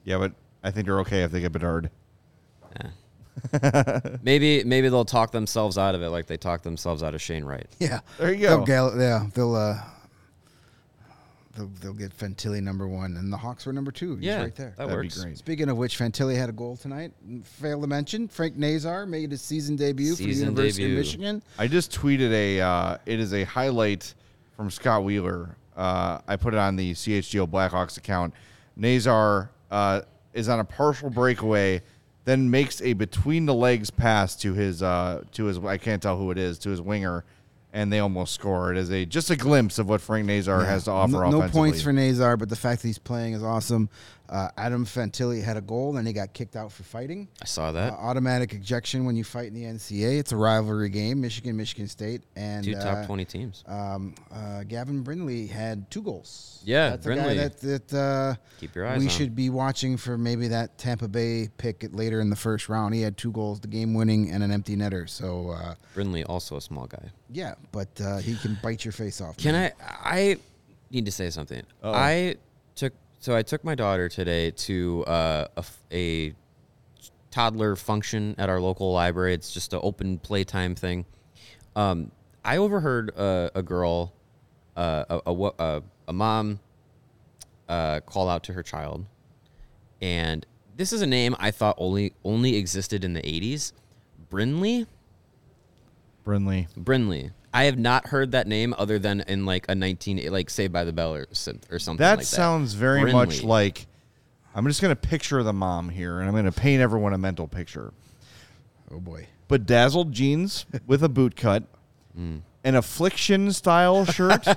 yeah, 0.03 0.17
but 0.17 0.33
I 0.63 0.71
think 0.71 0.85
they're 0.85 0.99
okay 1.01 1.23
if 1.23 1.31
they 1.31 1.41
get 1.41 1.51
Bedard. 1.51 1.89
maybe 4.23 4.63
maybe 4.63 4.89
they'll 4.89 5.05
talk 5.05 5.31
themselves 5.31 5.77
out 5.77 5.95
of 5.95 6.01
it 6.01 6.09
like 6.09 6.27
they 6.27 6.37
talked 6.37 6.63
themselves 6.63 7.01
out 7.03 7.13
of 7.15 7.21
Shane 7.21 7.43
Wright. 7.45 7.67
Yeah, 7.79 7.99
There 8.17 8.33
you 8.33 8.47
They'll 8.47 8.59
go. 8.59 8.65
gal- 8.65 8.97
yeah, 8.99 9.25
they'll 9.33 9.55
uh, 9.55 9.79
they'll, 11.55 11.67
they'll 11.81 11.93
get 11.93 12.17
Fantilli 12.17 12.61
number 12.61 12.87
one, 12.87 13.17
and 13.17 13.31
the 13.31 13.37
Hawks 13.37 13.65
were 13.65 13.73
number 13.73 13.91
two. 13.91 14.15
He's 14.15 14.25
Yeah, 14.25 14.41
right 14.41 14.55
there. 14.55 14.69
that 14.77 14.87
That'd 14.87 14.93
works. 14.93 15.17
be 15.17 15.23
great. 15.23 15.37
Speaking 15.37 15.69
of 15.69 15.77
which, 15.77 15.97
Fantilli 15.97 16.35
had 16.35 16.49
a 16.49 16.53
goal 16.53 16.77
tonight. 16.77 17.11
Failed 17.43 17.81
to 17.83 17.87
mention, 17.87 18.27
Frank 18.27 18.55
Nazar 18.55 19.05
made 19.05 19.31
his 19.31 19.41
season 19.41 19.75
debut 19.75 20.15
for 20.15 20.23
the 20.23 20.29
University 20.29 20.83
debut. 20.83 20.95
of 20.95 20.99
Michigan. 21.05 21.43
I 21.57 21.67
just 21.67 21.91
tweeted 21.91 22.31
a. 22.31 22.61
Uh, 22.61 22.97
it 23.05 23.19
is 23.19 23.33
a 23.33 23.43
highlight 23.43 24.13
from 24.55 24.69
Scott 24.71 25.03
Wheeler. 25.03 25.55
Uh, 25.75 26.19
I 26.27 26.35
put 26.35 26.53
it 26.53 26.59
on 26.59 26.75
the 26.75 26.93
CHGO 26.93 27.47
Blackhawks 27.47 27.97
account. 27.97 28.33
Nazar 28.75 29.49
uh, 29.71 30.01
is 30.33 30.49
on 30.49 30.59
a 30.59 30.63
partial 30.63 31.09
breakaway, 31.09 31.81
then 32.25 32.49
makes 32.49 32.81
a 32.81 32.93
between 32.93 33.45
the 33.45 33.53
legs 33.53 33.89
pass 33.89 34.35
to 34.37 34.53
his 34.53 34.81
uh, 34.81 35.23
to 35.33 35.45
his. 35.45 35.59
I 35.59 35.77
can't 35.77 36.01
tell 36.01 36.17
who 36.17 36.31
it 36.31 36.37
is 36.37 36.57
to 36.59 36.69
his 36.69 36.81
winger, 36.81 37.25
and 37.73 37.91
they 37.91 37.99
almost 37.99 38.33
score. 38.33 38.71
It 38.71 38.77
is 38.77 38.91
a 38.91 39.05
just 39.05 39.29
a 39.29 39.35
glimpse 39.35 39.79
of 39.79 39.89
what 39.89 40.01
Frank 40.01 40.27
Nazar 40.27 40.63
has 40.63 40.85
to 40.85 40.91
offer. 40.91 41.11
No, 41.11 41.29
no 41.29 41.49
points 41.49 41.81
for 41.81 41.91
Nazar, 41.91 42.37
but 42.37 42.49
the 42.49 42.55
fact 42.55 42.81
that 42.81 42.87
he's 42.87 42.99
playing 42.99 43.33
is 43.33 43.43
awesome. 43.43 43.89
Uh, 44.29 44.47
Adam 44.57 44.85
Fantilli 44.85 45.43
had 45.43 45.57
a 45.57 45.61
goal, 45.61 45.97
and 45.97 46.07
he 46.07 46.13
got 46.13 46.33
kicked 46.33 46.55
out 46.55 46.71
for 46.71 46.83
fighting. 46.83 47.27
I 47.41 47.45
saw 47.45 47.65
Uh, 47.67 47.71
that. 47.73 47.93
automatic 47.93 48.53
ejection 48.53 49.03
when 49.05 49.15
you 49.15 49.23
fight 49.23 49.47
in 49.49 49.53
the 49.53 49.65
NCAA. 49.65 50.17
It's 50.19 50.31
a 50.31 50.37
rivalry 50.37 50.89
game, 50.89 51.21
Michigan, 51.21 51.55
Michigan 51.57 51.87
State, 51.87 52.21
and 52.35 52.63
Two 52.63 52.73
top 52.73 52.99
uh, 52.99 53.05
20 53.05 53.25
teams. 53.25 53.63
Um, 53.67 54.15
uh, 54.31 54.63
Gavin 54.63 55.01
Brindley 55.03 55.45
had 55.47 55.91
two 55.91 56.01
goals. 56.01 56.61
Yeah, 56.65 56.91
that's 56.91 57.05
a 57.05 57.09
Brindley. 57.09 57.35
guy 57.35 57.47
that 57.49 57.89
that 57.89 57.93
uh, 57.93 58.35
Keep 58.59 58.75
your 58.75 58.87
eyes 58.87 58.99
we 58.99 59.05
on. 59.05 59.09
should 59.09 59.35
be 59.35 59.49
watching 59.49 59.97
for 59.97 60.17
maybe 60.17 60.47
that 60.47 60.77
Tampa 60.77 61.07
Bay 61.09 61.49
pick 61.57 61.85
later 61.91 62.21
in 62.21 62.29
the 62.29 62.35
first 62.35 62.69
round. 62.69 62.95
He 62.95 63.01
had 63.01 63.17
two 63.17 63.31
goals, 63.33 63.59
the 63.59 63.67
game 63.67 63.93
winning, 63.93 64.31
and 64.31 64.41
an 64.41 64.51
empty 64.51 64.75
netter. 64.77 65.07
So 65.09 65.49
uh, 65.49 65.75
Brindley, 65.93 66.23
also 66.23 66.55
a 66.55 66.61
small 66.61 66.87
guy. 66.87 67.11
yeah, 67.29 67.55
but 67.73 67.89
uh, 68.01 68.17
he 68.17 68.35
can 68.37 68.57
bite 68.63 68.85
your 68.85 68.93
face 68.93 69.19
off. 69.21 69.35
Can 69.37 69.51
man. 69.51 69.73
I? 69.79 70.19
I 70.31 70.37
need 70.89 71.05
to 71.05 71.11
say 71.11 71.29
something. 71.29 71.63
I 71.83 72.37
took 72.75 72.93
so 73.23 73.33
I 73.33 73.41
took 73.41 73.63
my 73.63 73.73
daughter 73.73 74.09
today 74.09 74.51
to 74.51 75.05
uh, 75.05 75.47
a, 75.55 75.63
a 75.93 76.33
toddler 77.31 77.77
function 77.77 78.35
at 78.37 78.49
our 78.49 78.59
local 78.59 78.91
library. 78.91 79.33
It's 79.33 79.53
just 79.53 79.71
an 79.71 79.79
open 79.81 80.19
playtime 80.19 80.75
thing. 80.75 81.05
Um, 81.73 82.11
I 82.43 82.57
overheard 82.57 83.11
a, 83.11 83.49
a 83.55 83.63
girl, 83.63 84.11
uh, 84.75 85.05
a, 85.09 85.21
a, 85.25 85.51
a, 85.57 85.83
a 86.09 86.13
mom, 86.13 86.59
uh, 87.69 88.01
call 88.01 88.27
out 88.27 88.43
to 88.43 88.53
her 88.53 88.61
child, 88.61 89.05
and 90.01 90.45
this 90.75 90.91
is 90.91 91.01
a 91.01 91.07
name 91.07 91.33
I 91.39 91.51
thought 91.51 91.75
only 91.77 92.11
only 92.25 92.57
existed 92.57 93.05
in 93.05 93.13
the 93.13 93.21
'80s. 93.21 93.71
Brinley. 94.29 94.85
Brinley. 96.25 96.67
Brinley. 96.77 97.31
I 97.53 97.65
have 97.65 97.77
not 97.77 98.07
heard 98.07 98.31
that 98.31 98.47
name 98.47 98.73
other 98.77 98.97
than 98.99 99.21
in 99.27 99.45
like 99.45 99.65
a 99.69 99.75
19 99.75 100.31
like 100.31 100.49
Saved 100.49 100.73
by 100.73 100.83
the 100.83 100.93
Bell 100.93 101.13
or, 101.15 101.27
or 101.69 101.79
something 101.79 101.97
That 101.97 102.11
like 102.11 102.19
that. 102.19 102.25
sounds 102.25 102.73
very 102.73 103.01
Brinley. 103.01 103.13
much 103.13 103.43
like. 103.43 103.85
I'm 104.55 104.67
just 104.67 104.81
gonna 104.81 104.95
picture 104.95 105.41
the 105.43 105.53
mom 105.53 105.89
here, 105.89 106.19
and 106.19 106.27
I'm 106.29 106.35
gonna 106.35 106.51
paint 106.51 106.81
everyone 106.81 107.13
a 107.13 107.17
mental 107.17 107.47
picture. 107.47 107.91
Oh 108.91 108.99
boy. 108.99 109.27
bedazzled 109.47 110.11
jeans 110.11 110.65
with 110.87 111.03
a 111.03 111.09
boot 111.09 111.35
cut, 111.35 111.63
Mm. 112.17 112.41
an 112.63 112.75
affliction 112.75 113.51
style 113.51 114.05
shirt, 114.05 114.47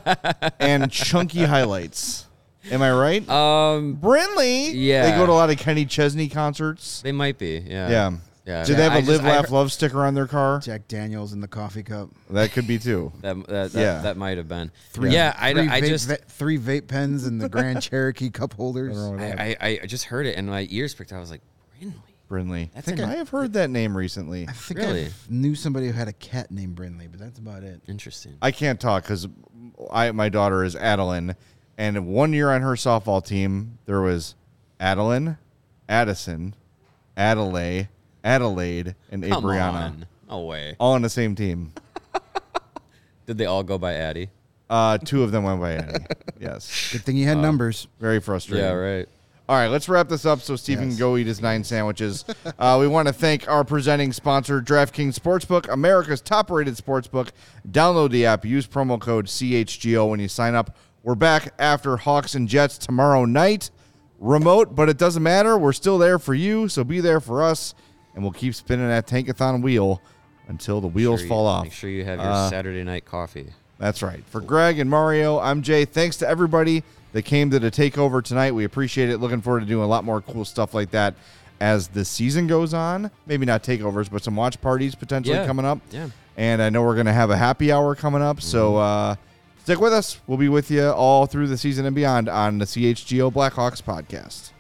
and 0.61 0.90
chunky 0.90 1.44
highlights. 1.44 2.26
Am 2.70 2.82
I 2.82 2.92
right? 2.92 3.28
Um, 3.28 3.97
Brinley. 3.97 4.72
yeah. 4.74 5.11
They 5.11 5.16
go 5.16 5.24
to 5.26 5.32
a 5.32 5.34
lot 5.34 5.49
of 5.51 5.57
Kenny 5.59 5.86
Chesney 5.86 6.28
concerts. 6.28 7.01
they 7.03 7.12
might 7.12 7.38
be. 7.38 7.62
Yeah. 7.66 7.88
Yeah. 7.88 8.12
Yeah. 8.47 8.64
Do 8.64 8.74
they 8.76 8.82
have 8.84 8.92
I 8.92 8.97
a 8.99 9.01
just- 9.01 9.11
live, 9.11 9.24
I 9.24 9.28
laugh, 9.36 9.51
love 9.51 9.72
sticker 9.72 10.05
on 10.05 10.14
their 10.14 10.28
car? 10.28 10.61
Jack 10.61 10.86
Daniels 10.86 11.32
in 11.32 11.40
the 11.40 11.49
coffee 11.49 11.82
cup. 11.82 12.11
That 12.30 12.53
could 12.53 12.66
be 12.68 12.78
too. 12.78 13.12
That 13.22 13.44
that, 13.49 13.72
that, 13.72 13.80
Yeah. 13.80 14.03
that 14.03 14.16
might 14.16 14.36
have 14.38 14.47
been. 14.49 14.70
three. 14.90 15.11
Yeah. 15.11 15.34
I, 15.36 15.53
three 15.53 15.68
I 15.68 15.80
vape, 15.80 15.88
just 15.88 16.07
va- 16.09 16.18
three 16.28 16.57
vape 16.59 16.86
pens 16.86 17.26
and 17.26 17.40
the 17.40 17.49
Grand 17.49 17.82
Cherokee 17.90 18.30
cup 18.30 18.53
holders. 18.55 18.97
I, 18.97 19.57
I, 19.61 19.78
I 19.82 19.86
just 19.86 20.05
heard 20.05 20.26
it 20.26 20.36
and 20.36 20.47
my 20.47 20.66
ears 20.70 20.94
pricked. 20.94 21.12
I 21.12 21.18
was 21.18 21.30
like, 21.30 21.40
Brinley. 21.82 21.92
Brinley. 22.30 22.72
That's 22.72 22.86
I 22.86 22.90
think 22.92 23.03
an- 23.03 23.11
I 23.11 23.16
have 23.16 23.28
heard 23.30 23.53
that 23.55 23.68
name 23.70 23.97
recently. 23.97 24.47
I 24.49 24.53
think 24.53 24.78
Really? 24.78 25.07
I 25.07 25.11
knew 25.28 25.55
somebody 25.57 25.86
who 25.88 25.92
had 25.92 26.07
a 26.09 26.12
cat 26.12 26.51
named 26.53 26.76
Brindley, 26.76 27.09
but 27.09 27.18
that's 27.18 27.38
about 27.40 27.64
it. 27.64 27.80
Interesting. 27.88 28.36
I 28.42 28.53
can't 28.53 28.80
talk 28.80 29.03
because 29.03 29.26
I 29.90 30.12
my 30.12 30.28
daughter 30.28 30.62
is 30.64 30.74
Adeline, 30.76 31.34
and 31.78 32.07
one 32.07 32.32
year 32.32 32.51
on 32.51 32.62
her 32.62 32.72
softball 32.74 33.24
team 33.24 33.78
there 33.86 34.01
was 34.01 34.34
Adeline, 34.80 35.36
Addison, 35.88 36.55
Adelaide, 37.16 37.88
Adelaide, 38.27 38.95
and 39.11 39.22
Come 39.27 39.45
Abriana, 39.45 39.72
on. 39.72 40.07
No 40.29 40.41
way. 40.41 40.74
all 40.81 40.95
on 40.95 41.03
the 41.03 41.09
same 41.09 41.35
team. 41.37 41.72
Did 43.27 43.39
they 43.39 43.47
all 43.47 43.62
go 43.62 43.79
by 43.79 43.95
Addie? 43.95 44.31
Uh, 44.68 44.99
two 44.99 45.22
of 45.22 45.31
them 45.31 45.45
went 45.45 45.61
by 45.61 45.72
Annie. 45.74 46.05
yes, 46.41 46.91
Good 46.93 47.03
thing 47.03 47.16
you 47.16 47.27
had 47.27 47.39
numbers. 47.39 47.87
very 48.01 48.20
frustrating. 48.20 48.64
Yeah. 48.66 48.72
Right. 48.72 49.09
All 49.49 49.55
right, 49.57 49.68
let's 49.68 49.89
wrap 49.89 50.09
this 50.09 50.27
up 50.27 50.41
so 50.41 50.57
Stephen 50.57 50.87
Yes. 50.89 50.95
can 50.95 50.99
go 50.99 51.16
eat 51.16 51.29
his 51.29 51.41
nine 51.41 51.62
sandwiches. 51.62 52.24
uh, 52.59 52.77
we 52.81 52.89
want 52.89 53.07
to 53.07 53.14
thank 53.14 53.49
our 53.49 53.62
presenting 53.62 54.12
sponsor, 54.12 54.61
DraftKings 54.61 55.14
Sportsbook, 55.16 55.72
America's 55.72 56.20
top 56.20 56.51
rated 56.51 56.74
sportsbook. 56.74 57.29
Download 57.70 58.11
the 58.11 58.27
app, 58.27 58.45
use 58.45 58.66
promo 58.66 59.01
code 59.01 59.27
CHGO 59.27 60.11
when 60.11 60.18
you 60.18 60.27
sign 60.27 60.57
up. 60.57 60.77
We're 61.05 61.14
back 61.14 61.55
after 61.61 61.97
Hawks 61.97 62.35
and 62.35 62.49
Jets 62.49 62.77
tomorrow 62.77 63.24
night. 63.24 63.70
Remote, 64.18 64.74
but 64.74 64.89
it 64.89 64.99
doesn't 64.99 65.22
matter. 65.22 65.57
We're 65.57 65.72
still 65.74 65.99
there 65.99 66.18
for 66.18 66.35
you, 66.35 66.66
so 66.68 66.83
be 66.83 67.01
there 67.01 67.20
for 67.20 67.41
us, 67.43 67.74
and 68.17 68.25
we'll 68.25 68.33
keep 68.33 68.53
spinning 68.57 68.89
that 68.89 69.07
tankathon 69.07 69.62
wheel 69.62 70.03
until 70.49 70.81
the 70.81 70.89
wheels 70.89 71.21
Sure 71.21 71.25
you- 71.25 71.29
fall 71.29 71.47
off. 71.47 71.64
Make 71.64 71.73
sure 71.73 71.89
you 71.91 72.05
have 72.05 72.19
your 72.19 72.29
Uh, 72.29 72.51
Saturday 72.51 72.83
night 72.83 73.05
coffee. 73.05 73.53
That's 73.79 74.03
right. 74.03 74.25
For 74.31 74.41
Greg 74.41 74.79
and 74.81 74.91
Mario, 74.91 75.39
I'm 75.39 75.62
Jay. 75.62 75.85
Thanks 75.85 76.17
to 76.19 76.29
everybody 76.29 76.83
that 77.12 77.23
came 77.23 77.51
to 77.51 77.59
the 77.59 77.71
takeover 77.71 78.23
tonight. 78.25 78.53
We 78.55 78.64
appreciate 78.64 79.11
it. 79.11 79.19
Looking 79.19 79.41
forward 79.43 79.61
to 79.61 79.67
doing 79.67 79.85
a 79.85 79.89
lot 79.89 80.03
more 80.05 80.21
cool 80.23 80.45
stuff 80.45 80.73
like 80.75 80.91
that 80.93 81.14
as 81.61 81.89
the 81.89 82.05
season 82.05 82.47
goes 82.47 82.73
on. 82.75 83.11
Maybe 83.27 83.45
not 83.47 83.62
takeovers, 83.62 84.11
but 84.11 84.25
some 84.25 84.35
watch 84.35 84.61
parties 84.61 84.95
potentially 84.95 85.37
Yeah. 85.37 85.47
coming 85.47 85.64
up. 85.67 85.79
Yeah. 85.91 86.09
And 86.39 86.61
I 86.62 86.69
know 86.71 86.83
we're 86.83 86.95
going 86.95 87.07
to 87.07 87.12
have 87.12 87.31
a 87.31 87.37
happy 87.37 87.71
hour 87.73 87.95
coming 87.95 88.23
up. 88.23 88.41
So 88.43 88.77
uh, 88.77 89.17
stick 89.64 89.81
with 89.81 89.93
us. 89.93 90.21
We'll 90.27 90.39
be 90.39 90.49
with 90.49 90.71
you 90.71 90.89
all 90.91 91.27
through 91.27 91.49
the 91.49 91.57
season 91.59 91.87
and 91.87 91.95
beyond 91.97 92.29
on 92.29 92.59
the 92.59 92.67
CHGO 92.67 93.31
Blackhawks 93.33 93.83
podcast. 93.83 94.51